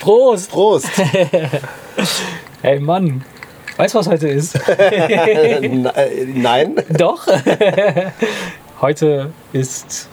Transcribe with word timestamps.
Prost! 0.00 0.50
Prost! 0.50 0.88
Hey 2.62 2.78
Mann, 2.78 3.24
weißt 3.78 3.94
du, 3.94 3.98
was 3.98 4.06
heute 4.06 4.28
ist? 4.28 4.54
Äh, 4.68 6.26
Nein? 6.34 6.76
Doch. 6.90 7.26
heute 8.82 9.32
ist 9.54 10.08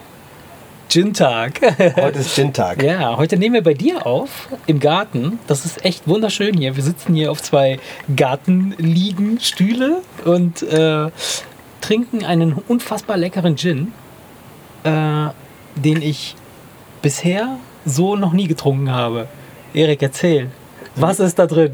Gin-Tag. 0.87 1.59
Heute 1.97 2.19
ist 2.19 2.35
Gin-Tag. 2.35 2.81
Ja, 2.83 3.17
heute 3.17 3.35
nehmen 3.35 3.55
wir 3.55 3.63
bei 3.63 3.73
dir 3.73 4.05
auf 4.05 4.47
im 4.65 4.79
Garten. 4.79 5.39
Das 5.47 5.65
ist 5.65 5.83
echt 5.83 6.07
wunderschön 6.07 6.55
hier. 6.57 6.77
Wir 6.77 6.83
sitzen 6.83 7.13
hier 7.15 7.31
auf 7.31 7.41
zwei 7.41 7.79
Gartenliegen, 8.15 9.41
Stühle 9.41 10.01
und 10.23 10.63
äh, 10.63 11.09
trinken 11.81 12.23
einen 12.23 12.53
unfassbar 12.53 13.17
leckeren 13.17 13.57
Gin, 13.57 13.91
äh, 14.85 15.27
den 15.75 16.01
ich 16.01 16.35
bisher 17.01 17.57
so 17.85 18.15
noch 18.15 18.31
nie 18.31 18.47
getrunken 18.47 18.91
habe. 18.91 19.27
Erik, 19.77 20.01
erzähl. 20.01 20.49
Was 20.95 21.19
ist 21.19 21.37
da 21.37 21.45
drin? 21.45 21.71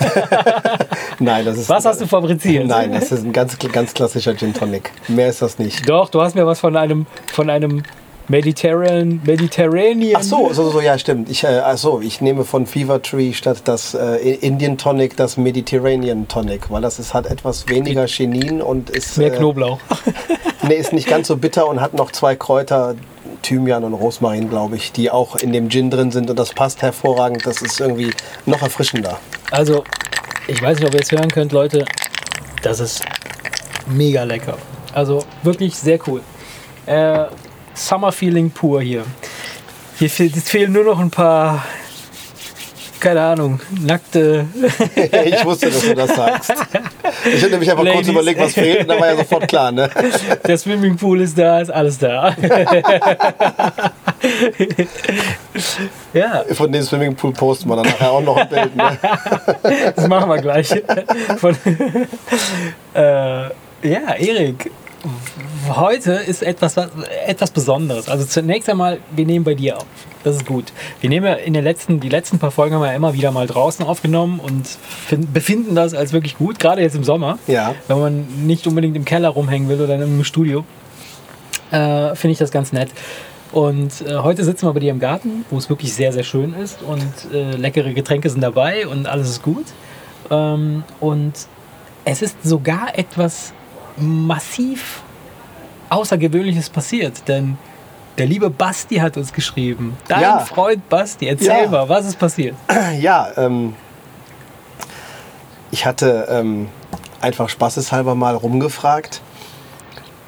Nein, 1.20 1.44
das 1.44 1.58
ist. 1.58 1.68
Was 1.68 1.84
hast 1.84 2.00
du 2.00 2.06
fabriziert? 2.08 2.66
Nein, 2.66 2.92
das 2.92 3.12
ist 3.12 3.24
ein 3.24 3.32
ganz, 3.32 3.56
ganz 3.70 3.94
klassischer 3.94 4.36
Gin 4.36 4.52
Tonic. 4.52 4.90
Mehr 5.06 5.28
ist 5.28 5.40
das 5.40 5.60
nicht. 5.60 5.88
Doch, 5.88 6.08
du 6.08 6.20
hast 6.20 6.34
mir 6.34 6.44
was 6.44 6.58
von 6.58 6.76
einem, 6.76 7.06
von 7.32 7.48
einem 7.48 7.84
Mediterranean, 8.26 9.20
Mediterranean. 9.24 10.16
Ach 10.16 10.24
so, 10.24 10.52
so, 10.52 10.70
so, 10.70 10.80
ja, 10.80 10.98
stimmt. 10.98 11.30
Ich, 11.30 11.44
äh, 11.44 11.62
so, 11.76 12.00
ich 12.00 12.20
nehme 12.20 12.44
von 12.44 12.66
Fever 12.66 13.00
Tree 13.00 13.32
statt 13.32 13.58
das 13.66 13.94
äh, 13.94 14.16
Indian 14.16 14.76
Tonic 14.76 15.16
das 15.16 15.36
Mediterranean 15.36 16.26
Tonic, 16.26 16.72
weil 16.72 16.82
das 16.82 16.98
ist, 16.98 17.14
hat 17.14 17.26
etwas 17.26 17.68
weniger 17.68 18.08
Chinin 18.08 18.60
und 18.60 18.90
ist. 18.90 19.16
Mehr 19.16 19.32
äh, 19.32 19.36
Knoblauch. 19.36 19.78
Nee, 20.66 20.76
ist 20.76 20.94
nicht 20.94 21.08
ganz 21.08 21.28
so 21.28 21.36
bitter 21.36 21.68
und 21.68 21.82
hat 21.82 21.92
noch 21.92 22.10
zwei 22.10 22.36
Kräuter, 22.36 22.94
Thymian 23.44 23.84
und 23.84 23.94
Rosmarin, 23.94 24.48
glaube 24.48 24.76
ich, 24.76 24.90
die 24.90 25.10
auch 25.10 25.36
in 25.36 25.52
dem 25.52 25.68
Gin 25.68 25.90
drin 25.90 26.10
sind 26.10 26.30
und 26.30 26.38
das 26.38 26.52
passt 26.52 26.82
hervorragend. 26.82 27.46
Das 27.46 27.62
ist 27.62 27.80
irgendwie 27.80 28.12
noch 28.46 28.62
erfrischender. 28.62 29.20
Also, 29.50 29.84
ich 30.48 30.60
weiß 30.60 30.78
nicht, 30.78 30.88
ob 30.88 30.94
ihr 30.94 31.00
es 31.00 31.12
hören 31.12 31.30
könnt, 31.30 31.52
Leute. 31.52 31.84
Das 32.62 32.80
ist 32.80 33.04
mega 33.86 34.24
lecker. 34.24 34.56
Also 34.92 35.24
wirklich 35.42 35.76
sehr 35.76 35.98
cool. 36.06 36.22
Äh, 36.86 37.26
Summer 37.74 38.12
Feeling 38.12 38.50
pur 38.50 38.80
hier. 38.80 39.04
Hier 39.98 40.10
fehlen 40.10 40.72
nur 40.72 40.84
noch 40.84 40.98
ein 40.98 41.10
paar, 41.10 41.64
keine 43.04 43.20
Ahnung, 43.20 43.60
nackte. 43.82 44.46
ich 44.96 45.44
wusste, 45.44 45.66
dass 45.66 45.82
du 45.82 45.94
das 45.94 46.16
sagst. 46.16 46.54
Ich 47.26 47.42
hätte 47.42 47.50
nämlich 47.50 47.70
einfach 47.70 47.84
kurz 47.84 48.08
überlegt, 48.08 48.40
was 48.40 48.54
fehlt 48.54 48.80
und 48.80 48.88
dann 48.88 48.98
war 48.98 49.08
ja 49.08 49.16
sofort 49.16 49.46
klar, 49.46 49.70
ne? 49.70 49.90
Der 50.46 50.56
Swimmingpool 50.56 51.20
ist 51.20 51.36
da, 51.36 51.60
ist 51.60 51.68
alles 51.70 51.98
da. 51.98 52.34
ja, 56.14 56.44
Von 56.52 56.72
dem 56.72 56.82
Swimmingpool 56.82 57.34
posten 57.34 57.68
wir 57.68 57.76
dann 57.76 57.84
nachher 57.84 58.10
auch 58.10 58.22
noch 58.22 58.38
ein 58.38 58.48
Bild. 58.48 58.74
Ne? 58.74 58.98
das 59.96 60.08
machen 60.08 60.30
wir 60.30 60.38
gleich. 60.38 60.70
Von, 61.36 61.54
äh, 62.94 63.50
ja, 63.82 64.14
Erik, 64.18 64.70
heute 65.76 66.12
ist 66.12 66.42
etwas, 66.42 66.76
was- 66.76 66.88
etwas 67.26 67.50
Besonderes. 67.50 68.08
Also 68.08 68.24
zunächst 68.24 68.68
einmal, 68.68 68.98
wir 69.14 69.26
nehmen 69.26 69.44
bei 69.44 69.54
dir 69.54 69.78
auf. 69.78 69.86
Das 70.22 70.36
ist 70.36 70.46
gut. 70.46 70.72
Wir 71.00 71.10
nehmen 71.10 71.26
ja 71.26 71.34
in 71.34 71.52
den 71.52 71.62
letzten, 71.64 72.00
die 72.00 72.08
letzten 72.08 72.38
paar 72.38 72.50
Folgen 72.50 72.74
haben 72.74 72.80
wir 72.82 72.88
ja 72.88 72.94
immer 72.96 73.12
wieder 73.12 73.30
mal 73.30 73.46
draußen 73.46 73.84
aufgenommen 73.84 74.40
und 74.40 74.66
fin- 74.66 75.30
befinden 75.32 75.74
das 75.74 75.92
als 75.94 76.12
wirklich 76.14 76.38
gut, 76.38 76.58
gerade 76.58 76.80
jetzt 76.80 76.96
im 76.96 77.04
Sommer. 77.04 77.38
Ja. 77.46 77.74
Wenn 77.88 77.98
man 78.00 78.26
nicht 78.46 78.66
unbedingt 78.66 78.96
im 78.96 79.04
Keller 79.04 79.28
rumhängen 79.28 79.68
will 79.68 79.80
oder 79.82 79.96
im 80.02 80.24
Studio, 80.24 80.64
äh, 81.70 82.14
finde 82.14 82.32
ich 82.32 82.38
das 82.38 82.50
ganz 82.50 82.72
nett. 82.72 82.88
Und 83.52 84.00
äh, 84.08 84.16
heute 84.16 84.44
sitzen 84.44 84.66
wir 84.66 84.72
bei 84.72 84.80
dir 84.80 84.90
im 84.90 84.98
Garten, 84.98 85.44
wo 85.50 85.58
es 85.58 85.68
wirklich 85.68 85.92
sehr, 85.94 86.12
sehr 86.12 86.24
schön 86.24 86.54
ist 86.54 86.78
und 86.82 87.32
äh, 87.32 87.52
leckere 87.56 87.92
Getränke 87.92 88.28
sind 88.30 88.40
dabei 88.40 88.86
und 88.88 89.06
alles 89.06 89.28
ist 89.28 89.42
gut. 89.42 89.66
Ähm, 90.30 90.84
und 91.00 91.32
es 92.06 92.22
ist 92.22 92.36
sogar 92.42 92.98
etwas 92.98 93.52
massiv 93.96 95.02
Außergewöhnliches 95.94 96.70
passiert, 96.70 97.26
denn 97.28 97.56
der 98.18 98.26
liebe 98.26 98.50
Basti 98.50 98.96
hat 98.96 99.16
uns 99.16 99.32
geschrieben. 99.32 99.96
Dein 100.08 100.20
Ja. 100.22 100.38
Freund 100.40 100.88
Basti, 100.88 101.26
erzähl 101.26 101.64
Ja. 101.64 101.68
mal, 101.70 101.88
was 101.88 102.06
ist 102.06 102.18
passiert? 102.18 102.54
Ja, 103.00 103.28
ähm, 103.36 103.74
ich 105.70 105.86
hatte 105.86 106.26
ähm, 106.30 106.68
einfach 107.20 107.48
spaßeshalber 107.48 108.14
mal 108.14 108.34
rumgefragt 108.36 109.20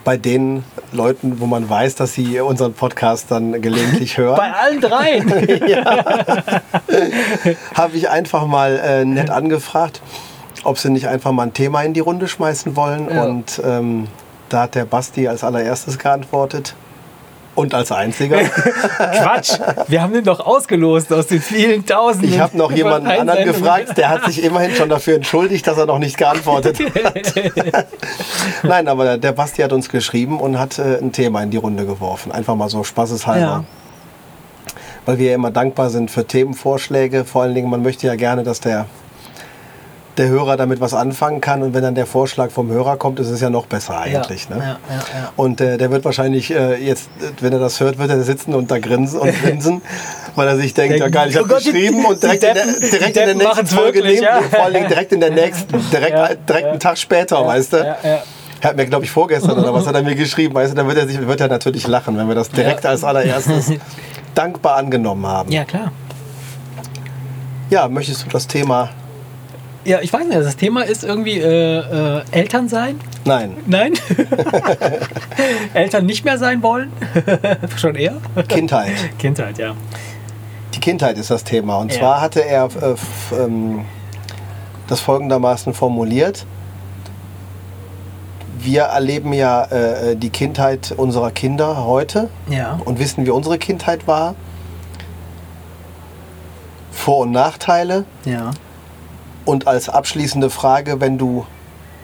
bei 0.04 0.16
den 0.16 0.64
Leuten, 0.92 1.40
wo 1.40 1.46
man 1.46 1.68
weiß, 1.68 1.96
dass 1.96 2.12
sie 2.14 2.40
unseren 2.40 2.72
Podcast 2.72 3.26
dann 3.30 3.60
gelegentlich 3.60 4.18
hören. 4.18 4.36
Bei 4.36 4.52
allen 4.52 4.80
dreien! 4.80 5.28
habe 7.74 7.96
ich 7.96 8.08
einfach 8.08 8.46
mal 8.46 8.78
äh, 8.78 9.04
nett 9.04 9.30
angefragt, 9.30 10.00
ob 10.64 10.78
sie 10.78 10.90
nicht 10.90 11.08
einfach 11.08 11.32
mal 11.32 11.44
ein 11.44 11.54
Thema 11.54 11.82
in 11.82 11.92
die 11.92 12.00
Runde 12.00 12.28
schmeißen 12.28 12.76
wollen. 12.76 13.08
Ja. 13.12 13.24
Und 13.24 13.60
ähm, 13.64 14.06
da 14.48 14.62
hat 14.62 14.74
der 14.74 14.84
Basti 14.84 15.28
als 15.28 15.42
allererstes 15.44 15.98
geantwortet. 15.98 16.74
Und 17.54 17.72
als 17.72 17.90
einziger. 17.90 18.36
Quatsch! 18.98 19.58
Wir 19.88 20.02
haben 20.02 20.12
den 20.12 20.24
doch 20.24 20.40
ausgelost 20.40 21.10
aus 21.10 21.26
den 21.28 21.40
vielen 21.40 21.86
Tausenden. 21.86 22.28
Ich 22.30 22.38
habe 22.38 22.54
noch 22.58 22.70
jemanden 22.70 23.06
anderen 23.06 23.30
Einsendungen. 23.30 23.62
gefragt, 23.62 23.96
der 23.96 24.10
hat 24.10 24.26
sich 24.26 24.44
immerhin 24.44 24.74
schon 24.74 24.90
dafür 24.90 25.14
entschuldigt, 25.16 25.66
dass 25.66 25.78
er 25.78 25.86
noch 25.86 25.98
nicht 25.98 26.18
geantwortet 26.18 26.78
hat. 27.02 27.24
Nein, 28.62 28.88
aber 28.88 29.04
der- 29.04 29.16
der 29.18 29.32
Basti 29.32 29.62
hat 29.62 29.72
uns 29.72 29.88
geschrieben 29.88 30.38
und 30.38 30.58
hat 30.58 30.78
äh, 30.78 30.98
ein 30.98 31.12
Thema 31.12 31.42
in 31.42 31.50
die 31.50 31.56
Runde 31.56 31.86
geworfen. 31.86 32.30
Einfach 32.30 32.54
mal 32.56 32.68
so 32.68 32.84
spaßeshalber. 32.84 33.40
Ja. 33.40 33.64
Weil 35.06 35.16
wir 35.18 35.28
ja 35.30 35.34
immer 35.36 35.50
dankbar 35.50 35.88
sind 35.88 36.10
für 36.10 36.26
Themenvorschläge. 36.26 37.24
Vor 37.24 37.40
allen 37.42 37.54
Dingen, 37.54 37.70
man 37.70 37.82
möchte 37.82 38.06
ja 38.06 38.16
gerne, 38.16 38.42
dass 38.42 38.60
der, 38.60 38.84
der 40.18 40.28
Hörer 40.28 40.56
damit 40.56 40.80
was 40.80 40.94
anfangen 40.94 41.40
kann. 41.40 41.62
Und 41.62 41.74
wenn 41.74 41.82
dann 41.82 41.94
der 41.94 42.06
Vorschlag 42.06 42.50
vom 42.50 42.70
Hörer 42.70 42.96
kommt, 42.96 43.18
ist 43.20 43.28
es 43.28 43.40
ja 43.40 43.50
noch 43.50 43.66
besser 43.66 43.98
eigentlich. 44.00 44.48
Ja, 44.48 44.56
ne? 44.56 44.62
ja, 44.62 44.94
ja. 44.94 45.32
Und 45.36 45.60
äh, 45.60 45.76
der 45.78 45.90
wird 45.90 46.04
wahrscheinlich 46.04 46.50
äh, 46.50 46.76
jetzt, 46.76 47.08
wenn 47.40 47.52
er 47.52 47.58
das 47.58 47.80
hört, 47.80 47.98
wird 47.98 48.10
er 48.10 48.22
sitzen 48.22 48.54
und 48.54 48.70
da 48.70 48.78
grinsen 48.78 49.20
und 49.20 49.32
grinsen, 49.42 49.82
weil 50.34 50.48
er 50.48 50.56
sich 50.56 50.74
denkt, 50.74 50.98
ja 50.98 51.08
geil, 51.08 51.28
ich 51.30 51.36
Oh 51.38 51.40
habe 51.40 51.58
die- 51.60 51.70
geschrieben 51.72 52.04
und 52.04 52.22
direkt, 52.22 52.42
die 52.42 52.46
in 52.46 52.54
der, 52.54 52.64
Deppen- 52.64 52.80
direkt 52.90 53.06
in 53.08 53.12
der 53.14 53.26
Deppen 53.26 53.38
nächsten 53.38 53.66
Folge 53.66 53.98
wirklich, 54.02 54.20
nehmen, 54.20 54.50
vor 54.50 54.64
allen 54.64 54.74
Dingen 54.74 54.88
direkt 54.88 55.12
in 55.12 55.20
der 55.20 55.30
nächsten, 55.42 55.90
direkt, 55.90 56.48
direkt 56.48 56.66
einen 56.68 56.80
Tag 56.80 56.98
später, 56.98 57.46
weißt 57.46 57.72
du. 57.74 57.96
Er 58.62 58.70
hat 58.70 58.76
mir, 58.76 58.86
glaube 58.86 59.04
ich, 59.04 59.10
vorgestern 59.10 59.58
oder 59.58 59.72
was 59.74 59.86
hat 59.86 59.94
er 59.94 60.02
mir 60.02 60.14
geschrieben, 60.14 60.54
weißt 60.54 60.72
du, 60.72 60.76
dann 60.76 60.88
wird 60.88 60.96
er, 60.98 61.06
sich, 61.06 61.24
wird 61.26 61.40
er 61.40 61.48
natürlich 61.48 61.86
lachen, 61.86 62.16
wenn 62.16 62.26
wir 62.26 62.34
das 62.34 62.50
direkt 62.50 62.86
als 62.86 63.04
allererstes 63.04 63.70
dankbar 64.34 64.76
angenommen 64.76 65.26
haben. 65.26 65.52
ja, 65.52 65.64
klar. 65.64 65.92
Ja, 67.68 67.88
möchtest 67.88 68.24
du 68.24 68.28
das 68.30 68.46
Thema? 68.46 68.90
Ja, 69.86 70.00
ich 70.00 70.12
weiß 70.12 70.26
nicht, 70.26 70.36
das 70.40 70.56
Thema 70.56 70.82
ist 70.82 71.04
irgendwie 71.04 71.38
äh, 71.38 72.18
äh, 72.18 72.22
Eltern 72.32 72.68
sein. 72.68 72.98
Nein, 73.24 73.56
Nein? 73.66 73.92
Eltern 75.74 76.06
nicht 76.06 76.24
mehr 76.24 76.38
sein 76.38 76.60
wollen? 76.62 76.90
Schon 77.76 77.94
eher? 77.94 78.14
Kindheit. 78.48 78.92
Kindheit, 79.18 79.58
ja. 79.58 79.74
Die 80.74 80.80
Kindheit 80.80 81.16
ist 81.18 81.30
das 81.30 81.44
Thema. 81.44 81.76
Und 81.78 81.92
Ja. 81.92 82.00
zwar 82.00 82.20
hatte 82.20 82.44
er 82.44 82.64
äh, 82.64 82.94
ähm, 83.40 83.84
das 84.88 84.98
folgendermaßen 85.00 85.72
formuliert. 85.72 86.44
Wir 88.58 88.82
erleben 88.82 89.32
ja 89.32 89.64
äh, 89.66 90.16
die 90.16 90.30
Kindheit 90.30 90.92
unserer 90.96 91.30
Kinder 91.30 91.84
heute 91.84 92.28
Ja. 92.48 92.80
und 92.84 92.98
wissen, 92.98 93.24
wie 93.24 93.30
unsere 93.30 93.56
Kindheit 93.58 94.08
war. 94.08 94.34
Vor- 96.90 97.18
und 97.18 97.30
Nachteile. 97.30 98.04
Ja. 98.24 98.50
Und 99.46 99.66
als 99.66 99.88
abschließende 99.88 100.50
Frage, 100.50 101.00
wenn 101.00 101.16
du 101.16 101.46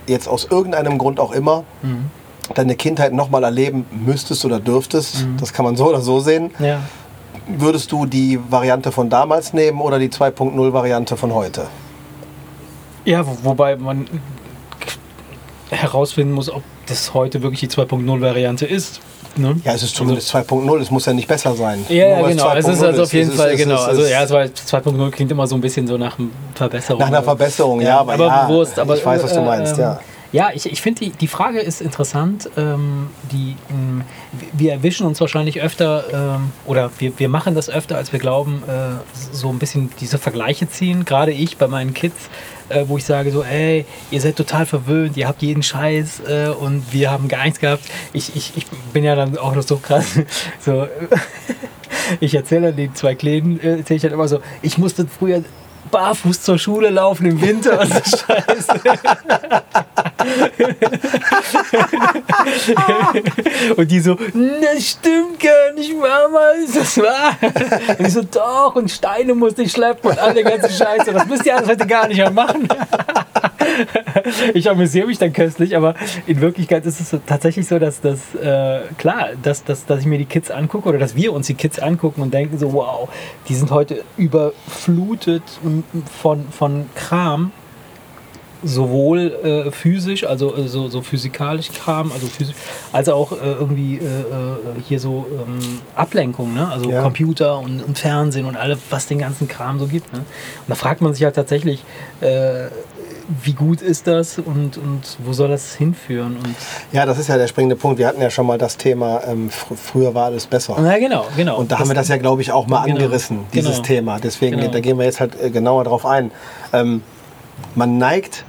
jetzt 0.06 0.26
aus 0.28 0.46
irgendeinem 0.50 0.96
Grund 0.96 1.20
auch 1.20 1.32
immer 1.32 1.64
Mhm. 1.82 2.06
deine 2.54 2.74
Kindheit 2.76 3.12
nochmal 3.12 3.44
erleben 3.44 3.84
müsstest 3.90 4.44
oder 4.46 4.58
dürftest, 4.60 5.26
das 5.38 5.52
kann 5.52 5.64
man 5.66 5.76
so 5.76 5.88
oder 5.88 6.00
so 6.00 6.20
sehen, 6.20 6.50
Ja. 6.58 6.80
würdest 7.46 7.92
du 7.92 8.06
die 8.06 8.38
Variante 8.50 8.90
von 8.92 9.10
damals 9.10 9.52
nehmen 9.52 9.80
oder 9.80 9.98
die 9.98 10.08
2.0 10.10 10.72
Variante 10.72 11.16
von 11.16 11.34
heute? 11.34 11.66
Ja, 13.04 13.26
wo, 13.26 13.36
wobei 13.42 13.76
man 13.76 14.06
herausfinden 15.70 16.32
muss, 16.34 16.50
ob 16.50 16.62
das 16.86 17.14
heute 17.14 17.42
wirklich 17.42 17.60
die 17.60 17.68
2.0-Variante 17.68 18.66
ist. 18.66 19.00
Ne? 19.36 19.56
Ja, 19.64 19.72
es 19.72 19.82
ist 19.82 19.94
zumindest 19.96 20.34
2.0, 20.34 20.80
es 20.80 20.90
muss 20.90 21.06
ja 21.06 21.12
nicht 21.12 21.28
besser 21.28 21.54
sein. 21.54 21.84
Ja, 21.88 22.18
Nur 22.20 22.28
genau. 22.28 22.52
Es 22.54 22.66
ist 22.68 22.80
2.0 22.82 22.86
also 22.86 23.02
auf 23.04 23.12
jeden 23.12 23.30
es 23.30 23.36
Fall, 23.36 23.50
ist- 23.52 23.58
genau. 23.58 23.74
ist- 23.76 23.88
Also 23.88 24.02
ja, 24.02 24.18
ist- 24.22 24.30
es 24.60 24.72
war 24.72 24.80
2.0 24.82 25.10
klingt 25.10 25.30
immer 25.30 25.46
so 25.46 25.54
ein 25.54 25.60
bisschen 25.60 25.86
so 25.86 25.96
nach 25.96 26.18
einer 26.18 26.28
Verbesserung. 26.54 27.00
Nach 27.00 27.08
einer 27.08 27.22
Verbesserung, 27.22 27.80
ja, 27.80 28.00
aber, 28.00 28.14
aber 28.14 28.26
ja, 28.26 28.46
bewusst. 28.46 28.78
Aber, 28.78 28.96
ich 28.96 29.04
weiß, 29.04 29.22
was 29.22 29.32
du 29.32 29.40
äh, 29.40 29.44
meinst, 29.44 29.74
ähm, 29.74 29.80
ja. 29.80 30.00
Ja, 30.34 30.48
ich, 30.54 30.64
ich 30.64 30.80
finde, 30.80 31.00
die, 31.00 31.10
die 31.10 31.28
Frage 31.28 31.60
ist 31.60 31.82
interessant. 31.82 32.48
Ähm, 32.56 33.08
die, 33.32 33.54
ähm, 33.68 34.00
wir 34.54 34.72
erwischen 34.72 35.06
uns 35.06 35.20
wahrscheinlich 35.20 35.60
öfter, 35.60 36.04
ähm, 36.10 36.52
oder 36.64 36.90
wir, 36.98 37.12
wir 37.18 37.28
machen 37.28 37.54
das 37.54 37.68
öfter, 37.68 37.96
als 37.98 38.14
wir 38.14 38.18
glauben, 38.18 38.62
äh, 38.66 38.72
so 39.30 39.50
ein 39.50 39.58
bisschen 39.58 39.90
diese 40.00 40.16
Vergleiche 40.16 40.66
ziehen. 40.70 41.04
Gerade 41.04 41.32
ich 41.32 41.58
bei 41.58 41.68
meinen 41.68 41.92
Kids 41.92 42.16
äh, 42.72 42.88
wo 42.88 42.96
ich 42.96 43.04
sage 43.04 43.30
so, 43.30 43.42
ey, 43.42 43.84
ihr 44.10 44.20
seid 44.20 44.36
total 44.36 44.66
verwöhnt, 44.66 45.16
ihr 45.16 45.28
habt 45.28 45.42
jeden 45.42 45.62
Scheiß 45.62 46.20
äh, 46.26 46.48
und 46.48 46.92
wir 46.92 47.10
haben 47.10 47.28
gar 47.28 47.44
nichts 47.44 47.60
gehabt. 47.60 47.84
Ich, 48.12 48.34
ich, 48.36 48.52
ich 48.56 48.66
bin 48.92 49.04
ja 49.04 49.14
dann 49.14 49.36
auch 49.38 49.54
noch 49.54 49.62
so 49.62 49.76
krass. 49.76 50.06
So, 50.60 50.86
ich 52.20 52.34
erzähle 52.34 52.72
den 52.72 52.94
zwei 52.94 53.14
Kleinen, 53.14 53.60
äh, 53.60 53.78
erzähle 53.78 53.96
ich 53.96 54.02
dann 54.02 54.12
immer 54.12 54.28
so, 54.28 54.40
ich 54.62 54.78
musste 54.78 55.06
früher 55.06 55.42
barfuß 55.90 56.42
zur 56.42 56.58
Schule 56.58 56.90
laufen 56.90 57.26
im 57.26 57.40
Winter 57.40 57.80
und 57.80 57.92
so 57.92 58.16
Scheiße. 58.16 58.80
und 63.76 63.90
die 63.90 64.00
so, 64.00 64.14
das 64.14 64.90
stimmt 64.90 65.40
gar 65.40 65.72
nicht, 65.74 65.92
Mama, 65.94 66.50
ist 66.64 66.76
das 66.76 66.98
wahr? 66.98 67.36
Und 67.98 68.06
ich 68.06 68.12
so, 68.12 68.22
doch, 68.22 68.74
und 68.74 68.90
Steine 68.90 69.34
musste 69.34 69.62
ich 69.62 69.72
schleppen 69.72 70.10
und 70.10 70.18
alle 70.18 70.42
ganze 70.42 70.70
Scheiße. 70.70 71.12
Das 71.12 71.26
müsst 71.26 71.46
ihr 71.46 71.56
alles 71.56 71.68
heute 71.68 71.86
gar 71.86 72.08
nicht 72.08 72.18
mehr 72.18 72.30
machen. 72.30 72.68
ich 74.54 74.68
amüsiere 74.70 75.06
mich 75.06 75.18
dann 75.18 75.32
köstlich, 75.32 75.76
aber 75.76 75.94
in 76.26 76.40
Wirklichkeit 76.40 76.86
ist 76.86 77.00
es 77.00 77.10
so, 77.10 77.18
tatsächlich 77.18 77.66
so, 77.66 77.78
dass 77.78 78.00
das, 78.00 78.34
äh, 78.34 78.80
klar, 78.98 79.30
dass, 79.42 79.64
dass, 79.64 79.86
dass 79.86 80.00
ich 80.00 80.06
mir 80.06 80.18
die 80.18 80.24
Kids 80.24 80.50
angucke 80.50 80.88
oder 80.88 80.98
dass 80.98 81.14
wir 81.14 81.32
uns 81.32 81.46
die 81.46 81.54
Kids 81.54 81.78
angucken 81.78 82.22
und 82.22 82.34
denken 82.34 82.58
so, 82.58 82.72
wow, 82.72 83.08
die 83.48 83.54
sind 83.54 83.70
heute 83.70 84.04
überflutet 84.16 85.42
von, 86.20 86.46
von 86.50 86.86
Kram, 86.94 87.52
sowohl 88.62 89.32
äh, 89.42 89.70
physisch, 89.70 90.24
also 90.24 90.54
äh, 90.54 90.68
so, 90.68 90.88
so 90.88 91.02
physikalisch 91.02 91.70
Kram, 91.72 92.12
also 92.12 92.26
physisch, 92.26 92.54
als 92.92 93.08
auch 93.08 93.32
äh, 93.32 93.36
irgendwie 93.42 93.96
äh, 93.96 94.04
äh, 94.04 94.80
hier 94.86 95.00
so 95.00 95.26
ähm, 95.32 95.80
Ablenkung, 95.96 96.54
ne? 96.54 96.68
also 96.68 96.90
Ja. 96.90 97.02
Computer 97.02 97.58
und, 97.58 97.82
und 97.82 97.98
Fernsehen 97.98 98.46
und 98.46 98.56
alles, 98.56 98.78
was 98.90 99.06
den 99.06 99.18
ganzen 99.18 99.48
Kram 99.48 99.78
so 99.78 99.86
gibt. 99.86 100.12
Ne? 100.12 100.20
Und 100.20 100.68
da 100.68 100.74
fragt 100.74 101.00
man 101.00 101.12
sich 101.12 101.24
halt 101.24 101.34
tatsächlich, 101.34 101.84
äh, 102.20 102.66
wie 103.42 103.52
gut 103.52 103.80
ist 103.82 104.06
das 104.06 104.38
und, 104.38 104.76
und 104.78 105.16
wo 105.24 105.32
soll 105.32 105.48
das 105.48 105.74
hinführen? 105.74 106.36
Und, 106.36 106.54
Ja, 106.92 107.06
das 107.06 107.18
ist 107.18 107.28
ja 107.28 107.36
der 107.36 107.46
springende 107.48 107.76
Punkt. 107.76 107.98
Wir 107.98 108.06
hatten 108.08 108.20
ja 108.20 108.30
schon 108.30 108.46
mal 108.46 108.58
das 108.58 108.76
Thema, 108.76 109.22
ähm, 109.26 109.50
fr 109.50 109.74
früher 109.76 110.14
war 110.14 110.26
alles 110.26 110.46
besser. 110.46 110.76
na 110.80 110.98
genau, 110.98 111.26
genau. 111.36 111.58
Und 111.58 111.72
da 111.72 111.78
haben 111.78 111.88
wir 111.88 111.94
das 111.94 112.08
ja, 112.08 112.16
glaube 112.16 112.42
ich, 112.42 112.52
auch 112.52 112.66
mal 112.66 112.84
Genau. 112.84 112.96
angerissen, 112.96 113.40
dieses 113.52 113.76
Genau. 113.76 113.86
Thema. 113.86 114.18
Deswegen, 114.20 114.58
Genau. 114.58 114.70
da 114.72 114.80
gehen 114.80 114.98
wir 114.98 115.04
jetzt 115.04 115.20
halt 115.20 115.40
äh, 115.40 115.50
genauer 115.50 115.84
drauf 115.84 116.04
ein. 116.06 116.30
Ähm, 116.72 117.02
man 117.74 117.98
neigt 117.98 118.44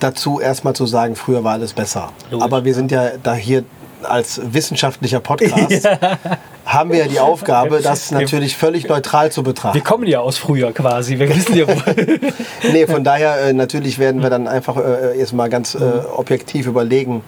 dazu, 0.00 0.40
erstmal 0.40 0.74
zu 0.74 0.86
sagen, 0.86 1.16
früher 1.16 1.42
war 1.44 1.52
alles 1.54 1.72
besser. 1.72 2.12
Logisch. 2.30 2.44
Aber 2.44 2.64
wir 2.64 2.74
sind 2.74 2.90
ja 2.90 3.10
da 3.22 3.34
hier 3.34 3.64
als 4.02 4.40
wissenschaftlicher 4.44 5.20
Podcast, 5.20 5.88
haben 6.76 6.90
wir 6.90 6.98
ja 6.98 7.08
die 7.08 7.20
Aufgabe, 7.20 7.80
das 7.80 8.10
natürlich 8.10 8.56
völlig 8.56 8.88
neutral 8.88 9.32
zu 9.32 9.42
betrachten. 9.42 9.74
wir 9.74 9.82
kommen 9.82 10.06
ja 10.06 10.20
aus 10.20 10.38
früher 10.38 10.72
quasi, 10.72 11.18
wir 11.18 11.28
wissen 11.34 11.56
ja, 11.56 11.66
wo. 11.66 11.72
Nee, 12.72 12.86
von 12.86 13.02
daher 13.02 13.40
äh, 13.40 13.52
natürlich 13.52 13.98
werden 13.98 14.22
wir 14.22 14.30
dann 14.30 14.46
einfach 14.46 14.76
äh, 14.76 15.18
erstmal 15.18 15.48
ganz 15.48 15.74
äh, 15.74 15.78
objektiv 16.14 16.66
überlegen. 16.66 17.22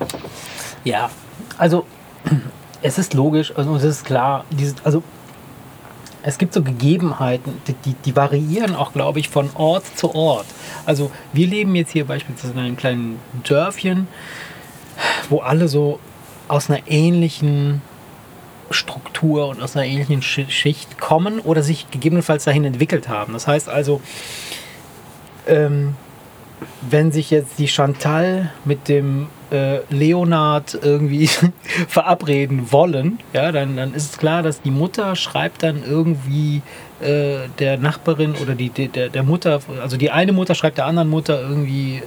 Ja, 0.84 1.10
also 1.56 1.86
es 2.82 2.98
ist 2.98 3.14
logisch, 3.14 3.52
also 3.56 3.74
es 3.76 3.84
ist 3.84 4.04
klar, 4.04 4.44
dieses, 4.50 4.74
also 4.84 5.02
es 6.22 6.36
gibt 6.36 6.52
so 6.52 6.62
Gegebenheiten, 6.62 7.60
die, 7.66 7.72
die, 7.72 7.94
die 8.04 8.16
variieren 8.16 8.74
auch, 8.74 8.92
glaube 8.92 9.20
ich, 9.20 9.28
von 9.28 9.50
Ort 9.54 9.84
zu 9.96 10.14
Ort. 10.14 10.46
Also 10.84 11.10
wir 11.32 11.46
leben 11.46 11.74
jetzt 11.74 11.92
hier 11.92 12.04
beispielsweise 12.04 12.52
in 12.52 12.58
einem 12.58 12.76
kleinen 12.76 13.18
Dörfchen, 13.44 14.08
wo 15.30 15.38
alle 15.38 15.68
so 15.68 16.00
aus 16.48 16.68
einer 16.68 16.80
ähnlichen 16.86 17.82
Struktur 18.70 19.48
und 19.48 19.62
aus 19.62 19.76
einer 19.76 19.86
ähnlichen 19.86 20.20
Sch- 20.22 20.50
Schicht 20.50 20.98
kommen 20.98 21.40
oder 21.40 21.62
sich 21.62 21.90
gegebenenfalls 21.90 22.44
dahin 22.44 22.64
entwickelt 22.64 23.08
haben. 23.08 23.32
Das 23.32 23.46
heißt 23.46 23.68
also, 23.68 24.00
ähm, 25.46 25.94
wenn 26.90 27.12
sich 27.12 27.30
jetzt 27.30 27.58
die 27.58 27.68
Chantal 27.68 28.50
mit 28.64 28.88
dem 28.88 29.28
äh, 29.50 29.78
Leonard 29.90 30.78
irgendwie 30.82 31.28
verabreden 31.88 32.72
wollen, 32.72 33.18
ja, 33.32 33.52
dann, 33.52 33.76
dann 33.76 33.94
ist 33.94 34.12
es 34.12 34.18
klar, 34.18 34.42
dass 34.42 34.60
die 34.60 34.70
Mutter 34.70 35.14
schreibt 35.16 35.62
dann 35.62 35.82
irgendwie 35.84 36.62
äh, 37.00 37.48
der 37.58 37.78
Nachbarin 37.78 38.34
oder 38.42 38.54
die, 38.54 38.68
der, 38.70 39.08
der 39.08 39.22
Mutter, 39.22 39.60
also 39.82 39.96
die 39.96 40.10
eine 40.10 40.32
Mutter 40.32 40.54
schreibt 40.54 40.78
der 40.78 40.86
anderen 40.86 41.08
Mutter 41.08 41.40
irgendwie 41.40 41.96
äh, 41.96 42.02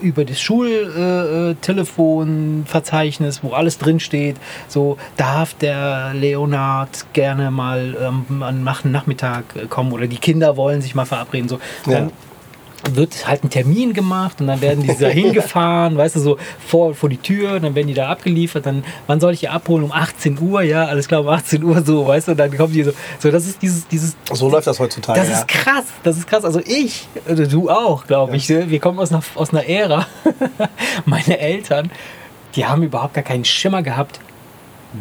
über 0.00 0.24
das 0.24 0.40
Schultelefonverzeichnis, 0.40 3.38
äh, 3.38 3.42
wo 3.42 3.50
alles 3.52 3.78
drin 3.78 4.00
steht, 4.00 4.36
so 4.68 4.96
darf 5.16 5.54
der 5.54 6.12
Leonard 6.14 7.06
gerne 7.12 7.50
mal 7.50 7.96
ähm, 8.00 8.42
an 8.42 8.62
nach- 8.64 8.84
Nachmittag 8.84 9.44
äh, 9.56 9.66
kommen 9.66 9.92
oder 9.92 10.06
die 10.06 10.18
Kinder 10.18 10.56
wollen 10.56 10.80
sich 10.82 10.94
mal 10.94 11.04
verabreden, 11.06 11.48
so. 11.48 11.58
Dann, 11.86 12.10
wird 12.92 13.26
halt 13.26 13.44
ein 13.44 13.50
Termin 13.50 13.92
gemacht 13.92 14.40
und 14.40 14.46
dann 14.46 14.60
werden 14.60 14.82
die 14.82 14.96
da 14.96 15.08
hingefahren, 15.08 15.96
weißt 15.96 16.16
du, 16.16 16.20
so 16.20 16.38
vor, 16.66 16.94
vor 16.94 17.08
die 17.08 17.16
Tür, 17.16 17.60
dann 17.60 17.74
werden 17.74 17.88
die 17.88 17.94
da 17.94 18.08
abgeliefert, 18.08 18.66
dann, 18.66 18.84
wann 19.06 19.20
soll 19.20 19.32
ich 19.34 19.40
die 19.40 19.48
abholen? 19.48 19.84
Um 19.84 19.92
18 19.92 20.38
Uhr, 20.40 20.62
ja, 20.62 20.86
alles 20.86 21.08
klar, 21.08 21.20
um 21.22 21.28
18 21.28 21.62
Uhr 21.62 21.82
so, 21.84 22.06
weißt 22.06 22.28
du, 22.28 22.32
und 22.32 22.38
dann 22.38 22.56
kommen 22.56 22.72
die 22.72 22.84
so, 22.84 22.92
so, 23.18 23.30
das 23.30 23.46
ist 23.46 23.60
dieses, 23.60 23.86
dieses, 23.88 24.16
So 24.32 24.48
läuft 24.48 24.66
das 24.66 24.78
heutzutage. 24.78 25.18
das 25.18 25.28
ja. 25.28 25.38
ist 25.38 25.48
krass, 25.48 25.84
das 26.02 26.16
ist 26.16 26.26
krass, 26.26 26.44
also 26.44 26.60
ich, 26.64 27.06
oder 27.28 27.46
du 27.46 27.68
auch, 27.70 28.06
glaube 28.06 28.36
ich, 28.36 28.48
wir 28.48 28.80
kommen 28.80 28.98
aus 28.98 29.10
einer, 29.10 29.22
aus 29.34 29.50
einer 29.50 29.66
Ära, 29.66 30.06
meine 31.04 31.38
Eltern, 31.38 31.90
die 32.54 32.66
haben 32.66 32.82
überhaupt 32.82 33.14
gar 33.14 33.24
keinen 33.24 33.44
Schimmer 33.44 33.82
gehabt, 33.82 34.20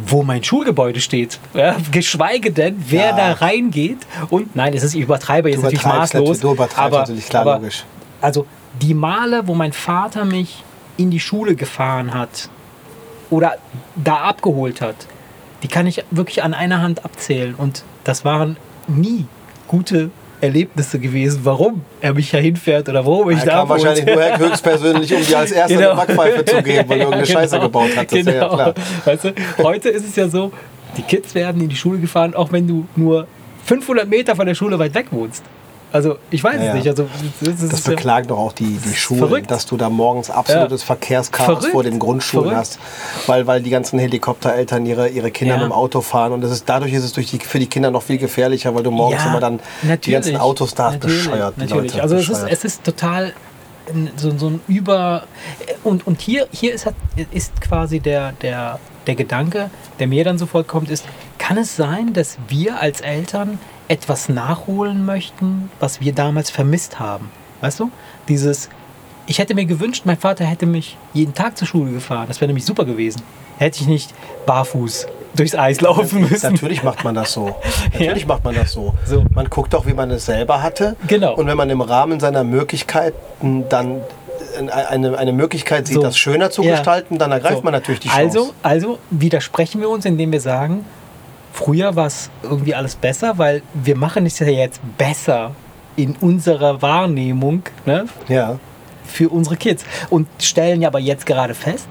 wo 0.06 0.24
mein 0.24 0.44
Schulgebäude 0.44 1.00
steht. 1.00 1.40
Ja, 1.54 1.76
geschweige 1.92 2.52
denn, 2.52 2.84
wer 2.90 3.10
Ja. 3.10 3.16
da 3.16 3.32
reingeht. 3.34 4.00
Und 4.30 4.56
nein, 4.56 4.74
es 4.74 4.84
ist, 4.84 4.94
ich 4.96 5.02
übertreibe 5.02 5.50
jetzt 5.50 5.64
natürlich 5.64 5.86
maßlos. 5.86 6.40
du 6.40 6.52
übertreibst 6.52 7.00
natürlich, 7.00 7.30
klar, 7.30 7.46
logisch. 7.46 7.86
Also 8.22 8.46
die 8.82 8.94
Male, 8.94 9.48
wo 9.48 9.54
mein 9.56 9.74
Vater 9.74 10.26
mich 10.26 10.64
in 10.98 11.10
die 11.12 11.20
Schule 11.20 11.56
gefahren 11.56 12.14
hat 12.14 12.50
oder 13.30 13.56
da 13.96 14.18
abgeholt 14.18 14.82
hat, 14.82 14.96
die 15.64 15.68
kann 15.68 15.88
ich 15.88 16.04
wirklich 16.12 16.44
an 16.44 16.54
einer 16.54 16.82
Hand 16.82 17.06
abzählen. 17.06 17.56
Und 17.56 17.84
das 18.04 18.26
waren 18.26 18.58
nie 18.88 19.26
gute 19.68 20.12
Erlebnisse 20.42 21.00
gewesen, 21.00 21.40
warum 21.44 21.82
er 22.02 22.14
mich 22.14 22.30
da 22.32 22.38
hinfährt 22.38 22.88
oder 22.90 23.06
warum 23.06 23.30
ich 23.32 23.40
Er 23.40 23.46
da 23.46 23.52
kam 23.54 23.72
abholt. 23.72 23.84
wahrscheinlich 23.86 24.16
nur 24.16 24.38
höchstpersönlich, 24.50 25.14
um 25.16 25.26
dir 25.26 25.38
als 25.40 25.52
erster 25.52 25.76
Genau. 25.78 25.92
eine 25.92 25.98
Backpfeife 26.06 26.46
zu 26.46 26.62
geben, 26.64 26.90
weil 26.90 27.00
du 27.00 27.04
Ja, 27.04 27.10
irgendeine 27.10 27.24
genau. 27.28 27.40
Scheiße 27.40 27.60
gebaut 27.60 27.90
hast. 27.96 28.12
Das 28.12 28.20
ist 28.20 28.28
ja 28.28 28.48
klar. 28.48 28.74
Weißt 29.06 29.24
du, 29.24 29.34
heute 29.64 29.90
ist 29.90 30.08
es 30.08 30.16
ja 30.16 30.28
so, 30.28 30.52
die 30.96 31.02
Kids 31.02 31.34
werden 31.36 31.62
in 31.62 31.70
die 31.70 31.76
Schule 31.76 32.00
gefahren, 32.00 32.34
auch 32.36 32.52
wenn 32.52 32.68
du 32.68 32.86
nur 32.96 33.28
500 33.66 34.08
Meter 34.08 34.36
von 34.36 34.46
der 34.46 34.56
Schule 34.56 34.78
weit 34.80 34.94
weg 34.96 35.08
wohnst. 35.12 35.44
Also 35.92 36.18
ich 36.32 36.44
weiß 36.44 36.56
Ja, 36.62 36.70
es 36.70 36.74
nicht. 36.76 36.88
Also, 36.88 37.08
das 37.40 37.70
Das 37.70 37.82
beklagen 37.82 38.28
doch 38.28 38.38
auch 38.38 38.52
die, 38.52 38.78
die 38.78 38.94
Schulen, 38.94 39.20
verrückt. 39.20 39.50
dass 39.52 39.66
du 39.66 39.78
da 39.78 39.90
morgens 39.90 40.30
absolutes 40.30 40.82
Ja. 40.82 40.88
Verkehrschaos 40.88 41.46
Verrückt. 41.46 41.66
vor 41.72 41.84
den 41.84 41.98
Grundschulen 41.98 42.50
Verrückt. 42.50 42.78
hast, 42.78 42.80
weil, 43.28 43.48
weil 43.48 43.62
die 43.62 43.70
ganzen 43.70 43.98
Helikoptereltern 43.98 44.86
ihre, 44.86 45.08
ihre 45.08 45.32
Kinder 45.32 45.56
Ja. 45.56 45.62
mit 45.62 45.70
dem 45.70 45.74
Auto 45.74 46.02
fahren 46.02 46.34
und 46.34 46.42
das 46.42 46.52
ist, 46.52 46.68
dadurch 46.68 46.92
ist 46.94 47.04
es 47.06 47.14
durch 47.14 47.28
die, 47.28 47.40
für 47.40 47.60
die 47.60 47.68
Kinder 47.68 47.90
noch 47.90 48.04
viel 48.04 48.18
gefährlicher, 48.18 48.76
weil 48.76 48.84
du 48.84 48.92
morgens 48.92 49.26
immer 49.26 49.40
dann 49.40 49.60
die 50.04 50.12
ganzen 50.12 50.36
Autos 50.38 50.76
da 50.76 50.88
hast, 50.88 50.94
natürlich, 50.96 51.24
bescheuert. 51.24 51.58
Natürlich. 51.58 51.92
Leute, 51.94 52.02
also 52.04 52.16
es 52.16 52.22
ist, 52.24 52.28
bescheuert. 52.30 52.52
es 52.52 52.64
ist 52.66 52.84
total 52.84 53.34
so, 54.18 54.38
so 54.38 54.48
ein 54.50 54.60
Über... 54.68 55.24
Und, 55.86 56.06
und 56.06 56.20
hier, 56.20 56.48
hier 56.52 56.74
ist, 56.74 56.86
ist 57.32 57.62
quasi 57.62 58.02
der, 58.02 58.34
der, 58.42 58.80
der 59.08 59.16
Gedanke, 59.16 59.70
der 60.00 60.08
mir 60.08 60.26
dann 60.26 60.38
sofort 60.38 60.68
kommt, 60.68 60.90
ist, 60.90 61.06
kann 61.38 61.58
es 61.58 61.78
sein, 61.78 62.12
dass 62.12 62.38
wir 62.50 62.82
als 62.82 63.00
Eltern 63.00 63.58
etwas 63.88 64.30
nachholen 64.30 65.06
möchten, 65.06 65.70
was 65.80 66.02
wir 66.02 66.14
damals 66.14 66.50
vermisst 66.50 67.00
haben? 67.00 67.30
Weißt 67.62 67.80
du? 67.80 67.92
Dieses... 68.28 68.70
Ich 69.30 69.40
hätte 69.40 69.56
mir 69.56 69.66
gewünscht, 69.66 70.04
mein 70.06 70.18
Vater 70.18 70.46
hätte 70.46 70.66
mich 70.66 70.96
jeden 71.14 71.34
Tag 71.34 71.58
zur 71.58 71.68
Schule 71.68 71.92
gefahren. 71.92 72.26
Das 72.30 72.40
wäre 72.40 72.48
nämlich 72.48 72.64
super 72.64 72.86
gewesen. 72.86 73.22
Hätte 73.58 73.82
ich 73.82 73.88
nicht 73.88 74.14
barfuß 74.46 75.08
durchs 75.36 75.54
Eis 75.54 75.82
laufen 75.82 76.22
müssen. 76.22 76.54
Natürlich 76.54 76.82
macht 76.82 77.04
man 77.04 77.14
das 77.14 77.34
so. 77.34 77.56
Natürlich 77.94 78.26
macht 78.26 78.46
man 78.46 78.56
das 78.56 78.72
so. 78.72 78.94
So. 79.06 79.26
Man 79.34 79.50
guckt 79.50 79.74
doch, 79.74 79.86
wie 79.86 79.94
man 79.94 80.12
es 80.12 80.26
selber 80.26 80.64
hatte. 80.64 80.96
Genau. 81.08 81.36
Und 81.36 81.48
wenn 81.48 81.58
man 81.58 81.70
im 81.70 81.82
Rahmen 81.82 82.22
seiner 82.22 82.46
Möglichkeiten 82.46 83.66
dann 83.70 84.00
eine, 84.72 85.18
eine 85.18 85.34
Möglichkeit 85.34 85.88
sieht, 85.88 85.96
So. 85.96 86.02
das 86.02 86.18
schöner 86.18 86.50
zu 86.50 86.64
Ja. 86.64 86.72
gestalten, 86.72 87.18
dann 87.18 87.32
ergreift 87.32 87.58
So. 87.58 87.62
man 87.64 87.74
natürlich 87.74 88.00
die 88.00 88.08
Chance. 88.08 88.24
Also, 88.40 88.54
also 88.64 89.00
widersprechen 89.10 89.82
wir 89.82 89.90
uns, 89.90 90.06
indem 90.06 90.32
wir 90.32 90.42
sagen, 90.42 90.86
früher 91.58 91.96
war 91.96 92.06
es 92.06 92.30
irgendwie 92.44 92.76
alles 92.76 92.96
besser, 92.96 93.38
weil 93.38 93.64
wir 93.74 93.98
machen 93.98 94.26
es 94.26 94.38
ja 94.40 94.48
jetzt 94.48 94.80
besser 94.98 95.52
in 95.96 96.16
unserer 96.22 96.82
Wahrnehmung 96.84 97.64
ne, 97.86 98.06
ja. 98.28 98.60
für 99.06 99.30
unsere 99.30 99.58
Kids 99.58 99.84
und 100.12 100.28
stellen 100.40 100.82
ja 100.82 100.90
aber 100.90 101.00
jetzt 101.00 101.26
gerade 101.26 101.56
fest, 101.56 101.88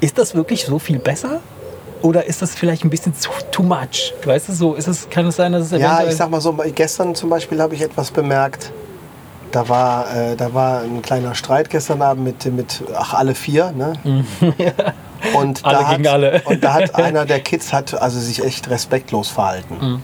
ist 0.00 0.16
das 0.16 0.34
wirklich 0.34 0.64
so 0.64 0.78
viel 0.78 0.98
besser? 0.98 1.40
Oder 2.00 2.24
ist 2.26 2.42
das 2.42 2.54
vielleicht 2.54 2.84
ein 2.84 2.90
bisschen 2.90 3.14
zu 3.14 3.30
too 3.50 3.62
much? 3.62 4.14
Weißt 4.24 4.48
du, 4.48 4.52
so 4.52 4.74
ist 4.74 4.88
es, 4.88 5.08
kann 5.08 5.26
es 5.26 5.36
sein, 5.36 5.52
dass 5.52 5.70
es 5.70 5.80
Ja, 5.80 6.02
ich 6.04 6.16
sag 6.16 6.30
mal 6.30 6.40
so, 6.40 6.54
gestern 6.74 7.14
zum 7.14 7.30
Beispiel 7.30 7.60
habe 7.60 7.74
ich 7.74 7.82
etwas 7.82 8.10
bemerkt. 8.10 8.72
Da 9.52 9.68
war, 9.68 10.14
äh, 10.14 10.36
da 10.36 10.52
war 10.52 10.80
ein 10.80 11.00
kleiner 11.00 11.34
Streit 11.34 11.70
gestern 11.70 12.02
Abend 12.02 12.24
mit, 12.24 12.44
mit 12.52 12.82
ach, 12.94 13.14
alle 13.14 13.34
vier. 13.34 13.72
Ne? 13.72 13.94
Und. 15.34 15.64
Alle 15.64 15.78
da 15.78 15.90
gegen 15.92 16.04
hat, 16.06 16.12
alle. 16.14 16.42
Und 16.44 16.62
da 16.64 16.74
hat 16.74 16.94
einer 16.96 17.24
der 17.24 17.40
Kids 17.40 17.72
hat 17.72 17.94
also 18.00 18.18
sich 18.20 18.44
echt 18.44 18.68
respektlos 18.70 19.28
verhalten. 19.28 19.76
Mhm. 19.80 20.02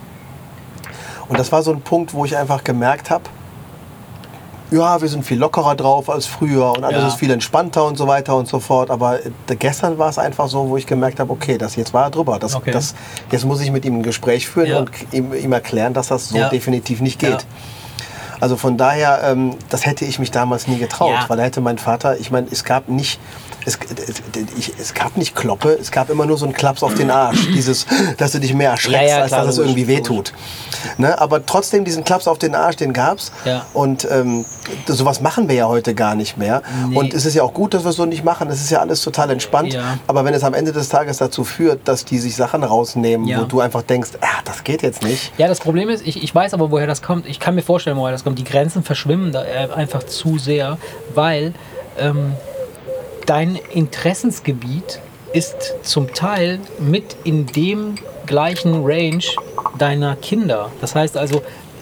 Und 1.29 1.39
das 1.39 1.53
war 1.53 1.63
so 1.63 1.71
ein 1.73 1.81
Punkt, 1.81 2.13
wo 2.15 2.25
ich 2.25 2.37
einfach 2.37 2.65
gemerkt 2.65 3.11
habe, 3.11 3.25
ja, 4.73 5.01
wir 5.01 5.09
sind 5.09 5.25
viel 5.25 5.39
lockerer 5.39 5.75
drauf 5.75 6.09
als 6.09 6.27
früher 6.27 6.71
und 6.71 6.85
alles 6.85 7.03
Ja. 7.03 7.09
ist 7.09 7.17
viel 7.17 7.31
entspannter 7.33 7.85
und 7.85 7.97
so 7.99 8.07
weiter 8.07 8.37
und 8.37 8.47
so 8.47 8.61
fort. 8.61 8.91
Aber 8.91 9.17
äh, 9.25 9.57
gestern 9.59 9.99
war 9.99 10.09
es 10.09 10.19
einfach 10.19 10.49
so, 10.49 10.69
wo 10.69 10.77
ich 10.77 10.87
gemerkt 10.87 11.19
habe, 11.19 11.33
okay, 11.33 11.59
das 11.59 11.75
jetzt 11.75 11.93
war 11.93 12.05
er 12.05 12.11
drüber. 12.11 12.39
Das, 12.39 12.55
Okay. 12.55 12.71
das, 12.71 12.95
jetzt 13.33 13.45
muss 13.45 13.61
ich 13.61 13.73
mit 13.73 13.85
ihm 13.85 13.97
ein 13.99 14.03
Gespräch 14.05 14.49
führen 14.49 14.69
Ja. 14.69 14.79
und 14.79 14.91
ihm, 15.11 15.33
ihm 15.35 15.53
erklären, 15.53 15.93
dass 15.93 16.09
das 16.09 16.29
so 16.29 16.39
Ja. 16.39 16.49
definitiv 16.51 17.01
nicht 17.01 17.19
geht. 17.19 17.45
Also 18.41 18.57
von 18.57 18.77
daher, 18.77 19.21
ähm, 19.25 19.57
das 19.71 19.87
hätte 19.87 20.05
ich 20.05 20.19
mich 20.21 20.31
damals 20.31 20.67
nie 20.69 20.79
getraut, 20.79 21.15
weil 21.29 21.37
da 21.37 21.43
hätte 21.43 21.61
mein 21.61 21.77
Vater, 21.79 22.19
ich 22.19 22.31
meine, 22.31 22.47
es 22.51 22.63
gab 22.65 22.89
nicht, 22.89 23.21
es, 23.67 23.79
es, 24.59 24.71
es 24.81 24.95
gab 24.95 25.17
nicht 25.17 25.35
Kloppe, 25.35 25.77
es 25.81 25.91
gab 25.91 26.11
immer 26.11 26.27
nur 26.27 26.39
so 26.39 26.45
einen 26.47 26.55
Klaps 26.55 26.83
auf 26.83 26.95
den 26.95 27.11
Arsch. 27.11 27.49
Dieses, 27.55 27.87
dass 28.17 28.33
du 28.33 28.41
dich 28.41 28.55
mehr 28.55 28.71
erschreckst, 28.71 29.03
Ja, 29.03 29.17
ja, 29.19 29.23
als 29.23 29.31
dass 29.31 29.49
es 29.49 29.59
irgendwie 29.59 29.87
wehtut. 29.87 30.33
Ne? 30.99 31.19
Aber 31.21 31.45
trotzdem 31.45 31.85
diesen 31.85 32.05
Klaps 32.05 32.27
auf 32.27 32.39
den 32.39 32.55
Arsch, 32.55 32.77
den 32.77 32.93
gab's. 32.93 33.33
Ja. 33.45 33.67
Und 33.75 34.07
ähm, 34.11 34.45
sowas 34.87 35.21
machen 35.21 35.49
wir 35.49 35.55
ja 35.57 35.69
heute 35.69 35.95
gar 35.95 36.15
nicht 36.15 36.37
mehr. 36.37 36.63
Nee. 36.89 36.97
Und 36.97 37.15
es 37.15 37.27
ist 37.27 37.35
ja 37.35 37.43
auch 37.43 37.55
gut, 37.55 37.75
dass 37.75 37.85
wir 37.85 37.91
es 37.91 37.97
so 37.97 38.07
nicht 38.07 38.25
machen. 38.25 38.49
Es 38.49 38.61
ist 38.61 38.71
ja 38.71 38.81
alles 38.81 39.03
total 39.03 39.31
entspannt. 39.31 39.73
Ja. 39.75 39.99
Aber 40.07 40.25
wenn 40.25 40.35
es 40.35 40.45
am 40.45 40.55
Ende 40.55 40.73
des 40.73 40.89
Tages 40.89 41.19
dazu 41.19 41.45
führt, 41.45 41.87
dass 41.87 42.05
die 42.05 42.19
sich 42.19 42.37
Sachen 42.37 42.65
rausnehmen, 42.65 43.27
Ja. 43.27 43.41
wo 43.41 43.45
du 43.45 43.61
einfach 43.61 43.83
denkst, 43.83 44.11
ah, 44.21 44.27
das 44.45 44.65
geht 44.65 44.83
jetzt 44.83 45.03
nicht. 45.03 45.33
Ja, 45.39 45.49
das 45.49 45.61
Problem 45.61 45.89
ist, 45.89 46.07
ich, 46.07 46.23
ich 46.23 46.35
weiß 46.35 46.55
aber, 46.55 46.71
woher 46.71 46.87
das 46.87 47.03
kommt. 47.03 47.27
Ich 47.27 47.41
kann 47.41 47.55
mir 47.55 47.63
vorstellen, 47.63 47.97
woher 47.97 48.13
das 48.13 48.25
kommt. 48.25 48.39
Die 48.39 48.45
Grenzen 48.45 48.83
verschwimmen 48.83 49.33
da 49.33 49.45
äh, 49.45 49.69
einfach 49.75 50.03
zu 50.05 50.39
sehr, 50.39 50.79
weil 51.15 51.53
ähm, 51.99 52.33
dein 53.31 53.55
Interessensgebiet 53.55 54.99
ist 55.33 55.77
zum 55.85 56.13
Teil 56.13 56.59
mit 56.81 57.15
in 57.23 57.47
dem 57.47 57.95
gleichen 58.27 58.85
Range 58.85 59.23
deiner 59.79 60.17
Kinder. 60.17 60.73
Das 60.81 60.97
heißt 60.97 61.17
also, 61.17 61.41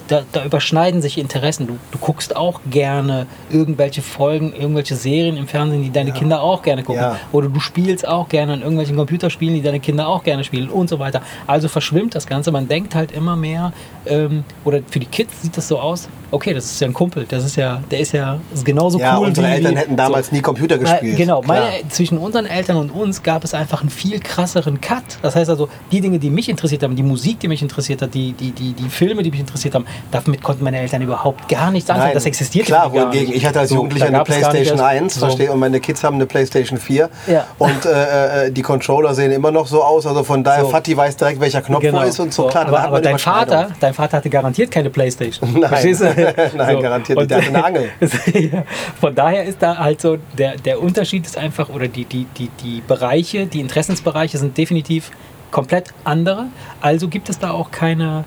da, 0.09 0.23
da 0.33 0.45
überschneiden 0.45 1.00
sich 1.03 1.19
Interessen. 1.19 1.67
Du, 1.67 1.79
du 1.93 1.99
guckst 1.99 2.35
auch 2.35 2.61
gerne 2.71 3.27
irgendwelche 3.50 4.03
Folgen, 4.03 4.53
irgendwelche 4.53 4.97
Serien 4.97 5.37
im 5.37 5.47
Fernsehen, 5.47 5.83
die 5.83 5.91
deine 5.91 6.12
Kinder 6.12 6.43
auch 6.43 6.62
gerne 6.62 6.83
gucken. 6.83 7.03
Ja. 7.03 7.17
Oder 7.33 7.49
du 7.49 7.61
spielst 7.61 8.07
auch 8.07 8.29
gerne 8.29 8.55
an 8.55 8.61
irgendwelchen 8.61 8.97
Computerspielen, 8.97 9.55
die 9.55 9.62
deine 9.62 9.81
Kinder 9.81 10.09
auch 10.09 10.25
gerne 10.25 10.45
spielen 10.45 10.69
und 10.69 10.88
so 10.88 10.99
weiter. 10.99 11.23
Also 11.47 11.69
verschwimmt 11.69 12.15
das 12.15 12.27
Ganze. 12.27 12.50
Man 12.50 12.69
denkt 12.69 12.95
halt 12.95 13.12
immer 13.12 13.37
mehr, 13.37 13.73
ähm, 14.07 14.45
oder 14.65 14.81
für 14.91 14.99
die 14.99 15.07
Kids 15.07 15.43
sieht 15.43 15.57
das 15.57 15.69
so 15.69 15.79
aus, 15.79 16.09
okay, 16.31 16.53
das 16.53 16.67
ist 16.67 16.81
ja 16.81 16.88
ein 16.88 16.93
Kumpel, 16.93 17.25
das 17.29 17.45
ist 17.45 17.57
ja, 17.57 17.83
der 17.91 18.00
ist 18.00 18.12
ja 18.12 18.38
ist 18.53 18.65
genauso 18.65 18.99
Ja, 18.99 19.19
cool 19.19 19.29
unsere 19.29 19.47
wie, 19.47 19.53
Eltern 19.53 19.77
hätten 19.77 19.97
damals 19.97 20.33
nie 20.33 20.41
Computer 20.41 20.77
Äh, 20.77 20.79
gespielt. 20.79 21.17
Genau, 21.17 21.41
Klar. 21.41 21.61
meine, 21.61 21.88
zwischen 21.88 22.19
unseren 22.19 22.47
Eltern 22.47 22.77
und 22.77 22.91
uns 22.91 23.23
gab 23.23 23.45
es 23.45 23.55
einfach 23.55 23.81
einen 23.81 23.91
viel 23.91 24.21
krasseren 24.21 24.81
Cut. 24.81 25.05
Das 25.23 25.37
heißt 25.37 25.49
also, 25.50 25.69
die 25.91 26.00
Dinge, 26.00 26.19
die 26.19 26.31
mich 26.31 26.49
interessiert 26.49 26.83
haben, 26.83 26.97
die 26.97 27.03
Musik, 27.03 27.41
die 27.41 27.49
mich 27.49 27.62
interessiert 27.62 28.03
hat, 28.03 28.15
die, 28.15 28.33
die, 28.33 28.50
die, 28.50 28.73
die 28.73 28.88
Filme, 28.88 29.23
die 29.23 29.31
mich 29.31 29.41
interessiert 29.41 29.75
haben, 29.75 29.87
damit 30.11 30.43
konnten 30.43 30.64
meine 30.64 30.78
Eltern 30.81 31.02
überhaupt 31.02 31.49
gar 31.49 31.71
nichts 31.71 31.90
anfangen. 31.90 32.09
Nein, 32.09 32.14
Das 32.14 32.26
existiert 32.26 32.67
Klar, 32.67 32.90
gar 32.90 32.93
wohingegen, 32.93 33.28
nicht. 33.28 33.37
ich 33.37 33.47
hatte 33.47 33.61
als 33.61 33.69
So, 33.71 33.76
Jugendlicher 33.76 34.07
da 34.11 34.14
eine 34.17 34.25
Playstation 34.25 34.78
erst- 34.78 34.85
1, 34.90 35.14
so. 35.14 35.21
verstehe, 35.21 35.52
und 35.52 35.59
meine 35.61 35.81
Kids 35.81 36.02
haben 36.05 36.14
eine 36.17 36.26
Playstation 36.26 36.78
4. 36.78 37.09
Ja. 37.26 37.47
Und 37.59 37.85
äh, 37.87 38.47
äh, 38.47 38.50
die 38.52 38.62
Controller 38.62 39.14
sehen 39.14 39.31
immer 39.33 39.50
noch 39.50 39.67
so 39.67 39.83
aus, 39.83 40.07
also 40.07 40.25
von 40.25 40.43
daher, 40.45 40.64
So. 40.64 40.71
Fatih 40.71 40.97
weiß 40.97 41.17
direkt, 41.17 41.40
welcher 41.40 41.62
Knopf 41.62 41.83
Genau. 41.83 42.00
wo 42.00 42.05
ist 42.05 42.19
und 42.21 42.33
so. 42.33 42.47
Klar, 42.47 42.67
aber 42.69 42.81
aber 42.81 43.00
dein. 43.00 43.19
Vater, 43.19 43.69
dein 43.81 43.95
Vater 43.95 44.17
hatte 44.19 44.31
garantiert 44.31 44.71
keine 44.71 44.90
Playstation. 44.90 45.52
Nein. 45.61 45.69
Verstehst 45.69 46.00
du? 46.00 46.05
Nein, 46.57 46.81
garantiert 46.83 47.19
nicht. 47.19 47.31
Der 47.31 47.38
hatte 47.38 47.49
eine 47.49 47.64
Angel. 47.64 47.88
Von 49.00 49.14
daher 49.14 49.45
ist 49.45 49.59
da 49.61 49.76
halt 49.78 50.00
so, 50.00 50.19
der, 50.37 50.57
der 50.57 50.81
Unterschied 50.83 51.26
ist 51.26 51.37
einfach, 51.37 51.69
oder 51.69 51.88
die, 51.88 52.05
die, 52.05 52.26
die, 52.37 52.49
die 52.62 52.83
Bereiche, 52.87 53.47
die 53.47 53.61
Interessensbereiche 53.61 54.38
sind 54.38 54.57
definitiv 54.57 55.11
komplett 55.50 55.88
andere. 56.05 56.47
Also 56.81 57.09
gibt 57.09 57.28
es 57.28 57.38
da 57.38 57.50
auch 57.52 57.71
keine 57.71 58.25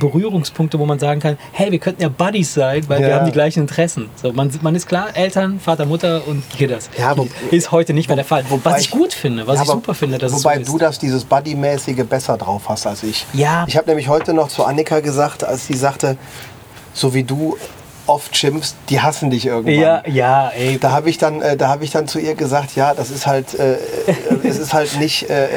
Berührungspunkte, 0.00 0.78
wo 0.78 0.86
man 0.86 0.98
sagen 0.98 1.20
kann, 1.20 1.38
hey, 1.52 1.70
wir 1.70 1.78
könnten 1.78 2.02
ja 2.02 2.08
Buddies 2.08 2.52
sein, 2.54 2.84
weil 2.88 3.00
wir 3.00 3.08
Ja. 3.08 3.16
haben 3.18 3.26
die 3.26 3.32
gleichen 3.32 3.60
Interessen. 3.60 4.08
So, 4.20 4.32
man, 4.32 4.50
man 4.62 4.74
ist 4.74 4.86
klar, 4.88 5.08
Eltern, 5.14 5.60
Vater, 5.60 5.86
Mutter 5.86 6.22
und 6.26 6.42
Kidders. 6.50 6.90
Ja, 6.98 7.16
wo- 7.16 7.28
ist 7.50 7.70
heute 7.72 7.92
nicht 7.92 8.08
mehr 8.08 8.16
der 8.16 8.24
Fall. 8.24 8.44
wobei 8.48 8.72
was 8.72 8.80
ich 8.82 8.90
gut 8.90 9.12
finde, 9.12 9.46
was 9.46 9.56
Ja, 9.56 9.62
ich 9.62 9.68
aber 9.68 9.78
super 9.78 9.94
finde, 9.94 10.18
dass 10.18 10.32
Wobei 10.32 10.56
es 10.60 10.66
so 10.66 10.72
du 10.72 10.78
das 10.78 10.98
dieses 10.98 11.24
Buddy-mäßige 11.24 12.04
besser 12.04 12.36
drauf 12.36 12.68
hast 12.68 12.86
als 12.86 13.02
ich. 13.02 13.24
Ja. 13.32 13.64
Ich 13.68 13.76
habe 13.76 13.86
nämlich 13.88 14.08
heute 14.08 14.32
noch 14.34 14.48
zu 14.48 14.64
Annika 14.64 15.00
gesagt, 15.00 15.44
als 15.44 15.66
sie 15.66 15.74
sagte, 15.76 16.16
so 16.92 17.14
wie 17.14 17.22
du 17.22 17.56
oft 18.06 18.36
schimpfst, 18.36 18.74
die 18.88 19.00
hassen 19.00 19.30
dich 19.30 19.46
irgendwann. 19.46 19.74
ja, 19.80 20.02
ja, 20.06 20.48
ey. 20.50 20.78
Da 20.78 20.92
habe 20.92 21.10
ich 21.10 21.18
dann, 21.18 21.42
äh, 21.42 21.56
da 21.56 21.68
habe 21.68 21.84
ich 21.84 21.90
dann 21.90 22.06
zu 22.08 22.18
ihr 22.18 22.34
gesagt, 22.34 22.76
ja, 22.76 22.94
das 22.94 23.10
ist 23.10 23.26
halt, 23.26 23.54
äh, 23.58 23.74
äh, 23.74 23.78
es 24.44 24.58
ist 24.58 24.72
halt 24.74 24.98
nicht 24.98 25.28
äh, 25.30 25.48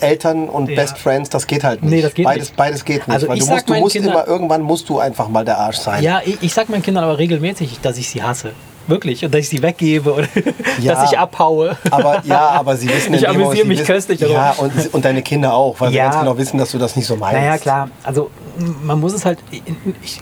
Eltern 0.00 0.48
und 0.48 0.68
Ja. 0.70 0.76
Best 0.76 0.98
Friends, 0.98 1.30
das 1.30 1.46
geht 1.46 1.64
halt 1.64 1.82
nicht. 1.82 1.90
Nee, 1.90 2.02
das 2.02 2.14
geht 2.14 2.24
beides, 2.24 2.48
nicht. 2.48 2.56
beides 2.56 2.84
geht 2.84 3.06
nicht, 3.08 3.14
Also 3.14 3.28
weil 3.28 3.38
ich 3.38 3.44
du 3.44 3.50
musst, 3.50 3.68
du 3.68 3.74
musst 3.74 3.92
Kindern- 3.94 4.12
immer 4.12 4.26
irgendwann 4.26 4.62
musst 4.62 4.88
du 4.88 4.98
einfach 4.98 5.28
mal 5.28 5.44
der 5.44 5.58
Arsch 5.58 5.78
sein. 5.78 6.02
Ja, 6.02 6.20
ich, 6.24 6.38
ich 6.40 6.54
sag 6.54 6.68
meinen 6.68 6.82
Kindern 6.82 7.04
aber 7.04 7.18
regelmäßig, 7.18 7.80
dass 7.82 7.98
ich 7.98 8.08
sie 8.08 8.22
hasse. 8.22 8.52
Wirklich. 8.86 9.24
Und 9.24 9.32
dass 9.34 9.40
ich 9.42 9.48
sie 9.50 9.62
weggebe 9.62 10.12
oder 10.12 10.26
Ja. 10.80 10.94
dass 10.94 11.12
ich 11.12 11.18
abhaue. 11.18 11.76
Aber 11.90 12.22
ja, 12.24 12.48
aber 12.50 12.76
sie 12.76 12.88
wissen 12.88 13.14
Ich 13.14 13.28
amüsiere 13.28 13.56
sie 13.56 13.64
mich 13.64 13.78
wissen, 13.80 13.86
köstlich 13.86 14.18
darüber. 14.20 14.34
Ja, 14.38 14.54
und, 14.58 14.72
und 14.94 15.04
deine 15.04 15.22
Kinder 15.22 15.54
auch, 15.54 15.78
weil 15.80 15.92
Ja. 15.92 16.04
sie 16.06 16.10
ganz 16.10 16.20
genau 16.24 16.38
wissen, 16.38 16.58
dass 16.58 16.72
du 16.72 16.78
das 16.78 16.96
nicht 16.96 17.06
so 17.06 17.14
meinst. 17.16 17.38
Naja, 17.38 17.58
klar. 17.58 17.90
Also 18.02 18.30
man 18.82 18.98
muss 18.98 19.12
es 19.12 19.24
halt. 19.24 19.38
Ich, 19.52 20.20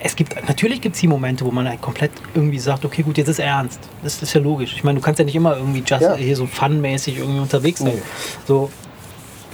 es 0.00 0.14
gibt 0.16 0.34
natürlich 0.48 0.80
gibt 0.80 0.94
es 0.94 1.00
die 1.00 1.08
Momente, 1.08 1.44
wo 1.44 1.50
man 1.50 1.68
halt 1.68 1.80
komplett 1.80 2.12
irgendwie 2.34 2.58
sagt, 2.58 2.84
okay, 2.84 3.02
gut, 3.02 3.18
jetzt 3.18 3.28
ist 3.28 3.38
ernst. 3.40 3.80
Das 4.02 4.22
ist 4.22 4.32
ja 4.34 4.40
logisch. 4.40 4.74
Ich 4.76 4.84
meine, 4.84 4.98
du 4.98 5.04
kannst 5.04 5.18
ja 5.18 5.24
nicht 5.24 5.36
immer 5.36 5.56
irgendwie 5.56 5.82
just 5.86 6.02
Ja. 6.02 6.14
hier 6.14 6.36
so 6.36 6.46
funmäßig 6.46 7.18
irgendwie 7.18 7.40
unterwegs 7.40 7.80
sein. 7.80 7.94
Nee. 7.94 8.02
So 8.46 8.70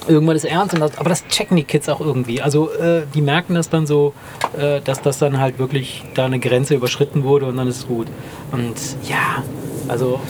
irgendwann 0.06 0.36
ist 0.36 0.44
ernst, 0.44 0.74
und 0.74 0.80
das, 0.80 0.98
aber 0.98 1.08
das 1.08 1.26
checken 1.28 1.56
die 1.56 1.64
Kids 1.64 1.88
auch 1.88 2.00
irgendwie. 2.00 2.42
Also 2.42 2.70
äh, 2.72 3.04
die 3.14 3.22
merken 3.22 3.54
das 3.54 3.70
dann 3.70 3.86
so, 3.86 4.12
äh, 4.58 4.80
dass 4.82 5.00
das 5.00 5.18
dann 5.18 5.38
halt 5.40 5.58
wirklich 5.58 6.04
da 6.14 6.26
eine 6.26 6.38
Grenze 6.38 6.74
überschritten 6.74 7.24
wurde 7.24 7.46
und 7.46 7.56
dann 7.56 7.68
ist 7.68 7.78
es 7.78 7.86
gut. 7.86 8.08
Und 8.52 8.74
ja, 9.08 9.42
also 9.88 10.20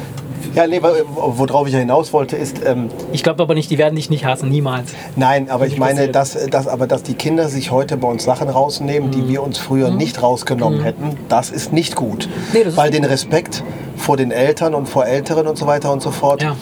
Ja, 0.54 0.66
nee, 0.66 0.80
worauf 0.82 1.66
ich 1.66 1.72
ja 1.72 1.78
hinaus 1.80 2.12
wollte, 2.12 2.36
ist, 2.36 2.56
ähm, 2.64 2.88
ich 3.12 3.22
glaube 3.22 3.42
aber 3.42 3.54
nicht, 3.54 3.70
die 3.70 3.78
werden 3.78 3.96
dich 3.96 4.10
nicht 4.10 4.24
hassen, 4.24 4.48
niemals. 4.50 4.92
nein, 5.16 5.48
aber 5.50 5.66
ich 5.66 5.78
meine, 5.78 6.08
passiert. 6.12 6.14
dass, 6.14 6.46
dass, 6.50 6.66
aber 6.68 6.86
dass 6.86 7.02
die 7.02 7.14
Kinder 7.14 7.48
sich 7.48 7.70
heute 7.70 7.96
bei 7.96 8.08
uns 8.08 8.24
Sachen 8.24 8.48
rausnehmen, 8.48 9.08
Mhm. 9.08 9.12
die 9.12 9.28
wir 9.28 9.42
uns 9.42 9.58
früher 9.58 9.90
nicht 9.90 10.22
rausgenommen 10.22 10.82
hätten, 10.82 11.16
das 11.28 11.50
ist 11.50 11.72
nicht 11.72 11.96
gut. 11.96 12.28
Nee, 12.52 12.64
das 12.64 12.76
weil 12.76 12.90
den 12.90 13.04
Respekt 13.04 13.62
vor 13.96 14.16
den 14.16 14.30
Eltern 14.30 14.74
und 14.74 14.88
vor 14.88 15.06
Älteren 15.06 15.46
und 15.46 15.56
so 15.56 15.66
weiter 15.66 15.92
und 15.92 16.02
so 16.02 16.10
fort, 16.10 16.42
Ja. 16.42 16.56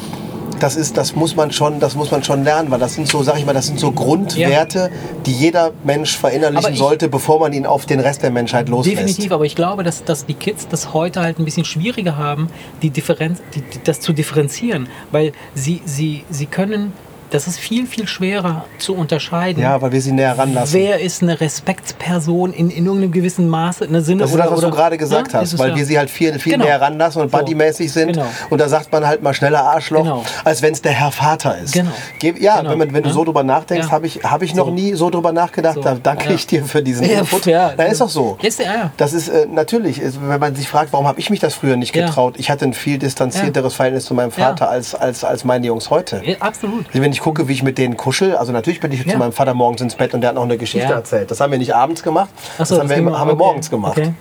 Das 0.62 0.76
ist, 0.76 0.96
das 0.96 1.16
muss 1.16 1.34
man 1.34 1.50
schon, 1.50 1.80
das 1.80 1.94
muss 1.96 2.10
man 2.10 2.22
schon 2.22 2.44
lernen, 2.44 2.70
weil 2.70 2.78
das 2.78 2.94
sind 2.94 3.08
so, 3.08 3.22
sag 3.22 3.38
ich 3.38 3.44
mal, 3.46 3.52
das 3.52 3.66
sind 3.66 3.80
so 3.80 3.90
Grundwerte, 3.90 4.90
die 5.26 5.32
jeder 5.32 5.72
Mensch 5.84 6.16
verinnerlichen 6.16 6.72
ich- 6.72 6.78
sollte, 6.78 7.08
bevor 7.08 7.40
man 7.40 7.52
ihn 7.52 7.66
auf 7.66 7.86
den 7.86 8.00
Rest 8.00 8.22
der 8.22 8.30
Menschheit 8.30 8.68
loslässt. 8.68 8.98
Definitiv, 8.98 9.32
aber 9.32 9.44
ich 9.44 9.56
glaube, 9.56 9.82
dass, 9.82 10.04
dass 10.04 10.26
die 10.26 10.34
Kids 10.34 10.68
das 10.68 10.92
heute 10.92 11.20
halt 11.20 11.38
ein 11.38 11.44
bisschen 11.44 11.64
schwieriger 11.64 12.16
haben, 12.16 12.48
die 12.82 12.90
Differenz, 12.90 13.40
die, 13.54 13.62
das 13.84 14.00
zu 14.00 14.12
differenzieren, 14.12 14.88
weil 15.10 15.32
sie, 15.54 15.82
sie, 15.84 16.24
sie 16.30 16.46
können, 16.46 16.92
das 17.32 17.46
ist 17.46 17.58
viel, 17.58 17.86
viel 17.86 18.06
schwerer 18.06 18.64
zu 18.78 18.94
unterscheiden. 18.94 19.62
Ja, 19.62 19.80
weil 19.82 19.92
wir 19.92 20.00
sie 20.00 20.12
näher 20.12 20.36
ranlassen. 20.38 20.78
Wer 20.78 21.00
ist 21.00 21.22
eine 21.22 21.40
Respektsperson 21.40 22.52
in, 22.52 22.70
in 22.70 22.84
irgendeinem 22.86 23.10
gewissen 23.12 23.48
Maße, 23.48 23.84
in 23.86 24.00
Sinne 24.02 24.20
Das 24.22 24.30
ist 24.30 24.38
das, 24.38 24.50
was 24.50 24.58
oder, 24.58 24.68
du 24.70 24.74
gerade 24.76 24.98
gesagt 24.98 25.32
Ja, 25.32 25.40
hast, 25.40 25.58
weil 25.58 25.70
ja. 25.70 25.76
wir 25.76 25.86
sie 25.86 25.98
halt 25.98 26.10
viel, 26.10 26.38
viel 26.38 26.52
Genau. 26.52 26.64
näher 26.64 26.80
ranlassen 26.80 27.22
und 27.22 27.30
So. 27.30 27.38
buddymäßig 27.38 27.92
sind. 27.92 28.12
Genau. 28.12 28.26
Und 28.50 28.60
da 28.60 28.68
sagt 28.68 28.92
man 28.92 29.06
halt 29.06 29.22
mal 29.22 29.32
schneller 29.34 29.62
Arschloch, 29.64 30.02
Genau. 30.02 30.24
als 30.44 30.62
wenn 30.62 30.72
es 30.72 30.82
der 30.82 30.92
Herr 30.92 31.10
Vater 31.10 31.56
ist. 31.58 31.72
Genau. 31.74 31.90
Ge- 32.18 32.34
Ja, 32.38 32.58
Genau. 32.58 32.70
wenn, 32.70 32.78
man, 32.78 32.92
wenn 32.92 33.02
du 33.02 33.10
so 33.10 33.24
drüber 33.24 33.42
nachdenkst, 33.42 33.86
Ja. 33.86 33.92
habe 33.92 34.06
ich, 34.06 34.22
hab 34.24 34.42
ich 34.42 34.54
noch 34.54 34.66
So. 34.66 34.72
nie 34.72 34.94
so 34.94 35.10
drüber 35.10 35.32
nachgedacht. 35.32 35.74
So. 35.76 35.80
Da 35.82 35.94
danke 35.94 36.32
ich 36.32 36.46
dir 36.46 36.64
für 36.64 36.82
diesen 36.82 37.06
Ja, 37.10 37.20
Input. 37.20 37.46
ja. 37.46 37.72
Na, 37.76 37.84
ist 37.84 38.00
doch 38.00 38.08
so. 38.10 38.36
Ist, 38.42 38.58
ja, 38.60 38.64
ja. 38.66 38.90
Das 38.96 39.12
ist 39.12 39.28
äh, 39.28 39.46
natürlich, 39.50 40.00
ist, 40.00 40.18
wenn 40.22 40.40
man 40.40 40.54
sich 40.54 40.68
fragt, 40.68 40.92
warum 40.92 41.06
habe 41.06 41.18
ich 41.20 41.30
mich 41.30 41.40
das 41.40 41.54
früher 41.54 41.76
nicht 41.76 41.92
getraut? 41.92 42.34
Ich 42.38 42.50
hatte 42.50 42.64
ein 42.64 42.74
viel 42.74 42.98
distanzierteres 42.98 43.74
Verhältnis 43.74 44.04
zu 44.04 44.14
meinem 44.14 44.32
Vater 44.32 44.68
als, 44.68 44.94
als, 44.94 45.24
als 45.24 45.44
meine 45.44 45.66
Jungs 45.66 45.90
heute. 45.90 46.22
Absolut. 46.40 46.86
Wenn 46.92 47.12
ich 47.12 47.20
gucke, 47.22 47.46
wie 47.48 47.52
ich 47.52 47.62
mit 47.62 47.78
denen 47.78 47.96
kuschel, 47.96 48.36
also 48.36 48.52
natürlich 48.52 48.80
bin 48.80 48.90
ich 48.92 49.04
Ja. 49.04 49.12
zu 49.12 49.18
meinem 49.18 49.32
Vater 49.32 49.54
morgens 49.54 49.80
ins 49.80 49.94
Bett 49.94 50.12
und 50.12 50.20
der 50.22 50.28
hat 50.30 50.34
noch 50.34 50.42
eine 50.42 50.58
Geschichte 50.58 50.88
Ja. 50.88 50.96
erzählt. 50.96 51.30
Das 51.30 51.40
haben 51.40 51.52
wir 51.52 51.58
nicht 51.58 51.74
abends 51.74 52.02
gemacht, 52.02 52.30
Ach 52.58 52.66
so, 52.66 52.76
das 52.76 52.90
haben 52.90 53.06
wir, 53.06 53.18
haben 53.18 53.28
wir 53.28 53.34
okay. 53.34 53.44
morgens 53.44 53.70
gemacht. 53.70 53.96
Okay. 53.98 54.12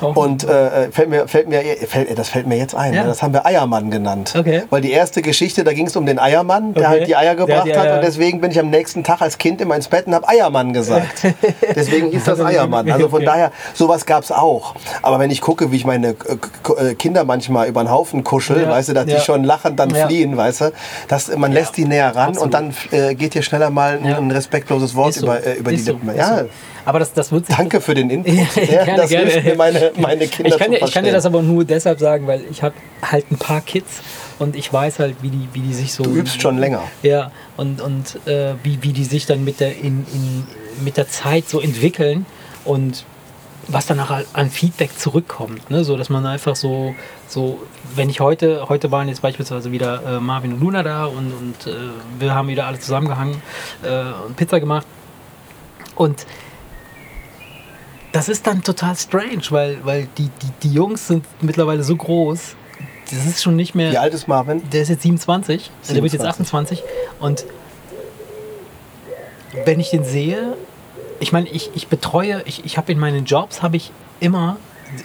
Auch 0.00 0.16
Und 0.16 0.44
äh, 0.44 0.90
fällt 0.92 1.08
mir, 1.08 1.26
fällt 1.28 1.48
mir, 1.48 1.62
fällt, 1.86 2.18
das 2.18 2.28
fällt 2.28 2.46
mir 2.46 2.56
jetzt 2.56 2.74
ein. 2.74 2.94
Ja. 2.94 3.02
Ne? 3.02 3.08
Das 3.08 3.22
haben 3.22 3.32
wir 3.32 3.44
Eiermann 3.46 3.90
genannt. 3.90 4.34
Okay. 4.38 4.62
Weil 4.70 4.80
die 4.80 4.92
erste 4.92 5.22
Geschichte, 5.22 5.64
da 5.64 5.72
ging 5.72 5.86
es 5.86 5.96
um 5.96 6.06
den 6.06 6.18
Eiermann, 6.18 6.74
der 6.74 6.82
Okay. 6.84 6.90
halt 6.98 7.08
die 7.08 7.16
Eier 7.16 7.34
gebracht 7.34 7.58
hat 7.60 7.66
die 7.66 7.74
hat. 7.76 7.86
Eier- 7.86 7.94
Und 7.96 8.04
deswegen 8.04 8.40
bin 8.40 8.50
ich 8.50 8.58
am 8.60 8.70
nächsten 8.70 9.02
Tag 9.04 9.20
als 9.20 9.38
Kind 9.38 9.60
immer 9.60 9.74
ins 9.76 9.88
Bett 9.88 10.06
und 10.06 10.14
habe 10.14 10.28
Eiermann 10.28 10.72
gesagt. 10.72 11.22
deswegen 11.74 12.10
hieß 12.10 12.24
das 12.24 12.40
Eiermann. 12.40 12.90
Also 12.90 13.08
von 13.08 13.18
Okay. 13.18 13.26
daher, 13.26 13.52
sowas 13.74 14.06
gab 14.06 14.22
es 14.22 14.30
auch. 14.32 14.74
Aber 15.02 15.18
wenn 15.18 15.30
ich 15.30 15.40
gucke, 15.40 15.70
wie 15.72 15.76
ich 15.76 15.84
meine 15.86 16.08
äh, 16.08 16.90
äh, 16.90 16.94
Kinder 16.94 17.24
manchmal 17.24 17.68
über 17.68 17.82
den 17.82 17.90
Haufen 17.90 18.24
kuschel, 18.24 18.62
Ja. 18.62 18.70
weißt 18.70 18.90
du, 18.90 18.92
dass 18.94 19.06
Ja. 19.06 19.16
die 19.18 19.24
schon 19.24 19.44
lachend 19.44 19.78
dann 19.78 19.90
Ja. 19.90 20.06
fliehen, 20.06 20.36
weißt 20.36 20.60
du, 20.62 20.72
dass 21.08 21.34
man 21.36 21.52
lässt 21.52 21.76
die 21.76 21.84
näher 21.84 22.14
ran 22.14 22.30
Absolut. 22.30 22.44
und 22.44 22.54
dann 22.54 22.74
äh, 22.92 23.14
geht 23.14 23.32
hier 23.32 23.42
schneller 23.42 23.70
mal 23.70 23.98
ein, 23.98 24.04
Ja. 24.04 24.18
ein 24.18 24.30
respektloses 24.30 24.94
Wort 24.94 25.14
so. 25.14 25.24
über, 25.26 25.44
äh, 25.44 25.54
über 25.54 25.70
die 25.70 25.76
Ist 25.76 25.86
so. 25.86 25.92
Lippen. 25.92 26.16
Ja, 26.16 26.38
so. 26.38 26.44
Aber 26.88 27.00
das, 27.00 27.12
das 27.12 27.30
wird 27.32 27.44
sich 27.44 27.54
danke 27.54 27.82
für 27.82 27.92
den 27.92 28.08
Input. 28.08 28.32
Ja, 28.56 28.84
gerne, 28.84 28.96
das 28.96 29.10
gerne. 29.10 29.42
mir, 29.42 29.54
meine, 29.56 29.92
meine 29.98 30.26
Kinder 30.26 30.54
ich 30.54 30.58
kann, 30.58 30.70
dir, 30.70 30.82
ich 30.82 30.90
kann 30.90 31.04
dir 31.04 31.12
das 31.12 31.26
aber 31.26 31.42
nur 31.42 31.66
deshalb 31.66 32.00
sagen, 32.00 32.26
weil 32.26 32.42
ich 32.50 32.62
habe 32.62 32.74
halt 33.02 33.30
ein 33.30 33.36
paar 33.36 33.60
Kids 33.60 34.00
und 34.38 34.56
ich 34.56 34.72
weiß 34.72 34.98
halt, 34.98 35.16
wie 35.20 35.28
die, 35.28 35.48
wie 35.52 35.60
die 35.60 35.74
sich 35.74 35.92
so. 35.92 36.02
Du 36.02 36.14
übst 36.14 36.40
schon 36.40 36.56
länger. 36.56 36.82
Ja, 37.02 37.30
und, 37.58 37.82
und 37.82 38.26
äh, 38.26 38.54
wie, 38.62 38.82
wie 38.82 38.94
die 38.94 39.04
sich 39.04 39.26
dann 39.26 39.44
mit 39.44 39.60
der, 39.60 39.76
in, 39.76 40.06
in, 40.14 40.46
mit 40.82 40.96
der 40.96 41.08
Zeit 41.08 41.46
so 41.46 41.60
entwickeln. 41.60 42.24
Und 42.64 43.04
was 43.66 43.84
danach 43.84 44.24
an 44.32 44.48
Feedback 44.48 44.98
zurückkommt. 44.98 45.70
Ne? 45.70 45.84
So, 45.84 45.98
dass 45.98 46.08
man 46.08 46.24
einfach 46.24 46.56
so, 46.56 46.94
so, 47.26 47.60
wenn 47.94 48.08
ich 48.08 48.20
heute, 48.20 48.66
heute 48.70 48.90
waren 48.90 49.08
jetzt 49.08 49.20
beispielsweise 49.20 49.70
wieder 49.72 50.02
äh, 50.06 50.20
Marvin 50.20 50.54
und 50.54 50.60
Luna 50.60 50.82
da 50.82 51.04
und, 51.04 51.32
und 51.32 51.66
äh, 51.66 51.76
wir 52.18 52.34
haben 52.34 52.48
wieder 52.48 52.66
alle 52.66 52.78
zusammengehangen 52.80 53.42
äh, 53.82 54.26
und 54.26 54.36
Pizza 54.36 54.58
gemacht. 54.58 54.86
Und 55.94 56.24
das 58.12 58.28
ist 58.28 58.46
dann 58.46 58.62
total 58.62 58.96
strange, 58.96 59.42
weil, 59.50 59.84
weil 59.84 60.08
die, 60.16 60.30
die, 60.42 60.50
die 60.62 60.72
Jungs 60.72 61.08
sind 61.08 61.24
mittlerweile 61.40 61.82
so 61.82 61.96
groß. 61.96 62.56
Das 63.10 63.26
ist 63.26 63.42
schon 63.42 63.56
nicht 63.56 63.74
mehr. 63.74 63.92
Wie 63.92 63.98
alt 63.98 64.12
ist 64.14 64.28
Marvin? 64.28 64.62
Der 64.70 64.82
ist 64.82 64.88
jetzt 64.88 65.02
27, 65.02 65.70
27. 65.82 65.94
der 65.94 66.02
wird 66.02 66.12
jetzt 66.12 66.24
28. 66.24 66.82
Und 67.20 67.44
wenn 69.64 69.80
ich 69.80 69.90
den 69.90 70.04
sehe, 70.04 70.56
ich 71.20 71.32
meine, 71.32 71.48
ich, 71.48 71.70
ich 71.74 71.88
betreue, 71.88 72.42
ich, 72.44 72.64
ich 72.64 72.76
habe 72.76 72.92
in 72.92 72.98
meinen 72.98 73.24
Jobs, 73.24 73.62
habe 73.62 73.76
ich 73.76 73.92
immer, 74.20 74.56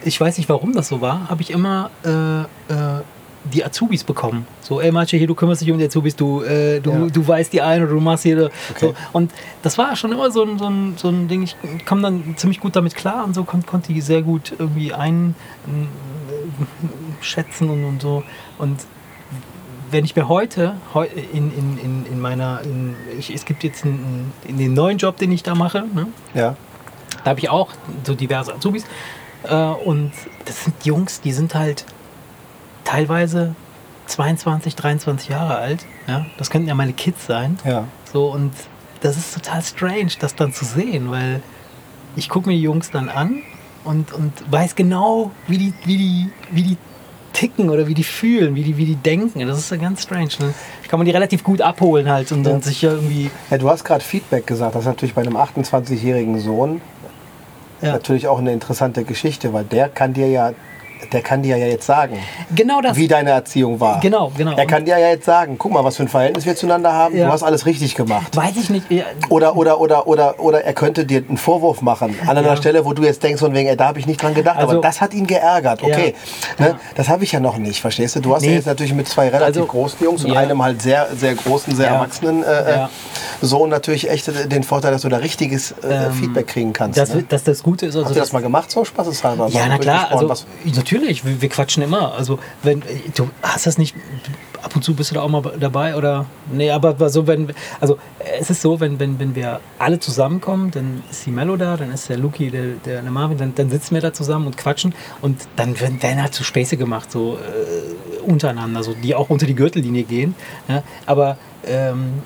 ich 0.03 0.19
weiß 0.19 0.37
nicht 0.37 0.49
warum 0.49 0.73
das 0.73 0.89
so 0.89 1.01
war, 1.01 1.29
habe 1.29 1.41
ich 1.41 1.51
immer 1.51 1.91
äh, 2.05 2.41
äh, 2.73 3.01
die 3.45 3.63
Azubis 3.63 4.03
bekommen. 4.03 4.47
So, 4.61 4.79
ey 4.79 4.91
Matsche, 4.91 5.17
hier, 5.17 5.27
du 5.27 5.35
kümmerst 5.35 5.61
dich 5.61 5.71
um 5.71 5.77
die 5.77 5.85
Azubis, 5.85 6.15
du, 6.15 6.41
äh, 6.43 6.79
du, 6.79 6.91
ja. 6.91 7.07
du 7.07 7.27
weißt 7.27 7.51
die 7.51 7.61
ein 7.61 7.83
oder 7.83 7.91
du 7.91 7.99
machst 7.99 8.23
hier. 8.23 8.49
Okay. 8.71 8.87
So. 8.87 8.93
Und 9.11 9.31
das 9.61 9.77
war 9.77 9.95
schon 9.95 10.11
immer 10.11 10.31
so 10.31 10.43
ein, 10.43 10.57
so 10.57 10.67
ein, 10.67 10.93
so 10.97 11.09
ein 11.09 11.27
Ding, 11.27 11.43
ich 11.43 11.55
komme 11.85 12.01
dann 12.01 12.35
ziemlich 12.37 12.59
gut 12.59 12.75
damit 12.75 12.95
klar 12.95 13.25
und 13.25 13.33
so 13.33 13.43
kon 13.43 13.65
konnte 13.65 13.91
ich 13.91 14.05
sehr 14.05 14.21
gut 14.21 14.53
irgendwie 14.57 14.93
einschätzen 14.93 15.29
und, 17.69 17.83
und 17.83 18.01
so. 18.01 18.23
Und 18.57 18.79
wenn 19.91 20.05
ich 20.05 20.15
mir 20.15 20.29
heute 20.29 20.75
in, 21.33 21.51
in, 21.51 21.77
in, 21.77 22.05
in 22.05 22.19
meiner, 22.19 22.61
in, 22.63 22.95
ich, 23.17 23.33
es 23.33 23.45
gibt 23.45 23.63
jetzt 23.63 23.85
einen, 23.85 24.31
in 24.47 24.57
den 24.57 24.73
neuen 24.73 24.97
Job, 24.97 25.17
den 25.17 25.31
ich 25.31 25.43
da 25.43 25.53
mache, 25.53 25.83
ne? 25.93 26.07
ja. 26.33 26.55
da 27.23 27.29
habe 27.29 27.39
ich 27.39 27.49
auch 27.49 27.69
so 28.03 28.15
diverse 28.15 28.55
Azubis 28.55 28.85
äh, 29.43 29.53
und 29.53 30.11
das 30.45 30.63
sind 30.63 30.85
Jungs, 30.85 31.21
die 31.21 31.31
sind 31.31 31.53
halt 31.53 31.85
teilweise 32.83 33.55
22, 34.07 34.75
23 34.75 35.29
Jahre 35.29 35.57
alt. 35.57 35.85
Ja? 36.07 36.25
Das 36.37 36.49
könnten 36.49 36.67
ja 36.67 36.75
meine 36.75 36.93
Kids 36.93 37.25
sein. 37.25 37.57
Ja. 37.65 37.85
So, 38.11 38.27
und 38.31 38.51
das 39.01 39.17
ist 39.17 39.33
total 39.33 39.61
strange, 39.61 40.11
das 40.19 40.35
dann 40.35 40.53
zu 40.53 40.65
sehen, 40.65 41.11
weil 41.11 41.41
ich 42.15 42.29
gucke 42.29 42.49
mir 42.49 42.55
die 42.55 42.61
Jungs 42.61 42.91
dann 42.91 43.09
an 43.09 43.41
und, 43.83 44.13
und 44.13 44.31
weiß 44.51 44.75
genau, 44.75 45.31
wie 45.47 45.57
die, 45.57 45.73
wie, 45.85 45.97
die, 45.97 46.29
wie 46.51 46.63
die 46.63 46.77
ticken 47.33 47.69
oder 47.69 47.87
wie 47.87 47.95
die 47.95 48.03
fühlen, 48.03 48.55
wie 48.55 48.63
die, 48.63 48.77
wie 48.77 48.85
die 48.85 48.95
denken. 48.95 49.45
Das 49.45 49.57
ist 49.57 49.71
ja 49.71 49.77
ganz 49.77 50.03
strange. 50.03 50.29
Ne? 50.39 50.53
Kann 50.87 50.99
man 50.99 51.05
die 51.05 51.11
relativ 51.11 51.43
gut 51.43 51.61
abholen 51.61 52.09
halt 52.09 52.31
und, 52.31 52.45
ja. 52.45 52.53
und 52.53 52.63
sich 52.63 52.83
irgendwie. 52.83 53.31
Ja, 53.49 53.57
du 53.57 53.69
hast 53.69 53.83
gerade 53.83 54.03
Feedback 54.03 54.45
gesagt. 54.47 54.75
Das 54.75 54.81
ist 54.81 54.87
natürlich 54.87 55.15
bei 55.15 55.21
einem 55.21 55.35
28-jährigen 55.35 56.39
Sohn 56.39 56.81
ja. 57.81 57.93
natürlich 57.93 58.27
auch 58.27 58.39
eine 58.39 58.53
interessante 58.53 59.03
Geschichte, 59.03 59.51
weil 59.53 59.65
der 59.65 59.89
kann 59.89 60.13
dir 60.13 60.29
ja 60.29 60.53
der 61.11 61.21
kann 61.21 61.43
dir 61.43 61.57
ja 61.57 61.67
jetzt 61.67 61.85
sagen, 61.85 62.17
genau 62.55 62.81
das. 62.81 62.97
wie 62.97 63.07
deine 63.07 63.31
Erziehung 63.31 63.79
war. 63.79 63.99
Genau, 63.99 64.31
genau. 64.35 64.55
Er 64.55 64.65
kann 64.65 64.85
dir 64.85 64.97
ja 64.97 65.09
jetzt 65.09 65.25
sagen, 65.25 65.57
guck 65.57 65.71
mal, 65.71 65.83
was 65.83 65.97
für 65.97 66.03
ein 66.03 66.07
Verhältnis 66.07 66.45
wir 66.45 66.55
zueinander 66.55 66.93
haben. 66.93 67.17
Ja. 67.17 67.27
Du 67.27 67.31
hast 67.31 67.43
alles 67.43 67.65
richtig 67.65 67.95
gemacht. 67.95 68.35
Weiß 68.35 68.55
ich 68.55 68.69
nicht. 68.69 68.89
Ja. 68.89 69.03
Oder, 69.29 69.55
oder, 69.55 69.79
oder, 69.79 70.07
oder, 70.07 70.39
oder 70.39 70.63
er 70.63 70.73
könnte 70.73 71.05
dir 71.05 71.23
einen 71.27 71.37
Vorwurf 71.37 71.81
machen 71.81 72.15
an 72.23 72.37
einer 72.37 72.47
ja. 72.47 72.55
Stelle, 72.55 72.85
wo 72.85 72.93
du 72.93 73.03
jetzt 73.03 73.23
denkst, 73.23 73.39
von 73.39 73.53
wegen, 73.53 73.75
da 73.77 73.87
habe 73.87 73.99
ich 73.99 74.05
nicht 74.05 74.21
dran 74.21 74.33
gedacht. 74.33 74.57
Also, 74.57 74.73
aber 74.73 74.81
das 74.81 75.01
hat 75.01 75.13
ihn 75.13 75.27
geärgert. 75.27 75.83
Okay, 75.83 76.15
ne? 76.57 76.75
das 76.95 77.09
habe 77.09 77.23
ich 77.23 77.31
ja 77.31 77.39
noch 77.39 77.57
nicht, 77.57 77.81
verstehst 77.81 78.15
du? 78.15 78.19
Du 78.19 78.35
hast 78.35 78.41
nee. 78.41 78.49
ja 78.49 78.53
jetzt 78.55 78.65
natürlich 78.65 78.93
mit 78.93 79.07
zwei 79.07 79.29
relativ 79.29 79.61
also, 79.61 79.65
großen 79.65 80.03
Jungs 80.03 80.23
und 80.23 80.35
einem 80.35 80.63
halt 80.63 80.81
sehr, 80.81 81.07
sehr 81.15 81.35
großen, 81.35 81.75
sehr 81.75 81.89
erwachsenen 81.89 82.43
äh, 82.43 82.83
äh, 82.83 82.87
Sohn 83.41 83.69
natürlich 83.69 84.09
echt 84.09 84.29
den 84.51 84.63
Vorteil, 84.63 84.91
dass 84.91 85.01
du 85.01 85.09
da 85.09 85.17
richtiges 85.17 85.71
äh, 85.83 86.05
ähm, 86.05 86.13
Feedback 86.13 86.47
kriegen 86.47 86.73
kannst. 86.73 86.97
Das, 86.97 87.13
ne? 87.13 87.25
das, 87.27 87.43
das 87.43 87.63
Gute 87.63 87.87
ist 87.87 87.95
also. 87.95 88.07
Hast 88.07 88.15
du 88.15 88.19
das 88.19 88.33
mal 88.33 88.41
gemacht, 88.41 88.71
so 88.71 88.85
spaßeshalber? 88.85 89.49
Ja, 89.49 89.65
na 89.67 89.77
klar. 89.77 90.07
Also, 90.11 90.45
natürlich, 90.65 90.92
wir, 91.01 91.41
wir 91.41 91.49
quatschen 91.49 91.83
immer. 91.83 92.13
Also, 92.13 92.39
wenn 92.61 92.83
du 93.15 93.29
hast 93.41 93.65
das 93.65 93.77
nicht, 93.77 93.95
ab 94.61 94.75
und 94.75 94.83
zu 94.83 94.95
bist 94.95 95.11
du 95.11 95.15
da 95.15 95.21
auch 95.21 95.29
mal 95.29 95.41
dabei 95.59 95.95
oder, 95.95 96.25
nee, 96.51 96.71
aber 96.71 97.09
so, 97.09 97.27
wenn, 97.27 97.53
also 97.79 97.97
es 98.39 98.49
ist 98.49 98.61
so, 98.61 98.79
wenn, 98.79 98.99
wenn, 98.99 99.19
wenn 99.19 99.35
wir 99.35 99.59
alle 99.79 99.99
zusammenkommen, 99.99 100.71
dann 100.71 101.03
ist 101.09 101.25
die 101.25 101.31
Mello 101.31 101.57
da, 101.57 101.77
dann 101.77 101.91
ist 101.91 102.09
der 102.09 102.17
Luki, 102.17 102.49
der, 102.49 102.75
der, 102.85 103.01
der 103.01 103.11
Marvin, 103.11 103.37
dann, 103.37 103.55
dann 103.55 103.69
sitzen 103.69 103.95
wir 103.95 104.01
da 104.01 104.13
zusammen 104.13 104.47
und 104.47 104.57
quatschen 104.57 104.93
und 105.21 105.41
dann 105.55 105.79
werden, 105.79 106.01
werden 106.01 106.21
halt 106.21 106.33
so 106.33 106.43
Späße 106.43 106.77
gemacht, 106.77 107.11
so 107.11 107.37
äh, 107.37 108.21
untereinander, 108.21 108.83
so, 108.83 108.93
die 108.93 109.15
auch 109.15 109.29
unter 109.29 109.45
die 109.45 109.55
Gürtellinie 109.55 110.03
gehen. 110.03 110.35
Ja? 110.67 110.83
Aber 111.05 111.37
ähm, 111.65 112.21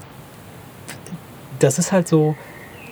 das 1.59 1.79
ist 1.79 1.91
halt 1.91 2.07
so, 2.07 2.35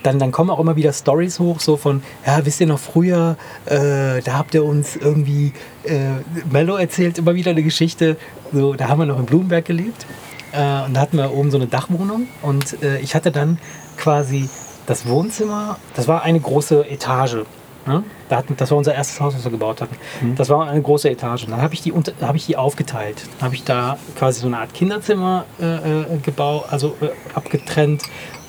dann, 0.06 0.18
dann 0.18 0.30
kommen 0.30 0.50
auch 0.50 0.60
immer 0.60 0.76
wieder 0.76 0.92
Stories 0.92 1.40
hoch, 1.40 1.58
so 1.58 1.76
von, 1.76 2.02
ja, 2.24 2.44
wisst 2.46 2.60
ihr 2.60 2.66
noch 2.66 2.78
früher, 2.78 3.36
äh, 3.66 4.22
da 4.22 4.34
habt 4.34 4.54
ihr 4.54 4.64
uns 4.64 4.94
irgendwie, 4.94 5.52
äh, 5.84 6.10
Mello 6.50 6.76
erzählt 6.76 7.18
immer 7.18 7.34
wieder 7.34 7.50
eine 7.50 7.62
Geschichte, 7.62 8.16
so, 8.52 8.74
da 8.74 8.88
haben 8.88 9.00
wir 9.00 9.06
noch 9.06 9.18
in 9.18 9.26
Blumenberg 9.26 9.64
gelebt 9.64 10.06
äh, 10.52 10.84
und 10.84 10.94
da 10.94 11.00
hatten 11.00 11.16
wir 11.16 11.32
oben 11.32 11.50
so 11.50 11.56
eine 11.56 11.66
Dachwohnung 11.66 12.28
und 12.42 12.82
äh, 12.82 13.00
ich 13.00 13.14
hatte 13.16 13.32
dann 13.32 13.58
quasi 13.96 14.48
das 14.86 15.08
Wohnzimmer, 15.08 15.78
das 15.94 16.06
war 16.06 16.22
eine 16.22 16.38
große 16.38 16.88
Etage. 16.88 17.38
Ne? 17.86 18.02
Da 18.28 18.36
hatten, 18.36 18.56
das 18.56 18.70
war 18.70 18.78
unser 18.78 18.94
erstes 18.94 19.20
Haus, 19.20 19.34
was 19.34 19.44
wir 19.44 19.50
gebaut 19.52 19.80
hatten. 19.80 19.96
Mhm. 20.20 20.34
Das 20.34 20.48
war 20.48 20.68
eine 20.68 20.82
große 20.82 21.08
Etage. 21.08 21.44
Und 21.44 21.52
dann 21.52 21.62
habe 21.62 21.72
ich, 21.74 21.82
die, 21.82 21.92
hab 21.92 22.34
ich 22.34 22.46
die 22.46 22.56
aufgeteilt. 22.56 23.22
Dann 23.38 23.46
habe 23.46 23.54
ich 23.54 23.62
da 23.62 23.96
quasi 24.18 24.40
so 24.40 24.48
eine 24.48 24.58
Art 24.58 24.74
Kinderzimmer 24.74 25.44
äh, 25.60 25.66
äh 25.66 26.18
gebaut, 26.20 26.64
also 26.68 26.96
äh, 27.00 27.10
abgetrennt 27.34 28.02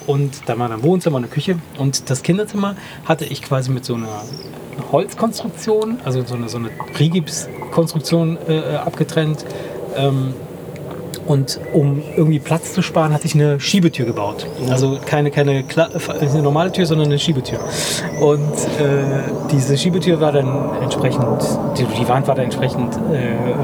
und 0.08 0.40
da 0.46 0.58
war 0.58 0.70
ein 0.70 0.82
Wohnzimmer, 0.82 1.18
eine 1.18 1.28
Küche 1.28 1.58
und 1.78 2.10
das 2.10 2.22
Kinderzimmer 2.22 2.74
hatte 3.04 3.26
ich 3.26 3.42
quasi 3.42 3.70
mit 3.70 3.84
so 3.84 3.94
einer 3.94 4.22
Holzkonstruktion, 4.90 5.98
also 6.02 6.24
so 6.24 6.34
eine, 6.34 6.48
so 6.48 6.58
eine 6.58 6.70
Rigipskonstruktion 6.98 8.38
äh, 8.48 8.76
abgetrennt. 8.76 9.44
Ähm, 9.96 10.34
und 11.26 11.60
um 11.74 12.02
irgendwie 12.16 12.38
Platz 12.38 12.72
zu 12.72 12.80
sparen, 12.80 13.12
hatte 13.12 13.26
ich 13.26 13.34
eine 13.34 13.60
Schiebetür 13.60 14.06
gebaut. 14.06 14.46
Also 14.70 14.98
keine, 15.04 15.30
keine 15.30 15.62
eine 16.08 16.42
normale 16.42 16.72
Tür, 16.72 16.86
sondern 16.86 17.08
eine 17.08 17.18
Schiebetür. 17.18 17.58
Und 18.18 18.40
äh, 18.40 19.24
diese 19.52 19.76
Schiebetür 19.76 20.22
war 20.22 20.32
dann 20.32 20.82
entsprechend, 20.82 21.42
die, 21.76 21.84
die 22.00 22.08
Wand 22.08 22.26
war 22.28 22.34
dann 22.34 22.44
entsprechend 22.44 22.96
äh, 23.12 23.34
äh 23.34 23.58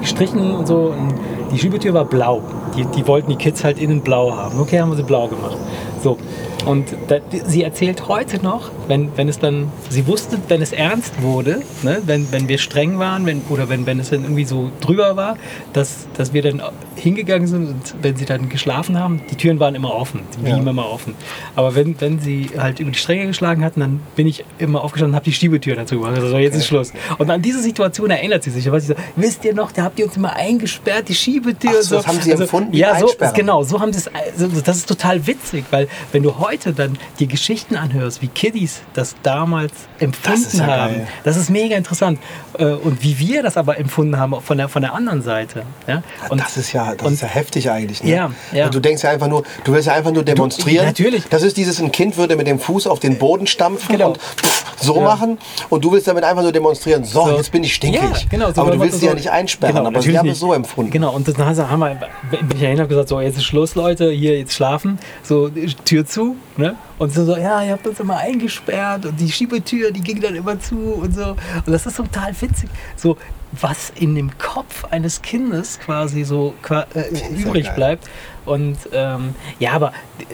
gestrichen 0.00 0.50
und 0.50 0.66
so. 0.66 0.92
Und 0.98 1.14
die 1.54 1.60
Schiebetür 1.60 1.94
war 1.94 2.04
blau. 2.04 2.42
Die, 2.76 2.84
die 2.84 3.06
wollten 3.06 3.30
die 3.30 3.36
Kids 3.36 3.62
halt 3.62 3.78
innen 3.78 4.00
blau 4.00 4.36
haben. 4.36 4.58
Okay, 4.58 4.80
haben 4.80 4.90
wir 4.90 4.96
sie 4.96 5.04
blau 5.04 5.28
gemacht. 5.28 5.56
So. 6.04 6.18
Und 6.66 6.94
da, 7.08 7.16
sie 7.46 7.62
erzählt 7.62 8.08
heute 8.08 8.42
noch, 8.42 8.70
wenn, 8.88 9.16
wenn 9.16 9.28
es 9.28 9.38
dann, 9.38 9.72
sie 9.88 10.06
wusste, 10.06 10.38
wenn 10.48 10.60
es 10.60 10.72
ernst 10.72 11.22
wurde, 11.22 11.62
ne, 11.82 12.02
wenn, 12.04 12.30
wenn 12.30 12.46
wir 12.46 12.58
streng 12.58 12.98
waren 12.98 13.24
wenn, 13.24 13.40
oder 13.48 13.70
wenn, 13.70 13.86
wenn 13.86 13.98
es 14.00 14.10
dann 14.10 14.22
irgendwie 14.22 14.44
so 14.44 14.70
drüber 14.80 15.16
war, 15.16 15.36
dass, 15.72 16.06
dass 16.16 16.34
wir 16.34 16.42
dann 16.42 16.62
hingegangen 16.94 17.46
sind 17.46 17.68
und 17.68 17.94
wenn 18.02 18.16
sie 18.16 18.26
dann 18.26 18.50
geschlafen 18.50 18.98
haben, 18.98 19.22
die 19.30 19.36
Türen 19.36 19.60
waren 19.60 19.74
immer 19.74 19.94
offen, 19.94 20.20
die 20.34 20.42
blieben 20.42 20.64
ja. 20.64 20.70
immer 20.70 20.90
offen. 20.90 21.14
Aber 21.56 21.74
wenn, 21.74 21.98
wenn 22.00 22.18
sie 22.20 22.50
halt 22.58 22.80
über 22.80 22.90
die 22.90 22.98
Stränge 22.98 23.26
geschlagen 23.26 23.64
hatten, 23.64 23.80
dann 23.80 24.00
bin 24.14 24.26
ich 24.26 24.44
immer 24.58 24.84
aufgestanden 24.84 25.12
und 25.12 25.16
habe 25.16 25.24
die 25.24 25.32
Stiebetür 25.32 25.76
dazu 25.76 26.00
gemacht. 26.00 26.20
Also 26.20 26.36
jetzt 26.36 26.52
okay. 26.52 26.58
ist 26.58 26.66
Schluss. 26.66 26.92
Und 27.16 27.30
an 27.30 27.40
diese 27.40 27.60
Situation 27.60 28.10
erinnert 28.10 28.42
sie 28.42 28.50
sich. 28.50 28.70
Was 28.70 28.84
ich 28.84 28.88
so, 28.88 29.02
wisst 29.16 29.44
ihr 29.44 29.54
noch, 29.54 29.72
da 29.72 29.84
habt 29.84 29.98
ihr 29.98 30.04
uns 30.04 30.16
immer 30.16 30.34
eingesperrt, 30.36 31.08
die 31.08 31.14
Schiebetür. 31.14 31.70
Ach, 31.78 31.82
so, 31.82 31.96
das 31.96 32.06
haben 32.06 32.20
sie 32.20 32.32
also, 32.32 32.44
empfunden? 32.44 32.74
Ja, 32.74 32.98
so, 32.98 33.08
genau, 33.34 33.62
so 33.62 33.80
haben 33.80 33.92
sie 33.92 34.00
es. 34.00 34.08
Also, 34.08 34.60
das 34.60 34.76
ist 34.76 34.88
total 34.88 35.26
witzig, 35.26 35.64
weil 35.70 35.88
wenn 36.12 36.22
du 36.22 36.38
heute 36.38 36.72
dann 36.72 36.98
die 37.18 37.28
Geschichten 37.28 37.76
anhörst, 37.76 38.22
wie 38.22 38.28
Kiddies 38.28 38.82
das 38.94 39.14
damals 39.22 39.72
empfunden 39.98 40.42
das 40.44 40.52
ja 40.54 40.66
haben, 40.66 40.94
geil. 40.94 41.08
das 41.24 41.36
ist 41.36 41.50
mega 41.50 41.76
interessant. 41.76 42.18
Äh, 42.58 42.64
und 42.64 43.02
wie 43.02 43.18
wir 43.18 43.42
das 43.42 43.56
aber 43.56 43.78
empfunden 43.78 44.18
haben 44.18 44.40
von 44.40 44.58
der, 44.58 44.68
von 44.68 44.82
der 44.82 44.94
anderen 44.94 45.22
Seite. 45.22 45.62
Ja? 45.86 46.02
Und, 46.28 46.40
das 46.40 46.56
ist 46.56 46.72
ja, 46.72 46.94
das 46.94 47.06
und, 47.06 47.14
ist 47.14 47.22
ja 47.22 47.28
heftig 47.28 47.70
eigentlich. 47.70 48.02
Ne? 48.02 48.10
Ja, 48.10 48.30
ja. 48.52 48.68
du 48.68 48.80
denkst 48.80 49.02
ja 49.02 49.10
einfach 49.10 49.28
nur, 49.28 49.44
du 49.64 49.72
willst 49.72 49.86
ja 49.86 49.94
einfach 49.94 50.12
nur 50.12 50.22
demonstrieren. 50.22 50.84
Du, 50.84 50.86
natürlich. 50.86 51.24
Das 51.28 51.42
ist 51.42 51.56
dieses, 51.56 51.80
ein 51.80 51.92
Kind 51.92 52.16
würde 52.16 52.36
mit 52.36 52.46
dem 52.46 52.58
Fuß 52.58 52.86
auf 52.86 53.00
den 53.00 53.18
Boden 53.18 53.46
stampfen 53.46 53.96
genau. 53.96 54.08
und 54.08 54.18
pff, 54.18 54.64
so 54.80 54.96
ja. 54.96 55.02
machen 55.02 55.38
und 55.70 55.84
du 55.84 55.92
willst 55.92 56.06
damit 56.06 56.24
einfach 56.24 56.42
nur 56.42 56.52
demonstrieren, 56.52 57.04
so, 57.04 57.26
so. 57.26 57.36
jetzt 57.36 57.50
bin 57.50 57.64
ich 57.64 57.74
stinkig. 57.74 58.00
Ja, 58.02 58.10
genau, 58.28 58.52
so 58.52 58.60
aber 58.60 58.72
du 58.72 58.80
willst 58.80 59.00
sie 59.00 59.06
so, 59.06 59.06
ja 59.06 59.14
nicht 59.14 59.30
einsperren, 59.30 59.76
genau, 59.76 59.88
aber 59.88 60.02
sie 60.02 60.18
haben 60.18 60.28
es 60.28 60.38
so 60.38 60.52
empfunden. 60.52 60.90
Genau, 60.90 61.12
und 61.14 61.26
dann 61.26 61.68
haben 61.68 61.80
wir, 61.80 61.98
bin 62.30 62.62
ich 62.62 62.80
und 62.80 62.88
gesagt, 62.88 63.08
so, 63.08 63.20
jetzt 63.20 63.36
ist 63.36 63.44
Schluss, 63.44 63.74
Leute, 63.74 64.10
hier 64.10 64.38
jetzt 64.38 64.54
schlafen, 64.54 64.98
so 65.22 65.50
Tür 65.84 66.06
zu, 66.06 66.36
ne? 66.56 66.76
Und 66.98 67.12
so, 67.12 67.24
so, 67.24 67.36
ja, 67.36 67.62
ihr 67.62 67.72
habt 67.72 67.86
uns 67.86 67.98
immer 67.98 68.18
eingesperrt 68.18 69.06
und 69.06 69.18
die 69.18 69.30
Schiebetür, 69.30 69.90
die 69.90 70.00
ging 70.00 70.20
dann 70.20 70.36
immer 70.36 70.58
zu 70.60 70.76
und 70.76 71.14
so. 71.14 71.30
Und 71.30 71.68
das 71.68 71.86
ist 71.86 71.96
total 71.96 72.40
witzig. 72.40 72.70
So, 72.96 73.16
was 73.60 73.90
in 73.90 74.14
dem 74.14 74.36
Kopf 74.38 74.84
eines 74.84 75.22
Kindes 75.22 75.78
quasi 75.80 76.24
so 76.24 76.54
äh, 76.70 77.34
übrig 77.34 77.70
bleibt. 77.74 78.08
Und 78.44 78.78
ähm, 78.92 79.34
ja, 79.58 79.72
aber 79.72 79.92
äh, 80.18 80.24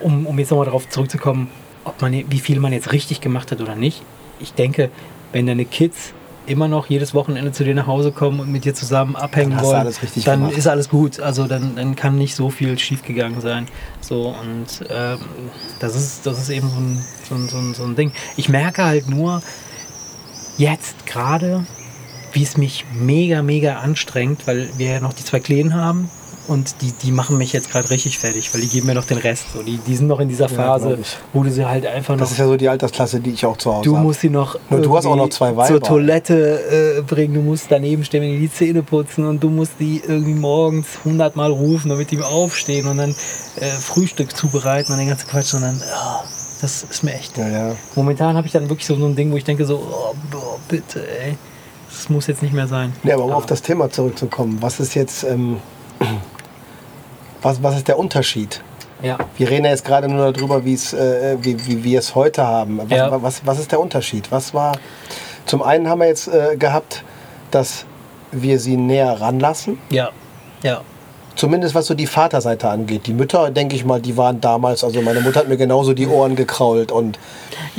um, 0.00 0.26
um 0.26 0.38
jetzt 0.38 0.50
nochmal 0.50 0.66
darauf 0.66 0.88
zurückzukommen, 0.88 1.48
ob 1.84 2.00
man, 2.02 2.12
wie 2.12 2.40
viel 2.40 2.60
man 2.60 2.72
jetzt 2.72 2.92
richtig 2.92 3.20
gemacht 3.20 3.50
hat 3.50 3.60
oder 3.60 3.76
nicht. 3.76 4.02
Ich 4.40 4.52
denke, 4.52 4.90
wenn 5.32 5.46
deine 5.46 5.64
Kids 5.64 6.12
immer 6.50 6.68
noch 6.68 6.86
jedes 6.86 7.14
Wochenende 7.14 7.52
zu 7.52 7.64
dir 7.64 7.74
nach 7.74 7.86
Hause 7.86 8.12
kommen 8.12 8.40
und 8.40 8.50
mit 8.50 8.64
dir 8.64 8.74
zusammen 8.74 9.16
abhängen 9.16 9.52
dann 9.56 9.64
wollen, 9.64 9.94
dann 10.24 10.40
gemacht. 10.40 10.58
ist 10.58 10.66
alles 10.66 10.88
gut. 10.88 11.20
Also 11.20 11.46
dann, 11.46 11.76
dann 11.76 11.94
kann 11.96 12.16
nicht 12.16 12.34
so 12.34 12.50
viel 12.50 12.78
schiefgegangen 12.78 13.40
sein. 13.40 13.68
So 14.00 14.28
und 14.28 14.84
ähm, 14.90 15.18
das 15.78 15.94
ist 15.94 16.26
das 16.26 16.38
ist 16.38 16.50
eben 16.50 16.68
so 16.68 16.76
ein, 16.76 17.04
so, 17.28 17.34
ein, 17.36 17.48
so, 17.48 17.58
ein, 17.58 17.74
so 17.74 17.84
ein 17.84 17.96
Ding. 17.96 18.12
Ich 18.36 18.48
merke 18.48 18.84
halt 18.84 19.08
nur 19.08 19.42
jetzt 20.58 21.06
gerade, 21.06 21.64
wie 22.32 22.42
es 22.42 22.56
mich 22.56 22.84
mega 22.92 23.42
mega 23.42 23.78
anstrengt, 23.78 24.46
weil 24.46 24.68
wir 24.76 24.94
ja 24.94 25.00
noch 25.00 25.12
die 25.12 25.24
zwei 25.24 25.40
Kleinen 25.40 25.74
haben 25.74 26.10
und 26.50 26.82
die, 26.82 26.90
die 26.90 27.12
machen 27.12 27.38
mich 27.38 27.52
jetzt 27.52 27.70
gerade 27.70 27.88
richtig 27.90 28.18
fertig, 28.18 28.52
weil 28.52 28.60
die 28.60 28.66
geben 28.66 28.88
mir 28.88 28.94
noch 28.94 29.04
den 29.04 29.18
Rest. 29.18 29.44
So, 29.54 29.62
die, 29.62 29.78
die 29.78 29.94
sind 29.94 30.08
noch 30.08 30.18
in 30.18 30.28
dieser 30.28 30.48
Phase, 30.48 30.90
ja, 30.90 30.96
wo 31.32 31.44
du 31.44 31.50
sie 31.52 31.64
halt 31.64 31.86
einfach 31.86 32.14
noch. 32.14 32.22
Das 32.22 32.32
ist 32.32 32.38
ja 32.38 32.46
so 32.46 32.56
die 32.56 32.68
Altersklasse, 32.68 33.20
die 33.20 33.30
ich 33.30 33.46
auch 33.46 33.56
zu 33.56 33.70
Hause 33.70 33.88
habe. 33.88 33.96
Du 33.96 34.02
musst 34.02 34.20
sie 34.20 34.30
noch. 34.30 34.58
Nur 34.68 34.80
du 34.80 34.96
hast 34.96 35.06
auch 35.06 35.14
noch 35.14 35.28
zwei 35.28 35.56
Weiber. 35.56 35.68
Zur 35.68 35.80
Toilette 35.80 36.98
äh, 36.98 37.02
bringen, 37.02 37.34
du 37.34 37.40
musst 37.40 37.66
daneben 37.68 38.04
stehen, 38.04 38.22
wenn 38.22 38.32
die 38.32 38.40
die 38.40 38.52
Zähne 38.52 38.82
putzen 38.82 39.26
und 39.26 39.40
du 39.40 39.48
musst 39.48 39.74
die 39.78 40.02
irgendwie 40.04 40.34
morgens 40.34 40.88
hundertmal 41.04 41.52
rufen, 41.52 41.88
damit 41.88 42.10
die 42.10 42.20
aufstehen 42.20 42.88
und 42.88 42.96
dann 42.96 43.10
äh, 43.10 43.66
Frühstück 43.66 44.36
zubereiten 44.36 44.92
und 44.92 44.98
den 44.98 45.08
ganzen 45.08 45.28
Quatsch 45.28 45.54
und 45.54 45.62
dann. 45.62 45.80
Oh, 45.80 46.24
das 46.60 46.82
ist 46.82 47.04
mir 47.04 47.14
echt. 47.14 47.38
Ja, 47.38 47.46
ja. 47.48 47.76
Momentan 47.94 48.36
habe 48.36 48.48
ich 48.48 48.52
dann 48.52 48.68
wirklich 48.68 48.88
so 48.88 48.94
ein 48.96 49.14
Ding, 49.14 49.30
wo 49.30 49.36
ich 49.36 49.44
denke 49.44 49.64
so, 49.64 49.76
oh, 49.76 50.14
boah, 50.32 50.58
bitte, 50.68 51.06
ey. 51.22 51.36
Das 51.88 52.08
muss 52.08 52.26
jetzt 52.26 52.42
nicht 52.42 52.54
mehr 52.54 52.66
sein. 52.66 52.92
Ja, 53.04 53.14
aber 53.14 53.24
um 53.24 53.32
auf 53.32 53.46
das 53.46 53.62
Thema 53.62 53.88
zurückzukommen, 53.88 54.58
was 54.60 54.80
ist 54.80 54.94
jetzt. 54.94 55.22
Ähm 55.22 55.58
was, 57.42 57.62
was 57.62 57.76
ist 57.76 57.88
der 57.88 57.98
Unterschied? 57.98 58.62
Ja. 59.02 59.18
Wir 59.36 59.48
reden 59.48 59.64
ja 59.64 59.70
jetzt 59.70 59.84
gerade 59.84 60.08
nur 60.08 60.32
darüber, 60.32 60.58
äh, 60.58 60.62
wie, 61.40 61.66
wie 61.66 61.84
wir 61.84 61.98
es 61.98 62.14
heute 62.14 62.46
haben. 62.46 62.80
Was, 62.82 62.90
ja. 62.90 63.22
was, 63.22 63.46
was 63.46 63.58
ist 63.58 63.72
der 63.72 63.80
Unterschied? 63.80 64.30
Was 64.30 64.52
war. 64.52 64.76
Zum 65.46 65.62
einen 65.62 65.88
haben 65.88 66.00
wir 66.00 66.08
jetzt 66.08 66.28
äh, 66.28 66.56
gehabt, 66.56 67.02
dass 67.50 67.86
wir 68.30 68.58
sie 68.60 68.76
näher 68.76 69.20
ranlassen. 69.20 69.78
Ja. 69.90 70.10
Ja. 70.62 70.82
Zumindest 71.34 71.74
was 71.74 71.86
so 71.86 71.94
die 71.94 72.06
Vaterseite 72.06 72.68
angeht. 72.68 73.06
Die 73.06 73.14
Mütter, 73.14 73.50
denke 73.50 73.74
ich 73.74 73.84
mal, 73.84 74.00
die 74.00 74.16
waren 74.16 74.40
damals, 74.40 74.84
also 74.84 75.00
meine 75.00 75.20
Mutter 75.20 75.40
hat 75.40 75.48
mir 75.48 75.56
genauso 75.56 75.94
die 75.94 76.06
Ohren 76.06 76.36
gekrault 76.36 76.92
und 76.92 77.18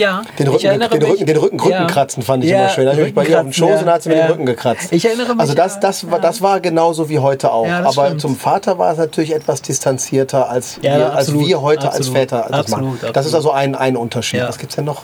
ja, 0.01 0.23
den 0.39 0.47
Rücken, 0.47 0.79
den, 0.79 0.79
den, 0.79 1.03
Rücken, 1.03 1.25
den 1.25 1.37
Rücken, 1.37 1.59
Rücken 1.59 1.71
ja. 1.71 1.85
kratzen 1.85 2.23
fand 2.23 2.43
ich 2.43 2.49
ja, 2.49 2.63
immer 2.63 2.69
schön. 2.69 2.85
Da 2.85 2.91
habe 2.91 3.03
ich 3.03 3.13
bei 3.13 3.25
ihr 3.25 3.37
auf 3.37 3.43
den 3.45 3.53
Schoß 3.53 3.69
ja, 3.69 3.79
und 3.79 3.85
hat 3.85 4.03
sie 4.03 4.09
mir 4.09 4.15
den 4.15 4.31
Rücken 4.31 4.45
gekratzt. 4.45 4.91
Ich 4.91 5.05
erinnere 5.05 5.33
mich. 5.33 5.39
Also 5.39 5.53
das, 5.53 5.79
das, 5.79 6.09
war, 6.09 6.19
das 6.19 6.41
war 6.41 6.59
genauso 6.59 7.07
wie 7.09 7.19
heute 7.19 7.51
auch. 7.51 7.67
Aber 7.67 8.07
stimmt. 8.07 8.21
zum 8.21 8.35
Vater 8.35 8.77
war 8.77 8.91
es 8.91 8.97
natürlich 8.97 9.33
etwas 9.33 9.61
distanzierter, 9.61 10.49
als, 10.49 10.81
wir, 10.81 11.13
als 11.13 11.33
wir 11.33 11.61
heute 11.61 11.87
absolut, 11.87 12.07
als 12.07 12.09
Väter 12.09 12.47
das 12.49 12.59
absolut, 12.59 13.01
machen. 13.01 13.13
Das 13.13 13.25
ist 13.25 13.35
also 13.35 13.51
ein, 13.51 13.75
ein 13.75 13.95
Unterschied. 13.95 14.41
Was 14.41 14.57
gibt 14.57 14.71
es 14.71 14.75
denn 14.75 14.85
noch? 14.85 15.03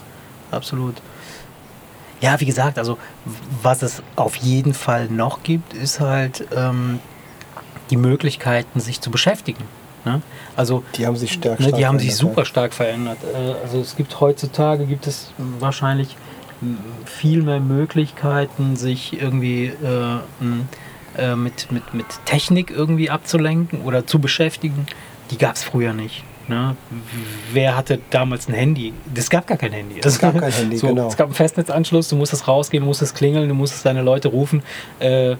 Absolut. 0.51 0.95
Ja, 2.19 2.39
wie 2.39 2.45
gesagt, 2.45 2.79
also 2.79 2.97
was 3.61 3.83
es 3.83 4.01
auf 4.15 4.37
jeden 4.37 4.73
Fall 4.73 5.05
noch 5.05 5.43
gibt, 5.43 5.73
ist 5.73 5.99
halt 5.99 6.45
ähm, 6.55 6.99
die 7.91 7.97
Möglichkeiten, 7.97 8.79
sich 8.79 9.01
zu 9.01 9.11
beschäftigen. 9.11 9.63
Ne? 10.07 10.21
Also, 10.55 10.83
die 10.95 11.05
haben 11.05 11.15
sich 11.15 11.33
stark, 11.33 11.59
ne, 11.59 11.71
Die 11.71 11.85
haben 11.85 11.99
sich 11.99 12.15
super 12.15 12.45
stark 12.45 12.73
verändert. 12.73 13.17
Äh, 13.23 13.63
also 13.63 13.81
es 13.81 13.95
gibt 13.95 14.19
heutzutage 14.19 14.85
gibt 14.85 15.07
es 15.07 15.31
wahrscheinlich 15.59 16.15
viel 17.05 17.43
mehr 17.43 17.59
Möglichkeiten, 17.59 18.75
sich 18.75 19.21
irgendwie 19.21 19.65
äh, 19.65 20.19
äh, 21.17 21.35
mit, 21.35 21.71
mit, 21.71 21.93
mit 21.93 22.05
Technik 22.25 22.71
irgendwie 22.71 23.09
abzulenken 23.09 23.81
oder 23.81 24.07
zu 24.07 24.19
beschäftigen. 24.19 24.87
Die 25.29 25.37
gab 25.37 25.55
es 25.55 25.63
früher 25.63 25.93
nicht. 25.93 26.23
Ne? 26.47 26.77
Wer 27.51 27.75
hatte 27.75 27.99
damals 28.09 28.47
ein 28.47 28.53
Handy? 28.53 28.93
Es 29.13 29.29
gab 29.29 29.45
gar 29.45 29.57
kein 29.57 29.73
Handy. 29.73 29.99
Es 30.01 30.17
gab 30.17 30.39
kein 30.39 30.51
Handy, 30.51 30.77
so, 30.77 30.87
genau. 30.87 31.09
Es 31.09 31.17
gab 31.17 31.27
einen 31.27 31.35
Festnetzanschluss, 31.35 32.07
du 32.07 32.15
musstest 32.15 32.47
rausgehen, 32.47 32.81
du 32.81 32.87
musstest 32.87 33.15
klingeln, 33.15 33.49
du 33.49 33.55
musstest 33.55 33.85
deine 33.85 34.01
Leute 34.01 34.29
rufen. 34.29 34.63
Äh, 34.99 35.35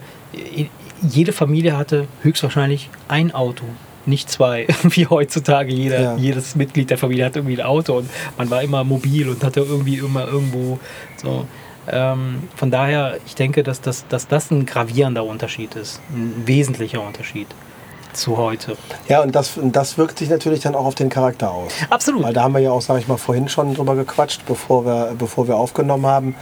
jede 1.02 1.32
Familie 1.32 1.78
hatte 1.78 2.08
höchstwahrscheinlich 2.24 2.90
ein 3.08 3.34
Auto, 3.34 3.64
nicht 4.08 4.30
zwei, 4.30 4.68
wie 4.84 5.08
heutzutage 5.08 5.74
jeder, 5.74 6.02
ja. 6.02 6.16
jedes 6.16 6.56
Mitglied 6.56 6.90
der 6.90 6.98
Familie 6.98 7.26
hat 7.26 7.36
irgendwie 7.36 7.60
ein 7.60 7.66
Auto 7.66 7.98
und 7.98 8.10
man 8.38 8.50
war 8.50 8.62
immer 8.64 8.84
mobil 8.84 9.30
und 9.30 9.44
hatte 9.44 9.62
irgendwie 9.62 9.98
immer 9.98 10.28
irgendwo 10.28 10.80
so. 11.22 11.46
Ähm, 11.90 12.44
von 12.56 12.70
daher, 12.70 13.18
ich 13.26 13.36
denke, 13.36 13.64
dass 13.64 13.80
das, 13.80 14.06
dass 14.10 14.28
das 14.28 14.52
ein 14.52 14.66
gravierender 14.66 15.24
Unterschied 15.24 15.76
ist, 15.76 16.02
ein 16.10 16.44
wesentlicher 16.46 17.02
Unterschied 17.02 17.48
zu 18.12 18.38
heute. 18.38 18.76
Ja, 19.08 19.22
und 19.22 19.36
das, 19.36 19.54
das 19.62 19.98
wirkt 19.98 20.20
sich 20.20 20.30
natürlich 20.30 20.60
dann 20.62 20.76
auch 20.76 20.86
auf 20.86 20.96
den 20.96 21.10
Charakter 21.10 21.52
aus. 21.52 21.72
Absolut. 21.90 22.24
Weil 22.24 22.34
da 22.34 22.44
haben 22.44 22.54
wir 22.54 22.62
ja 22.62 22.72
auch, 22.72 22.82
sage 22.82 23.00
ich 23.00 23.08
mal, 23.08 23.18
vorhin 23.18 23.48
schon 23.48 23.74
drüber 23.74 23.96
gequatscht, 23.96 24.42
bevor 24.46 24.86
wir, 24.86 25.16
bevor 25.18 25.48
wir 25.48 25.56
aufgenommen 25.56 26.06
haben 26.06 26.36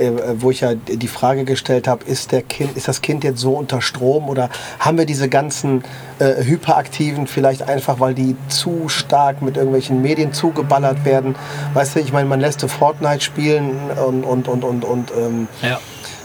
äh, 0.00 0.40
wo 0.40 0.50
ich 0.50 0.60
ja 0.60 0.74
die 0.74 1.08
Frage 1.08 1.44
gestellt 1.44 1.86
habe, 1.86 2.04
ist, 2.04 2.32
der 2.32 2.42
kind, 2.42 2.76
ist 2.76 2.88
das 2.88 3.02
Kind 3.02 3.24
jetzt 3.24 3.40
so 3.40 3.52
unter 3.52 3.82
Strom 3.82 4.28
oder 4.28 4.48
haben 4.78 4.98
wir 4.98 5.06
diese 5.06 5.28
ganzen 5.28 5.84
äh, 6.18 6.42
Hyperaktiven 6.44 7.26
vielleicht 7.26 7.62
einfach, 7.62 8.00
weil 8.00 8.14
die 8.14 8.36
zu 8.48 8.88
stark 8.88 9.42
mit 9.42 9.56
irgendwelchen 9.56 10.02
Medien 10.02 10.32
zugeballert 10.32 11.04
werden? 11.04 11.36
Weißt 11.74 11.96
du, 11.96 12.00
ich 12.00 12.12
meine, 12.12 12.28
man 12.28 12.40
lässt 12.40 12.60
Fortnite 12.60 13.20
spielen 13.20 13.76
und, 14.06 14.24
und, 14.24 14.48
und, 14.48 14.64
und, 14.64 14.84
und 14.84 15.12
ähm, 15.16 15.48
ja. 15.62 15.78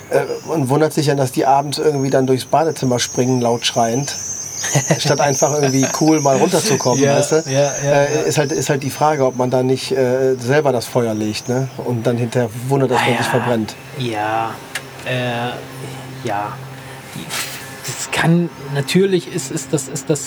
äh, 0.10 0.24
und 0.50 0.70
wundert 0.70 0.94
sich 0.94 1.08
dann, 1.08 1.18
dass 1.18 1.32
die 1.32 1.46
abends 1.46 1.78
irgendwie 1.78 2.10
dann 2.10 2.28
durchs 2.28 2.46
Badezimmer 2.46 3.00
springen, 3.00 3.42
laut 3.42 3.66
schreiend. 3.66 4.16
statt 5.00 5.20
einfach 5.20 5.54
irgendwie 5.54 5.86
cool 6.02 6.22
mal 6.22 6.38
runterzukommen, 6.38 7.04
ja, 7.04 7.18
weißt 7.18 7.32
du? 7.32 7.44
Ja, 7.48 7.72
ja, 7.84 7.92
äh, 8.04 8.28
ist, 8.28 8.38
halt, 8.38 8.52
ist 8.52 8.70
halt 8.70 8.84
die 8.84 8.90
Frage, 8.90 9.26
ob 9.26 9.36
man 9.36 9.50
da 9.50 9.64
nicht 9.64 9.92
äh, 9.92 10.36
selber 10.36 10.72
das 10.72 10.86
Feuer 10.86 11.14
legt 11.14 11.50
ne? 11.50 11.70
und 11.78 12.06
dann 12.06 12.18
hinterher 12.18 12.50
wundert, 12.68 12.92
dass 12.92 13.02
ah, 13.02 13.06
man 13.06 13.18
sich 13.18 13.28
verbrennt. 13.28 13.76
Ja, 13.98 14.56
äh, 15.06 15.50
ja. 16.28 16.54
Das 17.86 18.12
kann, 18.12 18.50
natürlich 18.74 19.34
ist, 19.34 19.52
ist 19.52 19.72
das, 19.72 19.88
ist 19.88 20.10
das, 20.10 20.22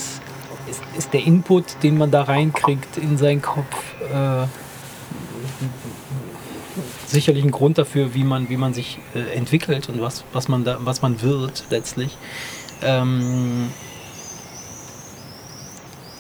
ist, 0.68 0.80
ist 0.96 1.12
der 1.12 1.24
Input, 1.24 1.82
den 1.82 1.98
man 1.98 2.10
da 2.10 2.22
reinkriegt 2.22 2.96
in 2.96 3.18
seinen 3.18 3.42
Kopf, 3.42 3.76
äh, 4.12 4.46
sicherlich 7.06 7.44
ein 7.44 7.50
Grund 7.50 7.78
dafür, 7.78 8.14
wie 8.14 8.24
man, 8.24 8.48
wie 8.48 8.56
man 8.56 8.74
sich 8.74 8.98
äh, 9.14 9.34
entwickelt 9.36 9.88
und 9.88 10.00
was, 10.00 10.24
was, 10.32 10.48
man 10.48 10.64
da, 10.64 10.78
was 10.80 11.02
man 11.02 11.22
wird 11.22 11.64
letztlich. 11.70 12.16
Ähm, 12.82 13.70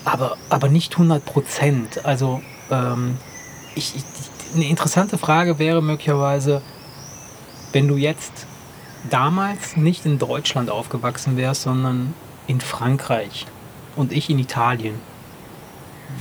aber, 0.08 0.36
aber 0.48 0.68
nicht 0.68 0.92
100 0.92 1.24
Prozent. 1.24 2.04
Also 2.04 2.42
ähm, 2.70 3.18
ich, 3.74 3.94
ich, 3.96 4.04
eine 4.54 4.66
interessante 4.66 5.18
Frage 5.18 5.58
wäre 5.58 5.82
möglicherweise, 5.82 6.62
wenn 7.72 7.86
du 7.86 7.96
jetzt 7.96 8.46
damals 9.10 9.76
nicht 9.76 10.06
in 10.06 10.18
Deutschland 10.18 10.70
aufgewachsen 10.70 11.36
wärst, 11.36 11.62
sondern 11.62 12.14
in 12.46 12.60
Frankreich 12.60 13.46
und 13.96 14.12
ich 14.12 14.30
in 14.30 14.38
Italien. 14.38 14.94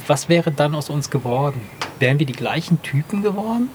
Was 0.06 0.28
wäre 0.28 0.52
dann 0.52 0.76
aus 0.76 0.90
uns 0.90 1.10
geworden? 1.10 1.62
Wären 2.00 2.20
wir 2.20 2.26
die 2.26 2.34
gleichen 2.34 2.82
Typen 2.82 3.24
geworden? 3.24 3.70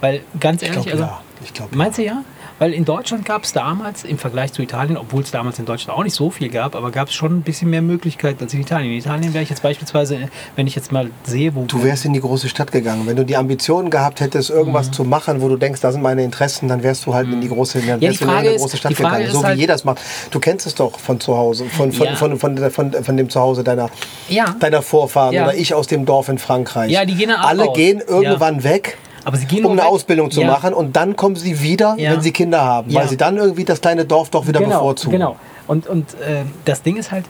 Weil 0.00 0.22
ganz 0.38 0.62
ehrlich, 0.62 0.86
ich 0.86 0.92
also, 0.92 1.04
ja. 1.04 1.20
ich 1.42 1.52
glaub, 1.52 1.74
meinst 1.74 1.98
du 1.98 2.04
ja? 2.04 2.22
Weil 2.60 2.74
in 2.74 2.84
Deutschland 2.84 3.24
gab 3.24 3.44
es 3.44 3.54
damals 3.54 4.04
im 4.04 4.18
Vergleich 4.18 4.52
zu 4.52 4.60
Italien, 4.60 4.98
obwohl 4.98 5.22
es 5.22 5.30
damals 5.30 5.58
in 5.58 5.64
Deutschland 5.64 5.98
auch 5.98 6.04
nicht 6.04 6.14
so 6.14 6.30
viel 6.30 6.50
gab, 6.50 6.76
aber 6.76 6.90
gab 6.90 7.08
es 7.08 7.14
schon 7.14 7.38
ein 7.38 7.40
bisschen 7.40 7.70
mehr 7.70 7.80
Möglichkeiten 7.80 8.44
als 8.44 8.52
in 8.52 8.60
Italien. 8.60 8.92
In 8.92 8.98
Italien 8.98 9.32
wäre 9.32 9.42
ich 9.42 9.48
jetzt 9.48 9.62
beispielsweise, 9.62 10.28
wenn 10.56 10.66
ich 10.66 10.74
jetzt 10.74 10.92
mal 10.92 11.10
sehe, 11.24 11.54
wo. 11.54 11.64
Du 11.64 11.82
wärst 11.82 12.04
in 12.04 12.12
die 12.12 12.20
große 12.20 12.50
Stadt 12.50 12.70
gegangen. 12.70 13.06
Wenn 13.06 13.16
du 13.16 13.24
die 13.24 13.38
Ambitionen 13.38 13.88
gehabt 13.88 14.20
hättest, 14.20 14.50
irgendwas 14.50 14.88
mhm. 14.88 14.92
zu 14.92 15.04
machen, 15.04 15.40
wo 15.40 15.48
du 15.48 15.56
denkst, 15.56 15.80
da 15.80 15.90
sind 15.90 16.02
meine 16.02 16.22
Interessen, 16.22 16.68
dann 16.68 16.82
wärst 16.82 17.06
du 17.06 17.14
halt 17.14 17.28
mhm. 17.28 17.32
in 17.34 17.40
die 17.40 17.48
große, 17.48 17.80
ja, 17.80 17.96
die 17.96 18.14
Frage 18.14 18.50
in 18.50 18.58
große 18.58 18.76
Stadt 18.76 18.94
gegangen. 18.94 19.30
So 19.30 19.40
wie 19.40 19.46
halt 19.46 19.58
jeder 19.58 19.74
es 19.74 19.84
macht. 19.84 20.00
Du 20.30 20.38
kennst 20.38 20.66
es 20.66 20.74
doch 20.74 20.98
von 20.98 21.18
zu 21.18 21.34
Hause, 21.34 21.64
von, 21.64 21.92
von, 21.92 22.08
ja. 22.08 22.14
von, 22.14 22.38
von, 22.38 22.58
von, 22.58 22.70
von, 22.70 23.04
von, 23.04 23.16
dem 23.16 23.30
Zuhause 23.30 23.64
deiner, 23.64 23.88
ja. 24.28 24.54
deiner 24.60 24.82
Vorfahren 24.82 25.34
oder 25.34 25.54
ich 25.54 25.72
aus 25.72 25.86
dem 25.86 26.04
Dorf 26.04 26.28
in 26.28 26.36
Frankreich. 26.36 26.90
Ja, 26.90 27.06
die 27.06 27.14
gehen 27.14 27.30
Alle 27.30 27.70
aus. 27.70 27.76
gehen 27.76 28.02
irgendwann 28.06 28.64
weg 28.64 28.98
aber 29.24 29.36
sie 29.36 29.46
gehen 29.46 29.64
um 29.64 29.72
eine 29.72 29.82
weg. 29.82 29.88
Ausbildung 29.88 30.30
zu 30.30 30.40
ja. 30.40 30.46
machen 30.46 30.74
und 30.74 30.96
dann 30.96 31.16
kommen 31.16 31.36
sie 31.36 31.60
wieder, 31.60 31.94
ja. 31.98 32.12
wenn 32.12 32.20
sie 32.20 32.32
Kinder 32.32 32.62
haben, 32.62 32.92
weil 32.94 33.08
sie 33.08 33.16
dann 33.16 33.36
irgendwie 33.36 33.64
das 33.64 33.80
kleine 33.80 34.04
Dorf 34.04 34.30
doch 34.30 34.46
wieder 34.46 34.60
genau, 34.60 34.78
bevorzugen. 34.78 35.12
Genau. 35.12 35.36
Und, 35.66 35.86
und 35.86 36.14
äh, 36.14 36.44
das 36.64 36.82
Ding 36.82 36.96
ist 36.96 37.12
halt, 37.12 37.26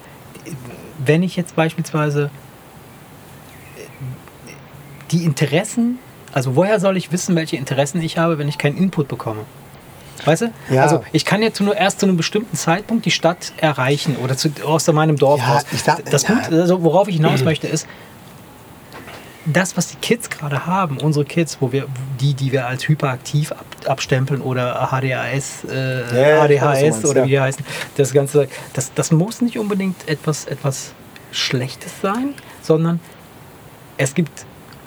wenn 1.04 1.22
ich 1.22 1.36
jetzt 1.36 1.56
beispielsweise 1.56 2.30
äh, 3.76 3.80
die 5.10 5.24
Interessen, 5.24 5.98
also 6.32 6.56
woher 6.56 6.80
soll 6.80 6.96
ich 6.96 7.12
wissen, 7.12 7.36
welche 7.36 7.56
Interessen 7.56 8.00
ich 8.00 8.18
habe, 8.18 8.38
wenn 8.38 8.48
ich 8.48 8.58
keinen 8.58 8.76
Input 8.76 9.08
bekomme? 9.08 9.40
Weißt 10.24 10.42
du? 10.42 10.52
Ja. 10.70 10.82
Also 10.82 11.02
ich 11.12 11.24
kann 11.24 11.42
jetzt 11.42 11.60
nur 11.60 11.76
erst 11.76 12.00
zu 12.00 12.06
einem 12.06 12.16
bestimmten 12.16 12.56
Zeitpunkt 12.56 13.04
die 13.06 13.10
Stadt 13.10 13.52
erreichen 13.56 14.16
oder 14.22 14.36
zu, 14.36 14.50
aus 14.64 14.86
meinem 14.92 15.16
Dorf 15.16 15.40
ja, 15.40 15.54
raus. 15.54 15.64
Ich 15.72 15.82
sag, 15.82 16.04
das 16.10 16.22
ja. 16.22 16.34
Punkt, 16.34 16.52
also 16.52 16.82
worauf 16.82 17.08
ich 17.08 17.16
hinaus 17.16 17.42
möchte, 17.44 17.66
ist, 17.66 17.86
das, 19.52 19.76
was 19.76 19.88
die 19.88 19.96
Kids 19.96 20.28
gerade 20.30 20.66
haben, 20.66 20.98
unsere 20.98 21.24
Kids, 21.24 21.58
wo 21.60 21.72
wir 21.72 21.86
die, 22.20 22.34
die 22.34 22.52
wir 22.52 22.66
als 22.66 22.86
hyperaktiv 22.88 23.52
ab, 23.52 23.64
abstempeln 23.86 24.40
oder 24.40 24.88
HDHS, 24.90 25.64
äh, 25.70 26.30
ja, 26.32 26.42
ADHS 26.42 26.60
meinst, 26.62 27.04
oder 27.04 27.24
wie 27.24 27.28
die 27.30 27.40
heißen, 27.40 27.64
das 27.96 28.12
Ganze, 28.12 28.48
das, 28.74 28.92
das 28.94 29.10
muss 29.10 29.40
nicht 29.40 29.58
unbedingt 29.58 30.08
etwas, 30.08 30.44
etwas 30.46 30.92
Schlechtes 31.32 31.92
sein, 32.02 32.34
sondern 32.62 33.00
es 33.96 34.14
gibt 34.14 34.44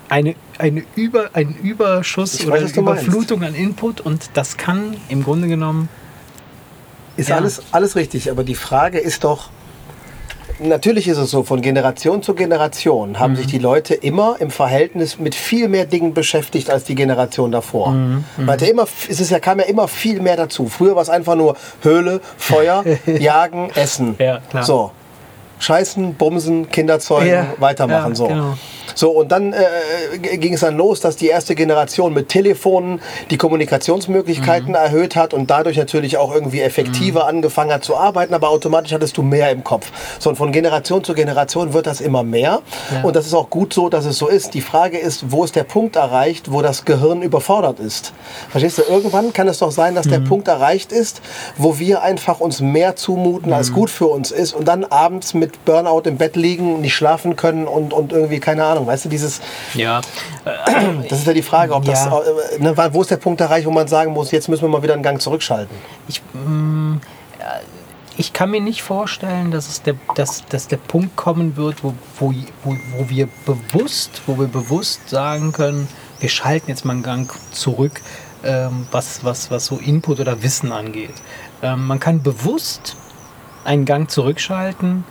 eine, 0.10 0.36
eine 0.58 0.84
Über, 0.95 1.30
ein 1.34 1.56
Überschuss 1.56 2.36
Ich 2.36 2.47
oder 2.47 2.62
weiß. 2.62 2.76
Überflutung 2.78 3.43
an 3.43 3.56
Input 3.56 4.02
und 4.02 4.30
das 4.34 4.58
kann 4.58 4.97
im 5.10 5.23
Grunde 5.23 5.47
genommen 5.47 5.89
Ist 7.17 7.30
Ja. 7.30 7.38
alles, 7.38 7.62
alles 7.71 7.95
richtig, 7.95 8.30
aber 8.30 8.43
die 8.43 8.56
Frage 8.56 8.99
ist 8.99 9.23
doch, 9.23 9.49
natürlich 10.59 11.07
ist 11.07 11.17
es 11.17 11.31
so, 11.31 11.43
von 11.43 11.61
Generation 11.61 12.21
zu 12.23 12.33
Generation 12.33 13.11
Mhm. 13.11 13.19
haben 13.19 13.35
sich 13.35 13.47
die 13.47 13.57
Leute 13.59 13.93
immer 13.93 14.37
im 14.39 14.49
Verhältnis 14.51 15.19
mit 15.19 15.35
viel 15.35 15.67
mehr 15.67 15.85
Dingen 15.85 16.13
beschäftigt 16.13 16.69
als 16.69 16.83
die 16.83 16.95
Generation 16.95 17.51
davor. 17.51 17.91
Mhm. 17.91 18.23
Weil 18.37 18.61
ja 18.61 18.67
immer, 18.69 18.87
es 19.09 19.19
ist 19.19 19.31
ja, 19.31 19.39
kam 19.39 19.59
ja 19.59 19.65
immer 19.65 19.87
viel 19.87 20.21
mehr 20.21 20.37
dazu. 20.37 20.67
Früher 20.67 20.95
war 20.95 21.01
es 21.01 21.09
einfach 21.09 21.35
nur 21.35 21.55
Höhle, 21.81 22.21
Feuer, 22.37 22.83
Jagen, 23.19 23.69
Essen. 23.75 24.15
Ja, 24.19 24.39
klar. 24.49 24.63
So. 24.63 24.91
Scheißen, 25.59 26.15
Bumsen, 26.15 26.69
Kinder 26.69 26.99
zeugen, 26.99 27.29
Ja, 27.29 27.45
weitermachen. 27.59 28.09
ja, 28.11 28.15
so. 28.15 28.27
genau. 28.27 28.57
So, 28.95 29.12
und 29.12 29.32
dann 29.32 29.53
äh, 29.53 30.17
ging 30.38 30.53
es 30.53 30.62
dann 30.62 30.77
los, 30.77 30.99
dass 31.01 31.15
die 31.15 31.27
erste 31.27 31.56
Generation 31.56 32.13
mit 32.13 32.29
Telefonen 32.29 33.01
die 33.29 33.38
Kommunikationsmöglichkeiten 33.38 34.69
Mhm. 34.69 34.75
erhöht 34.75 35.15
hat 35.15 35.34
und 35.34 35.49
dadurch 35.49 35.77
natürlich 35.77 36.17
auch 36.17 36.34
irgendwie 36.34 36.62
effektiver 36.62 37.27
angefangen 37.27 37.71
hat 37.73 37.84
zu 37.84 37.95
arbeiten, 37.97 38.34
aber 38.34 38.49
automatisch 38.49 38.93
hattest 38.93 39.17
du 39.17 39.21
mehr 39.23 39.51
im 39.51 39.63
Kopf. 39.63 39.91
So, 40.19 40.29
und 40.29 40.36
von 40.36 40.51
Generation 40.51 41.03
zu 41.03 41.13
Generation 41.13 41.73
wird 41.73 41.88
das 41.88 42.01
immer 42.01 42.23
mehr. 42.23 42.62
Ja. 42.91 43.01
Und 43.03 43.15
das 43.15 43.25
ist 43.25 43.34
auch 43.34 43.49
gut 43.49 43.73
so, 43.73 43.89
dass 43.89 44.06
es 44.06 44.17
so 44.17 44.27
ist. 44.27 44.53
Die 44.53 44.62
Frage 44.62 44.97
ist, 44.97 45.32
wo 45.32 45.43
ist 45.43 45.56
der 45.56 45.63
Punkt 45.63 45.95
erreicht, 45.95 46.51
wo 46.51 46.62
das 46.62 46.86
Gehirn 46.86 47.21
überfordert 47.21 47.79
ist? 47.79 48.13
Verstehst 48.49 48.77
du? 48.77 48.84
Irgendwann 48.84 49.34
kann 49.34 49.47
es 49.47 49.60
doch 49.60 49.71
sein, 49.71 49.95
dass 49.95 50.08
der 50.08 50.19
Mhm. 50.19 50.25
Punkt 50.25 50.47
erreicht 50.47 50.91
ist, 50.91 51.21
wo 51.58 51.79
wir 51.79 52.01
einfach 52.03 52.39
uns 52.39 52.62
mehr 52.62 52.95
zumuten, 52.95 53.53
als 53.53 53.69
Mhm. 53.69 53.73
gut 53.75 53.89
für 53.89 54.08
uns 54.08 54.32
ist 54.32 54.53
und 54.53 54.67
dann 54.67 54.84
abends 54.86 55.34
mit 55.34 55.65
Burnout 55.65 56.01
im 56.06 56.17
Bett 56.17 56.36
liegen, 56.36 56.82
nicht 56.82 56.95
schlafen 56.95 57.36
können 57.36 57.67
und, 57.67 57.93
und 57.93 58.12
irgendwie, 58.13 58.39
keine 58.39 58.63
Ahnung, 58.65 58.83
weißt 58.88 59.06
du, 59.06 59.10
dieses, 59.10 59.41
ja 59.74 60.02
das 61.10 61.19
ist 61.19 61.28
ja 61.28 61.34
die 61.34 61.41
Frage, 61.41 61.74
ob 61.74 61.86
das, 61.86 62.06
Ja. 62.06 62.19
äh, 62.19 62.60
ne, 62.62 62.76
wo 62.91 63.02
ist 63.02 63.12
der 63.12 63.17
Punkt 63.17 63.41
erreicht, 63.41 63.65
wo 63.65 63.72
man 63.72 63.88
sagen 63.88 64.13
muss, 64.13 64.32
jetzt 64.32 64.50
müssen 64.50 64.63
wir 64.63 64.69
mal 64.69 64.84
wieder 64.84 64.93
einen 64.93 65.04
Gang 65.04 65.22
zurückschalten. 65.22 65.76
ich, 66.08 66.22
mm, 66.34 66.96
äh, 67.39 67.43
ich 68.15 68.32
kann 68.34 68.52
mir 68.52 68.62
nicht 68.62 68.84
vorstellen, 68.84 69.50
dass, 69.52 69.67
es 69.67 69.82
der, 69.82 69.96
dass, 70.15 70.46
dass 70.46 70.67
der 70.67 70.78
Punkt 70.78 71.15
kommen 71.15 71.58
wird, 71.58 71.84
wo, 71.84 71.93
wo, 72.19 72.34
wo, 72.63 72.76
wo 72.98 73.10
wir 73.10 73.28
bewusst, 73.46 74.22
wo 74.28 74.38
wir 74.38 74.48
bewusst 74.48 75.10
sagen 75.10 75.52
können, 75.52 75.88
wir 76.19 76.30
schalten 76.30 76.69
jetzt 76.69 76.86
mal 76.86 76.93
einen 76.93 77.04
Gang 77.04 77.32
zurück, 77.52 78.02
ähm, 78.43 78.88
was, 78.91 79.24
was, 79.24 79.50
was 79.50 79.65
so 79.65 79.78
Input 79.78 80.19
oder 80.19 80.43
Wissen 80.43 80.72
angeht. 80.72 81.13
Ähm, 81.63 81.88
man 81.88 82.00
kann 82.00 82.22
bewusst 82.22 82.96
einen 83.65 83.86
Gang 83.86 84.12
zurückschalten, 84.12 85.06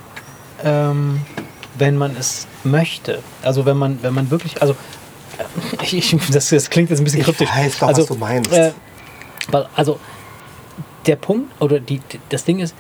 ähm, 0.63 1.23
wenn 1.79 1.97
man 1.97 2.17
es 2.17 2.47
möchte. 2.65 3.21
Also 3.43 3.65
wenn 3.67 3.77
man, 3.77 3.99
wenn 4.03 4.15
man 4.15 4.31
wirklich, 4.31 4.61
also 4.63 4.75
äh, 5.39 5.83
ich, 5.83 5.95
ich, 5.95 6.17
das, 6.31 6.49
das 6.51 6.71
klingt 6.71 6.91
jetzt 6.91 6.99
ein 7.01 7.05
bisschen 7.05 7.21
Ich 7.21 7.27
kryptisch. 7.27 7.49
weiß 7.51 7.79
doch, 7.79 7.89
was 7.89 7.99
also, 7.99 8.15
du 8.15 8.21
meinst. 8.21 8.53
Äh, 8.53 8.73
weil, 9.51 9.67
also 9.75 9.99
der 11.07 11.17
Punkt 11.17 11.51
oder 11.61 11.81
die- 11.81 12.01
das 12.29 12.45
Ding 12.45 12.61
ist, 12.61 12.75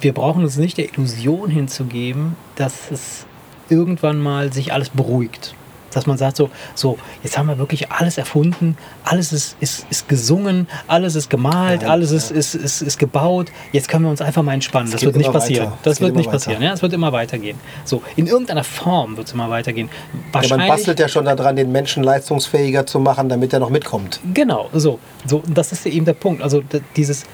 wir 0.00 0.14
brauchen 0.14 0.42
uns 0.42 0.56
nicht 0.56 0.78
der 0.78 0.86
Illusion 0.92 1.50
hinzugeben, 1.50 2.36
dass 2.56 2.90
es 2.90 3.26
irgendwann 3.68 4.18
mal 4.20 4.52
sich 4.52 4.72
alles 4.72 4.88
beruhigt. 4.90 5.54
Dass 5.92 6.06
man 6.06 6.18
sagt 6.18 6.36
so, 6.36 6.50
so, 6.74 6.98
jetzt 7.22 7.38
haben 7.38 7.46
wir 7.48 7.58
wirklich 7.58 7.90
alles 7.90 8.18
erfunden, 8.18 8.76
alles 9.04 9.32
ist, 9.32 9.56
ist, 9.60 9.86
ist 9.90 10.08
gesungen, 10.08 10.68
alles 10.86 11.14
ist 11.14 11.30
gemalt, 11.30 11.82
Nein, 11.82 11.90
alles 11.90 12.10
ist, 12.10 12.30
ist, 12.30 12.54
ist, 12.54 12.82
ist 12.82 12.98
gebaut, 12.98 13.50
jetzt 13.72 13.88
können 13.88 14.04
wir 14.04 14.10
uns 14.10 14.20
einfach 14.20 14.42
mal 14.42 14.54
entspannen. 14.54 14.90
Das 14.90 15.00
geht 15.00 15.08
wird 15.08 15.16
nicht 15.16 15.32
passieren. 15.32 15.66
weiter. 15.66 15.78
Das 15.82 15.98
geht 15.98 16.06
wird 16.06 16.16
nicht 16.16 16.26
weiter. 16.26 16.38
passieren. 16.38 16.62
Ja, 16.62 16.72
es 16.72 16.82
wird 16.82 16.92
immer 16.92 17.12
weitergehen. 17.12 17.58
So, 17.84 18.02
in 18.16 18.26
irgendeiner 18.26 18.64
Form 18.64 19.16
wird 19.16 19.28
es 19.28 19.34
immer 19.34 19.50
weitergehen. 19.50 19.88
Ja, 19.88 20.18
man 20.18 20.32
Wahrscheinlich, 20.32 20.68
bastelt 20.68 20.98
ja 21.00 21.08
schon 21.08 21.24
daran, 21.24 21.56
den 21.56 21.72
Menschen 21.72 22.02
leistungsfähiger 22.02 22.86
zu 22.86 22.98
machen, 23.00 23.28
damit 23.28 23.52
er 23.52 23.60
noch 23.60 23.70
mitkommt. 23.70 24.20
Genau, 24.34 24.68
so. 24.72 24.98
so 25.26 25.42
das 25.46 25.72
ist 25.72 25.84
ja 25.84 25.90
eben 25.90 26.04
der 26.04 26.14
Punkt. 26.14 26.42
Also 26.42 26.62
dieses, 26.96 27.24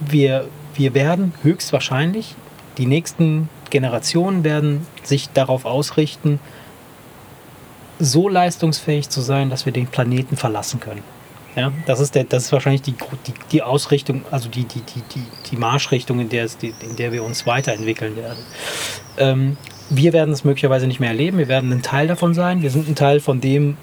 wir, 0.00 0.46
wir 0.74 0.94
werden 0.94 1.34
höchstwahrscheinlich, 1.42 2.34
die 2.78 2.86
nächsten 2.86 3.48
Generationen 3.70 4.44
werden 4.44 4.86
sich 5.02 5.28
darauf 5.30 5.64
ausrichten, 5.64 6.40
so 8.00 8.28
leistungsfähig 8.28 9.08
zu 9.08 9.20
sein, 9.20 9.50
dass 9.50 9.66
wir 9.66 9.72
den 9.72 9.86
Planeten 9.86 10.36
verlassen 10.36 10.80
können. 10.80 11.02
Ja, 11.56 11.72
das 11.86 12.00
ist, 12.00 12.14
der, 12.14 12.24
das 12.24 12.44
ist 12.44 12.52
wahrscheinlich 12.52 12.82
die, 12.82 12.94
die, 13.26 13.34
die 13.50 13.62
Ausrichtung, 13.62 14.22
also 14.30 14.48
die, 14.48 14.64
die, 14.64 14.80
die, 14.80 15.02
die, 15.14 15.22
die 15.50 15.56
Marschrichtung, 15.56 16.20
in 16.20 16.28
der, 16.28 16.44
es, 16.44 16.56
die, 16.56 16.72
in 16.80 16.96
der 16.96 17.12
wir 17.12 17.24
uns 17.24 17.46
weiterentwickeln 17.46 18.16
werden. 18.16 18.38
Ähm, 19.18 19.56
wir 19.90 20.12
werden 20.12 20.32
es 20.32 20.44
möglicherweise 20.44 20.86
nicht 20.86 21.00
mehr 21.00 21.10
erleben, 21.10 21.38
wir 21.38 21.48
werden 21.48 21.72
ein 21.72 21.82
Teil 21.82 22.06
davon 22.06 22.34
sein, 22.34 22.62
wir 22.62 22.70
sind 22.70 22.88
ein 22.88 22.94
Teil 22.94 23.18
von 23.18 23.40
dem, 23.40 23.76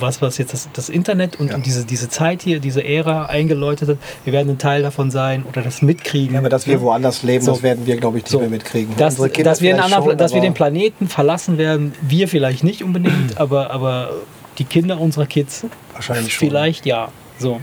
was, 0.00 0.20
was 0.20 0.38
jetzt 0.38 0.52
das, 0.52 0.68
das 0.72 0.88
Internet 0.88 1.38
und, 1.38 1.48
Ja. 1.50 1.54
und 1.56 1.66
diese, 1.66 1.84
diese 1.84 2.08
Zeit 2.08 2.42
hier, 2.42 2.58
diese 2.60 2.84
Ära 2.84 3.26
eingeläutet 3.26 3.88
hat, 3.88 3.98
wir 4.24 4.32
werden 4.32 4.50
ein 4.50 4.58
Teil 4.58 4.82
davon 4.82 5.10
sein 5.10 5.44
oder 5.48 5.62
das 5.62 5.82
mitkriegen. 5.82 6.34
Ja, 6.34 6.40
aber 6.40 6.48
dass 6.48 6.66
wir 6.66 6.80
woanders 6.80 7.22
leben, 7.22 7.44
So. 7.44 7.52
das 7.52 7.62
werden 7.62 7.86
wir, 7.86 7.96
glaube 7.96 8.18
ich, 8.18 8.24
nicht 8.24 8.32
So. 8.32 8.40
mehr 8.40 8.50
mitkriegen. 8.50 8.96
Dass, 8.96 9.16
dass, 9.16 9.60
wir, 9.60 9.82
anderen, 9.82 10.04
schon, 10.04 10.18
dass 10.18 10.34
wir 10.34 10.40
den 10.40 10.54
Planeten 10.54 11.08
verlassen 11.08 11.58
werden, 11.58 11.92
wir 12.02 12.28
vielleicht 12.28 12.64
nicht 12.64 12.82
unbedingt, 12.82 13.38
aber, 13.40 13.70
aber 13.70 14.10
die 14.58 14.64
Kinder 14.64 15.00
unserer 15.00 15.26
Kids 15.26 15.64
Wahrscheinlich 15.94 16.34
schon. 16.34 16.48
vielleicht 16.48 16.84
ja. 16.86 17.08
So. 17.38 17.60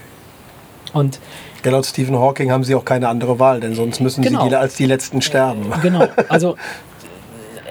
Und 0.94 1.20
Ja, 1.66 1.72
laut 1.72 1.86
Stephen 1.86 2.16
Hawking 2.18 2.52
haben 2.52 2.64
sie 2.64 2.76
auch 2.76 2.86
keine 2.86 3.10
andere 3.10 3.38
Wahl, 3.40 3.60
denn 3.60 3.76
sonst 3.76 4.00
müssen 4.00 4.22
Genau. 4.24 4.44
sie 4.44 4.50
die, 4.50 4.56
als 4.56 4.76
die 4.76 4.86
Letzten 4.86 5.22
sterben. 5.22 5.66
genau, 5.82 6.08
also 6.30 6.56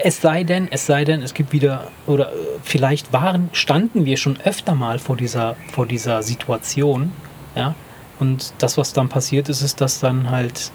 es 0.04 0.20
sei 0.20 0.44
denn, 0.44 0.68
es 0.70 0.84
sei 0.84 1.04
denn, 1.06 1.22
es 1.22 1.32
gibt 1.32 1.52
wieder, 1.52 1.90
oder 2.06 2.30
äh, 2.30 2.36
vielleicht 2.62 3.14
waren, 3.14 3.48
standen 3.52 4.04
wir 4.04 4.18
schon 4.18 4.38
öfter 4.44 4.74
mal 4.74 4.98
vor 4.98 5.16
dieser, 5.16 5.56
vor 5.72 5.86
dieser 5.86 6.22
Situation, 6.22 7.10
ja, 7.56 7.74
und 8.20 8.52
das, 8.58 8.76
was 8.76 8.92
dann 8.92 9.08
passiert 9.08 9.48
ist, 9.48 9.62
ist, 9.62 9.80
dass 9.80 10.00
dann 10.00 10.30
halt 10.30 10.72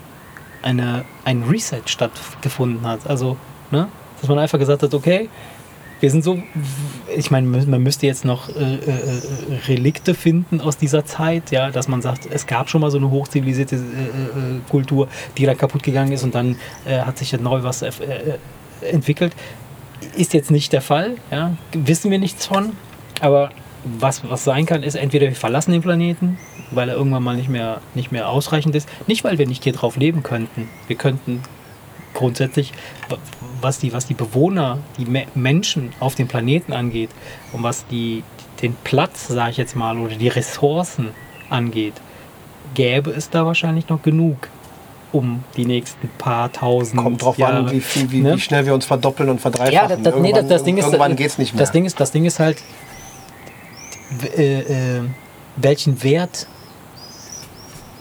eine, 0.64 1.06
ein 1.26 1.44
Reset 1.44 1.84
stattgefunden 1.86 2.86
hat. 2.88 3.08
Also, 3.08 3.38
ne, 3.70 3.88
dass 4.20 4.28
man 4.28 4.40
einfach 4.40 4.58
gesagt 4.58 4.82
hat, 4.82 4.94
okay, 4.96 5.30
wir 6.00 6.10
sind 6.10 6.24
so, 6.24 6.42
ich 7.16 7.30
meine, 7.30 7.46
man 7.46 7.84
müsste 7.84 8.08
jetzt 8.08 8.26
noch 8.26 8.50
äh, 8.50 8.76
äh, 8.76 9.22
Relikte 9.68 10.16
finden 10.16 10.60
aus 10.60 10.78
dieser 10.78 11.06
Zeit, 11.06 11.52
ja, 11.52 11.70
dass 11.70 11.88
man 11.88 12.02
sagt, 12.02 12.28
es 12.32 12.48
gab 12.48 12.70
schon 12.70 12.82
mal 12.82 12.90
so 12.90 12.98
eine 12.98 13.12
hochzivilisierte 13.12 13.76
äh, 13.76 13.80
äh, 13.80 14.60
Kultur, 14.70 15.08
die 15.38 15.46
dann 15.46 15.58
kaputt 15.58 15.84
gegangen 15.84 16.14
ist 16.14 16.24
und 16.24 16.34
dann 16.34 16.56
äh, 16.86 17.00
hat 17.00 17.20
sich 17.20 17.32
ja 17.32 17.38
neu 17.38 17.62
was 17.62 17.84
äh, 17.84 17.90
äh, 17.90 18.38
entwickelt. 18.82 19.34
Ist 20.16 20.34
jetzt 20.34 20.52
nicht 20.52 20.72
der 20.74 20.82
Fall, 20.82 21.18
ja, 21.32 21.56
wissen 21.74 22.10
wir 22.10 22.20
nichts 22.20 22.46
von, 22.46 22.74
aber 23.20 23.52
was, 23.84 24.30
was 24.30 24.44
sein 24.44 24.66
kann, 24.66 24.84
ist 24.84 24.96
entweder 24.96 25.28
wir 25.28 25.36
verlassen 25.36 25.72
den 25.72 25.82
Planeten, 25.82 26.38
weil 26.72 26.90
er 26.90 26.96
irgendwann 26.96 27.24
mal 27.24 27.36
nicht 27.36 27.50
mehr, 27.50 27.82
nicht 27.96 28.12
mehr 28.12 28.30
ausreichend 28.30 28.76
ist, 28.76 28.88
nicht 29.08 29.24
weil 29.24 29.38
wir 29.38 29.48
nicht 29.48 29.64
hier 29.64 29.74
drauf 29.74 29.98
leben 29.98 30.24
könnten. 30.24 30.70
Wir 30.88 30.96
könnten 30.96 31.42
grundsätzlich, 32.14 32.74
was 33.62 33.80
die, 33.80 33.94
was 33.94 34.06
die 34.06 34.14
Bewohner, 34.14 34.80
die 34.98 35.06
Me 35.06 35.26
Menschen 35.36 35.94
auf 36.00 36.16
dem 36.16 36.28
Planeten 36.28 36.74
angeht 36.74 37.10
und 37.54 37.64
was 37.64 37.86
die, 37.88 38.24
den 38.62 38.76
Platz, 38.84 39.28
sage 39.28 39.52
ich 39.52 39.58
jetzt 39.58 39.76
mal, 39.76 39.98
oder 39.98 40.16
die 40.16 40.28
Ressourcen 40.28 41.10
angeht, 41.50 41.94
gäbe 42.74 43.12
es 43.12 43.30
da 43.30 43.46
wahrscheinlich 43.46 43.90
noch 43.90 44.02
genug, 44.02 44.50
um 45.12 45.44
die 45.58 45.66
nächsten 45.66 46.10
paar 46.18 46.52
tausend 46.52 47.02
Kommt 47.02 47.22
drauf 47.22 47.38
Jahre. 47.38 47.58
an, 47.58 47.72
wie, 47.72 47.82
viel, 47.82 48.12
wie, 48.12 48.22
ne? 48.22 48.36
wie 48.36 48.40
schnell 48.40 48.66
wir 48.66 48.74
uns 48.74 48.86
verdoppeln 48.86 49.30
und 49.30 49.42
verdreifachen. 49.42 49.74
Ja, 49.74 49.88
das, 49.88 50.02
das, 50.02 50.16
nee, 50.22 50.32
das, 50.32 50.48
das 50.48 50.64
Ding 50.64 50.78
ist, 50.78 50.86
irgendwann 50.86 51.16
geht's 51.16 51.38
nicht 51.38 51.54
mehr. 51.54 51.60
Das 51.60 51.72
Ding 51.72 51.86
ist, 51.86 52.00
das 52.00 52.12
Ding 52.12 52.26
ist 52.26 52.40
halt, 52.40 52.58
äh, 54.38 54.60
äh, 54.60 55.02
welchen 55.56 56.04
Wert 56.04 56.48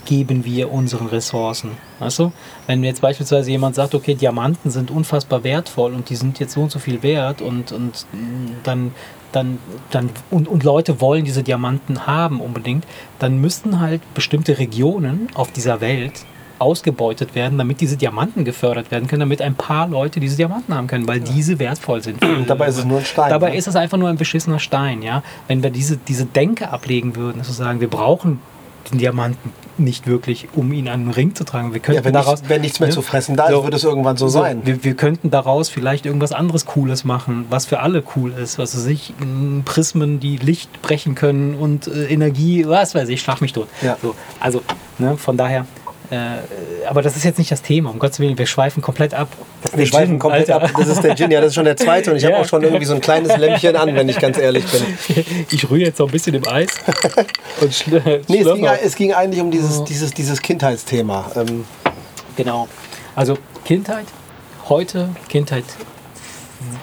geben 0.08 0.44
wir 0.44 0.72
unseren 0.72 1.06
Ressourcen? 1.06 1.72
Weißt 1.98 2.18
du? 2.18 2.32
Wenn 2.66 2.82
jetzt 2.82 3.02
beispielsweise 3.02 3.50
jemand 3.50 3.74
sagt, 3.74 3.94
okay, 3.94 4.14
Diamanten 4.14 4.70
sind 4.70 4.90
unfassbar 4.90 5.44
wertvoll 5.44 5.92
und 5.92 6.08
die 6.08 6.16
sind 6.16 6.40
jetzt 6.40 6.54
so 6.54 6.62
und 6.62 6.70
so 6.70 6.78
viel 6.78 7.02
wert 7.02 7.42
und, 7.42 7.72
und 7.72 8.06
dann, 8.64 8.92
dann, 9.32 9.58
dann 9.90 10.08
und, 10.30 10.48
und 10.48 10.64
Leute 10.64 11.02
wollen 11.02 11.26
diese 11.26 11.42
Diamanten 11.42 12.06
haben 12.06 12.40
unbedingt, 12.40 12.86
dann 13.18 13.38
müssten 13.38 13.80
halt 13.80 14.00
bestimmte 14.14 14.58
Regionen 14.58 15.28
auf 15.34 15.52
dieser 15.52 15.82
Welt 15.82 16.24
ausgebeutet 16.58 17.34
werden, 17.34 17.58
damit 17.58 17.80
diese 17.80 17.96
Diamanten 17.96 18.44
gefördert 18.44 18.90
werden 18.90 19.08
können, 19.08 19.20
damit 19.20 19.42
ein 19.42 19.54
paar 19.54 19.88
Leute 19.88 20.20
diese 20.20 20.36
Diamanten 20.36 20.74
haben 20.74 20.86
können, 20.86 21.06
weil 21.08 21.20
diese 21.20 21.58
wertvoll 21.58 22.02
sind. 22.02 22.18
dabei 22.46 22.68
ist 22.68 22.78
es 22.78 22.84
nur 22.84 22.98
ein 22.98 23.04
Stein, 23.04 23.30
Dabei 23.30 23.50
ne? 23.50 23.56
ist 23.56 23.66
es 23.66 23.76
einfach 23.76 23.98
nur 23.98 24.08
ein 24.08 24.16
beschissener 24.16 24.58
Stein, 24.58 25.02
ja. 25.02 25.22
Wenn 25.46 25.62
wir 25.62 25.70
diese, 25.70 25.96
diese 25.96 26.24
Denke 26.24 26.70
ablegen 26.70 27.16
würden, 27.16 27.42
zu 27.44 27.52
sagen, 27.52 27.80
wir 27.80 27.88
brauchen 27.88 28.40
den 28.90 28.98
Diamanten 28.98 29.52
nicht 29.76 30.06
wirklich, 30.06 30.48
um 30.54 30.72
ihn 30.72 30.88
an 30.88 31.04
den 31.04 31.10
Ring 31.10 31.34
zu 31.34 31.44
tragen. 31.44 31.72
Wir 31.72 31.80
könnten 31.80 32.00
ja, 32.00 32.04
wenn, 32.04 32.12
daraus, 32.12 32.40
nichts, 32.40 32.48
wenn 32.48 32.60
nichts 32.62 32.80
mehr 32.80 32.88
ne? 32.88 32.94
zu 32.94 33.02
fressen 33.02 33.36
da 33.36 33.46
ist, 33.46 33.52
So. 33.52 33.64
wird 33.64 33.74
es 33.74 33.84
irgendwann 33.84 34.16
so, 34.16 34.28
so, 34.28 34.40
sein. 34.40 34.62
Wir, 34.64 34.82
wir 34.82 34.94
könnten 34.94 35.30
daraus 35.30 35.68
vielleicht 35.68 36.06
irgendwas 36.06 36.32
anderes 36.32 36.66
Cooles 36.66 37.04
machen, 37.04 37.46
was 37.50 37.66
für 37.66 37.80
alle 37.80 38.02
cool 38.16 38.32
ist. 38.32 38.58
Was 38.58 38.76
weiß 38.76 38.86
ich, 38.86 39.14
Prismen, 39.64 40.20
die 40.20 40.36
Licht 40.36 40.82
brechen 40.82 41.14
können 41.14 41.54
und 41.54 41.86
äh, 41.86 42.06
Energie, 42.06 42.66
was 42.66 42.94
weiß 42.94 43.08
ich, 43.08 43.20
schlag 43.20 43.40
mich 43.40 43.52
tot. 43.52 43.68
Ja. 43.82 43.96
So, 44.02 44.14
also, 44.40 44.62
ne, 44.98 45.16
von 45.16 45.36
daher, 45.36 45.66
äh, 46.10 46.86
aber 46.86 47.02
das 47.02 47.16
ist 47.16 47.24
jetzt 47.24 47.38
nicht 47.38 47.50
das 47.50 47.60
Thema, 47.60 47.90
um 47.90 47.98
Gottes 47.98 48.18
Willen, 48.18 48.38
wir 48.38 48.46
schweifen 48.46 48.82
komplett 48.82 49.12
ab. 49.12 49.28
Wir 49.74 49.86
schweifen 49.86 50.18
komplett 50.18 50.50
Alter. 50.50 50.66
ab. 50.66 50.72
Das 50.78 50.88
ist 50.88 51.02
der 51.02 51.14
Gin, 51.14 51.30
ja, 51.30 51.40
das 51.40 51.48
ist 51.48 51.54
schon 51.56 51.66
der 51.66 51.76
zweite 51.76 52.10
und 52.10 52.16
ich 52.16 52.22
ja. 52.24 52.30
habe 52.30 52.40
auch 52.40 52.48
schon 52.48 52.62
irgendwie 52.62 52.86
so 52.86 52.94
ein 52.94 53.02
kleines 53.02 53.36
Lämpchen 53.36 53.76
an, 53.76 53.94
wenn 53.94 54.08
ich 54.08 54.18
ganz 54.18 54.38
ehrlich 54.38 54.64
bin. 54.66 55.26
Ich 55.50 55.70
rühre 55.70 55.84
jetzt 55.84 55.98
noch 55.98 56.06
ein 56.06 56.12
bisschen 56.12 56.34
im 56.34 56.46
Eis. 56.48 56.68
und 57.60 57.74
schl 57.74 58.22
nee, 58.28 58.40
es 58.40 58.54
ging, 58.54 58.64
es 58.64 58.94
ging, 58.96 59.12
eigentlich 59.12 59.42
um 59.42 59.50
dieses, 59.50 59.84
dieses, 59.84 60.14
dieses 60.14 60.40
Kindheitsthema. 60.40 61.30
Ähm 61.36 61.64
genau. 62.36 62.68
Also 63.14 63.36
Kindheit, 63.64 64.06
heute, 64.68 65.10
Kindheit, 65.28 65.64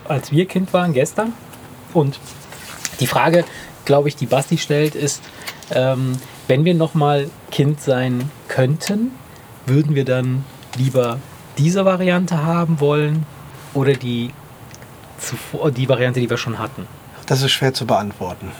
als 0.07 0.31
wir 0.31 0.45
Kind 0.45 0.73
waren, 0.73 0.93
gestern. 0.93 1.33
Und 1.93 2.19
die 2.99 3.07
Frage, 3.07 3.43
glaube 3.85 4.07
ich, 4.07 4.15
die 4.15 4.25
Basti 4.25 4.57
stellt, 4.57 4.95
ist, 4.95 5.21
ähm, 5.71 6.17
wenn 6.47 6.65
wir 6.65 6.73
nochmal 6.73 7.29
Kind 7.51 7.81
sein 7.81 8.29
könnten, 8.47 9.11
würden 9.65 9.95
wir 9.95 10.05
dann 10.05 10.45
lieber 10.77 11.19
diese 11.57 11.85
Variante 11.85 12.43
haben 12.43 12.79
wollen 12.79 13.25
oder 13.73 13.93
die, 13.93 14.31
zuvor, 15.17 15.71
die 15.71 15.89
Variante, 15.89 16.19
die 16.19 16.29
wir 16.29 16.37
schon 16.37 16.59
hatten? 16.59 16.87
Das 17.25 17.41
ist 17.41 17.51
schwer 17.51 17.73
zu 17.73 17.85
beantworten. 17.85 18.51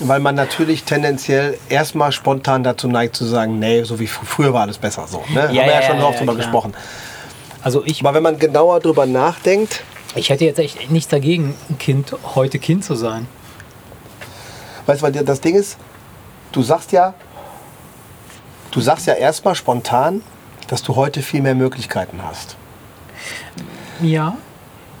Weil 0.00 0.18
man 0.18 0.34
natürlich 0.34 0.82
tendenziell 0.82 1.56
erstmal 1.68 2.10
spontan 2.10 2.64
dazu 2.64 2.88
neigt 2.88 3.14
zu 3.14 3.24
sagen, 3.24 3.60
nee, 3.60 3.84
so 3.84 4.00
wie 4.00 4.08
früher 4.08 4.52
war 4.52 4.62
alles 4.62 4.78
besser. 4.78 5.06
So, 5.06 5.22
ne? 5.28 5.34
Ja, 5.34 5.42
Haben 5.42 5.54
wir 5.54 5.66
ja, 5.66 5.80
ja 5.80 5.82
schon 5.82 5.98
ja, 5.98 6.04
oft 6.04 6.18
drüber 6.18 6.34
gesprochen. 6.34 6.74
Also 7.62 7.84
ich, 7.86 8.00
Aber 8.00 8.14
wenn 8.14 8.22
man 8.24 8.38
genauer 8.38 8.80
drüber 8.80 9.06
nachdenkt. 9.06 9.84
Ich 10.16 10.30
hätte 10.30 10.44
jetzt 10.44 10.58
echt 10.58 10.90
nichts 10.90 11.08
dagegen, 11.08 11.54
ein 11.70 11.78
Kind, 11.78 12.14
heute 12.34 12.58
Kind 12.58 12.84
zu 12.84 12.94
sein. 12.94 13.26
Weißt 14.86 15.00
du, 15.00 15.06
weil 15.06 15.12
das 15.12 15.40
Ding 15.40 15.54
ist, 15.54 15.78
du 16.54 16.62
sagst 16.62 16.92
ja, 16.92 17.14
du 18.70 18.80
sagst 18.80 19.06
ja 19.06 19.14
erstmal 19.14 19.54
spontan, 19.54 20.22
dass 20.68 20.82
du 20.82 20.96
heute 20.96 21.20
viel 21.20 21.42
mehr 21.42 21.54
Möglichkeiten 21.54 22.20
hast. 22.22 22.56
Ja. 24.00 24.36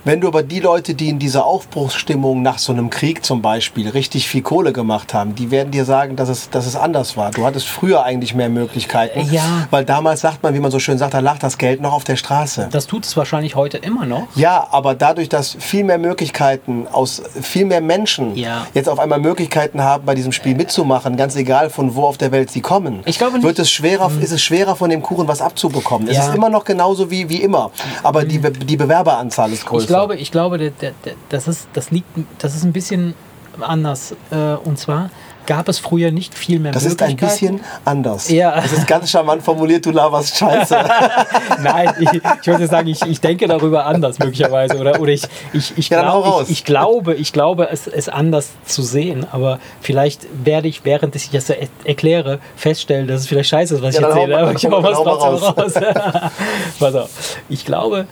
Wenn 0.06 0.20
du 0.20 0.28
aber 0.28 0.42
die 0.42 0.60
Leute, 0.60 0.94
die 0.94 1.08
in 1.08 1.18
dieser 1.18 1.46
Aufbruchsstimmung 1.46 2.42
nach 2.42 2.58
so 2.58 2.74
einem 2.74 2.90
Krieg 2.90 3.24
zum 3.24 3.40
Beispiel 3.40 3.88
richtig 3.88 4.28
viel 4.28 4.42
Kohle 4.42 4.74
gemacht 4.74 5.14
haben, 5.14 5.34
die 5.34 5.50
werden 5.50 5.70
dir 5.70 5.86
sagen, 5.86 6.14
dass 6.14 6.28
es, 6.28 6.50
dass 6.50 6.66
es 6.66 6.76
anders 6.76 7.16
war. 7.16 7.30
Du 7.30 7.46
hattest 7.46 7.66
früher 7.66 8.04
eigentlich 8.04 8.34
mehr 8.34 8.50
Möglichkeiten. 8.50 9.26
Ja. 9.32 9.66
Weil 9.70 9.86
damals 9.86 10.20
sagt 10.20 10.42
man, 10.42 10.52
wie 10.52 10.60
man 10.60 10.70
so 10.70 10.78
schön 10.78 10.98
sagt, 10.98 11.14
da 11.14 11.20
lag 11.20 11.38
das 11.38 11.56
Geld 11.56 11.80
noch 11.80 11.94
auf 11.94 12.04
der 12.04 12.16
Straße. 12.16 12.68
Das 12.70 12.86
tut 12.86 13.06
es 13.06 13.16
wahrscheinlich 13.16 13.54
heute 13.54 13.78
immer 13.78 14.04
noch. 14.04 14.28
Ja, 14.34 14.66
aber 14.72 14.94
dadurch, 14.94 15.30
dass 15.30 15.56
viel 15.58 15.84
mehr 15.84 15.96
Möglichkeiten 15.96 16.86
aus 16.92 17.22
viel 17.40 17.64
mehr 17.64 17.80
Menschen 17.80 18.36
ja. 18.36 18.66
jetzt 18.74 18.90
auf 18.90 18.98
einmal 18.98 19.20
Möglichkeiten 19.20 19.82
haben, 19.82 20.04
bei 20.04 20.14
diesem 20.14 20.32
Spiel 20.32 20.54
mitzumachen, 20.54 21.16
ganz 21.16 21.34
egal 21.34 21.70
von 21.70 21.94
wo 21.94 22.02
auf 22.02 22.18
der 22.18 22.30
Welt 22.30 22.50
sie 22.50 22.60
kommen, 22.60 23.00
ich 23.06 23.16
glaube 23.16 23.42
wird 23.42 23.58
es 23.58 23.70
schwerer, 23.70 24.08
hm. 24.10 24.20
ist 24.20 24.32
es 24.32 24.42
schwerer 24.42 24.76
von 24.76 24.90
dem 24.90 25.00
Kuchen 25.00 25.28
was 25.28 25.40
abzubekommen. 25.40 26.08
Ja. 26.08 26.20
Es 26.20 26.28
ist 26.28 26.34
immer 26.34 26.50
noch 26.50 26.66
genauso 26.66 27.10
wie, 27.10 27.30
wie 27.30 27.40
immer, 27.40 27.70
aber 28.02 28.20
hm. 28.20 28.28
die, 28.28 28.38
die 28.66 28.76
Bewerberanzahl 28.76 29.50
ist 29.50 29.64
größer 29.64 29.93
glaube, 29.94 30.16
ich 30.16 30.30
glaube, 30.30 30.58
der, 30.58 30.70
der, 30.70 30.92
der, 31.04 31.14
das, 31.28 31.48
ist, 31.48 31.68
das, 31.72 31.90
liegt, 31.90 32.08
das 32.38 32.54
ist 32.54 32.64
ein 32.64 32.72
bisschen 32.72 33.14
anders. 33.60 34.14
Äh, 34.30 34.54
und 34.64 34.78
zwar 34.78 35.10
gab 35.46 35.68
es 35.68 35.78
früher 35.78 36.10
nicht 36.10 36.34
viel 36.34 36.58
mehr 36.58 36.72
Das 36.72 36.84
ist 36.84 37.02
ein 37.02 37.16
bisschen 37.16 37.60
anders. 37.84 38.30
Ja. 38.30 38.54
Das 38.60 38.72
ist 38.72 38.86
ganz 38.86 39.10
charmant 39.10 39.42
formuliert, 39.42 39.84
du 39.86 39.90
laberst 39.90 40.36
Scheiße. 40.36 40.76
Nein, 41.62 41.92
ich, 42.00 42.12
ich 42.14 42.46
würde 42.46 42.66
sagen, 42.66 42.88
ich, 42.88 43.02
ich 43.02 43.20
denke 43.20 43.46
darüber 43.46 43.86
anders 43.86 44.18
möglicherweise. 44.18 44.78
Oder, 44.78 45.00
oder 45.00 45.12
ich, 45.12 45.22
ich, 45.52 45.76
ich, 45.76 45.88
ja, 45.88 46.02
glaub, 46.02 46.42
ich, 46.44 46.50
ich, 46.50 46.64
glaube, 46.64 47.14
ich 47.14 47.32
glaube 47.32 47.68
es, 47.70 47.86
es 47.86 48.08
anders 48.08 48.50
zu 48.64 48.82
sehen. 48.82 49.26
Aber 49.32 49.58
vielleicht 49.80 50.26
werde 50.44 50.68
ich, 50.68 50.84
während 50.84 51.14
ich 51.16 51.30
das 51.30 51.50
erkläre, 51.84 52.38
feststellen, 52.56 53.06
dass 53.06 53.20
es 53.20 53.26
vielleicht 53.26 53.50
scheiße 53.50 53.76
ist, 53.76 53.82
was 53.82 53.94
ja, 53.94 54.00
ich 54.00 54.06
erzähle. 54.06 54.38
Aber 54.38 54.52
ich 54.52 54.64
habe 54.64 54.82
was 54.82 54.98
trotzdem 54.98 55.84
raus. 55.84 56.32
Pass 56.78 56.94
auf. 56.94 57.36
Ich 57.48 57.64
glaube, 57.64 58.06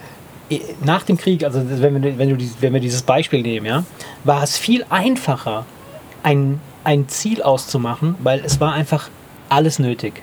nach 0.84 1.04
dem 1.04 1.16
Krieg, 1.16 1.44
also 1.44 1.62
wenn 1.64 2.02
wir, 2.02 2.18
wenn, 2.18 2.36
du, 2.36 2.44
wenn 2.60 2.72
wir 2.72 2.80
dieses 2.80 3.02
Beispiel 3.02 3.42
nehmen, 3.42 3.66
ja, 3.66 3.84
war 4.24 4.42
es 4.42 4.58
viel 4.58 4.84
einfacher, 4.90 5.64
ein, 6.22 6.60
ein 6.84 7.08
Ziel 7.08 7.42
auszumachen, 7.42 8.16
weil 8.20 8.42
es 8.44 8.60
war 8.60 8.72
einfach 8.72 9.08
alles 9.48 9.78
nötig. 9.78 10.22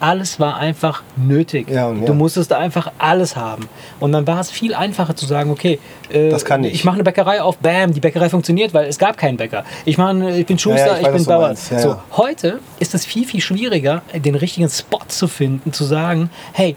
Alles 0.00 0.38
war 0.38 0.56
einfach 0.56 1.02
nötig. 1.16 1.68
Ja, 1.68 1.92
ja. 1.92 2.06
Du 2.06 2.14
musstest 2.14 2.52
einfach 2.52 2.92
alles 2.98 3.34
haben. 3.34 3.68
Und 3.98 4.12
dann 4.12 4.28
war 4.28 4.38
es 4.38 4.48
viel 4.48 4.72
einfacher 4.72 5.16
zu 5.16 5.26
sagen, 5.26 5.50
okay, 5.50 5.80
äh, 6.08 6.30
das 6.30 6.44
kann 6.44 6.62
ich. 6.62 6.72
ich 6.72 6.84
mache 6.84 6.94
eine 6.94 7.02
Bäckerei 7.02 7.42
auf, 7.42 7.58
bam, 7.58 7.92
die 7.92 7.98
Bäckerei 7.98 8.28
funktioniert, 8.28 8.72
weil 8.72 8.86
es 8.86 8.96
gab 8.96 9.16
keinen 9.16 9.36
Bäcker. 9.36 9.64
Ich, 9.84 9.98
mach, 9.98 10.14
ich 10.14 10.46
bin 10.46 10.56
Schuster, 10.56 10.86
ja, 10.86 10.98
ich, 11.00 11.06
ich 11.06 11.12
bin 11.12 11.24
Bauer. 11.24 11.56
So, 11.56 11.96
heute 12.12 12.60
ist 12.78 12.94
es 12.94 13.04
viel, 13.04 13.26
viel 13.26 13.40
schwieriger, 13.40 14.02
den 14.14 14.36
richtigen 14.36 14.68
Spot 14.68 15.00
zu 15.08 15.26
finden, 15.26 15.72
zu 15.72 15.82
sagen, 15.82 16.30
hey, 16.52 16.76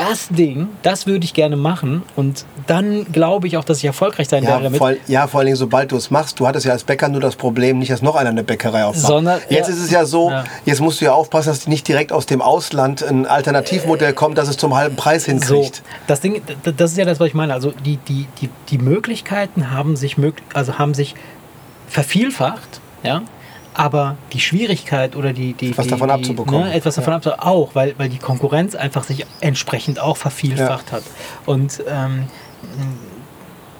das 0.00 0.28
Ding, 0.28 0.68
das 0.82 1.06
würde 1.06 1.24
ich 1.24 1.34
gerne 1.34 1.56
machen 1.56 2.02
und 2.16 2.46
dann 2.66 3.04
glaube 3.12 3.46
ich 3.46 3.56
auch, 3.58 3.64
dass 3.64 3.78
ich 3.78 3.84
erfolgreich 3.84 4.28
sein 4.28 4.42
ja, 4.42 4.50
werde 4.50 4.64
damit. 4.64 4.78
Voll, 4.78 4.98
ja, 5.06 5.26
vor 5.26 5.40
allem 5.40 5.54
sobald 5.56 5.92
du 5.92 5.96
es 5.96 6.10
machst, 6.10 6.40
du 6.40 6.46
hattest 6.46 6.64
ja 6.64 6.72
als 6.72 6.84
Bäcker 6.84 7.08
nur 7.08 7.20
das 7.20 7.36
Problem, 7.36 7.78
nicht, 7.78 7.90
dass 7.90 8.00
noch 8.00 8.16
einer 8.16 8.30
eine 8.30 8.42
Bäckerei 8.42 8.84
aufmacht. 8.84 9.06
Sondern, 9.06 9.40
jetzt 9.50 9.68
ja, 9.68 9.74
ist 9.74 9.82
es 9.82 9.90
ja 9.90 10.04
so, 10.06 10.30
ja. 10.30 10.44
jetzt 10.64 10.80
musst 10.80 11.00
du 11.00 11.04
ja 11.04 11.12
aufpassen, 11.12 11.50
dass 11.50 11.66
nicht 11.66 11.86
direkt 11.86 12.12
aus 12.12 12.24
dem 12.24 12.40
Ausland 12.40 13.02
ein 13.02 13.26
Alternativmodell 13.26 14.14
kommt, 14.14 14.38
das 14.38 14.48
es 14.48 14.56
zum 14.56 14.74
halben 14.74 14.96
Preis 14.96 15.26
hinkriegt. 15.26 15.76
So, 15.76 15.82
das 16.06 16.20
Ding, 16.20 16.40
das 16.62 16.92
ist 16.92 16.96
ja 16.96 17.04
das, 17.04 17.20
was 17.20 17.28
ich 17.28 17.34
meine. 17.34 17.52
Also 17.52 17.72
die, 17.84 17.98
die, 17.98 18.26
die, 18.40 18.48
die 18.70 18.78
Möglichkeiten 18.78 19.70
haben 19.70 19.96
sich, 19.96 20.16
also 20.54 20.78
haben 20.78 20.94
sich 20.94 21.14
vervielfacht, 21.88 22.80
ja, 23.02 23.22
aber 23.74 24.16
die 24.32 24.40
Schwierigkeit 24.40 25.16
oder 25.16 25.32
die, 25.32 25.52
die 25.52 25.76
was 25.76 25.86
die, 25.86 25.90
davon 25.90 26.10
abzubekommen, 26.10 26.68
ne, 26.68 26.74
etwas 26.74 26.96
davon 26.96 27.12
ja. 27.12 27.16
abzubekommen, 27.16 27.48
auch, 27.48 27.74
weil, 27.74 27.94
weil 27.98 28.08
die 28.08 28.18
Konkurrenz 28.18 28.74
einfach 28.74 29.04
sich 29.04 29.26
entsprechend 29.40 30.00
auch 30.00 30.16
vervielfacht 30.16 30.86
ja. 30.88 30.96
hat. 30.96 31.02
Und 31.46 31.82
ähm, 31.88 32.24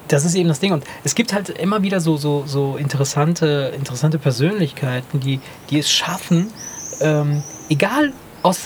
das 0.09 0.24
ist 0.24 0.35
eben 0.35 0.48
das 0.48 0.61
Ding. 0.61 0.72
Und 0.72 0.85
es 1.05 1.14
gibt 1.14 1.33
halt 1.33 1.48
immer 1.48 1.83
wieder 1.83 2.00
so, 2.00 2.16
so, 2.16 2.44
so 2.46 2.76
interessante, 2.76 3.72
interessante 3.76 4.18
Persönlichkeiten, 4.18 5.20
die, 5.20 5.40
die 5.70 5.79
es 5.79 5.90
schaffen, 5.90 6.53
ähm, 7.00 7.42
egal 7.68 8.12
aus 8.42 8.61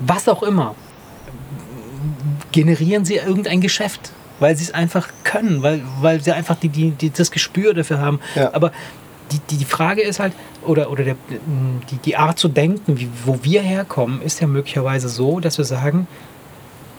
was 0.00 0.28
auch 0.28 0.42
immer, 0.42 0.74
generieren 2.52 3.04
sie 3.04 3.16
irgendein 3.16 3.60
Geschäft 3.60 4.12
weil 4.40 4.56
sie 4.56 4.64
es 4.64 4.74
einfach 4.74 5.08
können, 5.22 5.62
weil, 5.62 5.82
weil 6.00 6.20
sie 6.20 6.32
einfach 6.32 6.56
die, 6.56 6.68
die, 6.68 6.90
die 6.90 7.10
das 7.10 7.30
Gespür 7.30 7.74
dafür 7.74 7.98
haben. 7.98 8.20
Ja. 8.34 8.52
Aber 8.52 8.72
die, 9.32 9.56
die 9.56 9.64
Frage 9.64 10.02
ist 10.02 10.20
halt, 10.20 10.32
oder, 10.66 10.90
oder 10.90 11.04
der, 11.04 11.16
die, 11.90 11.96
die 11.96 12.16
Art 12.16 12.38
zu 12.38 12.48
denken, 12.48 12.98
wie, 12.98 13.08
wo 13.24 13.40
wir 13.42 13.62
herkommen, 13.62 14.22
ist 14.22 14.40
ja 14.40 14.46
möglicherweise 14.46 15.08
so, 15.08 15.40
dass 15.40 15.58
wir 15.58 15.64
sagen, 15.64 16.06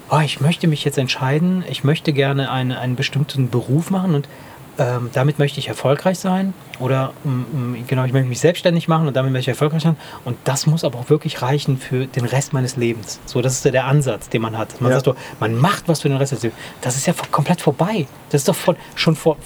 oh, 0.10 0.20
ich 0.20 0.42
möchte 0.42 0.68
mich 0.68 0.86
jetzt 0.86 0.98
entscheiden, 0.98 1.64
ich 1.70 1.84
möchte 1.84 2.14
gerne 2.14 2.52
eine, 2.52 2.80
einen 2.80 2.96
bestimmten 2.96 3.50
Beruf 3.50 3.90
machen 3.90 4.16
und 4.16 4.30
ähm, 4.78 5.10
damit 5.14 5.40
möchte 5.40 5.60
ich 5.60 5.70
erfolgreich 5.70 6.20
sein 6.20 6.54
oder 6.80 7.14
ähm, 7.24 7.86
genau, 7.88 8.04
ich 8.04 8.12
möchte 8.12 8.28
mich 8.28 8.42
selbstständig 8.42 8.90
machen 8.90 9.08
und 9.08 9.16
damit 9.16 9.32
möchte 9.32 9.50
ich 9.50 9.56
erfolgreich 9.56 9.84
sein 9.84 9.96
und 10.26 10.38
das 10.44 10.68
muss 10.68 10.84
aber 10.84 11.00
auch 11.00 11.10
wirklich 11.10 11.42
reichen 11.42 11.78
für 11.78 12.08
den 12.08 12.26
Rest 12.26 12.52
meines 12.52 12.76
Lebens. 12.76 13.20
So, 13.26 13.42
das 13.42 13.54
ist 13.54 13.66
ja 13.66 13.72
der 13.72 13.86
Ansatz, 13.86 14.28
den 14.28 14.42
man 14.42 14.58
hat. 14.58 14.82
Man 14.82 14.92
ja. 14.92 14.98
sagt 14.98 15.08
doch, 15.08 15.16
man 15.40 15.56
macht 15.56 15.88
was 15.88 16.02
für 16.02 16.10
den 16.10 16.18
Rest 16.18 16.34
des 16.34 16.44
Lebens. 16.44 16.60
Das 16.82 16.98
ist 16.98 17.08
ja 17.08 17.14
komplett 17.32 17.62
vorbei. 17.62 18.06
Das 18.30 18.42
ist 18.42 18.50
doch 18.50 18.56
von, 18.56 18.76
schon 18.96 19.16
vor, 19.16 19.38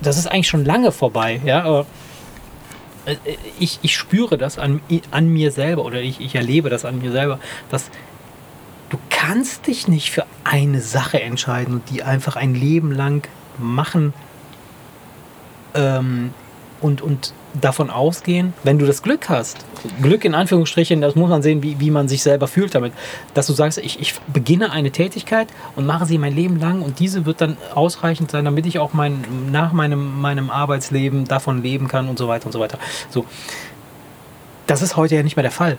das 0.00 0.16
ist 0.16 0.26
eigentlich 0.26 0.48
schon 0.48 0.64
lange 0.64 0.90
vorbei, 0.90 1.40
ja, 1.44 1.62
aber 1.64 1.86
ich, 3.58 3.78
ich 3.82 3.96
spüre 3.96 4.38
das 4.38 4.58
an, 4.58 4.80
an 5.10 5.28
mir 5.28 5.50
selber 5.50 5.84
oder 5.84 6.00
ich, 6.00 6.20
ich 6.20 6.34
erlebe 6.34 6.70
das 6.70 6.84
an 6.84 6.98
mir 6.98 7.10
selber, 7.10 7.40
dass 7.70 7.90
du 8.90 8.98
kannst 9.10 9.66
dich 9.66 9.88
nicht 9.88 10.10
für 10.10 10.26
eine 10.44 10.80
Sache 10.80 11.20
entscheiden 11.20 11.74
und 11.74 11.90
die 11.90 12.02
einfach 12.02 12.36
ein 12.36 12.54
Leben 12.54 12.92
lang 12.92 13.26
machen 13.58 14.12
ähm, 15.74 16.32
und, 16.80 17.02
und 17.02 17.34
davon 17.60 17.90
ausgehen, 17.90 18.54
wenn 18.62 18.78
du 18.78 18.86
das 18.86 19.02
Glück 19.02 19.28
hast, 19.28 19.58
Glück 20.00 20.24
in 20.24 20.34
Anführungsstrichen, 20.34 21.00
das 21.00 21.14
muss 21.14 21.28
man 21.28 21.42
sehen, 21.42 21.62
wie, 21.62 21.78
wie 21.80 21.90
man 21.90 22.08
sich 22.08 22.22
selber 22.22 22.48
fühlt 22.48 22.74
damit, 22.74 22.92
dass 23.34 23.46
du 23.46 23.52
sagst, 23.52 23.78
ich, 23.78 24.00
ich 24.00 24.14
beginne 24.32 24.70
eine 24.70 24.90
Tätigkeit 24.90 25.48
und 25.76 25.86
mache 25.86 26.06
sie 26.06 26.18
mein 26.18 26.34
Leben 26.34 26.58
lang 26.58 26.82
und 26.82 26.98
diese 26.98 27.26
wird 27.26 27.40
dann 27.40 27.56
ausreichend 27.74 28.30
sein, 28.30 28.44
damit 28.44 28.66
ich 28.66 28.78
auch 28.78 28.92
mein, 28.92 29.24
nach 29.50 29.72
meinem, 29.72 30.20
meinem 30.20 30.50
Arbeitsleben 30.50 31.26
davon 31.26 31.62
leben 31.62 31.88
kann 31.88 32.08
und 32.08 32.18
so 32.18 32.28
weiter 32.28 32.46
und 32.46 32.52
so 32.52 32.60
weiter. 32.60 32.78
So. 33.10 33.26
Das 34.66 34.80
ist 34.80 34.96
heute 34.96 35.16
ja 35.16 35.22
nicht 35.22 35.36
mehr 35.36 35.42
der 35.42 35.52
Fall. 35.52 35.78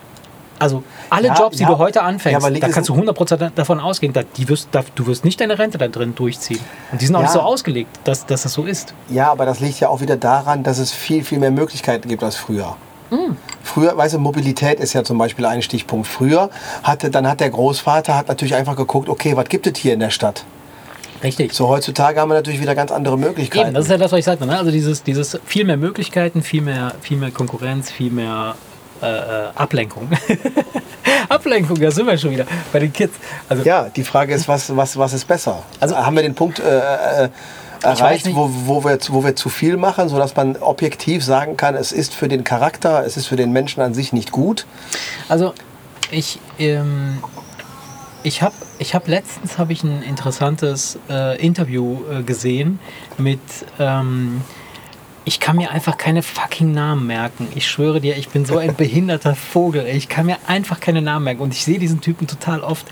Also 0.60 0.84
alle 1.10 1.28
ja, 1.28 1.36
Jobs, 1.36 1.58
die 1.58 1.64
ja, 1.64 1.70
du 1.70 1.78
heute 1.78 2.04
anfängst, 2.04 2.42
ja, 2.48 2.50
da 2.50 2.70
kannst 2.70 2.90
du 2.90 2.94
100% 2.94 3.52
davon 3.56 3.80
ausgehen, 3.80 4.14
dass 4.14 4.26
die 4.38 4.48
wirst, 4.50 4.70
du 4.96 5.08
wirst 5.08 5.26
nicht 5.26 5.42
deine 5.42 5.58
Rente 5.60 5.78
da 5.78 5.88
drin 5.88 6.16
durchziehen. 6.16 6.60
Und 6.92 7.02
die 7.02 7.06
sind 7.06 7.16
auch 7.16 7.22
nicht 7.22 7.32
so 7.32 7.42
ausgelegt, 7.42 8.00
dass, 8.04 8.26
dass 8.26 8.44
das 8.44 8.54
so 8.54 8.64
ist. 8.64 8.94
Ja, 9.10 9.32
aber 9.32 9.46
das 9.46 9.60
liegt 9.60 9.80
ja 9.80 9.90
auch 9.90 10.02
wieder 10.02 10.16
daran, 10.16 10.64
dass 10.64 10.78
es 10.78 10.92
viel, 10.92 11.24
viel 11.24 11.40
mehr 11.40 11.52
Möglichkeiten 11.52 12.08
gibt 12.08 12.24
als 12.24 12.36
früher. 12.36 12.76
Mhm. 13.10 13.38
Früher, 13.64 13.96
weißt 13.96 14.16
du, 14.16 14.20
Mobilität 14.20 14.80
ist 14.80 14.94
ja 14.94 15.04
zum 15.04 15.18
Beispiel 15.18 15.46
ein 15.46 15.62
Stichpunkt. 15.62 16.08
Früher 16.08 16.50
hatte, 16.84 17.10
dann 17.10 17.28
hat 17.28 17.40
der 17.40 17.50
Großvater 17.50 18.16
hat 18.16 18.28
natürlich 18.28 18.56
einfach 18.56 18.76
geguckt, 18.76 19.10
okay, 19.10 19.36
was 19.36 19.50
gibt 19.50 19.68
es 19.68 19.78
hier 19.78 19.94
in 19.94 20.00
der 20.00 20.10
Stadt? 20.10 20.46
Richtig. 21.24 21.54
So 21.54 21.70
heutzutage 21.70 22.20
haben 22.20 22.30
wir 22.30 22.36
natürlich 22.36 22.60
wieder 22.60 22.76
ganz 22.76 22.92
andere 22.92 23.18
Möglichkeiten. 23.18 23.68
Eben, 23.68 23.76
das 23.76 23.86
ist 23.86 23.92
ja 23.92 23.98
das, 23.98 24.12
was 24.12 24.20
ich 24.20 24.26
sagte. 24.26 24.46
Ne? 24.46 24.58
Also 24.58 24.72
dieses, 24.72 25.04
dieses 25.04 25.40
viel 25.46 25.64
mehr 25.64 25.78
Möglichkeiten, 25.78 26.42
viel 26.42 26.62
mehr, 26.62 26.94
viel 27.02 27.18
mehr 27.18 27.32
Konkurrenz, 27.32 27.90
viel 27.90 28.12
mehr 28.12 28.56
äh, 29.04 29.48
äh 29.48 29.50
Ablenkung. 29.56 30.10
Ablenkung 31.30 31.80
da 31.80 31.92
sind 31.92 32.08
wir 32.08 32.18
schon 32.18 32.32
wieder 32.32 32.46
bei 32.72 32.80
den 32.80 32.94
Kids. 32.94 33.16
Also, 33.50 33.64
ja, 33.64 33.90
die 33.90 34.04
Frage 34.04 34.34
ist, 34.34 34.48
was, 34.48 34.76
was, 34.76 34.98
was 34.98 35.14
ist 35.14 35.28
besser? 35.28 35.64
Also 35.80 35.98
haben 35.98 36.16
wir 36.16 36.24
den 36.24 36.36
Punkt 36.36 36.60
äh, 36.60 37.26
äh, 37.26 37.30
erreicht, 37.84 38.28
wo, 38.34 38.50
wo, 38.66 38.84
wir, 38.84 38.98
wo 39.10 39.24
wir 39.24 39.36
zu 39.36 39.50
viel 39.50 39.78
machen, 39.78 40.10
sodass 40.10 40.36
man 40.36 40.58
objektiv 40.58 41.24
sagen 41.24 41.58
kann, 41.58 41.76
es 41.76 41.92
ist 41.92 42.14
für 42.14 42.28
den 42.28 42.44
Charakter, 42.44 43.06
es 43.06 43.18
ist 43.18 43.28
für 43.28 43.36
den 43.36 43.52
Menschen 43.52 43.82
an 43.82 43.94
sich 43.94 44.14
nicht 44.14 44.32
gut? 44.32 44.66
Also 45.30 45.54
ich, 46.12 46.40
ähm, 46.60 47.24
ich 48.24 48.42
habe 48.42 48.56
ich 48.80 48.96
hab 48.96 49.08
letztens 49.08 49.58
hab 49.58 49.70
ich 49.70 49.84
ein 49.84 50.02
interessantes 50.02 50.98
äh, 51.10 51.40
Interview 51.42 52.00
äh, 52.12 52.24
gesehen 52.24 52.80
mit... 53.18 53.42
Ähm, 53.80 54.42
ich 55.26 55.40
kann 55.40 55.56
mir 55.56 55.72
einfach 55.72 55.98
keine 55.98 56.22
fucking 56.22 56.74
Namen 56.74 57.08
merken. 57.08 57.48
Ich 57.56 57.68
schwöre 57.68 58.02
dir, 58.02 58.18
ich 58.18 58.30
bin 58.30 58.46
so 58.46 58.58
ein 58.58 58.76
behinderter 58.78 59.36
Vogel. 59.36 59.86
Ich 59.88 60.10
kann 60.10 60.26
mir 60.26 60.38
einfach 60.48 60.80
keine 60.80 61.02
Namen 61.02 61.26
merken. 61.26 61.42
Und 61.42 61.54
ich 61.54 61.64
sehe 61.64 61.80
diesen 61.80 62.02
Typen 62.02 62.28
total 62.28 62.62
oft 62.62 62.88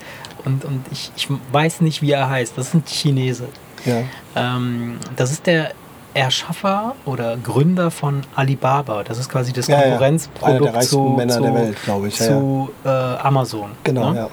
und, 0.45 0.65
und 0.65 0.85
ich, 0.91 1.11
ich 1.15 1.27
weiß 1.51 1.81
nicht, 1.81 2.01
wie 2.01 2.11
er 2.11 2.29
heißt. 2.29 2.57
Das 2.57 2.67
ist 2.67 2.73
ein 2.73 2.83
Chinese. 2.85 3.47
Ja. 3.85 4.03
Ähm, 4.35 4.97
das 5.15 5.31
ist 5.31 5.45
der 5.45 5.73
Erschaffer 6.13 6.95
oder 7.05 7.37
Gründer 7.37 7.91
von 7.91 8.21
Alibaba. 8.35 9.03
Das 9.03 9.17
ist 9.17 9.29
quasi 9.29 9.53
das 9.53 9.67
ja, 9.67 9.81
Konkurrenzprodukt 9.81 10.75
ja. 10.75 10.81
zu, 10.81 11.01
Männer 11.01 11.33
zu, 11.33 11.41
der 11.41 11.53
Welt, 11.53 11.83
glaube 11.83 12.07
ich. 12.07 12.15
zu 12.15 12.69
äh, 12.83 12.89
Amazon. 12.89 13.71
Genau, 13.83 14.11
ne? 14.11 14.17
ja. 14.17 14.29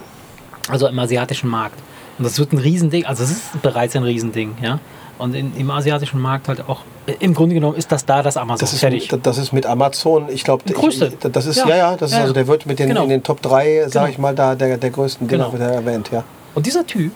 Also 0.69 0.87
im 0.87 0.99
asiatischen 0.99 1.49
Markt. 1.49 1.79
Und 2.17 2.25
das 2.25 2.37
wird 2.37 2.51
ein 2.51 2.57
Riesending. 2.57 3.05
Also 3.05 3.23
es 3.23 3.31
ist 3.31 3.61
bereits 3.61 3.95
ein 3.95 4.03
Riesending, 4.03 4.55
ja. 4.61 4.79
Und 5.19 5.35
in, 5.35 5.55
im 5.57 5.69
asiatischen 5.69 6.19
Markt 6.19 6.47
halt 6.47 6.67
auch, 6.67 6.81
äh, 7.05 7.13
im 7.19 7.33
Grunde 7.33 7.53
genommen 7.53 7.77
ist 7.77 7.91
das 7.91 8.05
da 8.05 8.23
das 8.23 8.37
Amazon. 8.37 8.61
Das 8.61 8.73
ist, 8.73 8.79
fertig. 8.79 9.11
das 9.21 9.37
ist 9.37 9.51
mit 9.51 9.65
Amazon, 9.65 10.27
ich 10.29 10.45
glaube, 10.45 10.63
das 10.65 11.45
ist, 11.45 11.57
ja, 11.57 11.67
ja, 11.67 11.75
ja 11.75 11.97
das 11.97 12.11
ist, 12.11 12.17
ja, 12.17 12.21
also 12.21 12.33
der 12.33 12.47
wird 12.47 12.65
mit 12.65 12.79
den, 12.79 12.87
genau. 12.87 13.03
in 13.03 13.09
den 13.09 13.21
Top 13.21 13.41
3, 13.41 13.89
sage 13.89 13.91
genau. 13.91 14.07
ich 14.07 14.17
mal, 14.17 14.33
da 14.33 14.55
der, 14.55 14.77
der 14.77 14.89
größten 14.89 15.27
Dinger 15.27 15.49
genau. 15.51 15.65
erwähnt, 15.65 16.09
ja. 16.11 16.23
Und 16.55 16.65
dieser 16.65 16.87
Typ, 16.87 17.11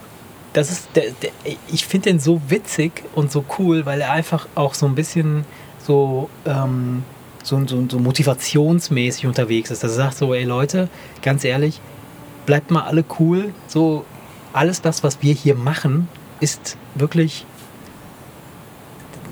das 0.51 0.69
ist, 0.69 0.89
der, 0.95 1.05
der 1.21 1.31
ich 1.71 1.85
finde 1.85 2.11
den 2.11 2.19
so 2.19 2.41
witzig 2.47 3.03
und 3.15 3.31
so 3.31 3.43
cool, 3.57 3.85
weil 3.85 4.01
er 4.01 4.11
einfach 4.11 4.47
auch 4.53 4.73
so 4.73 4.85
ein 4.85 4.95
bisschen 4.95 5.45
so, 5.85 6.29
ähm, 6.45 7.03
so, 7.43 7.65
so, 7.67 7.83
so 7.89 7.99
motivationsmäßig 7.99 9.25
unterwegs 9.25 9.71
ist. 9.71 9.83
Dass 9.83 9.91
er 9.91 9.97
sagt 9.97 10.17
so, 10.17 10.33
ey 10.33 10.43
Leute, 10.43 10.89
ganz 11.21 11.43
ehrlich, 11.43 11.81
bleibt 12.45 12.71
mal 12.71 12.83
alle 12.83 13.03
cool. 13.19 13.53
So, 13.67 14.05
alles 14.53 14.81
das, 14.81 15.03
was 15.03 15.21
wir 15.21 15.33
hier 15.33 15.55
machen, 15.55 16.07
ist 16.39 16.77
wirklich 16.95 17.45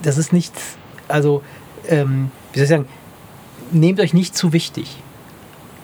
das 0.01 0.17
ist 0.17 0.33
nichts, 0.33 0.77
also, 1.07 1.41
ähm, 1.87 2.31
wie 2.53 2.59
soll 2.59 2.63
ich 2.63 2.69
sagen, 2.69 2.87
nehmt 3.71 3.99
euch 3.99 4.13
nicht 4.13 4.35
zu 4.35 4.53
wichtig. 4.53 4.97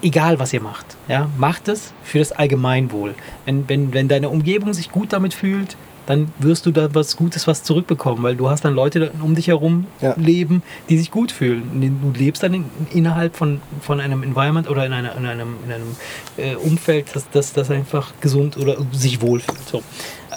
Egal, 0.02 0.40
was 0.40 0.54
ihr 0.54 0.62
macht. 0.62 0.96
Ja? 1.08 1.30
Macht 1.38 1.68
es 1.68 1.92
für 2.04 2.20
das 2.20 2.32
Allgemeinwohl. 2.32 3.16
Wenn, 3.46 3.68
wenn, 3.68 3.94
wenn 3.94 4.08
deine 4.08 4.30
Umgebung 4.30 4.74
sich 4.74 4.92
gut 4.92 5.12
damit 5.12 5.34
fühlt, 5.34 5.76
dann 6.08 6.32
wirst 6.40 6.66
du 6.66 6.72
da 6.72 6.94
was 6.96 7.18
Gutes 7.18 7.48
was 7.48 7.64
zurückbekommen, 7.64 8.24
weil 8.24 8.36
du 8.36 8.50
hast 8.50 8.64
dann 8.64 8.74
Leute 8.74 9.12
um 9.22 9.36
dich 9.36 9.48
herum 9.48 9.88
ja. 10.00 10.16
leben, 10.18 10.64
die 10.88 10.98
sich 10.98 11.12
gut 11.12 11.34
fühlen. 11.34 12.00
Du 12.02 12.18
lebst 12.18 12.42
dann 12.44 12.54
in, 12.54 12.66
innerhalb 12.94 13.36
von, 13.36 13.60
von 13.82 14.00
einem 14.00 14.24
Environment 14.24 14.70
oder 14.70 14.86
in, 14.86 14.94
einer, 14.94 15.16
in 15.18 15.26
einem, 15.26 15.56
in 15.66 15.74
einem 15.74 15.96
äh, 16.38 16.56
Umfeld, 16.56 17.08
das, 17.14 17.30
das, 17.32 17.52
das 17.52 17.70
einfach 17.70 18.14
gesund 18.22 18.56
oder 18.56 18.78
sich 18.94 19.22
wohlfühlt. 19.22 19.68
So. 19.70 19.84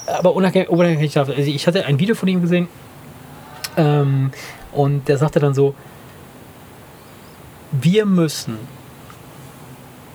Aber 0.07 0.35
unabhängig 0.35 1.13
davon, 1.13 1.35
also 1.37 1.49
ich 1.49 1.67
hatte 1.69 1.87
ein 1.87 2.01
Video 2.01 2.17
von 2.17 2.29
ihm 2.29 2.43
gesehen, 2.43 2.67
ähm, 3.77 4.31
und 4.73 5.09
der 5.09 5.19
sagte 5.19 5.41
dann 5.41 5.55
so, 5.55 5.75
wir 7.73 8.05
müssen 8.07 8.59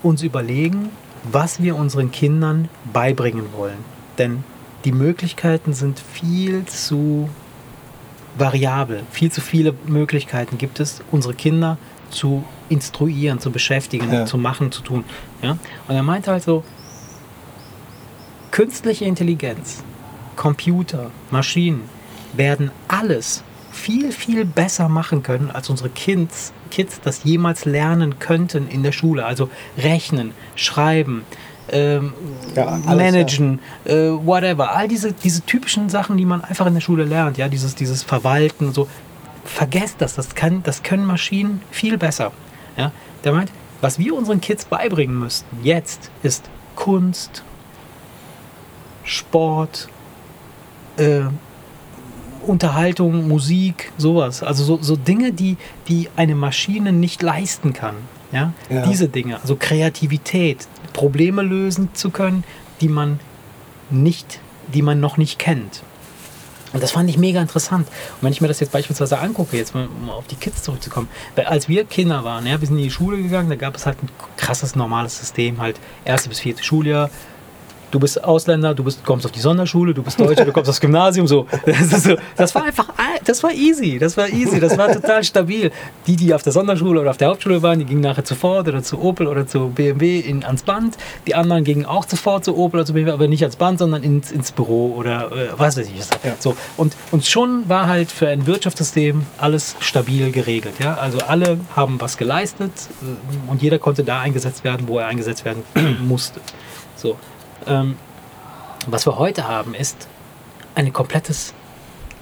uns 0.03 0.21
überlegen, 0.21 0.89
was 1.23 1.61
wir 1.61 1.75
unseren 1.75 2.11
Kindern 2.11 2.69
beibringen 2.91 3.53
wollen. 3.53 3.77
Denn 4.17 4.43
die 4.83 4.91
Möglichkeiten 4.91 5.73
sind 5.73 5.99
viel 5.99 6.65
zu 6.65 7.29
variabel. 8.37 9.03
Viel 9.11 9.31
zu 9.31 9.41
viele 9.41 9.73
Möglichkeiten 9.87 10.57
gibt 10.57 10.79
es, 10.79 11.01
unsere 11.11 11.33
Kinder 11.33 11.77
zu 12.11 12.43
instruieren, 12.69 13.39
zu 13.39 13.51
beschäftigen, 13.51 14.11
ja. 14.11 14.25
zu 14.25 14.37
machen, 14.37 14.71
zu 14.71 14.81
tun. 14.81 15.03
Ja? 15.41 15.57
Und 15.87 15.95
er 15.95 16.03
meinte 16.03 16.31
halt 16.31 16.43
so, 16.43 16.63
künstliche 18.51 19.05
Intelligenz, 19.05 19.83
Computer, 20.35 21.11
Maschinen 21.31 21.89
werden 22.37 22.71
alles 22.87 23.43
viel, 23.71 24.11
viel 24.11 24.45
besser 24.45 24.89
machen 24.89 25.21
können, 25.21 25.51
als 25.51 25.69
unsere 25.69 25.89
Kids, 25.89 26.53
Kids 26.71 27.01
das 27.01 27.23
jemals 27.23 27.65
lernen 27.65 28.19
könnten 28.19 28.67
in 28.67 28.83
der 28.83 28.91
Schule. 28.91 29.25
Also 29.25 29.49
rechnen, 29.77 30.31
schreiben, 30.55 31.25
ähm, 31.69 32.13
ja, 32.55 32.65
alles, 32.65 32.85
managen, 32.85 33.59
ja. 33.85 33.93
äh, 33.93 34.25
whatever. 34.25 34.75
All 34.75 34.87
diese, 34.87 35.13
diese 35.13 35.41
typischen 35.41 35.89
Sachen, 35.89 36.17
die 36.17 36.25
man 36.25 36.43
einfach 36.43 36.65
in 36.65 36.73
der 36.73 36.81
Schule 36.81 37.03
lernt, 37.03 37.37
ja, 37.37 37.47
dieses, 37.47 37.75
dieses 37.75 38.03
Verwalten, 38.03 38.73
so. 38.73 38.87
Vergesst 39.43 39.97
das, 39.99 40.15
das, 40.15 40.33
kann, 40.33 40.63
das 40.63 40.81
können 40.81 41.05
Maschinen 41.05 41.61
viel 41.69 41.99
besser. 41.99 42.31
Ja? 42.77 42.91
Der 43.23 43.31
meint, 43.31 43.51
was 43.79 43.99
wir 43.99 44.15
unseren 44.15 44.41
Kids 44.41 44.65
beibringen 44.65 45.19
müssten 45.19 45.63
jetzt 45.63 46.09
ist 46.23 46.49
Kunst, 46.75 47.43
Sport, 49.03 49.87
äh, 50.97 51.21
Unterhaltung, 52.47 53.27
Musik, 53.27 53.91
sowas. 53.97 54.43
Also 54.43 54.63
so, 54.63 54.79
so 54.81 54.95
Dinge, 54.95 55.31
die, 55.31 55.57
die 55.87 56.09
eine 56.15 56.35
Maschine 56.35 56.91
nicht 56.91 57.21
leisten 57.21 57.73
kann. 57.73 57.95
Ja? 58.31 58.53
ja? 58.69 58.85
Diese 58.85 59.07
Dinge, 59.07 59.39
also 59.41 59.55
Kreativität, 59.55 60.67
Probleme 60.93 61.41
lösen 61.41 61.89
zu 61.93 62.09
können, 62.09 62.43
die 62.81 62.89
man 62.89 63.19
nicht, 63.89 64.39
die 64.73 64.81
man 64.81 64.99
noch 64.99 65.17
nicht 65.17 65.39
kennt. 65.39 65.81
Und 66.73 66.83
das 66.83 66.91
fand 66.91 67.09
ich 67.09 67.17
mega 67.17 67.41
interessant. 67.41 67.87
Und 67.87 68.23
wenn 68.23 68.33
ich 68.33 68.41
mir 68.41 68.49
das 68.49 68.59
jetzt 68.59 68.73
beispielsweise 68.73 69.17
angucke, 69.19 69.55
jetzt 69.55 69.73
mal, 69.73 69.87
um 69.87 70.09
auf 70.09 70.27
die 70.27 70.35
Kids 70.35 70.61
zurückzukommen, 70.61 71.07
weil 71.35 71.45
als 71.45 71.69
wir 71.69 71.85
Kinder 71.85 72.25
waren, 72.25 72.45
ja, 72.45 72.59
wir 72.59 72.67
sind 72.67 72.77
in 72.77 72.83
die 72.83 72.91
Schule 72.91 73.15
gegangen, 73.15 73.49
da 73.49 73.55
gab 73.55 73.77
es 73.77 73.85
halt 73.85 74.03
ein 74.03 74.09
krasses 74.35 74.75
normales 74.75 75.17
System, 75.17 75.61
halt 75.61 75.79
erste 76.03 76.27
bis 76.27 76.39
vierte 76.39 76.63
Schuljahr, 76.63 77.09
du 77.95 77.99
bist 78.01 78.21
Ausländer, 78.21 78.75
du 78.75 78.83
bist, 78.83 79.05
kommst 79.05 79.25
auf 79.25 79.31
die 79.31 79.39
Sonderschule, 79.39 79.93
du 79.93 80.03
bist 80.03 80.19
Deutscher, 80.19 80.43
du 80.43 80.51
kommst 80.51 80.69
aufs 80.69 80.81
Gymnasium, 80.81 81.27
so. 81.27 81.47
Das, 81.65 82.03
so. 82.03 82.15
das 82.35 82.53
war 82.53 82.65
einfach, 82.65 82.89
das 83.23 83.41
war 83.41 83.51
easy, 83.51 83.97
das 83.97 84.17
war 84.17 84.27
easy, 84.27 84.59
das 84.59 84.77
war 84.77 84.91
total 84.91 85.23
stabil. 85.23 85.71
Die, 86.07 86.15
die 86.17 86.33
auf 86.33 86.43
der 86.43 86.51
Sonderschule 86.51 86.99
oder 86.99 87.11
auf 87.11 87.17
der 87.17 87.29
Hauptschule 87.29 87.61
waren, 87.61 87.79
die 87.79 87.85
gingen 87.85 88.01
nachher 88.01 88.25
zu 88.25 88.35
Ford 88.35 88.67
oder 88.67 88.83
zu 88.83 89.01
Opel 89.01 89.27
oder 89.27 89.47
zu 89.47 89.69
BMW 89.69 90.19
in, 90.19 90.43
ans 90.43 90.63
Band. 90.63 90.97
Die 91.25 91.35
anderen 91.35 91.63
gingen 91.63 91.85
auch 91.85 92.03
zu 92.03 92.17
Ford, 92.17 92.43
zu 92.43 92.57
Opel 92.57 92.79
oder 92.79 92.85
zu 92.85 92.93
BMW, 92.93 93.11
aber 93.11 93.27
nicht 93.27 93.43
ans 93.43 93.55
Band, 93.55 93.79
sondern 93.79 94.03
ins, 94.03 94.31
ins 94.31 94.51
Büro 94.51 94.93
oder 94.95 95.31
äh, 95.31 95.47
was 95.57 95.77
weiß 95.77 95.87
ich. 95.87 95.99
Ja. 96.23 96.35
So. 96.39 96.57
Und, 96.75 96.97
und 97.11 97.25
schon 97.25 97.69
war 97.69 97.87
halt 97.87 98.11
für 98.11 98.27
ein 98.27 98.45
Wirtschaftssystem 98.45 99.25
alles 99.37 99.77
stabil 99.79 100.31
geregelt. 100.31 100.75
Ja? 100.79 100.95
Also 100.95 101.19
alle 101.19 101.59
haben 101.75 102.01
was 102.01 102.17
geleistet 102.17 102.71
äh, 103.01 103.51
und 103.51 103.61
jeder 103.61 103.79
konnte 103.79 104.03
da 104.03 104.19
eingesetzt 104.19 104.65
werden, 104.65 104.87
wo 104.89 104.99
er 104.99 105.07
eingesetzt 105.07 105.45
werden 105.45 105.63
musste. 106.05 106.41
So. 106.97 107.17
Ähm, 107.67 107.97
was 108.87 109.05
wir 109.05 109.17
heute 109.17 109.47
haben, 109.47 109.73
ist 109.73 110.07
ein 110.75 110.91
komplettes 110.93 111.53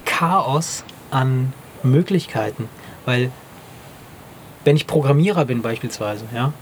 Chaos 0.05 0.83
an 1.11 1.53
Möglichkeiten. 1.81 2.69
Weil 3.05 3.31
wenn 4.63 4.75
ich 4.75 4.87
Programmierer 4.87 5.45
bin 5.45 5.61
beispielsweise, 5.61 6.25
ja, 6.33 6.53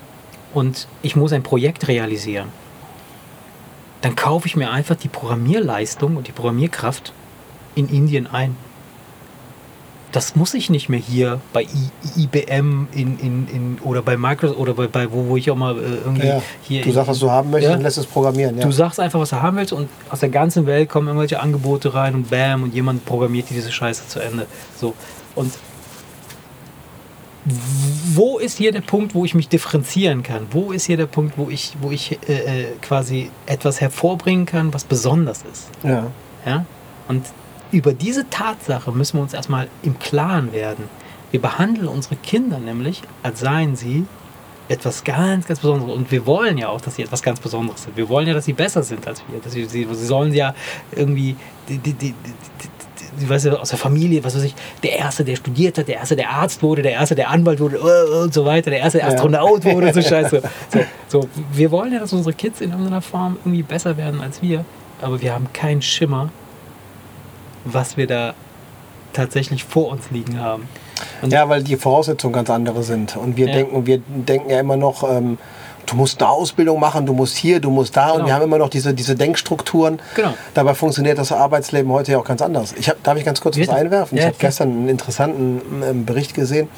und 0.53 0.87
ich 1.01 1.15
muss 1.15 1.33
ein 1.33 1.43
Projekt 1.43 1.87
realisieren, 1.87 2.49
dann 4.01 4.15
kaufe 4.15 4.47
ich 4.47 4.55
mir 4.55 4.71
einfach 4.71 4.95
die 4.95 5.07
Programmierleistung 5.07 6.17
und 6.17 6.27
die 6.27 6.31
Programmierkraft 6.31 7.13
in 7.75 7.87
Indien 7.87 8.27
ein 8.27 8.57
das 10.11 10.35
muss 10.35 10.53
ich 10.53 10.69
nicht 10.69 10.89
mehr 10.89 10.99
hier 10.99 11.39
bei 11.53 11.65
IBM 12.17 12.87
in, 12.93 13.19
in, 13.19 13.47
in, 13.47 13.77
oder 13.83 14.01
bei 14.01 14.17
Microsoft 14.17 14.59
oder 14.59 14.73
bei, 14.73 14.87
bei 14.87 15.11
wo, 15.11 15.27
wo 15.27 15.37
ich 15.37 15.49
auch 15.49 15.55
mal 15.55 15.77
äh, 15.77 15.81
irgendwie 16.03 16.27
ja, 16.27 16.41
hier. 16.63 16.83
Du 16.83 16.91
sagst, 16.91 17.09
was 17.09 17.19
du 17.19 17.31
haben 17.31 17.51
möchtest 17.51 17.71
ja? 17.71 17.77
und 17.77 17.83
lässt 17.83 17.97
es 17.97 18.05
programmieren. 18.05 18.57
Ja. 18.57 18.65
Du 18.65 18.71
sagst 18.71 18.99
einfach, 18.99 19.19
was 19.19 19.29
du 19.29 19.41
haben 19.41 19.57
willst 19.57 19.73
und 19.73 19.89
aus 20.09 20.19
der 20.19 20.29
ganzen 20.29 20.65
Welt 20.65 20.89
kommen 20.89 21.07
irgendwelche 21.07 21.39
Angebote 21.39 21.93
rein 21.93 22.15
und 22.15 22.29
bam 22.29 22.63
und 22.63 22.73
jemand 22.73 23.05
programmiert 23.05 23.49
diese 23.49 23.71
Scheiße 23.71 24.07
zu 24.07 24.19
Ende. 24.19 24.47
So. 24.79 24.93
Und 25.35 25.53
wo 28.13 28.37
ist 28.37 28.57
hier 28.57 28.71
der 28.71 28.81
Punkt, 28.81 29.15
wo 29.15 29.25
ich 29.25 29.33
mich 29.33 29.47
differenzieren 29.47 30.23
kann? 30.23 30.47
Wo 30.51 30.71
ist 30.71 30.85
hier 30.85 30.97
der 30.97 31.07
Punkt, 31.07 31.37
wo 31.37 31.49
ich, 31.49 31.73
wo 31.81 31.89
ich 31.89 32.19
äh, 32.27 32.33
äh 32.33 32.65
quasi 32.81 33.31
etwas 33.47 33.81
hervorbringen 33.81 34.45
kann, 34.45 34.73
was 34.73 34.83
besonders 34.83 35.43
ist? 35.51 35.69
Ja. 35.83 36.07
ja? 36.45 36.65
Und 37.07 37.25
über 37.71 37.93
diese 37.93 38.29
Tatsache 38.29 38.91
müssen 38.91 39.17
wir 39.17 39.23
uns 39.23 39.33
erstmal 39.33 39.67
im 39.83 39.97
Klaren 39.99 40.53
werden. 40.53 40.89
Wir 41.31 41.41
behandeln 41.41 41.87
unsere 41.87 42.17
Kinder 42.17 42.59
nämlich, 42.59 43.01
als 43.23 43.39
seien 43.39 43.75
sie 43.75 44.05
etwas 44.67 45.03
ganz, 45.03 45.47
ganz 45.47 45.59
Besonderes. 45.59 45.95
Und 45.95 46.11
wir 46.11 46.25
wollen 46.25 46.57
ja 46.57 46.69
auch, 46.69 46.81
dass 46.81 46.95
sie 46.95 47.03
etwas 47.03 47.21
ganz 47.21 47.39
Besonderes 47.39 47.83
sind. 47.83 47.97
Wir 47.97 48.07
wollen 48.09 48.27
ja, 48.27 48.33
dass 48.33 48.45
sie 48.45 48.53
besser 48.53 48.83
sind 48.83 49.07
als 49.07 49.21
wir. 49.27 49.39
Dass 49.39 49.53
sie, 49.53 49.65
sie, 49.65 49.87
sie 49.91 50.05
sollen 50.05 50.33
ja 50.33 50.53
irgendwie 50.91 51.35
die, 51.67 51.77
die, 51.77 51.93
die, 51.93 52.13
die, 53.19 53.29
weißt 53.29 53.45
du, 53.45 53.59
aus 53.59 53.69
der 53.69 53.79
Familie, 53.79 54.23
was 54.23 54.35
weiß 54.35 54.43
ich, 54.43 54.55
der 54.83 54.97
Erste, 54.97 55.23
der 55.23 55.35
studiert 55.35 55.77
hat, 55.77 55.87
der 55.87 55.95
Erste, 55.95 56.15
der 56.15 56.29
Arzt 56.29 56.63
wurde, 56.63 56.81
der 56.81 56.93
Erste, 56.93 57.15
der 57.15 57.29
Anwalt 57.29 57.59
wurde 57.59 57.79
uh, 57.81 58.23
und 58.23 58.33
so 58.33 58.45
weiter, 58.45 58.69
der 58.69 58.79
Erste, 58.79 58.99
der 58.99 59.07
Astronaut 59.07 59.65
wurde 59.65 59.87
und 59.87 59.93
so 59.93 60.01
Scheiße. 60.09 60.41
So, 60.69 60.79
so, 61.07 61.29
wir 61.51 61.71
wollen 61.71 61.93
ja, 61.93 61.99
dass 61.99 62.13
unsere 62.13 62.33
Kids 62.33 62.61
in 62.61 62.71
irgendeiner 62.71 63.01
Form 63.01 63.37
irgendwie 63.43 63.63
besser 63.63 63.97
werden 63.97 64.21
als 64.21 64.41
wir, 64.41 64.63
aber 65.01 65.21
wir 65.21 65.33
haben 65.33 65.51
keinen 65.51 65.81
Schimmer, 65.81 66.29
was 67.65 67.97
wir 67.97 68.07
da 68.07 68.33
tatsächlich 69.13 69.63
vor 69.63 69.89
uns 69.89 70.11
liegen 70.11 70.39
haben. 70.39 70.67
Und 71.21 71.33
ja, 71.33 71.47
weil 71.49 71.63
die 71.63 71.75
Voraussetzungen 71.75 72.33
ganz 72.33 72.49
andere 72.49 72.83
sind. 72.83 73.17
Und 73.17 73.37
wir 73.37 73.47
ja. 73.47 73.53
denken, 73.53 73.85
wir 73.85 73.99
denken 73.99 74.49
ja 74.49 74.59
immer 74.59 74.77
noch, 74.77 75.03
ähm, 75.03 75.37
du 75.85 75.95
musst 75.95 76.21
eine 76.21 76.29
Ausbildung 76.29 76.79
machen, 76.79 77.05
du 77.05 77.13
musst 77.13 77.35
hier, 77.35 77.59
du 77.59 77.69
musst 77.69 77.95
da. 77.95 78.07
Genau. 78.07 78.19
Und 78.19 78.25
wir 78.27 78.33
haben 78.33 78.43
immer 78.43 78.57
noch 78.57 78.69
diese, 78.69 78.93
diese 78.93 79.15
Denkstrukturen. 79.15 79.99
Genau. 80.15 80.33
Dabei 80.53 80.73
funktioniert 80.73 81.17
das 81.17 81.31
Arbeitsleben 81.31 81.91
heute 81.91 82.13
ja 82.13 82.17
auch 82.19 82.25
ganz 82.25 82.41
anders. 82.41 82.73
Ich 82.77 82.89
hab, 82.89 83.01
darf 83.03 83.17
ich 83.17 83.25
ganz 83.25 83.41
kurz 83.41 83.59
was 83.59 83.69
einwerfen? 83.69 84.17
Ja, 84.17 84.23
ich 84.23 84.27
habe 84.27 84.37
gestern 84.39 84.69
einen 84.69 84.89
interessanten 84.89 85.61
ähm, 85.83 86.05
Bericht 86.05 86.33
gesehen 86.33 86.69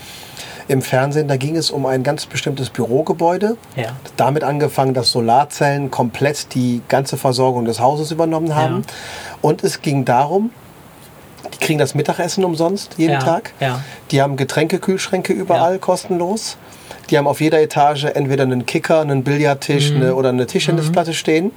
im 0.68 0.82
Fernsehen. 0.82 1.28
Da 1.28 1.38
ging 1.38 1.56
es 1.56 1.72
um 1.72 1.86
ein 1.86 2.04
ganz 2.04 2.26
bestimmtes 2.26 2.70
Bürogebäude. 2.70 3.58
Ja. 3.76 3.90
Damit 4.18 4.44
angefangen, 4.44 4.94
dass 4.94 5.12
Solarzellen 5.12 5.92
komplett 5.92 6.54
die 6.56 6.82
ganze 6.88 7.18
Versorgung 7.18 7.66
des 7.66 7.80
Hauses 7.80 8.12
übernommen 8.12 8.56
haben. 8.56 8.82
Ja. 8.88 8.94
Und 9.42 9.64
es 9.64 9.82
ging 9.82 10.06
darum, 10.06 10.52
kriegen 11.64 11.80
das 11.80 11.96
Mittagessen 11.96 12.46
umsonst 12.46 12.96
jeden 12.98 13.14
ja. 13.14 13.20
Tag. 13.20 13.54
Die 14.12 14.22
haben 14.22 14.38
Getränkekühlschränke 14.38 15.34
überall 15.34 15.80
kostenlos. 15.80 16.58
Die 17.10 17.18
haben 17.18 17.28
auf 17.28 17.42
jeder 17.42 17.62
Etage 17.62 18.06
entweder 18.06 18.44
einen 18.44 18.66
Kicker, 18.66 19.02
einen 19.02 19.24
Billardtisch 19.24 19.92
mhm. 19.92 19.98
eine, 19.98 20.16
oder 20.16 20.30
eine 20.30 20.48
Tischtennisplatte 20.48 21.12
mhm. 21.12 21.16
stehen. 21.16 21.52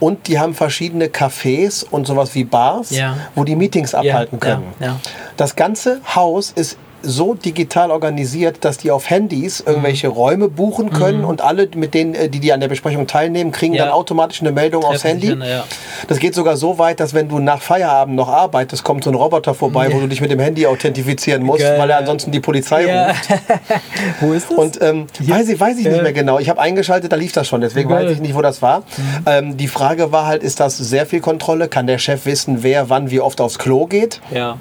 Und 0.00 0.28
die 0.28 0.38
haben 0.38 0.54
verschiedene 0.54 1.06
Cafés 1.06 1.84
und 1.84 2.06
sowas 2.06 2.34
wie 2.34 2.44
Bars, 2.44 2.90
ja. 2.90 3.16
wo 3.34 3.44
die 3.44 3.56
Meetings 3.56 3.94
abhalten 3.94 4.38
können. 4.38 4.74
Ja. 4.78 4.86
Ja. 4.86 5.00
Das 5.36 5.56
ganze 5.56 6.00
Haus 6.14 6.52
ist 6.54 6.78
so 7.02 7.34
digital 7.34 7.90
organisiert, 7.90 8.64
dass 8.64 8.78
die 8.78 8.90
auf 8.90 9.08
Handys 9.08 9.60
irgendwelche 9.60 10.08
mhm. 10.08 10.14
Räume 10.14 10.48
buchen 10.48 10.90
können 10.90 11.20
mhm. 11.22 11.28
und 11.28 11.40
alle, 11.40 11.68
mit 11.74 11.94
denen, 11.94 12.14
äh, 12.14 12.28
die, 12.28 12.40
die 12.40 12.52
an 12.52 12.60
der 12.60 12.68
Besprechung 12.68 13.06
teilnehmen, 13.06 13.52
kriegen 13.52 13.74
ja. 13.74 13.84
dann 13.84 13.92
automatisch 13.92 14.40
eine 14.40 14.52
Meldung 14.52 14.82
Treffen 14.82 14.94
aufs 14.94 15.04
Handy. 15.04 15.26
Hin, 15.28 15.42
ja. 15.42 15.64
Das 16.08 16.18
geht 16.18 16.34
sogar 16.34 16.56
so 16.56 16.78
weit, 16.78 17.00
dass 17.00 17.14
wenn 17.14 17.28
du 17.28 17.38
nach 17.38 17.60
Feierabend 17.62 18.16
noch 18.16 18.28
arbeitest, 18.28 18.84
kommt 18.84 19.04
so 19.04 19.10
ein 19.10 19.14
Roboter 19.14 19.54
vorbei, 19.54 19.88
ja. 19.88 19.94
wo 19.94 20.00
du 20.00 20.08
dich 20.08 20.20
mit 20.20 20.30
dem 20.30 20.40
Handy 20.40 20.66
authentifizieren 20.66 21.42
musst, 21.42 21.60
Geil. 21.60 21.78
weil 21.78 21.90
er 21.90 21.98
ansonsten 21.98 22.32
die 22.32 22.40
Polizei 22.40 22.84
ruft. 22.86 23.28
wo 24.20 24.32
ist 24.32 24.50
das? 24.50 24.58
Und 24.58 24.82
ähm, 24.82 25.06
weiß, 25.20 25.48
ich, 25.48 25.60
weiß 25.60 25.78
ich 25.78 25.86
nicht 25.86 26.02
mehr 26.02 26.12
genau. 26.12 26.38
Ich 26.38 26.48
habe 26.48 26.60
eingeschaltet, 26.60 27.12
da 27.12 27.16
lief 27.16 27.32
das 27.32 27.46
schon, 27.46 27.60
deswegen 27.60 27.88
Geil. 27.88 28.06
weiß 28.06 28.12
ich 28.12 28.20
nicht, 28.20 28.34
wo 28.34 28.42
das 28.42 28.62
war. 28.62 28.80
Mhm. 28.80 28.84
Ähm, 29.26 29.56
die 29.56 29.68
Frage 29.68 30.12
war 30.12 30.26
halt, 30.26 30.42
ist 30.42 30.60
das 30.60 30.76
sehr 30.76 31.06
viel 31.06 31.20
Kontrolle? 31.20 31.68
Kann 31.68 31.86
der 31.86 31.98
Chef 31.98 32.26
wissen, 32.26 32.62
wer 32.62 32.90
wann 32.90 33.10
wie 33.10 33.20
oft 33.20 33.40
aufs 33.40 33.58
Klo 33.58 33.86
geht? 33.86 34.20
Ja. 34.30 34.58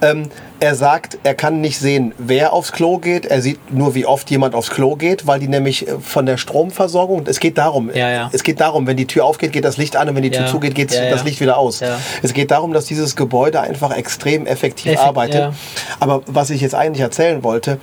Ähm, 0.00 0.28
er 0.60 0.74
sagt, 0.74 1.18
er 1.24 1.34
kann 1.34 1.60
nicht 1.60 1.78
sehen, 1.78 2.14
wer 2.18 2.52
aufs 2.52 2.72
Klo 2.72 2.98
geht. 2.98 3.26
Er 3.26 3.42
sieht 3.42 3.72
nur, 3.72 3.94
wie 3.94 4.06
oft 4.06 4.30
jemand 4.30 4.54
aufs 4.54 4.70
Klo 4.70 4.96
geht, 4.96 5.26
weil 5.26 5.40
die 5.40 5.48
nämlich 5.48 5.88
äh, 5.88 5.98
von 6.00 6.26
der 6.26 6.36
Stromversorgung, 6.36 7.24
es 7.26 7.40
geht 7.40 7.58
darum, 7.58 7.90
ja, 7.92 8.10
ja. 8.10 8.30
es 8.32 8.42
geht 8.42 8.60
darum, 8.60 8.86
wenn 8.86 8.96
die 8.96 9.06
Tür 9.06 9.24
aufgeht, 9.24 9.52
geht 9.52 9.64
das 9.64 9.76
Licht 9.76 9.96
an 9.96 10.08
und 10.08 10.14
wenn 10.14 10.22
die 10.22 10.30
Tür 10.30 10.42
ja. 10.42 10.46
zugeht, 10.46 10.74
geht 10.74 10.92
das 10.92 11.24
Licht 11.24 11.40
wieder 11.40 11.58
aus. 11.58 11.82
Es 12.22 12.32
geht 12.32 12.50
darum, 12.50 12.72
dass 12.72 12.86
dieses 12.86 13.16
Gebäude 13.16 13.60
einfach 13.60 13.96
extrem 13.96 14.46
effektiv 14.46 14.92
Effekt, 14.92 15.06
arbeitet. 15.06 15.52
Aber 16.00 16.22
was 16.26 16.50
ich 16.50 16.60
jetzt 16.60 16.74
eigentlich 16.74 17.00
erzählen 17.00 17.42
wollte, 17.42 17.78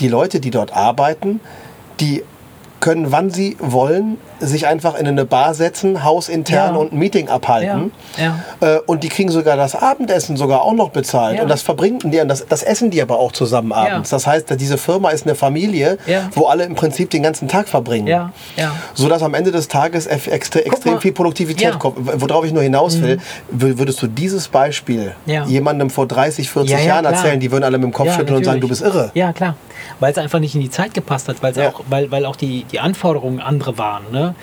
die 0.00 0.08
Leute, 0.08 0.40
die 0.40 0.50
dort 0.50 0.72
arbeiten, 0.72 1.40
die 2.00 2.22
können, 2.82 3.12
wann 3.12 3.30
sie 3.30 3.56
wollen, 3.60 4.18
sich 4.40 4.66
einfach 4.66 4.96
in 4.96 5.06
eine 5.06 5.24
Bar 5.24 5.54
setzen, 5.54 6.04
hausintern 6.04 6.74
ja. 6.74 6.80
und 6.80 6.92
ein 6.92 6.98
Meeting 6.98 7.28
abhalten. 7.28 7.92
Ja. 8.18 8.36
Ja. 8.60 8.76
Äh, 8.76 8.80
und 8.86 9.04
die 9.04 9.08
kriegen 9.08 9.30
sogar 9.30 9.56
das 9.56 9.76
Abendessen 9.76 10.36
sogar 10.36 10.62
auch 10.62 10.74
noch 10.74 10.90
bezahlt. 10.90 11.40
Und 11.40 11.48
das 11.48 11.62
verbringen 11.62 12.00
die, 12.04 12.20
das, 12.26 12.46
das 12.46 12.62
essen 12.62 12.90
die 12.90 13.00
aber 13.00 13.18
auch 13.18 13.32
zusammen 13.32 13.72
abends. 13.72 14.10
Das 14.10 14.26
heißt, 14.26 14.50
diese 14.60 14.76
Firma 14.78 15.10
ist 15.10 15.26
eine 15.26 15.36
Familie, 15.36 15.96
wo 16.34 16.46
alle 16.46 16.64
im 16.64 16.74
Prinzip 16.74 17.08
den 17.10 17.22
ganzen 17.22 17.48
Tag 17.48 17.68
verbringen. 17.68 18.08
Ja. 18.08 18.32
Ja. 18.56 18.74
Sodass 18.94 19.22
am 19.22 19.34
Ende 19.34 19.52
des 19.52 19.68
Tages 19.68 20.06
extre 20.06 20.66
extrem 20.66 21.00
viel 21.00 21.12
Produktivität 21.12 21.78
kommt. 21.78 21.96
Worauf 22.20 22.44
ich 22.44 22.52
nur 22.52 22.64
hinaus 22.64 23.00
will, 23.00 23.18
mhm. 23.50 23.78
würdest 23.78 24.02
du 24.02 24.08
dieses 24.08 24.48
Beispiel 24.48 25.14
jemandem 25.46 25.88
vor 25.88 26.06
30, 26.06 26.50
40 26.50 26.84
Jahren 26.84 27.04
erzählen, 27.04 27.38
die 27.38 27.50
würden 27.52 27.62
alle 27.64 27.78
mit 27.78 27.84
dem 27.84 27.92
Kopf 27.92 28.08
schütteln 28.08 28.26
natürlich. 28.26 28.38
und 28.38 28.44
sagen, 28.44 28.60
du 28.60 28.68
bist 28.68 28.82
irre. 28.82 29.12
Ja, 29.14 29.32
klar. 29.32 29.54
Weil 30.00 30.10
es 30.12 30.18
einfach 30.18 30.40
nicht 30.40 30.54
in 30.54 30.60
die 30.60 30.70
Zeit 30.70 30.94
gepasst 30.94 31.28
hat, 31.28 31.36
auch, 31.42 31.82
weil, 31.88 32.10
weil 32.10 32.26
auch 32.26 32.36
die, 32.36 32.64
die 32.72 32.80
Anforderungen 32.80 33.40
andere 33.40 33.78
waren. 33.78 34.04
Ne? 34.10 34.34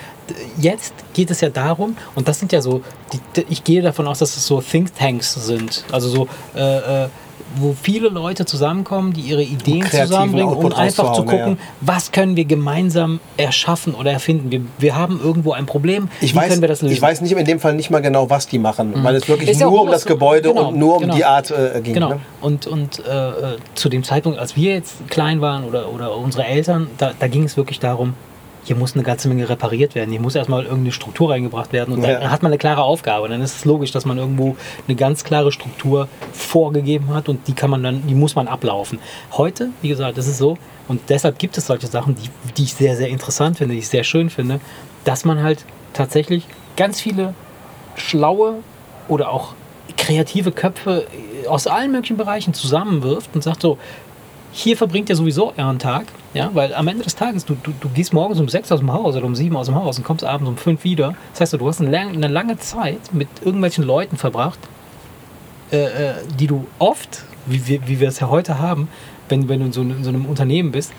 Jetzt 0.58 0.94
geht 1.12 1.30
es 1.30 1.40
ja 1.40 1.50
darum, 1.50 1.96
und 2.14 2.28
das 2.28 2.38
sind 2.38 2.52
ja 2.52 2.62
so, 2.62 2.82
die, 3.12 3.44
ich 3.48 3.64
gehe 3.64 3.82
davon 3.82 4.06
aus, 4.06 4.20
dass 4.20 4.36
es 4.36 4.46
so 4.46 4.60
Thinktanks 4.60 5.34
sind, 5.34 5.84
also 5.90 6.08
so, 6.08 6.28
äh, 6.54 7.04
äh, 7.04 7.08
wo 7.56 7.74
viele 7.80 8.08
Leute 8.08 8.44
zusammenkommen, 8.44 9.12
die 9.12 9.22
ihre 9.22 9.42
Ideen 9.42 9.84
zusammenbringen, 9.88 10.54
um 10.54 10.72
einfach 10.72 11.12
zu 11.12 11.24
gucken, 11.24 11.52
ja. 11.52 11.56
was 11.80 12.12
können 12.12 12.36
wir 12.36 12.44
gemeinsam 12.44 13.20
erschaffen 13.36 13.94
oder 13.94 14.12
erfinden. 14.12 14.50
Wir, 14.50 14.62
wir 14.78 14.96
haben 14.96 15.20
irgendwo 15.22 15.52
ein 15.52 15.66
Problem, 15.66 16.08
ich 16.20 16.32
wie 16.32 16.36
weiß, 16.36 16.48
können 16.48 16.60
wir 16.60 16.68
das 16.68 16.82
lösen? 16.82 16.92
Ich 16.92 17.02
weiß 17.02 17.20
nicht 17.20 17.32
in 17.32 17.44
dem 17.44 17.60
Fall 17.60 17.74
nicht 17.74 17.90
mal 17.90 18.00
genau, 18.00 18.30
was 18.30 18.46
die 18.46 18.58
machen, 18.58 18.90
mhm. 18.90 19.04
weil 19.04 19.14
es 19.14 19.28
wirklich 19.28 19.50
Ist 19.50 19.60
nur 19.60 19.82
um 19.82 19.90
das 19.90 20.04
Gebäude 20.04 20.48
genau, 20.48 20.68
und 20.68 20.78
nur 20.78 20.96
um 20.96 21.02
genau. 21.02 21.14
die 21.14 21.24
Art 21.24 21.50
äh, 21.50 21.80
ging. 21.82 21.94
Genau. 21.94 22.10
Ne? 22.10 22.20
Und, 22.40 22.66
und 22.66 23.04
äh, 23.06 23.10
äh, 23.10 23.32
zu 23.74 23.88
dem 23.88 24.04
Zeitpunkt, 24.04 24.38
als 24.38 24.56
wir 24.56 24.74
jetzt 24.74 25.08
klein 25.08 25.40
waren 25.40 25.64
oder, 25.64 25.92
oder 25.92 26.16
unsere 26.16 26.44
Eltern, 26.44 26.88
da, 26.98 27.12
da 27.18 27.28
ging 27.28 27.44
es 27.44 27.56
wirklich 27.56 27.80
darum, 27.80 28.14
hier 28.64 28.76
muss 28.76 28.94
eine 28.94 29.02
ganze 29.02 29.28
Menge 29.28 29.48
repariert 29.48 29.94
werden. 29.94 30.10
Hier 30.10 30.20
muss 30.20 30.34
erstmal 30.34 30.64
irgendeine 30.64 30.92
Struktur 30.92 31.30
reingebracht 31.30 31.72
werden. 31.72 31.94
Und 31.94 32.02
ja. 32.02 32.20
dann 32.20 32.30
hat 32.30 32.42
man 32.42 32.50
eine 32.50 32.58
klare 32.58 32.82
Aufgabe. 32.82 33.24
Und 33.24 33.30
dann 33.30 33.42
ist 33.42 33.56
es 33.56 33.64
logisch, 33.64 33.90
dass 33.90 34.04
man 34.04 34.18
irgendwo 34.18 34.56
eine 34.86 34.96
ganz 34.96 35.24
klare 35.24 35.52
Struktur 35.52 36.08
vorgegeben 36.32 37.14
hat 37.14 37.28
und 37.28 37.46
die 37.48 37.52
kann 37.52 37.70
man 37.70 37.82
dann, 37.82 38.06
die 38.06 38.14
muss 38.14 38.34
man 38.34 38.48
ablaufen. 38.48 38.98
Heute, 39.32 39.70
wie 39.82 39.88
gesagt, 39.88 40.18
das 40.18 40.26
ist 40.26 40.38
so. 40.38 40.58
Und 40.88 41.00
deshalb 41.08 41.38
gibt 41.38 41.56
es 41.56 41.66
solche 41.66 41.86
Sachen, 41.86 42.16
die, 42.16 42.28
die 42.56 42.64
ich 42.64 42.74
sehr, 42.74 42.96
sehr 42.96 43.08
interessant 43.08 43.58
finde, 43.58 43.74
die 43.74 43.80
ich 43.80 43.88
sehr 43.88 44.04
schön 44.04 44.30
finde, 44.30 44.60
dass 45.04 45.24
man 45.24 45.42
halt 45.42 45.64
tatsächlich 45.92 46.46
ganz 46.76 47.00
viele 47.00 47.34
schlaue 47.96 48.56
oder 49.08 49.30
auch 49.30 49.54
kreative 49.96 50.52
Köpfe 50.52 51.06
aus 51.48 51.66
allen 51.66 51.92
möglichen 51.92 52.16
Bereichen 52.16 52.54
zusammenwirft 52.54 53.30
und 53.34 53.42
sagt 53.42 53.62
so, 53.62 53.78
hier 54.52 54.76
verbringt 54.76 55.08
ihr 55.08 55.16
sowieso 55.16 55.52
euren 55.56 55.78
Tag, 55.78 56.06
ja, 56.34 56.50
weil 56.54 56.74
am 56.74 56.88
Ende 56.88 57.04
des 57.04 57.14
Tages, 57.14 57.44
du, 57.44 57.54
du, 57.54 57.72
du 57.80 57.88
gehst 57.88 58.12
morgens 58.12 58.40
um 58.40 58.48
sechs 58.48 58.70
aus 58.72 58.80
dem 58.80 58.92
Haus 58.92 59.16
oder 59.16 59.24
um 59.24 59.34
sieben 59.34 59.56
aus 59.56 59.66
dem 59.66 59.74
Haus 59.74 59.98
und 59.98 60.04
kommst 60.04 60.24
abends 60.24 60.48
um 60.48 60.56
fünf 60.56 60.84
wieder. 60.84 61.14
Das 61.32 61.40
heißt, 61.40 61.52
du 61.54 61.68
hast 61.68 61.80
eine, 61.80 61.96
eine 61.96 62.28
lange 62.28 62.58
Zeit 62.58 63.12
mit 63.12 63.28
irgendwelchen 63.44 63.84
Leuten 63.84 64.16
verbracht, 64.16 64.58
äh, 65.72 65.84
äh, 65.84 66.14
die 66.38 66.46
du 66.46 66.66
oft, 66.78 67.24
wie 67.46 67.66
wir, 67.66 67.86
wie 67.86 68.00
wir 68.00 68.08
es 68.08 68.20
ja 68.20 68.28
heute 68.28 68.58
haben, 68.58 68.88
wenn, 69.28 69.48
wenn 69.48 69.60
du 69.60 69.66
in 69.66 69.72
so, 69.72 69.82
in 69.82 70.02
so 70.02 70.08
einem 70.08 70.26
Unternehmen 70.26 70.72
bist, 70.72 70.92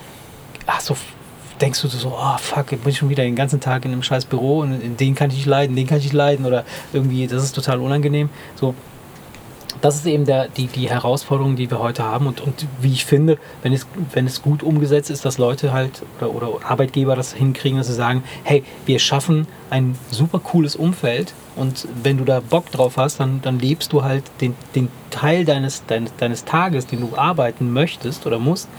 ach 0.65 0.79
so, 0.79 0.95
denkst 1.59 1.81
du 1.81 1.87
so, 1.87 2.17
oh 2.17 2.37
fuck, 2.37 2.71
jetzt 2.71 2.83
bin 2.83 2.91
ich 2.91 2.97
schon 2.97 3.09
wieder 3.09 3.23
den 3.23 3.35
ganzen 3.35 3.59
Tag 3.59 3.85
in 3.85 3.91
einem 3.91 4.03
scheiß 4.03 4.25
Büro 4.25 4.59
und 4.59 4.99
den 4.99 5.15
kann 5.15 5.29
ich 5.29 5.37
nicht 5.37 5.45
leiden, 5.45 5.75
den 5.75 5.87
kann 5.87 5.99
ich 5.99 6.05
nicht 6.05 6.13
leiden 6.13 6.45
oder 6.45 6.63
irgendwie, 6.93 7.27
das 7.27 7.43
ist 7.43 7.53
total 7.53 7.79
unangenehm. 7.79 8.29
So, 8.55 8.73
das 9.81 9.95
ist 9.95 10.05
eben 10.05 10.25
der, 10.25 10.47
die, 10.47 10.67
die 10.67 10.89
Herausforderung, 10.89 11.55
die 11.55 11.69
wir 11.69 11.79
heute 11.79 12.03
haben. 12.03 12.27
Und, 12.27 12.41
und 12.41 12.67
wie 12.79 12.91
ich 12.91 13.05
finde, 13.05 13.37
wenn 13.63 13.73
es, 13.73 13.87
wenn 14.13 14.27
es 14.27 14.41
gut 14.41 14.63
umgesetzt 14.63 15.09
ist, 15.09 15.25
dass 15.25 15.37
Leute 15.37 15.73
halt 15.73 16.03
oder, 16.19 16.33
oder 16.33 16.65
Arbeitgeber 16.65 17.15
das 17.15 17.33
hinkriegen, 17.33 17.77
dass 17.77 17.87
sie 17.87 17.93
sagen, 17.93 18.23
hey, 18.43 18.63
wir 18.85 18.99
schaffen 18.99 19.47
ein 19.69 19.97
super 20.11 20.39
cooles 20.39 20.75
Umfeld 20.75 21.33
und 21.55 21.87
wenn 22.03 22.17
du 22.17 22.25
da 22.25 22.39
Bock 22.39 22.71
drauf 22.71 22.97
hast, 22.97 23.19
dann, 23.19 23.41
dann 23.41 23.59
lebst 23.59 23.91
du 23.93 24.03
halt 24.03 24.23
den, 24.39 24.55
den 24.75 24.89
Teil 25.09 25.45
deines, 25.45 25.85
deines, 25.85 26.15
deines 26.17 26.45
Tages, 26.45 26.87
den 26.87 27.01
du 27.01 27.17
arbeiten 27.17 27.73
möchtest 27.73 28.25
oder 28.25 28.39
musst, 28.39 28.69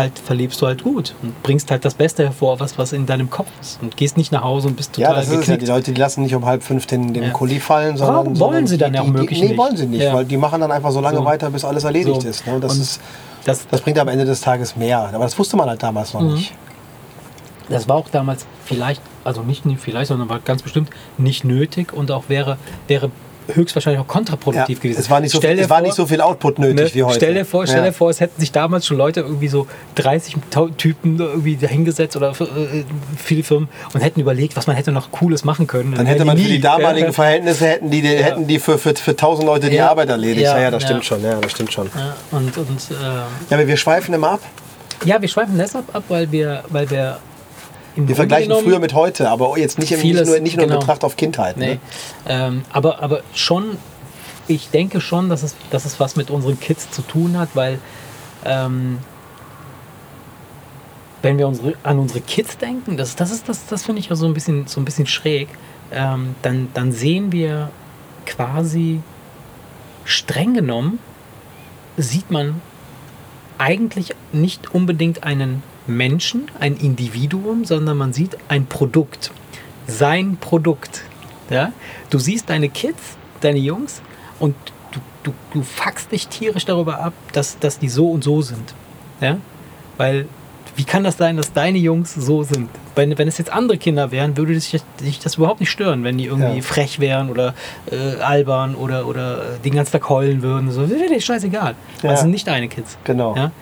halt 0.00 0.18
verlebst 0.18 0.60
du 0.60 0.66
halt 0.66 0.82
gut 0.82 1.14
und 1.22 1.40
bringst 1.42 1.70
halt 1.70 1.84
das 1.84 1.94
Beste 1.94 2.24
hervor, 2.24 2.58
was, 2.58 2.76
was 2.78 2.92
in 2.92 3.06
deinem 3.06 3.30
Kopf 3.30 3.48
ist. 3.60 3.80
Und 3.80 3.96
gehst 3.96 4.16
nicht 4.16 4.32
nach 4.32 4.42
Hause 4.42 4.68
und 4.68 4.76
bist 4.76 4.94
total 4.94 5.12
Ja, 5.12 5.16
das 5.16 5.26
geknickt. 5.26 5.42
ist 5.42 5.48
ja. 5.48 5.56
Die 5.58 5.66
Leute, 5.66 5.92
die 5.92 6.00
lassen 6.00 6.22
nicht 6.22 6.34
um 6.34 6.44
halb 6.44 6.62
fünf 6.62 6.86
den, 6.86 7.14
den 7.14 7.22
ja. 7.22 7.30
Kuli 7.30 7.60
fallen, 7.60 7.96
sondern. 7.96 8.16
Warum 8.16 8.40
wollen 8.40 8.66
sie 8.66 8.78
dann 8.78 8.94
ja 8.94 9.02
auch 9.02 9.06
möglich 9.06 9.40
Nee, 9.40 9.56
wollen 9.56 9.76
sie 9.76 9.86
nicht, 9.86 10.02
ja. 10.02 10.12
weil 10.12 10.24
die 10.24 10.36
machen 10.36 10.60
dann 10.60 10.72
einfach 10.72 10.90
so 10.90 11.00
lange 11.00 11.18
so. 11.18 11.24
weiter, 11.24 11.50
bis 11.50 11.64
alles 11.64 11.84
erledigt 11.84 12.22
so. 12.22 12.28
ist. 12.28 12.46
Ne? 12.46 12.58
Das, 12.58 12.76
ist 12.76 13.00
das, 13.44 13.66
das 13.68 13.80
bringt 13.80 13.98
am 13.98 14.08
Ende 14.08 14.24
des 14.24 14.40
Tages 14.40 14.76
mehr. 14.76 14.98
Aber 14.98 15.24
das 15.24 15.38
wusste 15.38 15.56
man 15.56 15.68
halt 15.68 15.82
damals 15.82 16.14
noch 16.14 16.22
mhm. 16.22 16.34
nicht. 16.34 16.52
Das 17.68 17.88
war 17.88 17.96
auch 17.96 18.08
damals 18.08 18.46
vielleicht, 18.64 19.00
also 19.22 19.42
nicht 19.42 19.64
vielleicht, 19.78 20.08
sondern 20.08 20.28
war 20.28 20.40
ganz 20.40 20.62
bestimmt 20.62 20.90
nicht 21.18 21.44
nötig 21.44 21.92
und 21.92 22.10
auch 22.10 22.24
wäre, 22.28 22.58
wäre 22.88 23.12
höchstwahrscheinlich 23.48 24.00
auch 24.00 24.06
kontraproduktiv 24.06 24.78
ja, 24.78 24.82
gewesen. 24.82 25.00
Es 25.00 25.10
war 25.10 25.20
nicht 25.20 25.32
so, 25.32 25.40
viel, 25.40 25.50
es 25.50 25.66
vor, 25.66 25.70
war 25.70 25.80
nicht 25.82 25.94
so 25.94 26.06
viel 26.06 26.20
Output 26.20 26.58
nötig 26.58 26.86
ne, 26.86 26.94
wie 26.94 27.02
heute. 27.02 27.16
Stell 27.16 27.34
dir, 27.34 27.44
vor, 27.44 27.66
stell 27.66 27.82
dir 27.82 27.92
vor, 27.92 28.10
es 28.10 28.20
hätten 28.20 28.40
sich 28.40 28.52
damals 28.52 28.86
schon 28.86 28.96
Leute 28.96 29.20
irgendwie 29.20 29.48
so 29.48 29.66
30 29.96 30.36
Typen 30.76 31.18
irgendwie 31.18 31.56
dahingesetzt 31.56 32.16
oder 32.16 32.30
äh, 32.30 32.84
viele 33.16 33.42
Firmen 33.42 33.68
und 33.92 34.00
hätten 34.00 34.20
überlegt, 34.20 34.56
was 34.56 34.66
man 34.66 34.76
hätte 34.76 34.92
noch 34.92 35.10
Cooles 35.10 35.44
machen 35.44 35.66
können. 35.66 35.92
Dann, 35.92 35.98
Dann 35.98 36.06
hätte 36.06 36.24
man 36.24 36.36
nie, 36.36 36.44
für 36.44 36.48
die 36.50 36.60
damaligen 36.60 37.08
ja, 37.08 37.12
Verhältnisse 37.12 37.66
hätten 37.66 37.90
die, 37.90 38.00
ja. 38.00 38.10
hätten 38.20 38.46
die 38.46 38.58
für, 38.58 38.78
für, 38.78 38.94
für 38.94 39.12
1000 39.12 39.46
Leute 39.46 39.70
die 39.70 39.80
Arbeit 39.80 40.08
erledigt. 40.08 40.44
Ja, 40.44 40.58
ja, 40.58 40.70
das 40.70 40.82
stimmt 40.82 41.04
schon. 41.04 41.22
Ja, 41.22 41.34
das 41.40 41.50
stimmt 41.50 41.72
schon. 41.72 41.90
und, 42.30 42.56
und, 42.56 42.90
äh, 42.90 42.94
ja, 43.04 43.26
aber 43.50 43.66
wir 43.66 43.76
schweifen 43.76 44.14
immer 44.14 44.32
ab. 44.32 44.40
Ja, 45.04 45.20
wir 45.20 45.28
schweifen 45.28 45.56
deshalb 45.56 45.94
ab, 45.94 46.04
weil 46.08 46.30
wir, 46.30 46.62
weil 46.68 46.90
wir 46.90 47.18
wir 48.08 48.16
vergleichen 48.16 48.52
früher 48.62 48.78
mit 48.78 48.94
heute, 48.94 49.30
aber 49.30 49.56
jetzt 49.58 49.78
nicht, 49.78 49.92
im, 49.92 49.98
vieles, 49.98 50.28
nicht 50.28 50.30
nur, 50.30 50.40
nicht 50.40 50.56
nur 50.56 50.66
genau. 50.66 50.76
in 50.76 50.80
Betracht 50.80 51.04
auf 51.04 51.16
Kindheit. 51.16 51.56
Nee. 51.56 51.66
Ne? 51.66 51.78
Ähm, 52.28 52.62
aber, 52.72 53.02
aber 53.02 53.22
schon 53.34 53.78
ich 54.50 54.70
denke 54.70 55.00
schon, 55.00 55.28
dass 55.28 55.42
es, 55.42 55.54
dass 55.70 55.84
es 55.84 56.00
was 56.00 56.16
mit 56.16 56.30
unseren 56.30 56.58
Kids 56.58 56.90
zu 56.90 57.02
tun 57.02 57.38
hat, 57.38 57.50
weil 57.54 57.78
ähm, 58.44 58.98
wenn 61.22 61.38
wir 61.38 61.46
unsere, 61.46 61.74
an 61.82 61.98
unsere 61.98 62.20
Kids 62.20 62.58
denken, 62.58 62.96
das, 62.96 63.14
das, 63.14 63.30
ist, 63.30 63.48
das, 63.48 63.66
das 63.66 63.84
finde 63.84 64.00
ich 64.00 64.08
ja 64.08 64.16
so 64.16 64.26
ein 64.26 64.34
bisschen, 64.34 64.66
so 64.66 64.80
ein 64.80 64.84
bisschen 64.84 65.06
schräg, 65.06 65.48
ähm, 65.92 66.34
dann, 66.42 66.68
dann 66.74 66.92
sehen 66.92 67.30
wir 67.30 67.70
quasi 68.26 69.00
streng 70.04 70.54
genommen, 70.54 70.98
sieht 71.96 72.30
man 72.30 72.60
eigentlich 73.58 74.14
nicht 74.32 74.74
unbedingt 74.74 75.22
einen 75.22 75.62
Menschen, 75.90 76.50
ein 76.58 76.76
Individuum, 76.76 77.64
sondern 77.64 77.96
man 77.96 78.12
sieht 78.12 78.36
ein 78.48 78.66
Produkt. 78.66 79.30
Sein 79.86 80.36
Produkt. 80.40 81.02
Ja? 81.50 81.72
Du 82.10 82.18
siehst 82.18 82.48
deine 82.48 82.68
Kids, 82.68 83.16
deine 83.40 83.58
Jungs 83.58 84.02
und 84.38 84.54
du, 84.92 85.00
du, 85.22 85.32
du 85.52 85.62
fuckst 85.62 86.12
dich 86.12 86.28
tierisch 86.28 86.64
darüber 86.64 87.00
ab, 87.00 87.12
dass, 87.32 87.58
dass 87.58 87.78
die 87.78 87.88
so 87.88 88.10
und 88.10 88.24
so 88.24 88.42
sind. 88.42 88.74
Ja? 89.20 89.38
Weil 89.96 90.26
wie 90.76 90.84
kann 90.84 91.04
das 91.04 91.18
sein, 91.18 91.36
dass 91.36 91.52
deine 91.52 91.78
Jungs 91.78 92.14
so 92.14 92.42
sind? 92.42 92.70
Wenn, 92.94 93.18
wenn 93.18 93.28
es 93.28 93.38
jetzt 93.38 93.52
andere 93.52 93.76
Kinder 93.76 94.10
wären, 94.10 94.36
würde 94.36 94.54
dich, 94.54 94.80
dich 95.00 95.18
das 95.18 95.34
überhaupt 95.34 95.60
nicht 95.60 95.70
stören, 95.70 96.04
wenn 96.04 96.16
die 96.16 96.26
irgendwie 96.26 96.56
ja. 96.56 96.62
frech 96.62 97.00
wären 97.00 97.28
oder 97.28 97.54
äh, 97.90 98.20
albern 98.22 98.74
oder, 98.74 99.06
oder 99.06 99.58
den 99.64 99.74
ganzen 99.74 99.92
Tag 99.92 100.08
heulen 100.08 100.42
würden. 100.42 100.70
So, 100.70 100.88
wäre 100.88 101.08
dir 101.08 101.20
scheißegal. 101.20 101.74
Ja. 102.02 102.10
Das 102.10 102.22
sind 102.22 102.30
nicht 102.30 102.46
deine 102.46 102.68
Kids. 102.68 102.96
Genau. 103.04 103.36
Ja? 103.36 103.52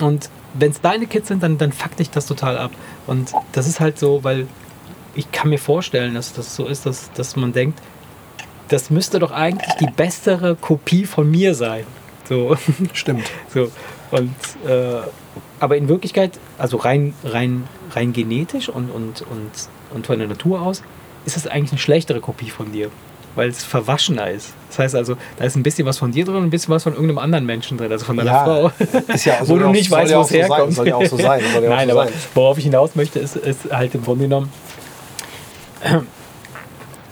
Und 0.00 0.30
wenn 0.54 0.70
es 0.70 0.80
deine 0.80 1.06
Kids 1.06 1.28
sind, 1.28 1.42
dann, 1.42 1.58
dann 1.58 1.72
fuckt 1.72 1.98
dich 1.98 2.10
das 2.10 2.26
total 2.26 2.58
ab. 2.58 2.72
Und 3.06 3.32
das 3.52 3.66
ist 3.66 3.80
halt 3.80 3.98
so, 3.98 4.24
weil 4.24 4.46
ich 5.14 5.30
kann 5.32 5.50
mir 5.50 5.58
vorstellen, 5.58 6.14
dass 6.14 6.32
das 6.32 6.56
so 6.56 6.66
ist, 6.66 6.86
dass, 6.86 7.12
dass 7.12 7.36
man 7.36 7.52
denkt, 7.52 7.80
das 8.68 8.90
müsste 8.90 9.18
doch 9.18 9.32
eigentlich 9.32 9.74
die 9.80 9.90
bessere 9.90 10.54
Kopie 10.54 11.04
von 11.04 11.30
mir 11.30 11.54
sein. 11.54 11.84
So. 12.28 12.56
Stimmt. 12.92 13.28
So. 13.52 13.70
Und 14.10 14.34
äh, 14.68 15.00
aber 15.58 15.76
in 15.76 15.88
Wirklichkeit, 15.88 16.38
also 16.58 16.78
rein, 16.78 17.14
rein, 17.24 17.68
rein 17.92 18.12
genetisch 18.12 18.68
und, 18.68 18.90
und, 18.90 19.22
und, 19.22 19.50
und 19.92 20.06
von 20.06 20.18
der 20.18 20.28
Natur 20.28 20.62
aus, 20.62 20.82
ist 21.26 21.36
es 21.36 21.46
eigentlich 21.46 21.72
eine 21.72 21.78
schlechtere 21.78 22.20
Kopie 22.20 22.50
von 22.50 22.72
dir, 22.72 22.90
weil 23.34 23.48
es 23.48 23.64
verwaschener 23.64 24.30
ist. 24.30 24.54
Das 24.68 24.78
heißt 24.78 24.94
also, 24.94 25.16
da 25.36 25.44
ist 25.44 25.56
ein 25.56 25.62
bisschen 25.62 25.86
was 25.86 25.98
von 25.98 26.12
dir 26.12 26.24
drin 26.24 26.36
und 26.36 26.44
ein 26.44 26.50
bisschen 26.50 26.72
was 26.74 26.82
von 26.84 26.92
irgendeinem 26.92 27.18
anderen 27.18 27.46
Menschen 27.46 27.78
drin, 27.78 27.90
also 27.90 28.04
von 28.04 28.16
deiner 28.16 28.30
ja, 28.30 28.44
Frau. 28.44 28.72
Ist 29.12 29.24
ja, 29.24 29.38
wo 29.44 29.58
du 29.58 29.68
nicht 29.68 29.90
weißt, 29.90 30.14
wo 30.14 30.20
es 30.20 30.30
herkommt. 30.30 30.74
Soll 30.74 30.88
ja 30.88 30.96
auch 30.96 31.06
so 31.06 31.16
sein. 31.16 31.42
Nein, 31.68 31.88
so 31.88 31.98
aber 31.98 32.08
sein. 32.08 32.18
worauf 32.34 32.58
ich 32.58 32.64
hinaus 32.64 32.94
möchte, 32.94 33.18
ist, 33.18 33.36
ist 33.36 33.70
halt 33.70 33.94
im 33.94 34.02
Grunde 34.02 34.24
genommen, 34.24 34.52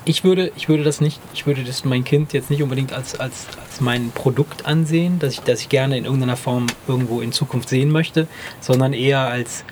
ich 0.05 0.25
würde, 0.25 0.53
ich 0.57 0.69
würde 0.69 0.85
das 0.85 1.01
nicht, 1.01 1.21
ich 1.35 1.47
würde 1.47 1.64
das 1.64 1.85
mein 1.85 2.05
Kind 2.05 2.33
jetzt 2.33 2.51
nicht 2.51 2.62
unbedingt 2.62 2.93
als, 2.93 3.19
als, 3.21 3.47
als 3.62 3.81
mein 3.81 4.11
Produkt 4.11 4.66
ansehen, 4.66 5.19
das 5.19 5.35
ich, 5.35 5.41
das 5.41 5.61
ich 5.61 5.69
gerne 5.69 5.99
in 5.99 6.05
irgendeiner 6.05 6.37
Form 6.37 6.66
irgendwo 6.87 7.21
in 7.21 7.33
Zukunft 7.33 7.69
sehen 7.69 7.91
möchte, 7.91 8.27
sondern 8.61 8.93
eher 8.93 9.21
als, 9.21 9.64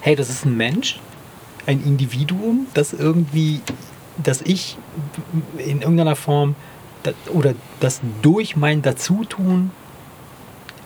hey, 0.00 0.16
das 0.16 0.30
ist 0.30 0.44
ein 0.44 0.56
Mensch, 0.56 0.98
ein 1.66 1.82
Individuum, 1.84 2.66
das 2.74 2.92
irgendwie, 2.92 3.60
das 4.22 4.42
ich 4.42 4.76
in 5.58 5.80
irgendeiner 5.80 6.16
Form 6.16 6.54
oder 7.32 7.54
das 7.80 8.00
durch 8.22 8.56
mein 8.56 8.82
Dazutun 8.82 9.70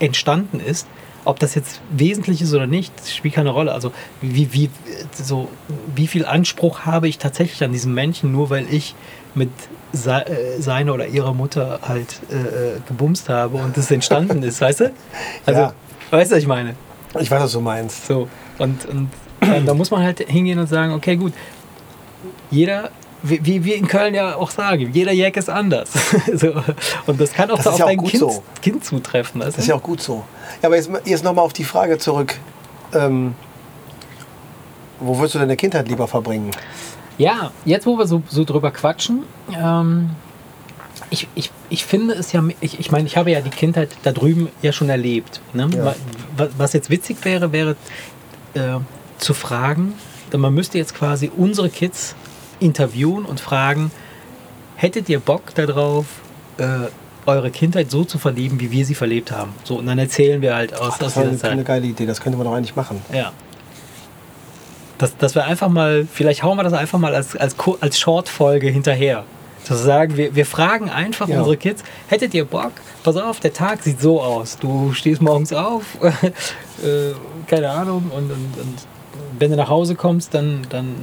entstanden 0.00 0.60
ist 0.60 0.86
ob 1.28 1.38
das 1.38 1.54
jetzt 1.54 1.82
wesentlich 1.90 2.40
ist 2.40 2.54
oder 2.54 2.66
nicht, 2.66 2.92
spielt 3.06 3.34
keine 3.34 3.50
Rolle. 3.50 3.72
Also 3.72 3.92
wie, 4.22 4.52
wie, 4.54 4.70
so, 5.12 5.48
wie 5.94 6.06
viel 6.06 6.24
Anspruch 6.24 6.86
habe 6.86 7.06
ich 7.06 7.18
tatsächlich 7.18 7.62
an 7.62 7.70
diesem 7.70 7.92
Menschen, 7.92 8.32
nur 8.32 8.48
weil 8.48 8.66
ich 8.72 8.94
mit 9.34 9.50
se 9.92 10.26
äh, 10.26 10.58
seiner 10.60 10.94
oder 10.94 11.06
ihrer 11.06 11.34
Mutter 11.34 11.80
halt 11.82 12.20
äh, 12.30 12.76
äh 12.76 12.80
gebumst 12.88 13.28
habe 13.28 13.58
und 13.58 13.76
das 13.76 13.90
entstanden 13.90 14.42
ist, 14.42 14.62
weißt 14.62 14.80
du? 14.80 14.92
Also, 15.46 15.60
ja. 15.60 15.72
weißt 16.10 16.30
du, 16.30 16.36
was 16.36 16.42
ich 16.42 16.48
meine? 16.48 16.74
Ich 17.20 17.30
weiß, 17.30 17.42
was 17.42 17.52
du 17.52 17.60
meinst. 17.60 18.06
So, 18.06 18.28
und, 18.58 18.86
und 18.86 19.10
äh, 19.40 19.60
da 19.64 19.74
muss 19.74 19.90
man 19.90 20.02
halt 20.02 20.20
hingehen 20.20 20.58
und 20.58 20.66
sagen, 20.66 20.94
okay, 20.94 21.16
gut, 21.16 21.34
jeder 22.50 22.90
wie 23.22 23.64
wir 23.64 23.76
in 23.76 23.88
Köln 23.88 24.14
ja 24.14 24.36
auch 24.36 24.50
sagen, 24.50 24.90
jeder 24.92 25.12
Jack 25.12 25.36
ist 25.36 25.50
anders. 25.50 25.90
so. 26.34 26.54
Und 27.06 27.20
das 27.20 27.32
kann 27.32 27.50
auch, 27.50 27.56
das 27.56 27.64
so 27.64 27.70
auf 27.70 27.78
ja 27.78 27.86
dein 27.86 28.02
kind, 28.02 28.18
so. 28.18 28.42
kind, 28.62 28.84
zutreffen. 28.84 29.40
Das 29.40 29.58
ist 29.58 29.66
ja 29.66 29.74
auch 29.74 29.82
gut 29.82 30.00
so. 30.00 30.24
Ja, 30.62 30.68
aber 30.68 30.76
jetzt, 30.76 30.90
jetzt 31.04 31.24
nochmal 31.24 31.44
auf 31.44 31.52
die 31.52 31.64
Frage 31.64 31.98
zurück. 31.98 32.36
Ähm, 32.94 33.34
wo 35.00 35.16
würdest 35.18 35.34
du 35.34 35.38
deine 35.38 35.56
Kindheit 35.56 35.88
lieber 35.88 36.08
verbringen? 36.08 36.50
Ja, 37.18 37.50
jetzt 37.64 37.86
wo 37.86 37.98
wir 37.98 38.06
so, 38.06 38.22
so 38.28 38.44
drüber 38.44 38.70
quatschen, 38.70 39.24
ähm, 39.56 40.10
ich, 41.10 41.26
ich, 41.34 41.50
ich 41.70 41.84
finde 41.84 42.14
es 42.14 42.32
ja, 42.32 42.42
ich, 42.60 42.78
ich 42.78 42.90
meine, 42.90 43.06
ich 43.06 43.16
habe 43.16 43.30
ja 43.30 43.40
die 43.40 43.50
Kindheit 43.50 43.90
da 44.02 44.12
drüben 44.12 44.48
ja 44.62 44.72
schon 44.72 44.88
erlebt. 44.88 45.40
Ne? 45.52 45.68
Ja. 45.74 45.94
Was 46.56 46.72
jetzt 46.72 46.90
witzig 46.90 47.24
wäre, 47.24 47.52
wäre 47.52 47.76
äh, 48.54 48.78
zu 49.18 49.34
fragen, 49.34 49.94
man 50.36 50.52
müsste 50.54 50.78
jetzt 50.78 50.94
quasi 50.94 51.30
unsere 51.34 51.70
Kids 51.70 52.14
interviewen 52.60 53.24
und 53.24 53.40
fragen, 53.40 53.90
hättet 54.76 55.08
ihr 55.08 55.20
Bock 55.20 55.54
darauf, 55.54 56.06
äh, 56.58 56.88
eure 57.26 57.50
Kindheit 57.50 57.90
so 57.90 58.04
zu 58.04 58.18
verleben, 58.18 58.58
wie 58.60 58.70
wir 58.70 58.84
sie 58.84 58.94
verlebt 58.94 59.32
haben? 59.32 59.52
So, 59.64 59.76
und 59.76 59.86
dann 59.86 59.98
erzählen 59.98 60.40
wir 60.40 60.54
halt 60.54 60.74
aus, 60.74 60.94
Ach, 60.94 60.98
das 60.98 61.16
aus 61.16 61.24
dieser 61.24 61.38
Zeit. 61.38 61.50
eine 61.52 61.64
geile 61.64 61.86
Idee, 61.86 62.06
das 62.06 62.20
könnte 62.20 62.38
man 62.38 62.46
doch 62.46 62.54
eigentlich 62.54 62.76
machen. 62.76 63.02
Ja. 63.12 63.32
Dass, 64.96 65.16
dass 65.16 65.34
wir 65.34 65.44
einfach 65.44 65.68
mal, 65.68 66.08
vielleicht 66.10 66.42
hauen 66.42 66.56
wir 66.56 66.64
das 66.64 66.72
einfach 66.72 66.98
mal 66.98 67.14
als, 67.14 67.36
als, 67.36 67.54
als 67.80 67.98
Short-Folge 67.98 68.68
hinterher. 68.68 69.24
Sozusagen, 69.62 70.16
wir, 70.16 70.34
wir 70.34 70.46
fragen 70.46 70.88
einfach 70.88 71.28
ja. 71.28 71.38
unsere 71.38 71.56
Kids, 71.56 71.84
hättet 72.08 72.32
ihr 72.32 72.44
Bock? 72.44 72.72
Pass 73.02 73.16
auf, 73.16 73.40
der 73.40 73.52
Tag 73.52 73.82
sieht 73.82 74.00
so 74.00 74.22
aus. 74.22 74.56
Du 74.58 74.92
stehst 74.94 75.20
morgens 75.20 75.52
auf, 75.52 75.84
äh, 76.02 77.12
keine 77.46 77.70
Ahnung, 77.70 78.10
und, 78.14 78.30
und, 78.30 78.58
und 78.58 78.78
wenn 79.38 79.50
du 79.50 79.56
nach 79.56 79.68
Hause 79.68 79.94
kommst, 79.94 80.34
dann, 80.34 80.62
dann 80.68 80.94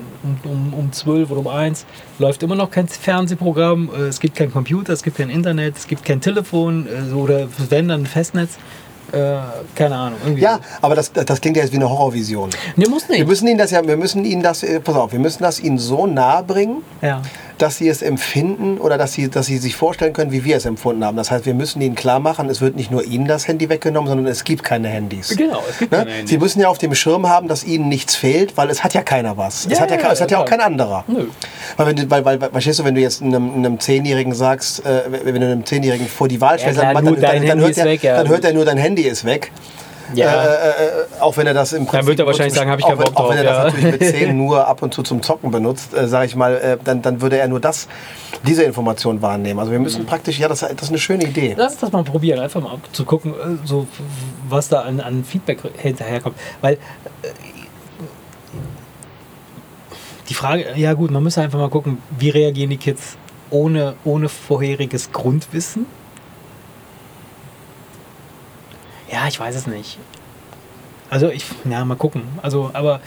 um, 0.43 0.73
um 0.73 0.91
12 0.91 1.31
oder 1.31 1.39
um 1.39 1.47
1 1.47 1.85
läuft 2.19 2.43
immer 2.43 2.55
noch 2.55 2.71
kein 2.71 2.87
Fernsehprogramm, 2.87 3.89
äh, 3.95 4.01
es 4.03 4.19
gibt 4.19 4.35
kein 4.35 4.51
Computer, 4.51 4.93
es 4.93 5.03
gibt 5.03 5.17
kein 5.17 5.29
Internet, 5.29 5.77
es 5.77 5.87
gibt 5.87 6.05
kein 6.05 6.21
Telefon 6.21 6.87
äh, 6.87 7.13
oder 7.13 7.47
wenn 7.69 7.87
dann 7.87 8.01
ein 8.01 8.05
Festnetz. 8.05 8.57
Äh, 9.11 9.37
keine 9.75 9.95
Ahnung. 9.95 10.37
ja, 10.37 10.59
aber 10.81 10.95
das, 10.95 11.13
das 11.13 11.39
klingt 11.39 11.55
ja 11.57 11.63
jetzt 11.63 11.71
wie 11.71 11.77
eine 11.77 11.89
Horrorvision. 11.89 12.49
Nee, 12.75 12.87
muss 12.87 13.07
nicht. 13.07 13.19
Wir 13.19 13.27
müssen 13.27 13.47
ihnen 13.47 13.59
das 13.59 13.71
ja, 13.71 13.85
wir 13.85 13.97
müssen 13.97 14.25
ihnen 14.25 14.41
das, 14.41 14.65
pass 14.83 14.95
auf, 14.95 15.11
wir 15.11 15.19
müssen 15.19 15.43
das 15.43 15.59
ihnen 15.59 15.77
so 15.77 16.07
nahe 16.07 16.43
bringen, 16.43 16.81
ja 17.01 17.21
dass 17.57 17.77
sie 17.77 17.87
es 17.87 18.01
empfinden 18.01 18.77
oder 18.77 18.97
dass 18.97 19.13
sie, 19.13 19.29
dass 19.29 19.45
sie 19.45 19.57
sich 19.57 19.75
vorstellen 19.75 20.13
können, 20.13 20.31
wie 20.31 20.43
wir 20.43 20.57
es 20.57 20.65
empfunden 20.65 21.03
haben. 21.03 21.17
Das 21.17 21.31
heißt, 21.31 21.45
wir 21.45 21.53
müssen 21.53 21.81
ihnen 21.81 21.95
klar 21.95 22.19
machen, 22.19 22.49
es 22.49 22.61
wird 22.61 22.75
nicht 22.75 22.91
nur 22.91 23.03
ihnen 23.03 23.27
das 23.27 23.47
Handy 23.47 23.69
weggenommen, 23.69 24.07
sondern 24.07 24.27
es 24.27 24.43
gibt 24.43 24.63
keine 24.63 24.87
Handys. 24.87 25.35
Genau, 25.35 25.63
es 25.69 25.79
gibt 25.79 25.91
ne? 25.91 25.99
keine 25.99 26.11
Handys. 26.11 26.29
Sie 26.29 26.37
müssen 26.37 26.59
ja 26.59 26.67
auf 26.67 26.77
dem 26.77 26.93
Schirm 26.95 27.27
haben, 27.27 27.47
dass 27.47 27.63
ihnen 27.63 27.89
nichts 27.89 28.15
fehlt, 28.15 28.57
weil 28.57 28.69
es 28.69 28.83
hat 28.83 28.93
ja 28.93 29.03
keiner 29.03 29.37
was. 29.37 29.65
Ja, 29.65 29.71
es 29.71 29.81
hat 29.81 29.91
ja, 29.91 29.99
ja, 29.99 30.11
es 30.11 30.21
hat 30.21 30.31
ja 30.31 30.39
auch 30.39 30.45
kein 30.45 30.61
anderer. 30.61 31.03
Nö. 31.07 31.27
Weil, 31.77 31.87
wenn 31.87 31.95
du, 31.95 32.09
weil, 32.09 32.25
weil, 32.25 32.39
verstehst 32.39 32.79
du, 32.79 32.83
wenn 32.83 32.95
du 32.95 33.01
jetzt 33.01 33.21
einem, 33.21 33.53
einem 33.53 33.79
Zehnjährigen 33.79 34.33
sagst, 34.33 34.85
äh, 34.85 35.03
wenn 35.23 35.41
du 35.41 35.47
einem 35.47 35.65
Zehnjährigen 35.65 36.07
vor 36.07 36.27
die 36.27 36.41
Wahl 36.41 36.59
stellst, 36.59 36.79
dann, 36.79 36.93
dann, 36.93 37.21
dann, 37.21 37.59
hört 37.59 37.77
er, 37.77 37.85
weg, 37.85 38.01
dann 38.01 38.27
hört 38.27 38.43
er 38.43 38.53
nur, 38.53 38.65
dein 38.65 38.77
Handy 38.77 39.03
ist 39.03 39.25
weg. 39.25 39.51
Ja. 40.13 40.43
Äh, 40.43 40.47
äh, 40.47 40.49
äh, 40.49 41.21
auch 41.21 41.35
wenn 41.37 41.47
er 41.47 41.53
das 41.53 41.73
im 41.73 41.85
Prinzip. 41.85 41.99
Dann 41.99 42.07
wird 42.07 42.19
er 42.19 42.25
wahrscheinlich 42.25 42.53
sagen, 42.53 42.69
habe 42.69 42.81
ich 42.81 42.87
keinen 42.87 42.97
Bock 42.97 43.13
drauf. 43.13 43.25
Auch 43.25 43.29
wenn 43.31 43.37
er 43.37 43.43
ja. 43.43 43.63
das 43.63 43.73
natürlich 43.73 43.99
mit 43.99 44.09
10 44.15 44.37
nur 44.37 44.67
ab 44.67 44.81
und 44.81 44.93
zu 44.93 45.03
zum 45.03 45.21
Zocken 45.21 45.51
benutzt, 45.51 45.93
äh, 45.93 46.07
sage 46.07 46.27
ich 46.27 46.35
mal, 46.35 46.55
äh, 46.55 46.77
dann, 46.83 47.01
dann 47.01 47.21
würde 47.21 47.37
er 47.37 47.47
nur 47.47 47.59
das, 47.59 47.87
diese 48.45 48.63
Information 48.63 49.21
wahrnehmen. 49.21 49.59
Also 49.59 49.71
wir 49.71 49.79
müssen 49.79 50.03
mhm. 50.03 50.07
praktisch, 50.07 50.39
ja, 50.39 50.47
das, 50.47 50.59
das 50.59 50.71
ist 50.71 50.89
eine 50.89 50.99
schöne 50.99 51.23
Idee. 51.23 51.55
Lass 51.57 51.73
uns 51.73 51.81
das 51.81 51.91
mal 51.91 52.03
probieren, 52.03 52.39
einfach 52.39 52.61
mal 52.61 52.77
zu 52.91 53.05
gucken, 53.05 53.33
so, 53.65 53.87
was 54.47 54.69
da 54.69 54.81
an, 54.81 54.99
an 54.99 55.23
Feedback 55.23 55.59
hinterherkommt. 55.77 56.35
Weil 56.61 56.77
die 60.29 60.33
Frage, 60.33 60.65
ja 60.75 60.93
gut, 60.93 61.11
man 61.11 61.23
müsste 61.23 61.41
einfach 61.41 61.59
mal 61.59 61.69
gucken, 61.69 61.99
wie 62.17 62.29
reagieren 62.29 62.69
die 62.69 62.77
Kids 62.77 63.17
ohne, 63.49 63.95
ohne 64.03 64.29
vorheriges 64.29 65.11
Grundwissen 65.11 65.85
Ja, 69.11 69.27
ich 69.27 69.39
weiß 69.39 69.55
es 69.55 69.67
nicht. 69.67 69.97
Also 71.09 71.29
ich, 71.29 71.45
ja, 71.69 71.85
mal 71.85 71.95
gucken. 71.95 72.23
Also, 72.41 72.71
aber 72.73 72.99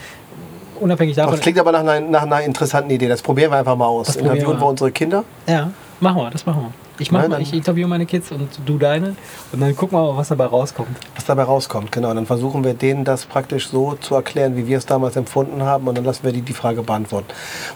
unabhängig 0.79 1.15
davon. 1.15 1.33
Das 1.33 1.41
klingt 1.41 1.59
aber 1.59 1.71
nach 1.71 1.81
einer, 1.81 1.99
nach 1.99 2.23
einer 2.23 2.41
interessanten 2.41 2.89
Idee. 2.89 3.07
Das 3.07 3.21
probieren 3.21 3.51
wir 3.51 3.57
einfach 3.57 3.75
mal 3.75 3.87
aus. 3.87 4.15
Interviewen 4.15 4.53
wir. 4.53 4.61
wir 4.61 4.67
unsere 4.67 4.91
Kinder? 4.91 5.23
Ja, 5.47 5.71
machen 5.99 6.17
wir, 6.17 6.29
das 6.29 6.45
machen 6.45 6.63
wir. 6.63 6.73
Ich, 7.01 7.13
mach 7.13 7.21
Nein, 7.21 7.31
mal, 7.31 7.41
ich 7.41 7.53
interviewe 7.53 7.87
meine 7.87 8.05
Kids 8.05 8.29
und 8.31 8.49
du 8.65 8.77
deine 8.77 9.15
und 9.53 9.61
dann 9.61 9.73
gucken 9.73 9.97
wir 9.97 10.11
mal, 10.11 10.17
was 10.17 10.27
dabei 10.27 10.47
rauskommt. 10.47 10.97
Was 11.15 11.23
dabei 11.23 11.43
rauskommt, 11.43 11.93
genau. 11.93 12.13
Dann 12.13 12.25
versuchen 12.25 12.65
wir 12.65 12.73
denen 12.73 13.05
das 13.05 13.25
praktisch 13.25 13.69
so 13.69 13.93
zu 14.01 14.15
erklären, 14.15 14.57
wie 14.57 14.67
wir 14.67 14.77
es 14.77 14.85
damals 14.85 15.15
empfunden 15.15 15.63
haben 15.63 15.87
und 15.87 15.97
dann 15.97 16.03
lassen 16.03 16.23
wir 16.23 16.33
die 16.33 16.41
die 16.41 16.53
Frage 16.53 16.81
beantworten. 16.83 17.27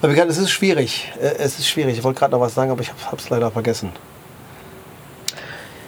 Weil 0.01 0.13
wir, 0.13 0.27
es 0.27 0.37
ist 0.37 0.51
schwierig. 0.51 1.13
Äh, 1.21 1.35
es 1.37 1.57
ist 1.57 1.69
schwierig. 1.69 1.97
Ich 1.97 2.03
wollte 2.03 2.19
gerade 2.19 2.33
noch 2.33 2.41
was 2.41 2.53
sagen, 2.53 2.71
aber 2.71 2.81
ich 2.81 2.91
habe 3.05 3.17
es 3.17 3.29
leider 3.29 3.49
vergessen 3.49 3.91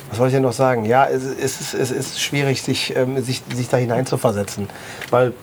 was 0.10 0.18
soll 0.18 0.28
ich 0.28 0.34
denn 0.34 0.44
noch 0.44 0.54
sagen? 0.54 0.86
Ja, 0.86 1.08
es, 1.08 1.24
ist, 1.24 1.74
es 1.74 1.92
ist 1.92 2.22
schwierig, 2.22 2.62
sich, 2.62 2.96
ähm, 2.96 3.22
sich, 3.22 3.42
sich 3.54 3.70
da 3.70 3.78
hineinzuversetzen. 3.78 4.70
Weil 5.10 5.34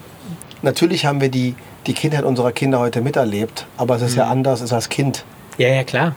natürlich 0.62 1.06
haben 1.06 1.20
wir 1.20 1.28
die, 1.28 1.54
die 1.86 1.94
Kindheit 1.94 2.24
unserer 2.24 2.52
Kinder 2.52 2.78
heute 2.78 3.00
miterlebt, 3.00 3.66
aber 3.76 3.96
es 3.96 4.02
ist 4.02 4.12
mhm. 4.12 4.18
ja 4.18 4.28
anders 4.28 4.60
als 4.62 4.72
als 4.72 4.88
Kind. 4.88 5.24
Ja, 5.58 5.68
ja, 5.68 5.84
klar. 5.84 6.14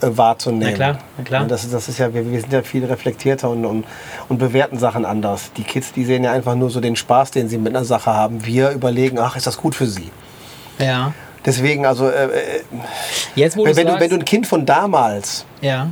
äh, 0.00 0.08
wahrzunehmen. 0.10 0.68
Na 0.70 0.74
klar, 0.74 0.98
na 1.16 1.24
klar. 1.24 1.44
Das, 1.46 1.68
das 1.70 1.88
ist 1.88 1.98
ja, 1.98 2.12
wir, 2.12 2.30
wir 2.30 2.40
sind 2.40 2.52
ja 2.52 2.62
viel 2.62 2.84
reflektierter 2.84 3.50
und, 3.50 3.64
und, 3.64 3.84
und 4.28 4.38
bewerten 4.38 4.78
Sachen 4.78 5.04
anders. 5.04 5.52
Die 5.56 5.62
Kids, 5.62 5.92
die 5.92 6.04
sehen 6.04 6.24
ja 6.24 6.32
einfach 6.32 6.54
nur 6.54 6.70
so 6.70 6.80
den 6.80 6.96
Spaß, 6.96 7.30
den 7.30 7.48
sie 7.48 7.58
mit 7.58 7.74
einer 7.74 7.84
Sache 7.84 8.12
haben. 8.12 8.44
Wir 8.44 8.70
überlegen, 8.70 9.18
ach, 9.18 9.36
ist 9.36 9.46
das 9.46 9.56
gut 9.56 9.74
für 9.74 9.86
sie? 9.86 10.10
Ja. 10.78 11.12
Deswegen, 11.44 11.86
also, 11.86 12.08
äh, 12.08 12.24
äh 12.24 12.60
Jetzt, 13.36 13.56
wenn, 13.56 13.64
du 13.64 13.68
wenn, 13.68 13.86
sagst, 13.86 13.88
du, 13.88 14.00
wenn 14.00 14.10
du 14.10 14.16
ein 14.16 14.24
Kind 14.24 14.46
von 14.46 14.66
damals 14.66 15.44
ja. 15.60 15.88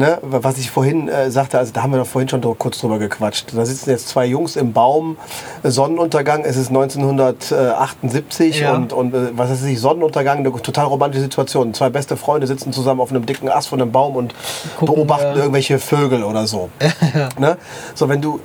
Ne, 0.00 0.18
was 0.22 0.56
ich 0.56 0.70
vorhin 0.70 1.08
äh, 1.08 1.30
sagte, 1.30 1.58
also 1.58 1.72
da 1.74 1.82
haben 1.82 1.92
wir 1.92 1.98
doch 1.98 2.06
vorhin 2.06 2.26
schon 2.26 2.40
kurz 2.58 2.78
drüber 2.80 2.98
gequatscht. 2.98 3.48
Da 3.54 3.66
sitzen 3.66 3.90
jetzt 3.90 4.08
zwei 4.08 4.24
Jungs 4.24 4.56
im 4.56 4.72
Baum, 4.72 5.18
Sonnenuntergang, 5.62 6.42
es 6.46 6.56
ist 6.56 6.68
1978 6.70 8.60
Ja. 8.60 8.74
und, 8.74 8.94
und 8.94 9.12
äh, 9.14 9.36
was 9.36 9.50
weiß 9.50 9.64
ich, 9.64 9.78
Sonnenuntergang, 9.78 10.38
eine 10.38 10.50
total 10.62 10.86
romantische 10.86 11.20
Situation. 11.24 11.74
Zwei 11.74 11.90
beste 11.90 12.16
Freunde 12.16 12.46
sitzen 12.46 12.72
zusammen 12.72 13.02
auf 13.02 13.10
einem 13.10 13.26
dicken 13.26 13.50
Ast 13.50 13.68
von 13.68 13.78
einem 13.82 13.92
Baum 13.92 14.16
und 14.16 14.34
Gucken, 14.78 14.94
beobachten 14.94 15.36
äh, 15.36 15.40
irgendwelche 15.40 15.78
Vögel 15.78 16.24
oder 16.24 16.46
so. 16.46 16.70
ne? 17.38 17.58
So, 17.94 18.08
wenn 18.08 18.22
du 18.22 18.40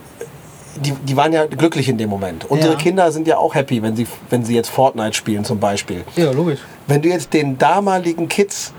die, 0.84 0.92
die 0.92 1.16
waren 1.16 1.32
ja 1.32 1.46
glücklich 1.46 1.88
in 1.88 1.98
dem 1.98 2.10
Moment. 2.10 2.44
Unsere 2.52 2.74
Ja. 2.74 2.78
Kinder 2.80 3.10
sind 3.14 3.28
ja 3.28 3.38
auch 3.38 3.56
happy, 3.56 3.82
wenn 3.82 3.96
sie, 3.96 4.08
wenn 4.30 4.44
sie 4.44 4.56
jetzt 4.56 4.70
Fortnite 4.70 5.14
spielen 5.14 5.46
zum 5.46 5.58
Beispiel. 5.62 6.04
Ja, 6.18 6.32
logisch. 6.32 6.60
Wenn 6.88 7.02
du 7.02 7.08
jetzt 7.08 7.32
den 7.32 7.58
damaligen 7.58 8.28
Kids 8.28 8.74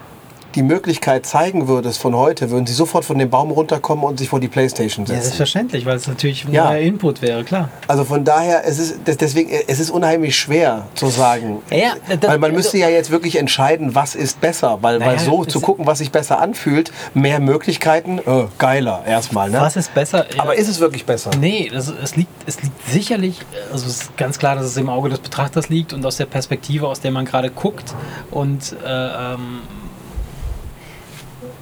die 0.56 0.62
Möglichkeit 0.62 1.26
zeigen 1.26 1.68
würdest 1.68 2.00
von 2.00 2.16
heute, 2.16 2.50
würden 2.50 2.66
sie 2.66 2.72
sofort 2.72 3.04
von 3.04 3.18
dem 3.18 3.30
Baum 3.30 3.50
runterkommen 3.50 4.04
und 4.04 4.18
sich 4.18 4.28
vor 4.30 4.40
die 4.40 4.48
Playstation 4.48 5.04
Ja, 5.04 5.10
setzen. 5.10 5.22
selbstverständlich, 5.22 5.84
weil 5.86 5.96
es 5.96 6.06
natürlich 6.08 6.44
ein 6.46 6.52
Ja. 6.52 6.64
neuer 6.70 6.78
Input 6.80 7.22
wäre, 7.22 7.44
klar. 7.44 7.68
also 7.86 8.04
von 8.04 8.24
daher, 8.24 8.66
es 8.66 8.78
ist 8.78 9.06
des- 9.06 9.18
deswegen, 9.18 9.50
es 9.68 9.78
ist 9.78 9.90
unheimlich 9.90 10.36
schwer 10.36 10.86
zu 10.94 11.08
sagen. 11.08 11.62
Ja, 11.70 11.76
ja, 11.76 11.92
das- 12.18 12.30
weil 12.30 12.38
man 12.38 12.52
müsste 12.52 12.78
ja 12.78 12.88
jetzt 12.88 13.10
wirklich 13.10 13.36
entscheiden, 13.36 13.94
was 13.94 14.14
ist 14.14 14.40
besser. 14.40 14.78
Weil, 14.80 14.98
weil 15.00 15.16
Naja, 15.16 15.18
so 15.18 15.42
es- 15.44 15.52
zu 15.52 15.60
gucken, 15.60 15.86
was 15.86 15.98
sich 15.98 16.10
besser 16.10 16.40
anfühlt, 16.40 16.90
mehr 17.14 17.38
Möglichkeiten, 17.38 18.18
äh, 18.18 18.44
geiler 18.58 19.04
erstmal. 19.06 19.50
Ne? 19.50 19.60
Was 19.60 19.76
ist 19.76 19.92
besser? 19.94 20.24
Aber 20.38 20.56
ist 20.56 20.68
es 20.68 20.80
wirklich 20.80 21.04
besser? 21.04 21.30
Nee, 21.38 21.70
das, 21.72 21.88
es, 22.02 22.16
liegt, 22.16 22.30
es 22.48 22.62
liegt 22.62 22.88
sicherlich, 22.88 23.40
also 23.70 23.86
es 23.86 24.00
ist 24.02 24.16
ganz 24.16 24.38
klar, 24.38 24.56
dass 24.56 24.64
es 24.64 24.76
im 24.78 24.88
Auge 24.88 25.10
des 25.10 25.18
Betrachters 25.18 25.68
liegt 25.68 25.92
und 25.92 26.04
aus 26.06 26.16
der 26.16 26.26
Perspektive, 26.26 26.88
aus 26.88 27.00
der 27.00 27.10
man 27.10 27.24
gerade 27.26 27.50
guckt. 27.50 27.94
Und 28.30 28.74
äh, 28.84 28.88
ähm, 29.34 29.60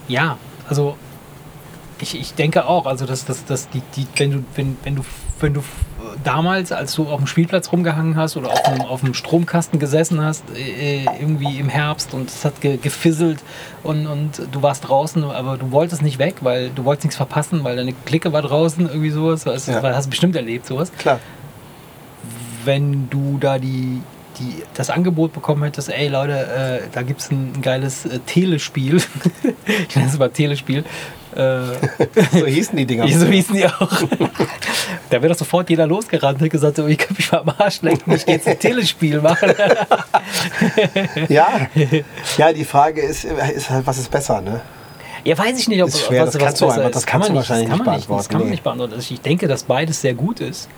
ja, 0.08 0.38
also 0.68 0.96
ich, 2.00 2.18
ich 2.18 2.34
denke 2.34 2.66
auch, 2.66 2.86
also 2.86 3.06
dass, 3.06 3.24
dass, 3.24 3.44
dass 3.44 3.68
die, 3.70 3.82
die, 3.96 4.06
wenn 4.16 4.30
du, 4.30 4.44
wenn, 4.56 4.76
wenn 4.82 4.96
du, 4.96 5.04
wenn 5.40 5.54
du 5.54 5.62
damals, 6.22 6.72
als 6.72 6.94
du 6.94 7.08
auf 7.08 7.18
dem 7.18 7.26
Spielplatz 7.26 7.72
rumgehangen 7.72 8.16
hast 8.16 8.36
oder 8.36 8.50
auf 8.50 8.62
dem, 8.62 8.80
auf 8.82 9.00
dem 9.00 9.14
Stromkasten 9.14 9.78
gesessen 9.78 10.20
hast, 10.20 10.44
äh, 10.56 11.04
irgendwie 11.04 11.58
im 11.58 11.68
Herbst 11.68 12.14
und 12.14 12.28
es 12.28 12.44
hat 12.44 12.60
ge, 12.60 12.76
gefisselt 12.76 13.42
und, 13.82 14.06
und 14.06 14.42
du 14.52 14.62
warst 14.62 14.88
draußen, 14.88 15.24
aber 15.24 15.56
du 15.56 15.70
wolltest 15.72 16.02
nicht 16.02 16.18
weg, 16.18 16.36
weil 16.40 16.70
du 16.70 16.84
wolltest 16.84 17.04
nichts 17.04 17.16
verpassen, 17.16 17.64
weil 17.64 17.76
deine 17.76 17.92
Clique 17.92 18.32
war 18.32 18.42
draußen, 18.42 18.88
irgendwie 18.88 19.10
sowas. 19.10 19.46
Also, 19.46 19.72
Ja. 19.72 19.82
Hast 19.82 20.06
du 20.06 20.10
bestimmt 20.10 20.36
erlebt, 20.36 20.66
sowas 20.66 20.92
Klar. 20.98 21.20
wenn 22.64 23.08
du 23.10 23.38
da 23.38 23.58
die, 23.58 24.00
die, 24.38 24.62
das 24.74 24.90
Angebot 24.90 25.32
bekommen 25.32 25.62
hättest, 25.64 25.88
ey 25.90 26.08
Leute, 26.08 26.82
äh, 26.84 26.88
da 26.92 27.02
gibt 27.02 27.20
es 27.20 27.30
ein, 27.30 27.52
ein 27.56 27.62
geiles 27.62 28.04
äh, 28.06 28.18
Telespiel. 28.20 28.96
ich 29.88 29.96
nenne 29.96 30.08
es 30.08 30.18
mal 30.18 30.30
Telespiel. 30.30 30.84
Äh, 31.34 31.60
So 32.32 32.46
hießen 32.46 32.76
die 32.76 32.86
Dinger. 32.86 33.08
so 33.18 33.26
hießen 33.26 33.54
die 33.54 33.66
auch. 33.66 33.90
da 35.10 35.22
wäre 35.22 35.28
doch 35.28 35.38
sofort 35.38 35.68
jeder 35.70 35.86
losgerannt 35.86 36.40
und 36.42 36.48
gesagt, 36.50 36.76
so, 36.76 36.86
ich 36.86 36.98
kann 36.98 37.16
mich 37.16 37.30
mal 37.32 37.38
am 37.38 37.54
Arsch 37.58 37.82
lecken, 37.82 38.12
ich 38.12 38.24
gehe 38.26 38.36
jetzt 38.36 38.46
ein 38.46 38.58
Telespiel 38.58 39.20
machen. 39.20 39.52
Ja. 41.28 41.68
ja, 42.38 42.52
die 42.52 42.64
Frage 42.64 43.00
ist, 43.00 43.24
ist 43.24 43.70
halt, 43.70 43.86
was 43.86 43.98
ist 43.98 44.10
besser, 44.10 44.40
ne? 44.40 44.60
ja, 45.24 45.38
weiß 45.38 45.58
ich 45.58 45.68
nicht, 45.68 45.82
ob 45.82 45.88
Ist 45.88 46.04
schwer, 46.06 46.26
das 46.26 46.36
kannst 46.36 46.60
du 46.60 46.66
einfach- 46.68 46.84
ist. 46.86 46.94
das 46.96 47.06
kann 47.06 47.20
man 47.20 47.34
wahrscheinlich 47.34 47.68
das 47.68 47.78
kann 47.78 47.78
nicht 47.78 47.86
man 47.86 47.94
Das 47.96 48.06
beantworten, 48.06 48.28
kann 48.28 48.38
man 48.40 48.46
nee. 48.46 48.50
nicht 48.52 48.62
beantworten. 48.62 48.94
Also 48.94 49.14
ich 49.14 49.20
denke, 49.20 49.48
dass 49.48 49.62
beides 49.64 50.00
sehr 50.00 50.14
gut 50.14 50.40
ist. 50.40 50.68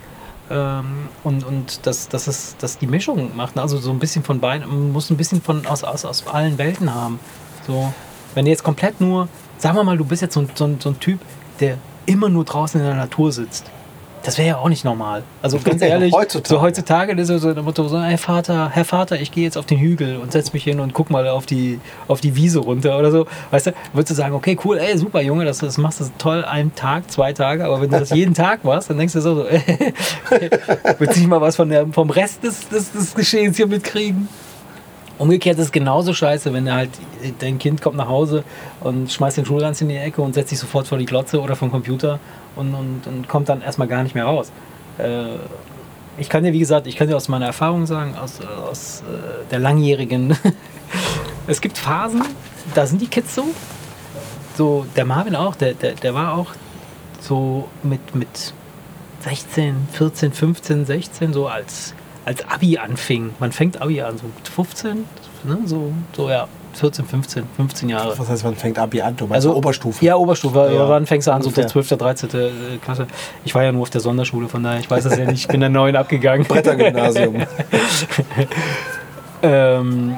Ähm, 0.51 1.09
und 1.25 1.45
und 1.45 1.87
dass, 1.87 2.09
dass, 2.09 2.27
es, 2.27 2.57
dass 2.59 2.79
die 2.79 2.87
Mischung 2.87 3.37
macht. 3.37 3.57
ne? 3.57 3.63
Also 3.63 3.79
so 3.79 3.91
ein 3.91 3.99
bisschen 3.99 4.23
von 4.23 4.41
beiden, 4.41 4.69
man 4.69 4.93
muss 4.93 5.11
ein 5.11 5.17
bisschen 5.17 5.43
von 5.43 5.67
aus, 5.67 5.83
aus, 5.83 6.05
aus 6.05 6.27
allen 6.27 6.59
Welten 6.59 6.95
haben. 6.95 7.19
So, 7.67 7.93
wenn 8.35 8.45
du 8.45 8.51
jetzt 8.51 8.63
komplett 8.63 9.01
nur, 9.01 9.29
sagen 9.59 9.77
wir 9.77 9.85
mal, 9.85 9.97
du 9.97 10.05
bist 10.05 10.23
jetzt 10.23 10.35
so, 10.35 10.47
so, 10.55 10.77
so 10.79 10.91
ein 10.91 11.01
Typ, 11.01 11.21
der 11.59 11.79
immer 12.07 12.29
nur 12.29 12.45
draußen 12.45 12.81
in 12.81 12.87
der 12.87 12.95
Natur 12.95 13.33
sitzt. 13.33 13.71
Das 14.27 14.39
wäre 14.39 14.49
ja 14.49 14.57
auch 14.57 14.68
nicht 14.68 14.85
normal. 14.85 15.22
Also 15.41 15.61
ganz 15.61 15.81
ehrlich, 15.81 16.12
Heutzutage. 16.12 16.49
so 16.49 16.61
heutzutage 16.61 17.12
ist 17.12 17.29
so 17.29 17.55
der 17.55 17.62
Motto, 17.62 17.87
so, 17.87 18.03
hey 18.03 18.18
Vater, 18.18 18.70
Herr 18.70 18.85
Vater, 18.85 19.20
ich 19.20 19.31
gehe 19.31 19.45
jetzt 19.45 19.57
auf 19.57 19.66
den 19.66 19.79
Hügel 19.79 20.16
und 20.16 20.33
setz 20.33 20.53
mich 20.53 20.64
hin 20.64 20.81
und 20.81 20.93
guck 20.95 21.11
mal 21.11 21.29
auf 21.29 21.47
die, 21.47 21.79
auf 22.09 22.20
die 22.20 22.35
Wiese 22.35 22.59
runter 22.59 22.99
oder 22.99 23.12
so. 23.12 23.27
Weißt 23.53 23.68
du, 23.68 23.74
würdest 23.93 24.11
du 24.11 24.14
sagen, 24.14 24.35
okay, 24.35 24.59
cool, 24.64 24.79
ey, 24.79 24.99
super 24.99 25.20
Junge, 25.20 25.45
das, 25.45 25.59
das 25.59 25.79
machst 25.79 26.01
du 26.01 26.07
toll, 26.18 26.45
einen 26.45 26.74
Tag, 26.74 27.09
zwei 27.09 27.33
Tage, 27.33 27.64
aber 27.64 27.81
wenn 27.81 27.89
du 27.89 28.01
das 28.01 28.11
jeden 28.14 28.35
Tag 28.35 28.64
machst, 28.64 28.91
dann 28.91 28.99
denkst 28.99 29.12
du 29.12 29.20
so, 29.20 29.37
so 29.37 29.45
willst 30.99 31.16
du 31.16 31.20
nicht 31.20 31.29
mal 31.29 31.41
was 31.41 31.55
von 31.55 31.68
der, 31.68 31.87
vom 31.87 32.11
Rest 32.11 32.43
des, 32.43 32.68
des, 32.68 32.91
des 32.91 33.14
Geschehens 33.14 33.57
hier 33.57 33.68
mitkriegen? 33.68 34.29
Umgekehrt 35.18 35.57
ist 35.59 35.66
es 35.66 35.72
genauso 35.72 36.12
scheiße, 36.12 36.53
wenn 36.53 36.70
halt, 36.70 36.91
dein 37.39 37.59
Kind 37.59 37.81
kommt 37.81 37.97
nach 37.97 38.09
Hause 38.09 38.43
und 38.81 39.11
schmeißt 39.11 39.37
den 39.37 39.47
Schulranz 39.47 39.81
in 39.81 39.89
die 39.89 39.97
Ecke 39.97 40.20
und 40.20 40.35
setzt 40.35 40.51
sich 40.51 40.59
sofort 40.59 40.89
vor 40.89 40.99
die 40.99 41.07
Glotze 41.07 41.41
oder 41.41 41.55
vom 41.55 41.70
Computer 41.70 42.18
und, 42.57 42.75
und, 42.75 43.07
und 43.07 43.29
kommt 43.29 43.49
dann 43.49 43.63
erstmal 43.63 43.89
gar 43.89 44.03
nicht 44.03 44.15
mehr 44.15 44.25
raus. 44.25 44.51
Äh, 44.99 45.37
ich 46.19 46.29
kann 46.29 46.45
dir, 46.45 46.53
wie 46.53 46.59
gesagt, 46.59 46.87
ich 46.87 46.97
kann 46.97 47.09
dir 47.09 47.17
aus 47.17 47.29
meiner 47.29 47.47
Erfahrung 47.47 47.87
sagen, 47.87 48.17
aus, 48.17 48.41
aus 48.41 49.03
äh, 49.03 49.51
der 49.51 49.59
langjährigen, 49.59 50.37
es 51.47 51.61
gibt 51.61 51.79
Phasen, 51.79 52.23
da 52.75 52.87
sind 52.87 53.01
die 53.01 53.07
Kids 53.07 53.35
so. 53.35 53.45
So, 54.57 54.87
der 54.97 55.05
Marvin 55.05 55.37
auch, 55.37 55.55
der, 55.55 55.75
der, 55.75 55.93
der 55.93 56.15
war 56.15 56.35
auch 56.35 56.53
so 57.21 57.69
mit, 57.83 58.15
mit 58.15 58.55
16, 59.21 59.89
14, 59.93 60.33
15, 60.33 60.87
16, 60.87 61.33
so 61.35 61.47
als, 61.49 61.95
als 62.25 62.49
Abi 62.49 62.79
anfing. 62.79 63.35
Man 63.39 63.53
fängt 63.53 63.83
Abi 63.83 64.01
an, 64.01 64.17
so 64.17 64.25
mit 64.25 64.49
15, 64.49 65.05
ne, 65.45 65.59
so, 65.67 65.93
so 66.15 66.31
ja, 66.31 66.49
14, 66.77 67.07
15, 67.07 67.45
15 67.57 67.89
Jahre. 67.89 68.18
Was 68.18 68.29
heißt, 68.29 68.45
man 68.45 68.55
fängt 68.55 68.79
Abi 68.79 69.01
an? 69.01 69.16
Du 69.16 69.27
Also 69.31 69.55
Oberstufe? 69.57 70.05
Ja, 70.05 70.16
Oberstufe. 70.16 70.70
Ja, 70.74 70.89
Wann 70.89 71.07
fängst 71.07 71.27
du 71.27 71.33
an? 71.33 71.41
So 71.43 71.49
ungefähr. 71.49 71.68
12., 71.68 71.89
13. 71.89 72.31
äh, 72.31 72.51
Klasse. 72.85 73.07
Ich 73.45 73.55
war 73.55 73.64
ja 73.64 73.72
nur 73.72 73.83
auf 73.83 73.91
der 73.91 74.01
Sonderschule, 74.03 74.49
von 74.49 74.62
daher, 74.62 74.81
ich 74.81 74.91
weiß 74.91 75.05
das 75.05 75.16
ja 75.18 75.24
nicht. 75.24 75.41
Ich 75.41 75.49
bin 75.49 75.61
der 75.61 75.70
neuen 75.70 75.97
abgegangen. 75.97 76.47
Brettergymnasium. 76.47 77.37
Ähm, 79.43 80.16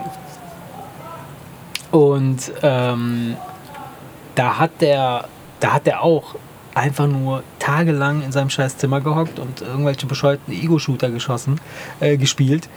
und 1.91 2.53
ähm, 2.63 3.37
da 4.35 4.59
hat 4.59 4.71
der, 4.81 5.25
da 5.61 5.73
hat 5.75 5.87
der 5.87 6.03
auch 6.03 6.37
einfach 6.75 7.07
nur 7.07 7.43
tagelang 7.59 8.23
in 8.23 8.31
seinem 8.31 8.51
scheiß 8.51 8.79
Zimmer 8.79 9.01
gehockt 9.01 9.39
und 9.39 9.63
irgendwelche 9.63 10.07
bescheuerten 10.07 10.55
Ego-Shooter 10.55 11.11
geschossen, 11.11 11.61
äh, 12.01 12.17
gespielt. 12.17 12.69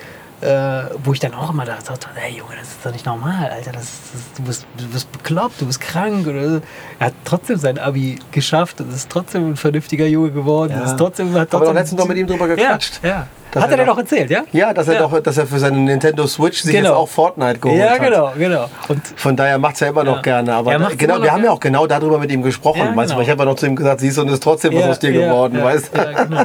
Äh, 0.41 0.85
wo 1.03 1.13
ich 1.13 1.19
dann 1.19 1.35
auch 1.35 1.51
immer 1.51 1.65
dachte, 1.65 1.93
hey 2.15 2.31
Junge, 2.37 2.55
das 2.59 2.69
ist 2.69 2.83
doch 2.83 2.91
nicht 2.91 3.05
normal, 3.05 3.51
Alter, 3.53 3.73
das, 3.73 3.99
das, 4.11 4.21
du, 4.37 4.41
bist, 4.43 4.65
du 4.75 4.87
bist 4.87 5.11
bekloppt, 5.11 5.61
du 5.61 5.67
bist 5.67 5.79
krank. 5.79 6.25
Oder. 6.25 6.61
Er 6.99 7.07
hat 7.07 7.13
trotzdem 7.25 7.57
sein 7.57 7.77
Abi 7.77 8.17
geschafft 8.31 8.81
und 8.81 8.91
ist 8.91 9.07
trotzdem 9.09 9.51
ein 9.51 9.55
vernünftiger 9.55 10.07
Junge 10.07 10.31
geworden. 10.31 10.73
Ja. 10.75 10.83
Ist 10.85 10.97
trotzdem, 10.97 11.31
hat 11.35 11.51
trotzdem 11.51 11.67
doch 11.67 11.73
letztens 11.75 11.99
noch 11.99 12.07
mit 12.07 12.17
ihm 12.17 12.25
drüber 12.25 12.47
gequatscht. 12.47 13.01
Ja, 13.03 13.09
ja. 13.09 13.27
Hat 13.53 13.65
er 13.69 13.71
er 13.71 13.77
dir 13.77 13.85
doch- 13.85 13.97
erzählt, 13.99 14.31
ja? 14.31 14.43
Ja, 14.51 14.73
dass 14.73 14.87
er 14.87 14.95
Ja. 14.95 14.99
doch, 15.01 15.19
dass 15.19 15.37
er 15.37 15.45
für 15.45 15.59
seine 15.59 15.77
Nintendo 15.77 16.25
Switch 16.25 16.61
sich 16.63 16.71
Genau. 16.73 16.87
jetzt 16.89 16.95
auch 16.97 17.07
Fortnite 17.09 17.59
geholt 17.59 17.79
Ja, 17.79 17.89
hat. 17.91 17.99
genau, 18.01 18.31
genau. 18.35 18.69
Und 18.87 19.01
Von 19.17 19.35
daher 19.35 19.59
macht 19.59 19.75
es 19.75 19.81
ja 19.81 19.89
immer 19.89 20.03
noch 20.03 20.15
Ja. 20.17 20.21
gerne. 20.23 20.53
Aber 20.55 20.71
Er 20.71 20.79
da, 20.79 20.89
genau, 20.97 21.21
wir 21.21 21.31
haben 21.33 21.43
ja 21.43 21.51
auch 21.51 21.59
genau 21.59 21.85
darüber 21.85 22.17
mit 22.17 22.31
ihm 22.31 22.41
gesprochen. 22.41 22.79
Ja, 22.79 22.95
Weißt 22.95 23.11
du, 23.11 23.15
genau. 23.15 23.21
ich 23.21 23.29
habe 23.29 23.39
ja 23.43 23.45
noch 23.45 23.55
zu 23.57 23.67
ihm 23.67 23.75
gesagt, 23.75 23.99
siehst 23.99 24.17
du, 24.17 24.21
und 24.21 24.29
ist 24.29 24.41
trotzdem 24.41 24.73
was 24.73 24.85
aus 24.85 24.99
dir 24.99 25.11
geworden, 25.11 25.57
ja, 25.59 25.63
weißt 25.65 25.91
du? 25.93 25.97
Ja, 26.01 26.23
genau. 26.23 26.43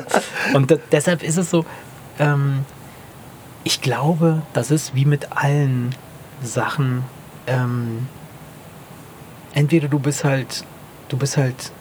Und 0.54 0.78
deshalb 0.92 1.22
ist 1.22 1.38
es 1.38 1.48
so, 1.48 1.64
ähm, 2.18 2.64
ich 3.66 3.80
glaube, 3.80 4.42
das 4.52 4.70
ist 4.70 4.94
wie 4.94 5.04
mit 5.04 5.36
allen 5.36 5.92
Sachen. 6.40 7.02
Ähm, 7.48 8.06
entweder 9.54 9.88
du 9.88 9.98
bist 9.98 10.22
halt, 10.22 10.62
du 11.08 11.16
bist 11.16 11.36
halt 11.36 11.72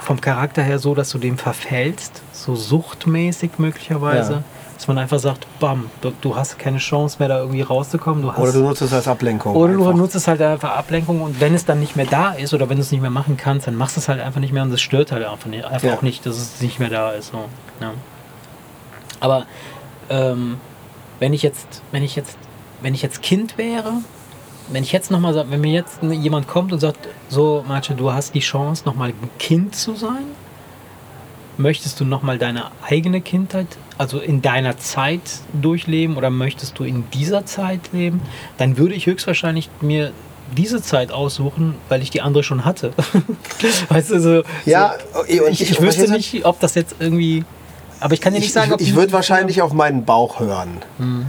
vom 0.00 0.20
Charakter 0.20 0.62
her 0.62 0.78
so, 0.78 0.94
dass 0.94 1.08
du 1.08 1.16
dem 1.16 1.38
verfällst, 1.38 2.20
so 2.32 2.54
suchtmäßig 2.54 3.52
möglicherweise, 3.56 4.32
Ja. 4.34 4.42
dass 4.76 4.86
man 4.88 4.98
einfach 4.98 5.18
sagt, 5.18 5.46
bam, 5.58 5.88
du, 6.02 6.12
du 6.20 6.36
hast 6.36 6.58
keine 6.58 6.76
Chance 6.78 7.16
mehr 7.18 7.28
da 7.28 7.38
irgendwie 7.38 7.62
rauszukommen. 7.62 8.20
Du 8.22 8.30
Oder 8.30 8.52
du 8.52 8.60
nutzt 8.60 8.82
es 8.82 8.92
als 8.92 9.08
Ablenkung. 9.08 9.56
oder 9.56 9.72
du 9.72 9.80
einfach. 9.86 9.96
nutzt 9.96 10.16
es 10.16 10.28
halt 10.28 10.42
einfach 10.42 10.76
Ablenkung 10.76 11.22
und 11.22 11.40
wenn 11.40 11.54
es 11.54 11.64
dann 11.64 11.80
nicht 11.80 11.96
mehr 11.96 12.06
da 12.06 12.32
ist 12.32 12.52
oder 12.52 12.68
wenn 12.68 12.76
du 12.76 12.82
es 12.82 12.92
nicht 12.92 13.00
mehr 13.00 13.08
machen 13.10 13.38
kannst, 13.38 13.66
dann 13.66 13.74
machst 13.74 13.96
du 13.96 14.00
es 14.00 14.08
halt 14.10 14.20
einfach 14.20 14.40
nicht 14.40 14.52
mehr 14.52 14.64
und 14.64 14.72
es 14.72 14.82
stört 14.82 15.12
halt 15.12 15.24
einfach, 15.24 15.46
nicht, 15.46 15.64
einfach 15.64 15.88
Ja. 15.88 15.94
auch 15.94 16.02
nicht, 16.02 16.26
dass 16.26 16.36
es 16.36 16.60
nicht 16.60 16.78
mehr 16.78 16.90
da 16.90 17.12
ist. 17.12 17.32
So. 17.32 17.46
Ja. 17.80 17.92
Aber 19.20 19.46
ähm, 20.10 20.58
wenn 21.18 21.32
ich 21.32 21.42
jetzt, 21.42 21.82
wenn 21.92 22.02
ich 22.02 22.16
jetzt, 22.16 22.36
wenn 22.80 22.94
ich 22.94 23.02
jetzt 23.02 23.22
Kind 23.22 23.58
wäre, 23.58 23.92
wenn 24.70 24.82
ich 24.82 24.92
jetzt 24.92 25.10
nochmal 25.10 25.34
sage, 25.34 25.50
wenn 25.50 25.60
mir 25.60 25.72
jetzt 25.72 26.02
jemand 26.02 26.46
kommt 26.46 26.72
und 26.72 26.80
sagt, 26.80 27.08
so 27.28 27.64
Marce, 27.66 27.92
du 27.96 28.12
hast 28.12 28.34
die 28.34 28.40
Chance, 28.40 28.84
nochmal 28.84 29.10
ein 29.10 29.30
Kind 29.38 29.74
zu 29.74 29.94
sein, 29.94 30.26
möchtest 31.56 31.98
du 32.00 32.04
nochmal 32.04 32.38
deine 32.38 32.70
eigene 32.86 33.20
Kindheit, 33.20 33.66
also 33.96 34.18
in 34.20 34.42
deiner 34.42 34.78
Zeit 34.78 35.22
durchleben 35.52 36.16
oder 36.16 36.30
möchtest 36.30 36.78
du 36.78 36.84
in 36.84 37.10
dieser 37.10 37.46
Zeit 37.46 37.92
leben, 37.92 38.20
dann 38.58 38.76
würde 38.78 38.94
ich 38.94 39.06
höchstwahrscheinlich 39.06 39.70
mir 39.80 40.12
diese 40.56 40.80
Zeit 40.80 41.12
aussuchen, 41.12 41.74
weil 41.88 42.00
ich 42.02 42.10
die 42.10 42.22
andere 42.22 42.42
schon 42.42 42.64
hatte. 42.64 42.92
weißt 43.88 44.10
du, 44.10 44.20
so. 44.20 44.42
Ja, 44.64 44.94
so, 45.12 45.24
ich, 45.26 45.60
ich, 45.60 45.70
ich 45.72 45.80
wüsste 45.80 46.10
nicht, 46.10 46.44
ob 46.44 46.60
das 46.60 46.74
jetzt 46.74 46.96
irgendwie. 46.98 47.44
Aber 48.00 48.14
ich 48.14 48.20
kann 48.20 48.32
dir 48.32 48.40
nicht 48.40 48.52
sagen, 48.52 48.72
ob 48.72 48.80
Ich, 48.80 48.90
ich 48.90 48.94
würde 48.94 49.12
wahrscheinlich 49.12 49.62
auf 49.62 49.72
meinen 49.72 50.04
Bauch 50.04 50.40
hören. 50.40 50.82
Hm. 50.98 51.26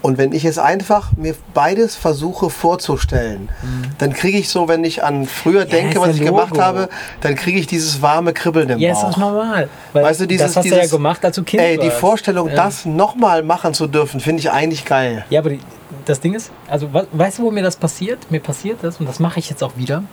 Und 0.00 0.16
wenn 0.16 0.32
ich 0.32 0.44
es 0.44 0.58
einfach 0.58 1.10
mir 1.16 1.34
beides 1.54 1.96
versuche 1.96 2.50
vorzustellen, 2.50 3.48
mhm. 3.62 3.90
dann 3.98 4.12
kriege 4.12 4.38
ich 4.38 4.48
so, 4.48 4.68
wenn 4.68 4.84
ich 4.84 5.02
an 5.02 5.26
früher 5.26 5.64
denke, 5.64 6.00
was 6.00 6.14
ich 6.14 6.20
Logo. 6.20 6.36
gemacht 6.36 6.58
habe, 6.58 6.88
dann 7.20 7.34
kriege 7.34 7.58
ich 7.58 7.66
dieses 7.66 8.00
warme 8.00 8.32
Kribbeln 8.32 8.68
im 8.70 8.78
ja, 8.78 8.92
Bauch. 8.92 9.02
Ja, 9.02 9.08
ist 9.08 9.16
doch 9.16 9.20
normal. 9.20 9.68
weißt 9.92 10.20
du, 10.20 10.26
dieses, 10.26 10.46
das 10.46 10.56
hast 10.56 10.64
dieses, 10.64 10.78
du 10.78 10.84
ja 10.84 10.90
gemacht, 10.90 11.24
als 11.24 11.34
du 11.34 11.42
Kind 11.42 11.62
Ey, 11.62 11.78
die 11.78 11.90
Vorstellung, 11.90 12.48
ja. 12.48 12.54
das 12.54 12.84
nochmal 12.84 13.42
machen 13.42 13.74
zu 13.74 13.88
dürfen, 13.88 14.20
finde 14.20 14.40
ich 14.40 14.50
eigentlich 14.52 14.84
geil. 14.84 15.24
Ja, 15.30 15.40
aber 15.40 15.50
die, 15.50 15.60
das 16.04 16.20
Ding 16.20 16.34
ist, 16.34 16.52
also 16.68 16.88
weißt 16.92 17.40
du, 17.40 17.42
wo 17.42 17.50
mir 17.50 17.64
das 17.64 17.74
passiert? 17.74 18.30
Mir 18.30 18.40
passiert 18.40 18.78
das, 18.82 18.98
und 19.00 19.08
das 19.08 19.18
mache 19.18 19.40
ich 19.40 19.50
jetzt 19.50 19.64
auch 19.64 19.76
wieder. 19.76 20.04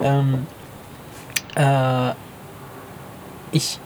Ähm, 0.00 0.46
äh, 1.56 2.12
ich 3.52 3.80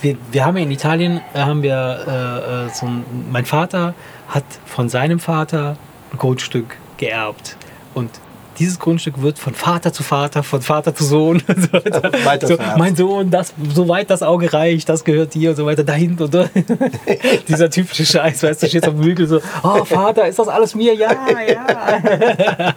wir, 0.00 0.16
wir 0.30 0.44
haben 0.44 0.56
ja 0.56 0.62
in 0.62 0.70
Italien, 0.70 1.20
äh, 1.34 1.40
haben 1.40 1.62
wir 1.62 2.04
äh, 2.06 2.66
äh, 2.66 2.70
so 2.70 2.86
ein, 2.86 3.04
mein 3.30 3.44
Vater 3.44 3.94
hat 4.28 4.44
von 4.66 4.88
seinem 4.88 5.18
Vater 5.18 5.76
ein 6.12 6.18
Grundstück 6.18 6.76
geerbt. 6.96 7.56
Und 7.94 8.10
dieses 8.58 8.78
Grundstück 8.78 9.22
wird 9.22 9.38
von 9.38 9.54
Vater 9.54 9.92
zu 9.92 10.02
Vater, 10.02 10.42
von 10.42 10.60
Vater 10.62 10.94
zu 10.94 11.04
Sohn. 11.04 11.42
so 12.40 12.48
so, 12.48 12.56
mein 12.76 12.96
Sohn, 12.96 13.30
das, 13.30 13.54
soweit 13.72 14.10
das 14.10 14.22
Auge 14.22 14.52
reicht, 14.52 14.88
das 14.88 15.04
gehört 15.04 15.34
dir 15.34 15.50
und 15.50 15.56
so 15.56 15.64
weiter, 15.64 15.84
dahin 15.84 16.18
und 16.18 16.34
da. 16.34 16.48
Dieser 17.48 17.70
typische 17.70 18.04
Scheiß, 18.04 18.42
weißt 18.42 18.62
du, 18.62 18.66
steht 18.66 18.86
auf 18.88 18.94
dem 18.94 19.04
Hügel 19.04 19.28
so, 19.28 19.40
oh 19.62 19.84
Vater, 19.84 20.26
ist 20.26 20.40
das 20.40 20.48
alles 20.48 20.74
mir? 20.74 20.94
Ja, 20.94 21.12
ja. 21.46 22.74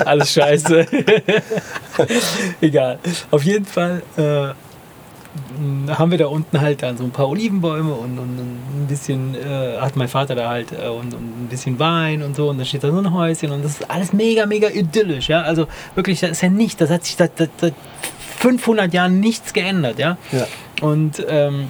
alles 0.04 0.32
scheiße. 0.32 0.86
Egal. 2.60 2.98
Auf 3.30 3.42
jeden 3.42 3.64
Fall 3.64 4.02
äh, 4.18 4.71
haben 5.88 6.10
wir 6.10 6.18
da 6.18 6.26
unten 6.26 6.60
halt 6.60 6.82
dann 6.82 6.96
so 6.96 7.04
ein 7.04 7.10
paar 7.10 7.28
Olivenbäume 7.28 7.92
und, 7.94 8.18
und 8.18 8.38
ein 8.38 8.86
bisschen 8.86 9.34
äh, 9.34 9.78
hat 9.78 9.96
mein 9.96 10.08
Vater 10.08 10.34
da 10.34 10.48
halt 10.48 10.72
äh, 10.72 10.88
und, 10.88 11.14
und, 11.14 11.44
ein 11.44 11.48
bisschen 11.48 11.78
Wein 11.78 12.22
und 12.22 12.36
so 12.36 12.50
und 12.50 12.58
da 12.58 12.64
steht 12.64 12.84
da 12.84 12.90
so 12.90 12.98
ein 12.98 13.12
Häuschen 13.12 13.50
und 13.50 13.64
das 13.64 13.80
ist 13.80 13.90
alles 13.90 14.12
mega, 14.12 14.44
mega 14.46 14.68
idyllisch, 14.68 15.28
ja. 15.28 15.42
Also 15.42 15.66
wirklich, 15.94 16.20
das 16.20 16.32
ist 16.32 16.42
ja 16.42 16.50
nicht, 16.50 16.80
das 16.80 16.90
hat 16.90 17.04
sich 17.04 17.16
seit, 17.16 17.32
seit 17.36 17.74
500 18.38 18.92
Jahren 18.92 19.20
nichts 19.20 19.52
geändert, 19.52 19.98
ja. 19.98 20.18
ja. 20.32 20.46
Und 20.80 21.24
ähm, 21.28 21.68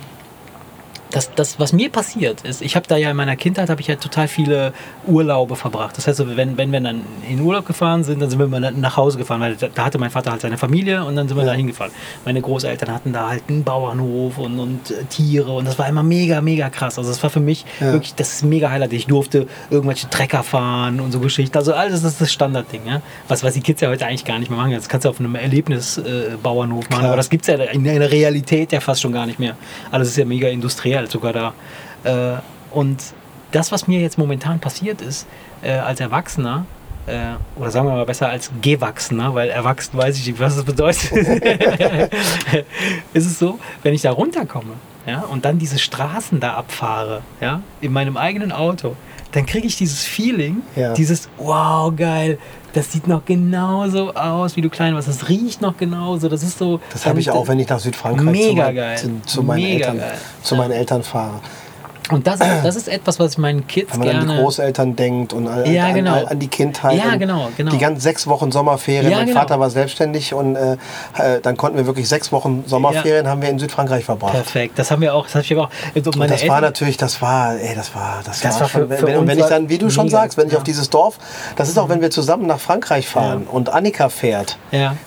das, 1.13 1.35
das, 1.35 1.59
was 1.59 1.73
mir 1.73 1.91
passiert 1.91 2.43
ist, 2.43 2.63
ich 2.63 2.77
habe 2.77 2.87
da 2.87 2.97
ja 2.97 3.11
in 3.11 3.17
meiner 3.17 3.37
Kindheit 3.37 3.71
habe 3.71 3.81
ich 3.81 3.87
ja 3.87 3.97
total 3.97 4.29
viele 4.29 4.73
Urlaube 5.07 5.57
verbracht. 5.57 5.97
Das 5.97 6.07
heißt, 6.07 6.23
wenn, 6.37 6.57
wenn 6.57 6.73
wir 6.73 6.81
dann 6.81 7.03
in 7.29 7.41
Urlaub 7.41 7.67
gefahren 7.67 8.05
sind, 8.05 8.21
dann 8.21 8.31
sind 8.31 8.39
wir 8.39 8.47
mal 8.47 8.61
nach 8.61 8.97
Hause 8.97 9.19
gefahren, 9.19 9.41
weil 9.41 9.57
da, 9.57 9.69
da 9.69 9.85
hatte 9.85 9.99
mein 9.99 10.11
Vater 10.11 10.33
halt 10.33 10.43
seine 10.43 10.59
Familie 10.59 11.05
und 11.05 11.17
dann 11.17 11.29
sind 11.29 11.37
wir 11.37 11.45
ja. 11.45 11.51
da 11.51 11.57
hingefahren. 11.57 11.93
Meine 12.25 12.41
Großeltern 12.41 12.93
hatten 12.93 13.13
da 13.13 13.31
halt 13.31 13.45
einen 13.49 13.65
Bauernhof 13.65 14.39
und, 14.39 14.59
und 14.59 14.91
äh, 14.91 15.05
Tiere 15.05 15.53
und 15.53 15.67
das 15.67 15.79
war 15.79 15.89
immer 15.89 16.03
mega, 16.03 16.41
mega 16.41 16.69
krass. 16.71 16.99
Also 16.99 17.11
das 17.11 17.23
war 17.23 17.31
für 17.31 17.41
mich 17.41 17.65
ja. 17.81 17.93
wirklich, 17.93 18.15
das 18.15 18.35
ist 18.35 18.45
mega 18.45 18.71
Highlight. 18.71 18.93
Ich 18.93 19.07
durfte 19.07 19.47
irgendwelche 19.71 20.09
Trecker 20.11 20.43
fahren 20.43 21.01
und 21.01 21.13
so 21.13 21.21
Geschichten. 21.21 21.57
Also 21.57 21.75
alles 21.75 22.03
das 22.03 22.13
ist 22.13 22.21
das 22.21 22.33
Standardding, 22.33 22.83
ja. 22.87 23.03
Was, 23.29 23.43
was 23.43 23.55
die 23.55 23.61
Kids 23.61 23.81
ja 23.81 23.89
heute 23.89 24.07
eigentlich 24.07 24.25
gar 24.25 24.39
nicht 24.39 24.51
mehr 24.51 24.59
machen. 24.59 24.73
Das 24.73 24.89
kannst 24.89 25.05
du 25.05 25.09
auf 25.09 25.21
einem 25.21 25.35
Erlebnisbauernhof 25.35 26.87
äh, 26.87 26.93
machen, 26.93 27.07
aber 27.07 27.17
das 27.17 27.31
gibt 27.31 27.49
es 27.49 27.49
ja 27.49 27.63
in 27.65 27.85
der 27.85 28.11
Realität 28.11 28.73
ja 28.73 28.81
fast 28.81 29.01
schon 29.01 29.13
gar 29.13 29.27
nicht 29.27 29.39
mehr. 29.39 29.57
Alles 29.91 30.09
ist 30.09 30.17
ja 30.17 30.25
mega 30.25 30.49
industriell 30.49 31.02
halt 31.03 31.11
sogar 31.11 31.33
da. 31.33 31.53
Äh, 32.05 32.39
und 32.71 33.03
das, 33.53 33.71
was 33.73 33.87
mir 33.87 34.01
jetzt 34.01 34.19
momentan 34.19 34.61
passiert 34.61 35.01
ist, 35.03 35.27
äh, 35.63 35.73
als 35.73 36.01
Erwachsener, 36.01 36.65
äh, 37.07 37.35
oder 37.57 37.71
sagen 37.71 37.87
wir 37.89 37.95
mal 37.95 38.07
besser 38.07 38.29
als 38.29 38.51
Gewachsener, 38.61 39.35
weil 39.35 39.51
erwachsen 39.51 39.99
weiß 39.99 40.19
ich 40.19 40.27
nicht, 40.27 40.41
was 40.41 40.57
das 40.57 40.65
bedeutet, 40.65 41.13
ist 43.13 43.27
es 43.27 43.39
so, 43.39 43.59
wenn 43.83 43.93
ich 43.93 44.03
da 44.03 44.13
runterkomme 44.13 44.75
ja, 45.07 45.21
und 45.21 45.45
dann 45.45 45.59
diese 45.59 45.79
Straßen 45.79 46.39
da 46.41 46.55
abfahre, 46.55 47.23
ja, 47.41 47.61
in 47.81 47.93
meinem 47.93 48.17
eigenen 48.17 48.53
Auto, 48.53 48.97
dann 49.33 49.47
kriege 49.47 49.67
ich 49.67 49.77
dieses 49.77 50.05
Feeling, 50.05 50.59
ja. 50.77 50.95
dieses 50.95 51.29
wow, 51.39 51.93
geil, 51.95 52.39
das 52.73 52.93
sieht 52.93 53.07
noch 53.07 53.25
genauso 53.25 54.15
aus, 54.15 54.57
wie 54.57 54.61
du 54.61 54.71
klein 54.71 54.95
warst. 54.95 55.09
Das 55.09 55.29
riecht 55.29 55.61
noch 55.61 55.77
genauso. 55.77 56.29
Das 56.29 56.43
ist 56.43 56.59
so. 56.59 56.81
Das 56.93 57.05
habe 57.05 57.21
ich 57.21 57.31
auch, 57.31 57.49
wenn 57.49 57.59
ich 57.59 57.69
nach 57.69 57.81
Südfrankreich 57.81 58.43
zu, 58.43 58.55
geil. 58.55 58.99
Zu, 58.99 59.23
zu 59.27 59.43
meinen, 59.43 59.63
mega 59.63 59.87
Eltern, 59.87 59.99
geil. 59.99 60.19
zu 60.43 60.57
meinen 60.57 60.73
Eltern 60.73 61.03
fahre. 61.03 61.41
Und 62.13 62.27
das, 62.27 62.39
das 62.39 62.77
ist 62.77 62.89
etwas, 62.89 63.19
was 63.19 63.33
ich 63.33 63.39
meinen 63.39 63.67
Kids 63.67 63.93
Wenn 63.93 64.01
man 64.01 64.09
gerne... 64.09 64.21
an 64.21 64.37
die 64.37 64.43
Großeltern 64.43 64.97
denkt 64.97 65.33
und 65.33 65.47
an, 65.47 65.71
ja, 65.71 65.93
genau. 65.93 66.15
an, 66.15 66.27
an 66.27 66.39
die 66.39 66.49
Kindheit. 66.49 66.99
Ja, 66.99 67.17
genau, 67.17 67.49
genau. 67.57 67.71
Die 67.71 67.79
ganzen 67.79 68.01
sechs 68.01 68.27
Wochen 68.27 68.51
Sommerferien. 68.51 69.11
Ja, 69.11 69.19
mein 69.19 69.29
genau. 69.29 69.41
Vater 69.41 69.61
war 69.61 69.71
selbstständig 69.71 70.35
und 70.35 70.57
äh, 70.57 70.73
äh, 71.17 71.41
dann 71.43 71.57
konnten 71.57 71.79
wir 71.79 71.87
wirklich 71.87 72.09
sechs 72.09 72.33
Wochen 72.33 72.65
Sommerferien 72.67 73.25
ja. 73.25 73.31
haben 73.31 73.41
wir 73.41 73.49
in 73.49 73.59
Südfrankreich 73.59 74.05
verbracht. 74.05 74.33
Perfekt. 74.33 74.79
Das 74.79 74.91
haben 74.91 75.01
wir 75.01 75.15
auch. 75.15 75.27
Das 75.29 75.45
ich 75.45 75.57
auch. 75.57 75.71
Also 75.95 76.11
meine 76.17 76.33
das 76.33 76.43
Eltern, 76.43 76.55
war 76.55 76.61
natürlich, 76.61 76.97
das 76.97 77.23
war, 77.23 77.55
ey, 77.55 77.75
das 77.75 77.95
war, 77.95 78.21
das, 78.25 78.41
das 78.41 78.61
war, 78.61 78.69
schon, 78.69 78.89
für, 78.89 78.97
für 78.97 79.07
wenn, 79.07 79.19
und 79.19 79.27
wenn 79.29 79.39
ich 79.39 79.47
dann, 79.47 79.69
wie 79.69 79.79
du 79.79 79.91
schon 79.91 80.09
sagst, 80.09 80.37
wenn 80.37 80.49
ich 80.49 80.57
auf 80.57 80.65
dieses 80.65 80.91
Dorf, 80.91 81.19
das 81.57 81.69
ist 81.69 81.79
auch, 81.79 81.89
wenn 81.89 82.01
wir 82.01 82.11
zusammen 82.11 82.47
nach 82.47 82.61
Frankreich 82.61 83.09
fahren 83.09 83.47
und 83.51 83.69
Annika 83.69 84.09
fährt. 84.09 84.59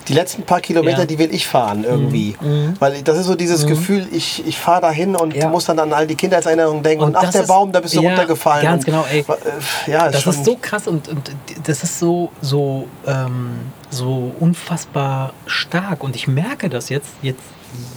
Die 0.08 0.14
letzten 0.14 0.44
paar 0.44 0.62
Kilometer, 0.62 1.06
die 1.06 1.20
will 1.20 1.34
ich 1.34 1.48
fahren 1.48 1.84
irgendwie, 1.84 2.36
mhm. 2.40 2.74
weil 2.80 3.02
das 3.02 3.18
ist 3.18 3.26
so 3.26 3.36
dieses 3.36 3.66
Mhm. 3.66 3.70
Gefühl, 3.70 4.08
ich, 4.12 4.46
ich 4.48 4.58
fahre 4.58 4.82
dahin 4.82 5.16
und 5.16 5.36
muss 5.50 5.66
dann 5.66 5.80
an 5.80 5.94
all 5.94 6.08
die 6.08 6.16
Kindheitserinnerungen 6.16 6.84
denken 6.84 6.95
und, 7.00 7.08
Und 7.10 7.16
ach 7.16 7.22
das 7.24 7.32
der 7.32 7.42
ist- 7.42 7.48
Baum, 7.48 7.72
da 7.72 7.80
bist 7.80 7.96
du 7.96 8.02
ja, 8.02 8.10
runtergefallen. 8.10 8.64
ganz 8.64 8.86
genau, 8.86 9.06
ey. 9.12 9.20
äh, 9.20 9.92
Ja, 9.92 10.10
Das 10.10 10.22
schon, 10.24 10.34
ist 10.34 10.46
so 10.46 10.58
krass 10.62 10.88
und, 10.88 11.08
und 11.08 11.32
das 11.66 11.84
ist 11.84 12.00
so, 12.00 12.32
so, 12.42 12.88
ähm, 13.08 13.52
so 13.90 14.34
unfassbar 14.40 15.34
stark. 15.46 16.04
Und 16.04 16.16
ich 16.16 16.28
merke 16.28 16.70
das 16.70 16.90
jetzt, 16.90 17.10
jetzt 17.22 17.42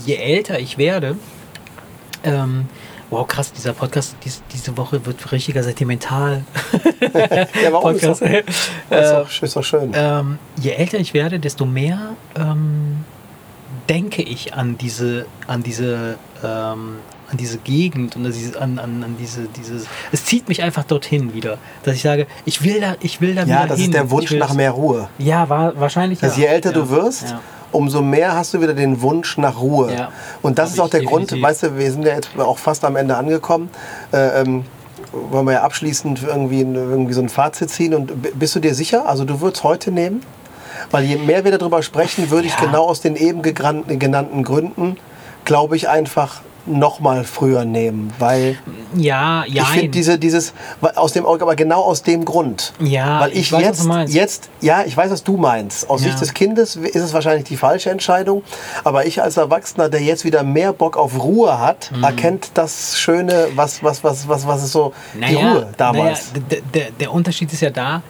je 0.07 0.17
älter 0.17 0.59
ich 0.59 0.79
werde. 0.79 1.17
Ähm, 2.25 2.67
wow, 3.11 3.27
krass, 3.27 3.53
dieser 3.53 3.73
Podcast 3.73 4.17
dies, 4.25 4.43
diese 4.53 4.77
Woche 4.77 5.05
wird 5.07 5.31
richtiger 5.33 5.63
sentimental. 5.63 6.45
Ja, 7.01 7.73
warum 7.73 7.95
ist 7.95 8.01
Podcast. 8.03 8.23
doch, 8.23 8.27
Äh, 8.27 8.41
ist, 9.03 9.13
doch, 9.13 9.43
ist 9.43 9.57
doch 9.57 9.65
schön. 9.65 9.93
ähm, 9.95 10.39
je 10.61 10.71
älter 10.73 10.99
ich 10.99 11.15
werde, 11.15 11.39
desto 11.39 11.65
mehr 11.65 12.11
ähm, 12.37 13.05
denke 13.89 14.23
ich 14.23 14.53
an 14.55 14.77
diese, 14.79 15.27
an 15.47 15.63
diese, 15.63 16.17
ähm, 16.45 16.97
an 17.31 17.37
diese 17.37 17.59
Gegend 17.59 18.17
und 18.17 18.25
an, 18.27 18.33
diese, 18.33 18.61
an, 18.61 18.79
an, 18.79 19.17
diese, 19.21 19.43
dieses. 19.57 19.85
Es 20.13 20.25
zieht 20.25 20.49
mich 20.49 20.63
einfach 20.63 20.85
dorthin 20.85 21.35
wieder, 21.35 21.59
dass 21.83 21.95
ich 21.95 22.03
sage, 22.03 22.27
ich 22.47 22.63
will 22.65 22.81
da, 22.81 22.97
ich 23.01 23.21
will 23.21 23.35
da 23.35 23.43
ja, 23.43 23.47
wieder 23.47 23.67
das 23.69 23.77
hin. 23.79 23.87
ist 23.91 23.95
der 23.95 24.05
Ich 24.05 24.11
Wunsch 24.11 24.31
nach 24.33 24.49
das- 24.49 24.57
mehr 24.57 24.71
Ruhe. 24.71 25.09
Ja, 25.19 25.49
war, 25.49 25.79
wahrscheinlich. 25.79 26.23
Also 26.23 26.41
ja. 26.41 26.47
je 26.49 26.55
älter 26.55 26.71
ja. 26.71 26.75
du 26.77 26.89
wirst, 26.91 27.31
Ja. 27.31 27.41
umso 27.73 28.01
mehr 28.03 28.35
hast 28.35 28.55
du 28.55 28.61
wieder 28.63 28.73
den 28.75 29.03
Wunsch 29.03 29.37
nach 29.37 29.61
Ruhe. 29.61 29.93
Ja. 29.93 30.13
Und 30.41 30.59
das 30.59 30.71
ist 30.73 30.81
auch 30.81 30.87
ich 30.87 30.93
der 30.93 31.03
Grund, 31.05 31.31
definitiv. 31.31 31.47
weißt 31.49 31.63
du, 31.65 31.77
wir 31.79 31.93
sind 31.93 32.05
ja 32.07 32.15
jetzt 32.15 32.31
auch 32.39 32.59
fast 32.59 32.85
am 32.85 32.97
Ende 32.97 33.17
angekommen. 33.17 33.69
Äh, 34.13 34.41
ähm, 34.41 34.65
wollen 35.13 35.47
wir 35.47 35.53
ja 35.53 35.63
abschließend 35.63 36.23
irgendwie, 36.23 36.61
irgendwie 36.61 37.13
so 37.13 37.21
ein 37.23 37.29
Fazit 37.29 37.71
ziehen. 37.71 37.95
Und 37.95 38.39
bist 38.39 38.55
du 38.57 38.61
dir 38.61 38.75
sicher? 38.75 39.07
Also 39.09 39.25
du 39.25 39.41
würdest 39.41 39.65
heute 39.65 39.91
nehmen? 39.91 40.23
Weil 40.91 41.05
je 41.05 41.17
mehr 41.17 41.45
wir 41.45 41.57
darüber 41.59 41.83
sprechen, 41.83 42.31
würde 42.31 42.47
ich 42.47 42.55
Ja. 42.55 42.65
genau 42.67 42.85
aus 42.85 43.01
den 43.03 43.17
eben 43.17 43.43
genannten 43.43 44.45
Gründen, 44.45 44.97
glaube 45.45 45.77
ich, 45.77 45.89
einfach 45.89 46.41
noch 46.69 47.01
mal 47.01 47.25
früher 47.25 47.65
nehmen. 47.65 48.13
Weil 48.19 48.59
Ja, 48.95 49.45
ja. 49.47 49.63
ich 49.63 49.69
finde 49.69 49.89
diese, 49.89 50.19
dieses, 50.19 50.53
aus 50.95 51.13
dem, 51.13 51.27
aber 51.27 51.57
genau 51.57 51.83
aus 51.83 52.03
dem 52.03 52.25
Grund. 52.25 52.73
Ja, 52.81 53.21
Weil 53.21 53.33
ich, 53.33 53.39
ich 53.39 53.53
weiß, 53.53 53.89
was 53.89 54.13
jetzt, 54.13 54.15
jetzt, 54.15 54.51
ja, 54.61 54.83
ich 54.87 54.97
weiß, 54.97 55.11
was 55.11 55.25
du 55.25 55.37
meinst. 55.37 55.89
Aus 55.91 56.03
Ja. 56.03 56.09
Sicht 56.09 56.21
des 56.21 56.35
Kindes 56.35 56.77
ist 56.77 56.97
es 56.97 57.13
wahrscheinlich 57.13 57.45
die 57.45 57.57
falsche 57.57 57.91
Entscheidung. 57.91 58.43
Aber 58.85 59.07
ich 59.07 59.23
als 59.23 59.37
Erwachsener, 59.37 59.89
der 59.89 60.01
jetzt 60.03 60.25
wieder 60.25 60.43
mehr 60.43 60.73
Bock 60.73 60.97
auf 60.97 61.23
Ruhe 61.23 61.59
hat, 61.61 61.91
Mhm. 61.95 62.05
erkennt 62.05 62.51
das 62.55 62.99
Schöne, 62.99 63.49
was, 63.55 63.83
was, 63.83 64.05
was, 64.05 64.29
was, 64.29 64.47
was 64.47 64.65
ist 64.65 64.73
so 64.73 64.93
die 65.15 65.35
Ruhe 65.35 65.69
damals. 65.77 66.33
Naja, 66.33 66.63
der, 66.75 66.91
der 66.93 67.13
Unterschied 67.13 67.53
ist 67.53 67.61
ja 67.63 67.71
da, 67.71 68.03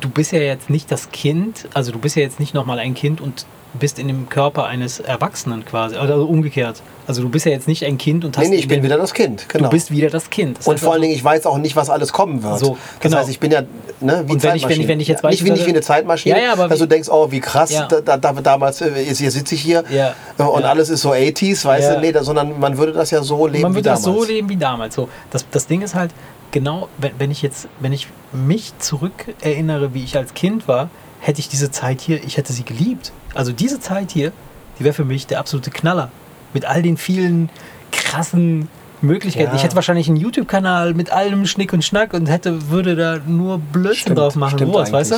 du 0.00 0.08
bist 0.08 0.32
ja 0.32 0.38
jetzt 0.40 0.70
nicht 0.70 0.90
das 0.90 1.10
Kind, 1.10 1.68
also 1.74 1.92
du 1.92 1.98
bist 1.98 2.16
ja 2.16 2.22
jetzt 2.22 2.40
nicht 2.40 2.54
nochmal 2.54 2.78
ein 2.78 2.94
Kind 2.94 3.20
und 3.20 3.46
bist 3.74 3.98
in 3.98 4.06
dem 4.06 4.28
Körper 4.28 4.66
eines 4.66 5.00
Erwachsenen 5.00 5.64
quasi, 5.64 5.96
also 5.96 6.26
umgekehrt. 6.26 6.82
Also 7.06 7.22
du 7.22 7.30
bist 7.30 7.46
ja 7.46 7.52
jetzt 7.52 7.66
nicht 7.66 7.84
ein 7.86 7.96
Kind 7.96 8.22
und 8.22 8.36
hast... 8.36 8.44
nee, 8.44 8.50
nee, 8.50 8.56
ich 8.56 8.68
bin 8.68 8.82
wieder 8.82 8.98
das 8.98 9.14
Kind. 9.14 9.48
Genau. 9.48 9.64
Du 9.64 9.70
bist 9.70 9.90
wieder 9.90 10.10
das 10.10 10.28
Kind. 10.28 10.58
Das 10.58 10.66
und 10.68 10.78
vor 10.78 10.90
allen 10.92 10.96
also- 11.00 11.02
Dingen, 11.04 11.14
ich 11.14 11.24
weiß 11.24 11.46
auch 11.46 11.56
nicht, 11.56 11.74
was 11.74 11.88
alles 11.88 12.12
kommen 12.12 12.42
wird. 12.42 12.58
So, 12.58 12.72
Das 12.76 13.00
genau. 13.00 13.16
heißt, 13.16 13.30
ich 13.30 13.40
bin 13.40 13.50
ja 13.50 13.62
ne, 14.00 14.24
wie 14.26 14.32
Und 14.34 14.42
wenn 14.42 14.56
ich- 14.56 14.68
wenn 14.68 14.78
ich- 14.78 14.88
wenn 14.88 15.00
ich 15.00 15.08
jetzt 15.08 15.24
ja, 15.24 15.30
nicht, 15.30 15.42
wie, 15.42 15.50
nicht 15.50 15.64
wie 15.64 15.70
eine 15.70 15.80
Zeitmaschine, 15.80 16.36
Ja, 16.36 16.42
ja, 16.44 16.52
aber 16.52 16.68
dass 16.68 16.80
du 16.80 16.86
denkst, 16.86 17.08
oh, 17.10 17.30
wie 17.30 17.40
krass, 17.40 17.70
Ja. 17.72 17.86
da, 17.88 18.02
da, 18.02 18.18
da, 18.18 18.32
damals, 18.34 18.82
äh, 18.82 18.90
jetzt, 19.00 19.18
hier 19.18 19.30
sitze 19.30 19.54
ich 19.54 19.62
hier 19.62 19.84
äh, 19.90 20.42
und 20.42 20.64
alles 20.64 20.90
ist 20.90 21.00
so 21.00 21.12
80s, 21.12 21.64
weißt 21.64 21.92
du, 21.96 22.00
nee, 22.00 22.12
da, 22.12 22.22
sondern 22.22 22.60
man 22.60 22.76
würde 22.76 22.92
das 22.92 23.10
ja 23.10 23.22
so 23.22 23.46
leben 23.46 23.62
man 23.62 23.72
wie 23.72 23.76
würde 23.76 23.88
das 23.88 24.02
damals. 24.02 24.20
so 24.20 24.30
leben 24.30 24.48
wie 24.50 24.56
damals. 24.56 24.94
So, 24.94 25.08
das, 25.30 25.46
das 25.50 25.66
Ding 25.66 25.80
ist 25.80 25.94
halt, 25.94 26.10
genau, 26.52 26.88
wenn, 26.98 27.12
wenn 27.18 27.30
ich 27.30 27.42
jetzt, 27.42 27.68
wenn 27.80 27.92
ich 27.92 28.06
mich 28.32 28.78
zurück 28.78 29.34
erinnere, 29.40 29.94
wie 29.94 30.04
ich 30.04 30.16
als 30.16 30.34
Kind 30.34 30.68
war, 30.68 30.88
hätte 31.20 31.40
ich 31.40 31.48
diese 31.48 31.70
Zeit 31.70 32.00
hier, 32.00 32.22
ich 32.22 32.36
hätte 32.36 32.52
sie 32.52 32.64
geliebt. 32.64 33.12
Also 33.34 33.52
diese 33.52 33.80
Zeit 33.80 34.12
hier, 34.12 34.32
die 34.78 34.84
wäre 34.84 34.94
für 34.94 35.04
mich 35.04 35.26
der 35.26 35.40
absolute 35.40 35.70
Knaller. 35.70 36.10
Mit 36.54 36.64
all 36.64 36.82
den 36.82 36.96
vielen 36.96 37.48
krassen 37.90 38.68
Möglichkeiten. 39.00 39.50
Ja. 39.50 39.56
Ich 39.56 39.64
hätte 39.64 39.74
wahrscheinlich 39.74 40.08
einen 40.08 40.16
YouTube-Kanal 40.16 40.94
mit 40.94 41.10
allem 41.10 41.46
Schnick 41.46 41.72
und 41.72 41.84
Schnack 41.84 42.14
und 42.14 42.26
hätte, 42.26 42.70
würde 42.70 42.94
da 42.94 43.18
nur 43.26 43.58
Blödsinn 43.58 44.00
Stimmt, 44.00 44.18
drauf 44.18 44.36
machen. 44.36 44.58
Sowas, 44.58 44.92
weißt 44.92 45.12
du? 45.12 45.16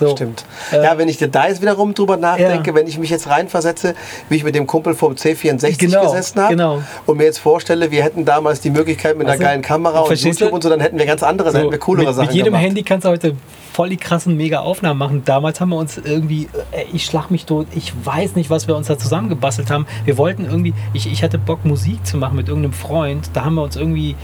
So. 0.00 0.10
Stimmt. 0.10 0.44
Äh, 0.72 0.84
ja, 0.84 0.96
wenn 0.98 1.08
ich 1.08 1.18
da 1.18 1.48
jetzt 1.48 1.60
wiederum 1.60 1.94
drüber 1.94 2.16
nachdenke, 2.16 2.70
ja. 2.70 2.76
wenn 2.76 2.86
ich 2.86 2.98
mich 2.98 3.10
jetzt 3.10 3.28
reinversetze, 3.28 3.94
wie 4.28 4.36
ich 4.36 4.44
mit 4.44 4.54
dem 4.54 4.66
Kumpel 4.66 4.94
vom 4.94 5.14
C64 5.14 5.78
genau, 5.78 6.02
gesessen 6.02 6.40
habe 6.40 6.54
genau. 6.54 6.82
und 7.06 7.16
mir 7.16 7.24
jetzt 7.24 7.38
vorstelle, 7.38 7.90
wir 7.90 8.02
hätten 8.02 8.24
damals 8.24 8.60
die 8.60 8.70
Möglichkeit 8.70 9.16
mit 9.18 9.26
einer 9.26 9.38
geilen 9.38 9.62
Kamera 9.62 10.00
und 10.00 10.14
YouTube 10.14 10.52
und 10.52 10.62
so, 10.62 10.68
dann 10.68 10.80
hätten 10.80 10.98
wir 10.98 11.06
ganz 11.06 11.22
andere, 11.22 11.50
so, 11.50 11.58
hätten 11.58 11.70
wir 11.70 11.78
coolere 11.78 12.06
mit, 12.06 12.14
Sachen 12.14 12.26
Mit 12.26 12.34
jedem 12.34 12.46
gemacht. 12.46 12.62
Handy 12.62 12.82
kannst 12.82 13.04
du 13.04 13.10
heute 13.10 13.34
voll 13.72 13.90
die 13.90 13.96
krassen 13.96 14.36
mega 14.36 14.60
Aufnahmen 14.60 14.98
machen. 14.98 15.22
Damals 15.24 15.60
haben 15.60 15.68
wir 15.70 15.76
uns 15.76 15.98
irgendwie, 15.98 16.48
äh, 16.72 16.84
ich 16.92 17.04
schlag 17.04 17.30
mich 17.30 17.44
tot, 17.44 17.66
ich 17.74 17.92
weiß 18.04 18.34
nicht, 18.34 18.50
was 18.50 18.66
wir 18.66 18.76
uns 18.76 18.88
da 18.88 18.98
zusammengebastelt 18.98 19.70
haben. 19.70 19.86
Wir 20.04 20.18
wollten 20.18 20.44
irgendwie, 20.44 20.74
ich, 20.92 21.10
ich 21.10 21.22
hatte 21.22 21.38
Bock 21.38 21.64
Musik 21.64 22.04
zu 22.04 22.16
machen 22.16 22.36
mit 22.36 22.48
irgendeinem 22.48 22.72
Freund. 22.72 23.30
Da 23.34 23.44
haben 23.44 23.54
wir 23.54 23.62
uns 23.62 23.76
irgendwie 23.76 24.16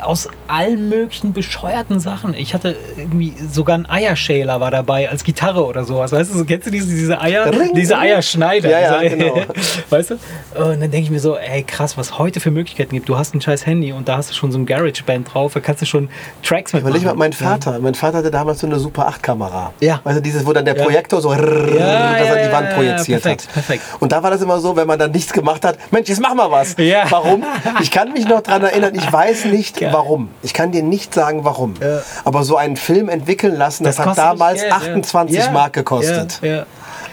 aus 0.00 0.28
allen 0.48 0.88
möglichen 0.88 1.32
bescheuerten 1.32 2.00
Sachen. 2.00 2.34
Ich 2.34 2.54
hatte 2.54 2.76
irgendwie 2.96 3.34
sogar 3.50 3.74
einen 3.74 3.86
Eierschäler 3.86 4.60
war 4.60 4.70
dabei 4.70 5.10
als 5.10 5.24
Gitarre 5.24 5.64
oder 5.64 5.84
sowas. 5.84 6.12
Weißt 6.12 6.34
du, 6.34 6.44
kennst 6.44 6.66
du 6.66 6.70
diese, 6.70 6.94
diese 6.94 7.20
Eier, 7.20 7.50
diese 7.74 7.98
Eierschneider? 7.98 8.70
Ja, 8.70 9.02
ja, 9.02 9.08
genau. 9.08 9.34
weißt 9.90 10.10
du? 10.10 10.14
Und 10.54 10.80
dann 10.80 10.80
denke 10.80 11.00
ich 11.00 11.10
mir 11.10 11.20
so, 11.20 11.36
ey 11.36 11.62
krass, 11.62 11.96
was 11.96 12.18
heute 12.18 12.40
für 12.40 12.50
Möglichkeiten 12.50 12.94
gibt. 12.94 13.08
Du 13.08 13.16
hast 13.16 13.34
ein 13.34 13.40
scheiß 13.40 13.66
Handy 13.66 13.92
und 13.92 14.08
da 14.08 14.16
hast 14.16 14.30
du 14.30 14.34
schon 14.34 14.52
so 14.52 14.58
ein 14.58 14.66
Garage-Band 14.66 15.32
drauf, 15.32 15.54
da 15.54 15.60
kannst 15.60 15.82
du 15.82 15.86
schon 15.86 16.08
Tracks 16.42 16.72
mit 16.72 16.82
Überleg 16.82 17.04
mal, 17.04 17.14
mein 17.14 17.32
Vater, 17.32 17.78
mein 17.80 17.94
Vater 17.94 18.18
hatte 18.18 18.30
damals 18.30 18.60
so 18.60 18.66
eine 18.66 18.78
Super 18.78 19.08
8 19.08 19.22
Kamera. 19.22 19.72
Ja. 19.80 20.00
Weißt 20.04 20.18
du, 20.18 20.22
dieses, 20.22 20.46
wo 20.46 20.52
dann 20.52 20.64
der 20.64 20.74
Projektor 20.74 21.20
so, 21.20 21.30
rrr, 21.30 21.74
ja, 21.78 22.18
dass 22.18 22.28
er 22.28 22.46
die 22.46 22.52
Wand 22.52 22.70
projiziert 22.70 23.22
perfekt, 23.22 23.46
hat. 23.46 23.52
Perfekt. 23.54 23.82
Und 24.00 24.12
da 24.12 24.22
war 24.22 24.30
das 24.30 24.42
immer 24.42 24.58
so, 24.60 24.76
wenn 24.76 24.86
man 24.86 24.98
dann 24.98 25.10
nichts 25.10 25.32
gemacht 25.32 25.64
hat, 25.64 25.78
Mensch, 25.90 26.08
jetzt 26.08 26.20
mach 26.20 26.34
mal 26.34 26.50
was. 26.50 26.76
Ja. 26.78 27.04
Warum? 27.10 27.44
Ich 27.80 27.90
kann 27.90 28.12
mich 28.12 28.26
noch 28.26 28.40
daran 28.40 28.62
erinnern, 28.64 28.94
ich 28.94 29.12
weiß 29.12 29.46
nicht, 29.46 29.80
warum. 29.90 30.28
Ich 30.42 30.52
kann 30.54 30.72
dir 30.72 30.82
nicht 30.82 31.14
sagen, 31.14 31.44
warum. 31.44 31.74
Ja. 31.80 32.02
Aber 32.24 32.44
so 32.44 32.56
einen 32.56 32.76
Film 32.76 33.08
entwickeln 33.08 33.56
lassen, 33.56 33.84
das, 33.84 33.96
das 33.96 34.06
hat 34.06 34.18
damals 34.18 34.60
Geld, 34.60 34.72
28 34.72 35.36
ja. 35.36 35.50
Mark 35.50 35.72
gekostet. 35.72 36.38
Ja, 36.42 36.66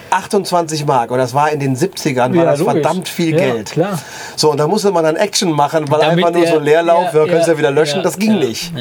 28 0.09 0.85
Mark. 0.85 1.11
Und 1.11 1.17
das 1.17 1.33
war 1.33 1.51
in 1.51 1.59
den 1.59 1.75
70ern, 1.75 2.35
war 2.35 2.45
das 2.45 2.59
logisch. 2.59 2.73
verdammt 2.73 3.09
viel 3.09 3.33
Geld. 3.33 3.71
Klar. 3.71 3.99
So, 4.35 4.51
und 4.51 4.57
da 4.57 4.67
musste 4.67 4.91
man 4.91 5.03
dann 5.03 5.15
Action 5.15 5.51
machen, 5.51 5.89
weil 5.89 5.99
Damit 6.01 6.25
einfach 6.25 6.39
nur 6.39 6.47
so 6.47 6.59
Leerlauf, 6.59 7.13
wir 7.13 7.25
können 7.25 7.41
es 7.41 7.47
ja 7.47 7.57
wieder 7.57 7.71
löschen, 7.71 8.03
das 8.03 8.17
ging 8.17 8.39
nicht. 8.39 8.73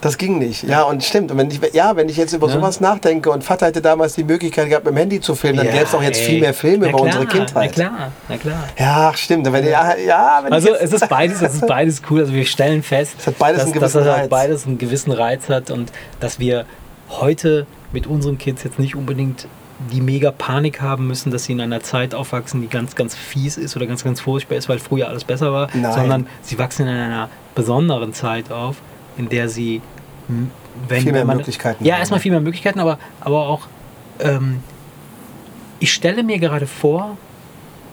Das 0.00 0.18
ging 0.18 0.38
nicht. 0.38 0.62
Ja, 0.64 0.82
und 0.82 1.02
stimmt. 1.04 1.30
Und 1.30 1.38
wenn 1.38 1.50
ich, 1.50 1.60
ja, 1.72 1.96
wenn 1.96 2.08
ich 2.08 2.16
jetzt 2.16 2.32
über 2.32 2.48
sowas 2.48 2.80
nachdenke 2.80 3.30
und 3.30 3.44
Vater 3.44 3.66
hätte 3.66 3.82
damals 3.82 4.14
die 4.14 4.24
Möglichkeit 4.24 4.68
gehabt, 4.68 4.84
mit 4.84 4.94
dem 4.94 4.98
Handy 4.98 5.20
zu 5.20 5.34
filmen, 5.34 5.58
dann 5.58 5.70
gäbe 5.70 5.84
es 5.84 5.94
auch 5.94 6.02
jetzt 6.02 6.20
ey. 6.20 6.26
viel 6.26 6.40
mehr 6.40 6.54
Filme 6.54 6.86
na 6.86 6.88
über 6.90 6.98
klar, 6.98 7.06
unsere 7.06 7.26
Kindheit. 7.26 7.72
Na 7.76 7.84
klar, 7.84 8.12
na 8.28 8.36
klar. 8.36 8.68
Ja, 8.78 9.12
stimmt. 9.14 9.52
Wenn, 9.52 9.66
ja, 9.66 9.96
ja, 9.96 10.42
also 10.50 10.74
es 10.74 10.92
ist 10.92 11.08
beides, 11.08 11.42
es 11.42 11.54
ist 11.54 11.66
beides 11.66 12.02
cool. 12.10 12.20
Also 12.20 12.32
wir 12.32 12.44
stellen 12.44 12.82
fest, 12.82 13.14
beides 13.38 13.70
dass, 13.72 13.92
dass 13.92 14.06
Reiz. 14.06 14.28
beides 14.28 14.66
einen 14.66 14.78
gewissen 14.78 15.12
Reiz 15.12 15.48
hat 15.48 15.70
und 15.70 15.92
dass 16.20 16.38
wir 16.38 16.64
heute 17.08 17.66
mit 17.92 18.06
unseren 18.06 18.38
Kids 18.38 18.64
jetzt 18.64 18.78
nicht 18.78 18.94
unbedingt 18.94 19.46
die 19.92 20.00
mega 20.00 20.32
Panik 20.32 20.80
haben 20.80 21.06
müssen, 21.06 21.30
dass 21.30 21.44
sie 21.44 21.52
in 21.52 21.60
einer 21.60 21.80
Zeit 21.80 22.14
aufwachsen, 22.14 22.60
die 22.60 22.68
ganz, 22.68 22.96
ganz 22.96 23.14
fies 23.14 23.56
ist 23.56 23.76
oder 23.76 23.86
ganz, 23.86 24.02
ganz 24.02 24.20
furchtbar 24.20 24.56
ist, 24.56 24.68
weil 24.68 24.78
früher 24.78 25.08
alles 25.08 25.24
besser 25.24 25.52
war, 25.52 25.68
Nein. 25.72 25.92
sondern 25.92 26.26
sie 26.42 26.58
wachsen 26.58 26.88
in 26.88 26.94
einer 26.94 27.28
besonderen 27.54 28.12
Zeit 28.12 28.50
auf, 28.50 28.76
in 29.16 29.28
der 29.28 29.48
sie 29.48 29.80
wenn 30.88 31.02
viel 31.02 31.12
mehr 31.12 31.24
man, 31.24 31.38
Möglichkeiten 31.38 31.84
ja 31.84 31.96
erstmal 31.96 32.20
viel 32.20 32.32
mehr 32.32 32.40
Möglichkeiten, 32.40 32.80
aber, 32.80 32.98
aber 33.20 33.46
auch 33.46 33.66
ähm, 34.20 34.60
ich 35.80 35.92
stelle 35.92 36.22
mir 36.22 36.38
gerade 36.38 36.66
vor, 36.66 37.16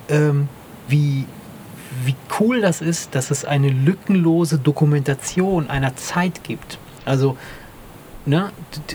ähm, 0.10 0.48
wie, 0.88 1.26
wie 2.04 2.16
cool 2.40 2.62
das 2.62 2.82
ist, 2.82 3.16
dass 3.16 3.32
es 3.32 3.46
eine 3.46 3.70
lückenlose 3.70 4.58
Dokumentation 4.58 5.70
einer 5.70 5.96
Zeit 5.96 6.44
gibt. 6.44 6.80
Also 7.06 7.38
Ne? 8.28 8.52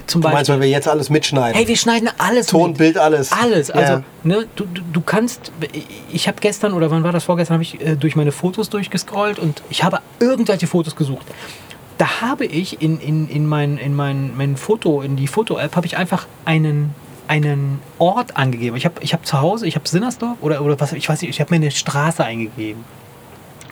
Zum 0.07 0.23
du 0.23 0.29
meinst, 0.29 0.39
Beispiel, 0.39 0.55
weil 0.55 0.61
wir 0.63 0.69
jetzt 0.69 0.89
alles 0.89 1.09
mitschneiden? 1.09 1.55
Hey, 1.55 1.69
wir 1.69 1.77
schneiden 1.77 2.11
alles 2.19 2.49
Ton, 2.49 2.71
mit. 2.71 2.79
Bild, 2.79 2.99
alles. 2.99 3.31
Alles. 3.31 3.71
Also, 3.71 3.93
ja. 3.93 4.03
ne, 4.25 4.47
du, 4.57 4.65
du, 4.65 4.83
du 4.93 5.01
kannst, 5.01 5.53
ich 6.11 6.27
habe 6.27 6.39
gestern 6.41 6.73
oder 6.73 6.91
wann 6.91 7.05
war 7.05 7.13
das 7.13 7.25
vorgestern, 7.25 7.55
habe 7.55 7.63
ich 7.63 7.81
äh, 7.81 7.95
durch 7.95 8.17
meine 8.17 8.33
Fotos 8.33 8.71
durchgescrollt 8.71 9.39
und 9.39 9.63
ich 9.71 9.85
habe 9.85 10.01
irgendwelche 10.19 10.67
Fotos 10.67 10.97
gesucht. 10.97 11.27
Da 11.99 12.21
habe 12.23 12.45
ich 12.45 12.83
in, 12.83 12.99
in, 12.99 13.29
in 13.29 13.47
mein, 13.47 13.79
in 13.79 13.95
mein, 13.95 14.37
mein 14.37 14.57
Foto, 14.57 15.01
in 15.01 15.15
die 15.15 15.29
Foto-App, 15.29 15.77
habe 15.77 15.87
ich 15.87 15.97
einfach 15.97 16.27
einen, 16.45 16.93
einen 17.29 17.79
Ort 17.99 18.37
angegeben. 18.37 18.77
Ich 18.77 18.85
habe 18.85 18.97
ich 19.01 19.13
hab 19.13 19.25
zu 19.25 19.41
Hause, 19.41 19.69
ich 19.69 19.77
habe 19.77 19.89
Sinnersdorf 19.89 20.39
oder, 20.41 20.63
oder 20.63 20.81
was, 20.81 20.93
ich 20.93 21.09
weiß 21.09 21.21
nicht, 21.21 21.31
ich 21.31 21.41
habe 21.41 21.51
mir 21.51 21.57
eine 21.57 21.71
Straße 21.71 22.25
eingegeben. 22.25 22.85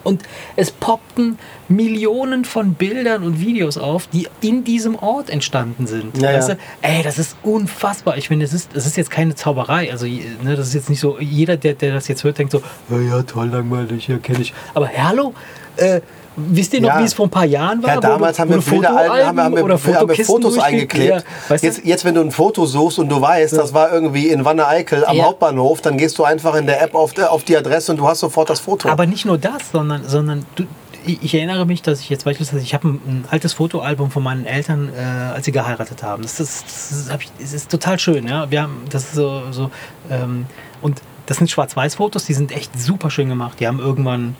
Und 0.04 0.22
es 0.56 0.70
poppten 0.70 1.38
Millionen 1.68 2.44
von 2.44 2.74
Bildern 2.74 3.22
und 3.22 3.40
Videos 3.40 3.78
auf, 3.78 4.06
die 4.06 4.28
in 4.40 4.64
diesem 4.64 4.96
Ort 4.96 5.30
entstanden 5.30 5.86
sind. 5.86 6.18
Ja, 6.18 6.32
weißt 6.32 6.50
du? 6.50 6.58
Ey, 6.82 7.02
das 7.02 7.18
ist 7.18 7.36
unfassbar. 7.42 8.16
Ich 8.16 8.28
finde, 8.28 8.44
es 8.44 8.52
ist, 8.52 8.74
ist 8.74 8.96
jetzt 8.96 9.10
keine 9.10 9.34
Zauberei. 9.34 9.90
Also, 9.90 10.06
ne, 10.06 10.56
das 10.56 10.68
ist 10.68 10.74
jetzt 10.74 10.90
nicht 10.90 11.00
so, 11.00 11.18
jeder, 11.20 11.56
der, 11.56 11.74
der 11.74 11.94
das 11.94 12.08
jetzt 12.08 12.24
hört, 12.24 12.38
denkt 12.38 12.52
so, 12.52 12.62
ja, 12.88 13.00
ja 13.00 13.22
toll, 13.22 13.48
langweilig, 13.48 14.08
ja, 14.08 14.18
kenne 14.18 14.40
ich. 14.40 14.54
Aber 14.74 14.88
hallo, 14.88 15.34
äh, 15.76 16.00
Wisst 16.38 16.74
ihr 16.74 16.80
noch, 16.80 16.88
ja. 16.88 17.00
wie 17.00 17.04
es 17.04 17.14
vor 17.14 17.26
ein 17.26 17.30
paar 17.30 17.44
Jahren 17.44 17.82
war? 17.82 17.94
Ja, 17.94 18.00
damals 18.00 18.38
haben 18.38 18.50
wir, 18.50 18.58
Bilder, 18.58 18.90
haben, 18.90 19.40
haben, 19.40 19.56
wir, 19.56 19.64
oder 19.64 19.78
haben 19.78 20.08
wir 20.08 20.24
Fotos 20.24 20.58
eingeklebt. 20.58 21.24
Ja, 21.48 21.56
jetzt, 21.56 21.84
jetzt, 21.84 22.04
wenn 22.04 22.14
du 22.14 22.20
ein 22.20 22.30
Foto 22.30 22.64
suchst 22.64 22.98
und 22.98 23.08
du 23.08 23.20
weißt, 23.20 23.54
ja. 23.54 23.58
das 23.58 23.74
war 23.74 23.92
irgendwie 23.92 24.28
in 24.28 24.44
Wanne-Eickel 24.44 25.04
am 25.04 25.20
Hauptbahnhof, 25.20 25.80
dann 25.80 25.96
gehst 25.96 26.18
du 26.18 26.24
einfach 26.24 26.54
in 26.54 26.66
der 26.66 26.82
App 26.82 26.94
auf, 26.94 27.18
auf 27.18 27.44
die 27.44 27.56
Adresse 27.56 27.92
und 27.92 27.98
du 27.98 28.06
hast 28.06 28.20
sofort 28.20 28.48
das 28.50 28.60
Foto. 28.60 28.88
Aber 28.88 29.06
nicht 29.06 29.24
nur 29.24 29.38
das, 29.38 29.70
sondern, 29.72 30.06
sondern 30.06 30.46
du, 30.54 30.64
ich 31.04 31.34
erinnere 31.34 31.66
mich, 31.66 31.82
dass 31.82 32.00
ich 32.00 32.10
jetzt 32.10 32.24
beispielsweise, 32.24 32.62
ich 32.62 32.74
habe 32.74 32.88
ein, 32.88 33.24
altes 33.30 33.54
Fotoalbum 33.54 34.10
von 34.10 34.22
meinen 34.22 34.46
Eltern, 34.46 34.90
äh, 34.94 35.34
als 35.34 35.46
sie 35.46 35.52
geheiratet 35.52 36.02
haben. 36.02 36.22
Das 36.22 36.38
ist, 36.40 36.64
das 36.66 36.90
ist, 36.92 37.10
das 37.40 37.52
ist 37.52 37.70
total 37.70 37.98
schön, 37.98 38.28
ja. 38.28 38.50
Wir 38.50 38.62
haben 38.62 38.82
das 38.90 39.12
so, 39.12 39.42
so 39.50 39.70
ähm, 40.10 40.46
und 40.82 41.00
das 41.26 41.38
sind 41.38 41.50
Schwarz-Weiß-Fotos, 41.50 42.24
die 42.24 42.34
sind 42.34 42.52
echt 42.52 42.78
super 42.78 43.10
schön 43.10 43.28
gemacht. 43.28 43.60
Die 43.60 43.66
haben 43.66 43.80
irgendwann 43.80 44.36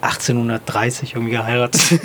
1830 0.00 1.14
irgendwie 1.14 1.32
geheiratet. 1.32 1.80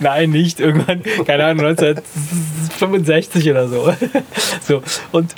Nein, 0.00 0.30
nicht. 0.30 0.60
Irgendwann, 0.60 1.02
keine 1.24 1.44
Ahnung, 1.46 1.66
1965 1.66 3.50
oder 3.50 3.68
so. 3.68 3.94
so. 4.62 4.82
Und 5.12 5.34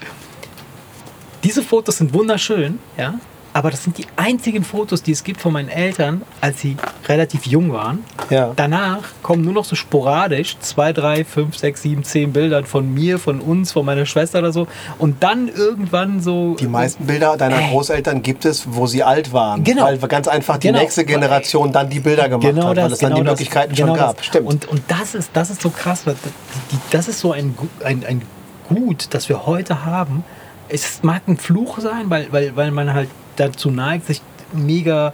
diese 1.44 1.62
Fotos 1.62 1.98
sind 1.98 2.12
wunderschön, 2.12 2.78
ja 2.96 3.14
aber 3.56 3.70
das 3.70 3.84
sind 3.84 3.96
die 3.96 4.04
einzigen 4.16 4.64
Fotos, 4.64 5.02
die 5.02 5.12
es 5.12 5.24
gibt 5.24 5.40
von 5.40 5.54
meinen 5.54 5.70
Eltern, 5.70 6.20
als 6.42 6.60
sie 6.60 6.76
relativ 7.08 7.46
jung 7.46 7.72
waren. 7.72 8.04
Ja. 8.28 8.52
Danach 8.54 8.98
kommen 9.22 9.42
nur 9.42 9.54
noch 9.54 9.64
so 9.64 9.74
sporadisch 9.74 10.58
zwei, 10.60 10.92
drei, 10.92 11.24
fünf, 11.24 11.56
sechs, 11.56 11.80
sieben, 11.80 12.04
zehn 12.04 12.34
Bilder 12.34 12.62
von 12.64 12.92
mir, 12.92 13.18
von 13.18 13.40
uns, 13.40 13.72
von 13.72 13.86
meiner 13.86 14.04
Schwester 14.04 14.40
oder 14.40 14.52
so. 14.52 14.66
Und 14.98 15.22
dann 15.22 15.48
irgendwann 15.48 16.20
so. 16.20 16.54
Die 16.56 16.66
meisten 16.66 17.06
Bilder 17.06 17.38
deiner 17.38 17.62
äh, 17.62 17.70
Großeltern 17.70 18.20
gibt 18.20 18.44
es, 18.44 18.74
wo 18.74 18.86
sie 18.86 19.02
alt 19.02 19.32
waren. 19.32 19.64
Genau. 19.64 19.84
Weil 19.84 19.96
ganz 20.00 20.28
einfach 20.28 20.58
die 20.58 20.66
genau. 20.66 20.80
nächste 20.80 21.06
Generation 21.06 21.72
dann 21.72 21.88
die 21.88 22.00
Bilder 22.00 22.28
gemacht 22.28 22.46
genau 22.46 22.68
hat, 22.68 22.76
weil 22.76 22.92
es 22.92 22.98
genau 22.98 23.16
dann 23.16 23.24
die 23.24 23.30
Möglichkeiten 23.30 23.70
das, 23.70 23.78
schon 23.78 23.86
genau 23.86 23.98
gab. 23.98 24.18
Das. 24.18 24.26
Stimmt. 24.26 24.48
Und, 24.48 24.68
und 24.68 24.82
das, 24.88 25.14
ist, 25.14 25.30
das 25.32 25.48
ist 25.48 25.62
so 25.62 25.70
krass. 25.70 26.04
Das 26.90 27.08
ist 27.08 27.20
so 27.20 27.32
ein, 27.32 27.56
ein, 27.82 28.04
ein 28.04 28.20
Gut, 28.68 29.14
das 29.14 29.30
wir 29.30 29.46
heute 29.46 29.86
haben. 29.86 30.24
Es 30.68 31.02
mag 31.02 31.22
ein 31.26 31.38
Fluch 31.38 31.78
sein, 31.78 32.10
weil, 32.10 32.26
weil, 32.32 32.54
weil 32.54 32.70
man 32.70 32.92
halt 32.92 33.08
dazu 33.36 33.70
neigt, 33.70 34.06
sich 34.06 34.22
mega 34.52 35.12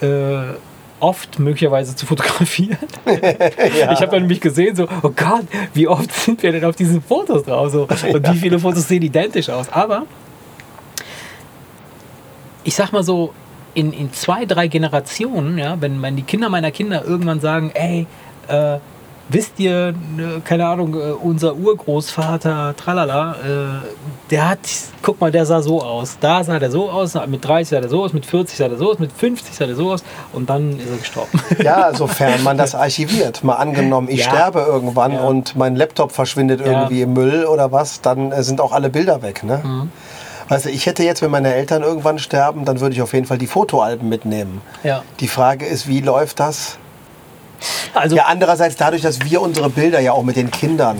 äh, 0.00 0.54
oft 1.00 1.38
möglicherweise 1.38 1.94
zu 1.94 2.06
fotografieren. 2.06 2.78
ja. 3.06 3.92
Ich 3.92 4.00
habe 4.00 4.18
nämlich 4.20 4.40
gesehen, 4.40 4.74
so, 4.74 4.88
oh 5.02 5.10
Gott, 5.14 5.44
wie 5.74 5.86
oft 5.86 6.12
sind 6.12 6.42
wir 6.42 6.52
denn 6.52 6.64
auf 6.64 6.76
diesen 6.76 7.02
Fotos 7.02 7.44
drauf? 7.44 7.70
So, 7.70 7.82
und 8.12 8.32
wie 8.32 8.38
viele 8.38 8.58
Fotos 8.58 8.88
sehen 8.88 9.02
identisch 9.02 9.50
aus? 9.50 9.68
Aber 9.70 10.06
ich 12.62 12.74
sag 12.74 12.92
mal 12.92 13.02
so, 13.02 13.34
in, 13.74 13.92
in 13.92 14.12
zwei, 14.12 14.46
drei 14.46 14.68
Generationen, 14.68 15.58
ja, 15.58 15.80
wenn, 15.80 16.00
wenn 16.00 16.16
die 16.16 16.22
Kinder 16.22 16.48
meiner 16.48 16.70
Kinder 16.70 17.04
irgendwann 17.04 17.40
sagen, 17.40 17.72
ey, 17.74 18.06
äh, 18.48 18.78
wisst 19.28 19.58
ihr, 19.58 19.94
ne, 20.16 20.42
keine 20.44 20.66
Ahnung, 20.66 20.94
äh, 20.94 21.12
unser 21.12 21.54
Urgroßvater, 21.54 22.74
tralala, 22.76 23.32
äh, 23.32 23.88
der 24.30 24.48
hat, 24.50 24.60
guck 25.02 25.20
mal, 25.20 25.30
der 25.30 25.46
sah 25.46 25.62
so 25.62 25.82
aus. 25.82 26.18
Da 26.20 26.44
sah 26.44 26.58
der 26.58 26.70
so 26.70 26.90
aus, 26.90 27.14
mit 27.26 27.44
30 27.44 27.68
sah 27.68 27.80
der 27.80 27.88
so 27.88 28.04
aus, 28.04 28.12
mit 28.12 28.26
40 28.26 28.56
sah 28.56 28.68
der 28.68 28.78
so 28.78 28.90
aus, 28.90 28.98
mit 28.98 29.12
50 29.12 29.54
sah 29.54 29.66
der 29.66 29.76
so 29.76 29.92
aus 29.92 30.04
und 30.32 30.50
dann 30.50 30.78
ist 30.78 30.90
er 30.90 30.96
gestorben. 30.96 31.40
Ja, 31.62 31.94
sofern 31.94 32.42
man 32.42 32.58
das 32.58 32.74
archiviert. 32.74 33.44
Mal 33.44 33.54
angenommen, 33.54 34.08
ich 34.10 34.20
ja. 34.20 34.30
sterbe 34.30 34.60
irgendwann 34.60 35.12
ja. 35.12 35.24
und 35.24 35.56
mein 35.56 35.76
Laptop 35.76 36.12
verschwindet 36.12 36.60
irgendwie 36.60 36.98
ja. 36.98 37.04
im 37.04 37.12
Müll 37.12 37.44
oder 37.46 37.72
was, 37.72 38.00
dann 38.00 38.32
äh, 38.32 38.42
sind 38.42 38.60
auch 38.60 38.72
alle 38.72 38.90
Bilder 38.90 39.22
weg. 39.22 39.44
Ne? 39.44 39.60
Mhm. 39.64 39.90
Du, 40.48 40.68
ich 40.68 40.86
hätte 40.86 41.02
jetzt, 41.04 41.22
wenn 41.22 41.30
meine 41.30 41.54
Eltern 41.54 41.82
irgendwann 41.82 42.18
sterben, 42.18 42.64
dann 42.64 42.80
würde 42.80 42.94
ich 42.94 43.02
auf 43.02 43.14
jeden 43.14 43.26
Fall 43.26 43.38
die 43.38 43.46
Fotoalben 43.46 44.08
mitnehmen. 44.08 44.60
Ja. 44.82 45.02
Die 45.20 45.28
Frage 45.28 45.64
ist, 45.64 45.88
wie 45.88 46.00
läuft 46.00 46.40
das? 46.40 46.78
Also 47.94 48.16
ja, 48.16 48.24
andererseits 48.26 48.76
dadurch, 48.76 49.02
dass 49.02 49.20
wir 49.24 49.40
unsere 49.40 49.70
Bilder 49.70 50.00
ja 50.00 50.12
auch 50.12 50.22
mit 50.22 50.36
den 50.36 50.50
Kindern 50.50 50.98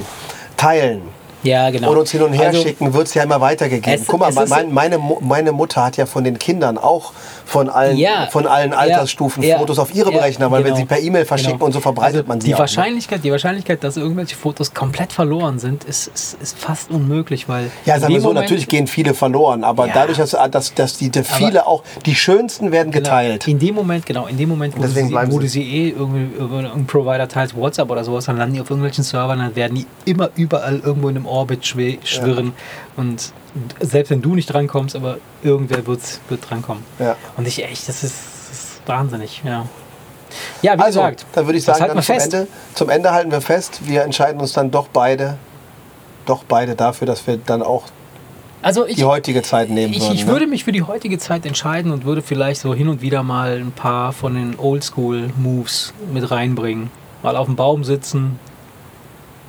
teilen, 0.57 1.03
ja, 1.45 1.71
genau. 1.71 1.91
und 1.91 1.99
uns 1.99 2.11
hin 2.11 2.23
und 2.23 2.33
her 2.33 2.49
also, 2.49 2.63
schicken, 2.63 2.93
wird 2.95 3.07
es 3.07 3.15
ja 3.15 3.23
immer 3.23 3.41
weitergegeben. 3.41 4.01
Es, 4.01 4.07
Guck 4.07 4.21
mal, 4.21 4.33
mein, 4.49 4.73
meine, 4.73 4.99
meine 5.21 5.53
Mutter 5.53 5.85
hat 5.85 5.97
ja 5.97 6.07
von 6.07 6.25
den 6.25 6.39
Kindern 6.39 6.79
auch 6.79 7.13
von 7.45 7.69
allen, 7.69 7.97
ja, 7.97 8.29
von 8.31 8.47
allen 8.47 8.73
Altersstufen 8.73 9.43
ja, 9.43 9.59
Fotos 9.59 9.79
auf 9.79 9.95
ihre 9.95 10.11
Berechner, 10.11 10.51
weil 10.51 10.63
genau, 10.63 10.75
wenn 10.75 10.83
sie 10.83 10.87
per 10.87 11.01
E-Mail 11.01 11.25
verschicken 11.25 11.55
genau. 11.55 11.67
und 11.67 11.73
so 11.73 11.81
verbreitet 11.81 12.17
also 12.17 12.29
man 12.29 12.41
sie 12.41 12.49
die 12.49 12.55
auch, 12.55 12.59
ne? 12.59 12.61
Wahrscheinlichkeit, 12.61 13.19
ne? 13.19 13.23
Die 13.23 13.31
Wahrscheinlichkeit, 13.31 13.85
dass 13.85 13.97
irgendwelche 13.97 14.37
Fotos 14.37 14.73
komplett 14.73 15.13
verloren 15.13 15.59
sind, 15.59 15.85
ist, 15.85 16.09
ist, 16.09 16.37
ist 16.41 16.59
fast 16.59 16.91
unmöglich, 16.91 17.49
weil... 17.49 17.71
Ja, 17.85 17.99
sagen 17.99 18.15
wir 18.15 18.21
so, 18.21 18.29
Moment, 18.29 18.45
natürlich 18.45 18.69
gehen 18.69 18.87
viele 18.87 19.15
verloren, 19.15 19.65
aber 19.65 19.89
dadurch, 19.89 20.19
dass, 20.19 20.37
dass, 20.51 20.75
dass 20.75 20.99
die, 20.99 21.11
die 21.11 21.23
viele 21.23 21.67
auch, 21.67 21.83
die 22.07 22.15
schönsten 22.15 22.73
werden 22.73 22.91
genau, 22.91 23.05
geteilt. 23.05 23.47
In 23.47 23.59
dem 23.59 23.75
Moment, 23.75 24.07
genau, 24.07 24.27
in 24.27 24.37
dem 24.37 24.49
Moment, 24.49 24.77
wo, 24.77 24.83
du 24.83 24.89
sie, 24.89 25.13
wo 25.13 25.39
du 25.39 25.49
sie 25.49 25.63
eh 25.63 25.91
irgendwie 25.91 26.37
über 26.39 26.59
einen 26.59 26.87
Provider 26.87 27.29
teilst, 27.29 27.57
WhatsApp 27.57 27.91
oder 27.91 28.05
sowas, 28.05 28.25
dann 28.25 28.39
landen 28.39 28.55
die 28.55 28.61
auf 28.61 28.71
irgendwelchen 28.71 29.05
Servern, 29.05 29.39
dann 29.39 29.55
werden 29.57 29.77
die 29.77 29.87
immer 30.11 30.31
überall 30.37 30.81
irgendwo 30.81 31.09
in 31.09 31.17
einem 31.17 31.27
Orbit 31.35 31.67
schwirren 31.67 32.53
und 32.97 33.33
selbst 33.81 34.11
wenn 34.11 34.23
du 34.23 34.35
nicht 34.35 34.47
drankommst, 34.47 34.97
aber 34.97 35.19
irgendwer 35.43 35.87
wird, 35.87 36.01
wird 36.29 36.49
drankommen. 36.49 36.83
Ja. 36.99 37.17
Und 37.37 37.47
ich 37.47 37.63
echt, 37.63 37.89
das 37.89 38.03
ist, 38.03 38.17
das 38.51 38.59
ist 38.59 38.81
wahnsinnig, 38.87 39.43
ja. 39.45 39.67
Ja, 40.63 40.77
wie 40.77 40.83
also, 40.83 41.01
gesagt. 41.01 41.27
Dann 41.33 41.47
würde 41.47 41.59
ich 41.59 41.65
sagen, 41.65 41.85
dann 41.87 42.03
zum, 42.03 42.17
Ende, 42.17 42.49
zum 42.75 42.89
Ende 42.89 43.13
halten 43.13 43.31
wir 43.31 43.41
fest, 43.41 43.81
wir 43.85 44.03
entscheiden 44.03 44.41
uns 44.41 44.53
dann 44.53 44.71
doch 44.71 44.89
beide, 44.89 45.39
doch 46.27 46.45
beide 46.45 46.75
dafür, 46.75 47.07
dass 47.07 47.27
wir 47.27 47.37
dann 47.37 47.63
auch 47.63 47.85
also 48.63 48.87
ich, 48.87 48.97
die 48.97 49.05
heutige 49.05 49.43
Zeit 49.43 49.69
nehmen 49.69 49.93
ich, 49.93 50.01
würden. 50.01 50.15
Ich 50.15 50.25
ne? 50.25 50.33
würde 50.33 50.47
mich 50.47 50.65
für 50.65 50.73
die 50.73 50.83
heutige 50.83 51.19
Zeit 51.19 51.45
entscheiden 51.45 51.93
und 51.93 52.07
würde 52.07 52.23
vielleicht 52.23 52.63
so 52.63 52.75
hin 52.75 52.89
und 52.89 53.03
wieder 53.03 53.23
mal 53.23 53.59
ein 53.59 53.73
paar 53.73 54.13
von 54.13 54.35
den 54.35 54.59
Oldschool-Moves 54.59 55.93
mit 56.13 56.31
reinbringen. 56.31 56.91
Mal 57.23 57.37
auf 57.37 57.47
dem 57.47 57.57
Baum 57.57 57.85
sitzen, 57.85 58.39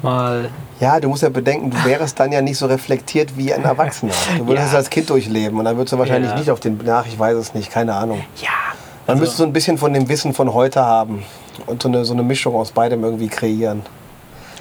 mal. 0.06 0.49
Ja, 0.80 0.99
du 0.99 1.10
musst 1.10 1.24
ja 1.24 1.30
bedenken, 1.30 1.72
du 1.72 1.84
wärst 1.84 2.20
dann 2.20 2.32
ja 2.32 2.41
nicht 2.41 2.58
so 2.58 2.66
reflektiert 2.66 3.38
wie 3.38 3.53
ein 3.53 3.64
Erwachsener. 3.64 4.14
Du 4.38 4.47
würdest 4.47 4.68
ja. 4.68 4.72
es 4.72 4.76
als 4.76 4.89
Kind 4.89 5.10
durchleben 5.10 5.60
und 5.60 5.66
dann 5.66 5.76
würdest 5.76 5.93
du 5.93 5.97
wahrscheinlich 5.97 6.32
ja. 6.32 6.38
nicht 6.38 6.49
auf 6.49 6.60
den. 6.60 6.78
Nach, 6.86 7.06
ich 7.06 7.18
weiß 7.18 7.36
es 7.36 7.53
nicht, 7.53 7.72
keine 7.72 7.93
Ahnung. 7.93 8.22
Ja. 8.41 8.49
Man 9.08 9.16
also, 9.16 9.22
müsste 9.22 9.38
so 9.38 9.43
ein 9.43 9.53
bisschen 9.53 9.78
von 9.78 9.93
dem 9.93 10.08
Wissen 10.10 10.34
von 10.34 10.53
heute 10.53 10.84
haben 10.84 11.24
und 11.68 11.84
so 11.84 11.89
eine, 11.89 12.06
so 12.06 12.14
eine 12.14 12.24
Mischung 12.24 12.56
aus 12.56 12.72
beidem 12.72 13.03
irgendwie 13.03 13.28
kreieren. 13.28 13.84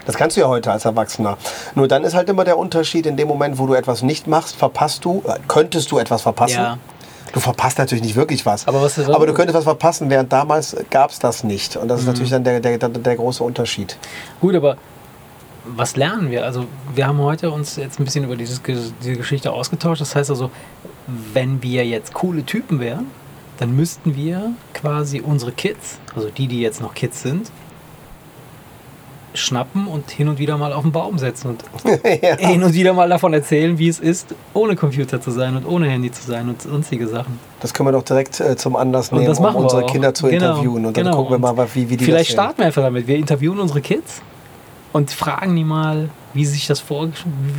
Das 0.07 0.17
kannst 0.17 0.37
du 0.37 0.43
ja 0.43 0.49
heute 0.49 0.71
als 0.71 0.85
Erwachsener. 0.85 1.39
Nur 1.75 1.89
dann 1.89 2.05
ist 2.05 2.15
halt 2.15 2.29
immer 2.29 2.45
der 2.45 2.59
Unterschied, 2.59 3.07
in 3.07 3.17
dem 3.17 3.27
Moment, 3.27 3.59
wo 3.59 3.67
du 3.67 3.75
etwas 3.75 4.03
nicht 4.03 4.27
machst, 4.27 4.57
verpasst 4.57 5.05
du, 5.05 5.23
äh, 5.27 5.39
könntest 5.49 5.91
du 5.91 5.99
etwas 5.99 6.23
verpassen. 6.23 6.61
Ja. 6.61 6.79
Du 7.33 7.41
verpasst 7.41 7.79
natürlich 7.79 8.05
nicht 8.05 8.15
wirklich 8.15 8.47
was. 8.47 8.69
Aber, 8.69 8.81
was 8.81 8.99
Aber 9.09 9.27
du 9.27 9.35
könntest 9.35 9.57
was 9.57 9.65
verpassen, 9.65 10.09
während 10.09 10.33
damals 10.33 10.77
gab 10.91 11.11
es 11.11 11.19
das 11.19 11.43
nicht. 11.43 11.77
Und 11.77 11.89
das 11.89 12.01
ist 12.01 12.07
mhm. 12.07 12.13
natürlich 12.13 12.31
dann 12.31 12.45
der, 12.45 12.61
der, 12.61 12.79
der, 12.79 12.91
der 12.91 13.17
große 13.17 13.43
Unterschied. 13.43 13.97
Gut, 14.41 14.55
aber 14.55 14.77
was 15.65 15.97
lernen 15.97 16.31
wir? 16.31 16.45
Also 16.45 16.67
wir 16.95 17.07
haben 17.07 17.19
heute 17.19 17.51
uns 17.51 17.77
jetzt 17.77 17.99
ein 17.99 18.05
bisschen 18.05 18.25
über 18.25 18.37
dieses, 18.37 18.61
diese 18.63 19.17
Geschichte 19.17 19.53
ausgetauscht. 19.53 20.01
Das 20.01 20.15
heißt 20.15 20.31
also, 20.31 20.51
wenn 21.33 21.63
wir 21.63 21.87
jetzt 21.87 22.13
coole 22.15 22.45
Typen 22.45 22.81
wären, 22.81 23.07
dann 23.59 23.75
müssten 23.75 24.17
wir 24.17 24.53
quasi 24.73 25.21
unsere 25.21 25.53
Kids, 25.53 25.99
also 26.15 26.29
die, 26.29 26.49
die 26.49 26.61
jetzt 26.61 26.81
noch 26.81 26.95
Kids 26.95 27.23
sind, 27.23 27.51
schnappen 29.33 29.89
und 29.89 30.11
hin 30.11 30.29
und 30.29 30.39
wieder 30.39 30.57
mal 30.57 30.73
auf 30.73 30.83
den 30.83 30.93
Baum 30.93 31.19
setzen 31.19 31.49
und 31.49 31.65
ja. 32.23 32.37
hin 32.37 32.63
und 32.63 32.73
wieder 32.73 32.93
mal 32.93 33.09
davon 33.09 33.33
erzählen, 33.33 33.79
wie 33.79 33.89
es 33.89 33.99
ist, 33.99 34.35
ohne 34.55 34.77
Computer 34.77 35.21
zu 35.21 35.33
sein 35.33 35.57
und 35.57 35.67
ohne 35.67 35.89
Handy 35.89 36.11
zu 36.13 36.25
sein 36.25 36.49
und 36.49 36.63
sonstige 36.63 37.09
Sachen. 37.09 37.39
Das 37.61 37.75
können 37.75 37.89
wir 37.89 37.93
doch 37.93 38.05
direkt 38.05 38.39
äh, 38.41 38.57
zum 38.57 38.77
Anlass 38.77 39.11
nehmen, 39.11 39.29
um 39.29 39.55
unsere 39.57 39.87
Kinder 39.87 40.15
zu 40.15 40.29
genau, 40.29 40.53
interviewen. 40.53 40.87
Und 40.87 40.97
dann 40.97 41.05
genau. 41.05 41.17
gucken 41.17 41.43
wir 41.43 41.53
mal, 41.53 41.69
wie, 41.75 41.91
wie 41.91 41.97
die 41.97 42.05
Vielleicht 42.05 42.31
starten 42.31 42.59
wir 42.59 42.67
einfach 42.67 42.83
damit. 42.83 43.09
Wir 43.09 43.17
interviewen 43.17 43.59
unsere 43.59 43.81
Kids 43.81 44.23
und 44.95 45.11
fragen 45.11 45.57
die 45.57 45.65
mal, 45.65 46.09
wie 46.35 46.47
sich 46.47 46.69
das 46.69 46.79
vor, 46.79 47.09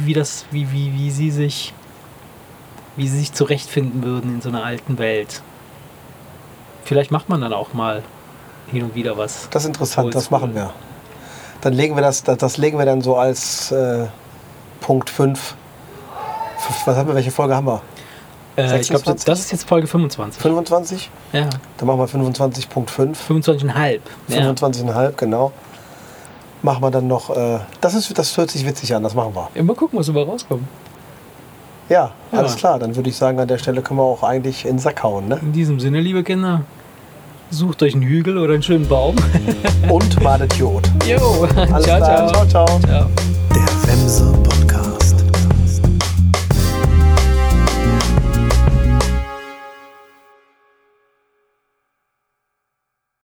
wie 0.06 0.14
das, 0.14 0.46
wie, 0.52 0.72
wie, 0.72 0.94
wie 0.94 1.12
sie 1.12 1.32
sich, 1.32 1.74
wie 2.96 3.10
sie 3.10 3.20
sich 3.20 3.34
zurechtfinden 3.34 4.04
würden 4.04 4.36
in 4.36 4.42
so 4.42 4.48
einer 4.48 4.64
alten 4.64 4.98
Welt. 4.98 5.42
Vielleicht 6.86 7.12
macht 7.12 7.28
man 7.28 7.42
dann 7.42 7.52
auch 7.52 7.74
mal 7.74 8.04
hin 8.72 8.84
und 8.84 8.96
wieder 8.96 9.18
was. 9.18 9.50
Das 9.50 9.64
ist 9.64 9.68
interessant, 9.68 10.16
das 10.16 10.32
machen 10.32 10.56
wir. 10.56 10.72
Dann 11.60 11.74
legen 11.74 11.96
wir 11.96 12.02
das, 12.02 12.24
das, 12.24 12.38
das 12.38 12.56
legen 12.56 12.78
wir 12.78 12.86
dann 12.86 13.02
so 13.02 13.18
als 13.18 13.70
äh, 13.74 14.06
Punkt 14.80 15.10
5. 15.10 15.56
Was 16.86 16.96
haben 16.96 17.10
wir, 17.10 17.16
welche 17.16 17.32
Folge 17.32 17.54
haben 17.54 17.68
wir? 17.68 17.82
Äh, 18.56 18.80
ich 18.80 18.88
glaube, 18.88 19.14
das 19.14 19.40
ist 19.40 19.52
jetzt 19.52 19.68
Folge 19.68 19.88
25. 19.88 20.42
25? 20.42 21.10
Ja. 21.34 21.50
Dann 21.76 21.88
machen 21.88 22.00
wir 22.00 22.08
25.5. 22.08 23.18
25,5. 23.28 24.00
25,5, 24.30 24.88
ja. 24.88 25.12
genau 25.18 25.52
machen 26.66 26.84
wir 26.84 26.92
dann 26.92 27.08
noch. 27.08 27.30
Äh, 27.30 27.60
das, 27.80 27.94
ist, 27.94 28.18
das 28.18 28.36
hört 28.36 28.52
sich 28.52 28.66
witzig 28.66 28.94
an, 28.94 29.04
das 29.04 29.16
machen 29.16 29.34
wir. 29.34 29.50
Immer 29.54 29.76
gucken, 29.76 29.98
was 29.98 30.08
dabei 30.08 30.24
rauskommt. 30.24 30.64
Ja, 31.88 32.12
ja, 32.32 32.40
alles 32.40 32.56
klar. 32.58 32.80
Dann 32.80 32.96
würde 32.96 33.10
ich 33.10 33.16
sagen, 33.16 33.40
an 33.40 33.48
der 33.48 33.60
Stelle 33.60 33.82
können 33.82 34.00
wir 34.00 34.04
auch 34.04 34.24
eigentlich 34.24 34.66
in 34.66 34.74
den 34.74 34.80
Sack 34.80 35.04
hauen. 35.04 35.30
Ne? 35.30 35.40
In 35.42 35.54
diesem 35.54 35.80
Sinne, 35.80 36.02
liebe 36.02 36.24
Kinder, 36.24 36.62
sucht 37.52 37.84
euch 37.84 37.94
einen 37.94 38.04
Hügel 38.04 38.38
oder 38.38 38.54
einen 38.56 38.64
schönen 38.64 38.88
Baum. 38.88 39.16
Und 39.90 40.22
malet 40.22 40.54
Jod. 40.56 40.90
Jo, 41.08 41.48
alles 41.72 41.86
ciao, 41.86 41.98
klar. 41.98 42.28
ciao, 42.28 42.46
ciao. 42.48 42.80
ciao. 42.80 42.80
Der 43.54 43.75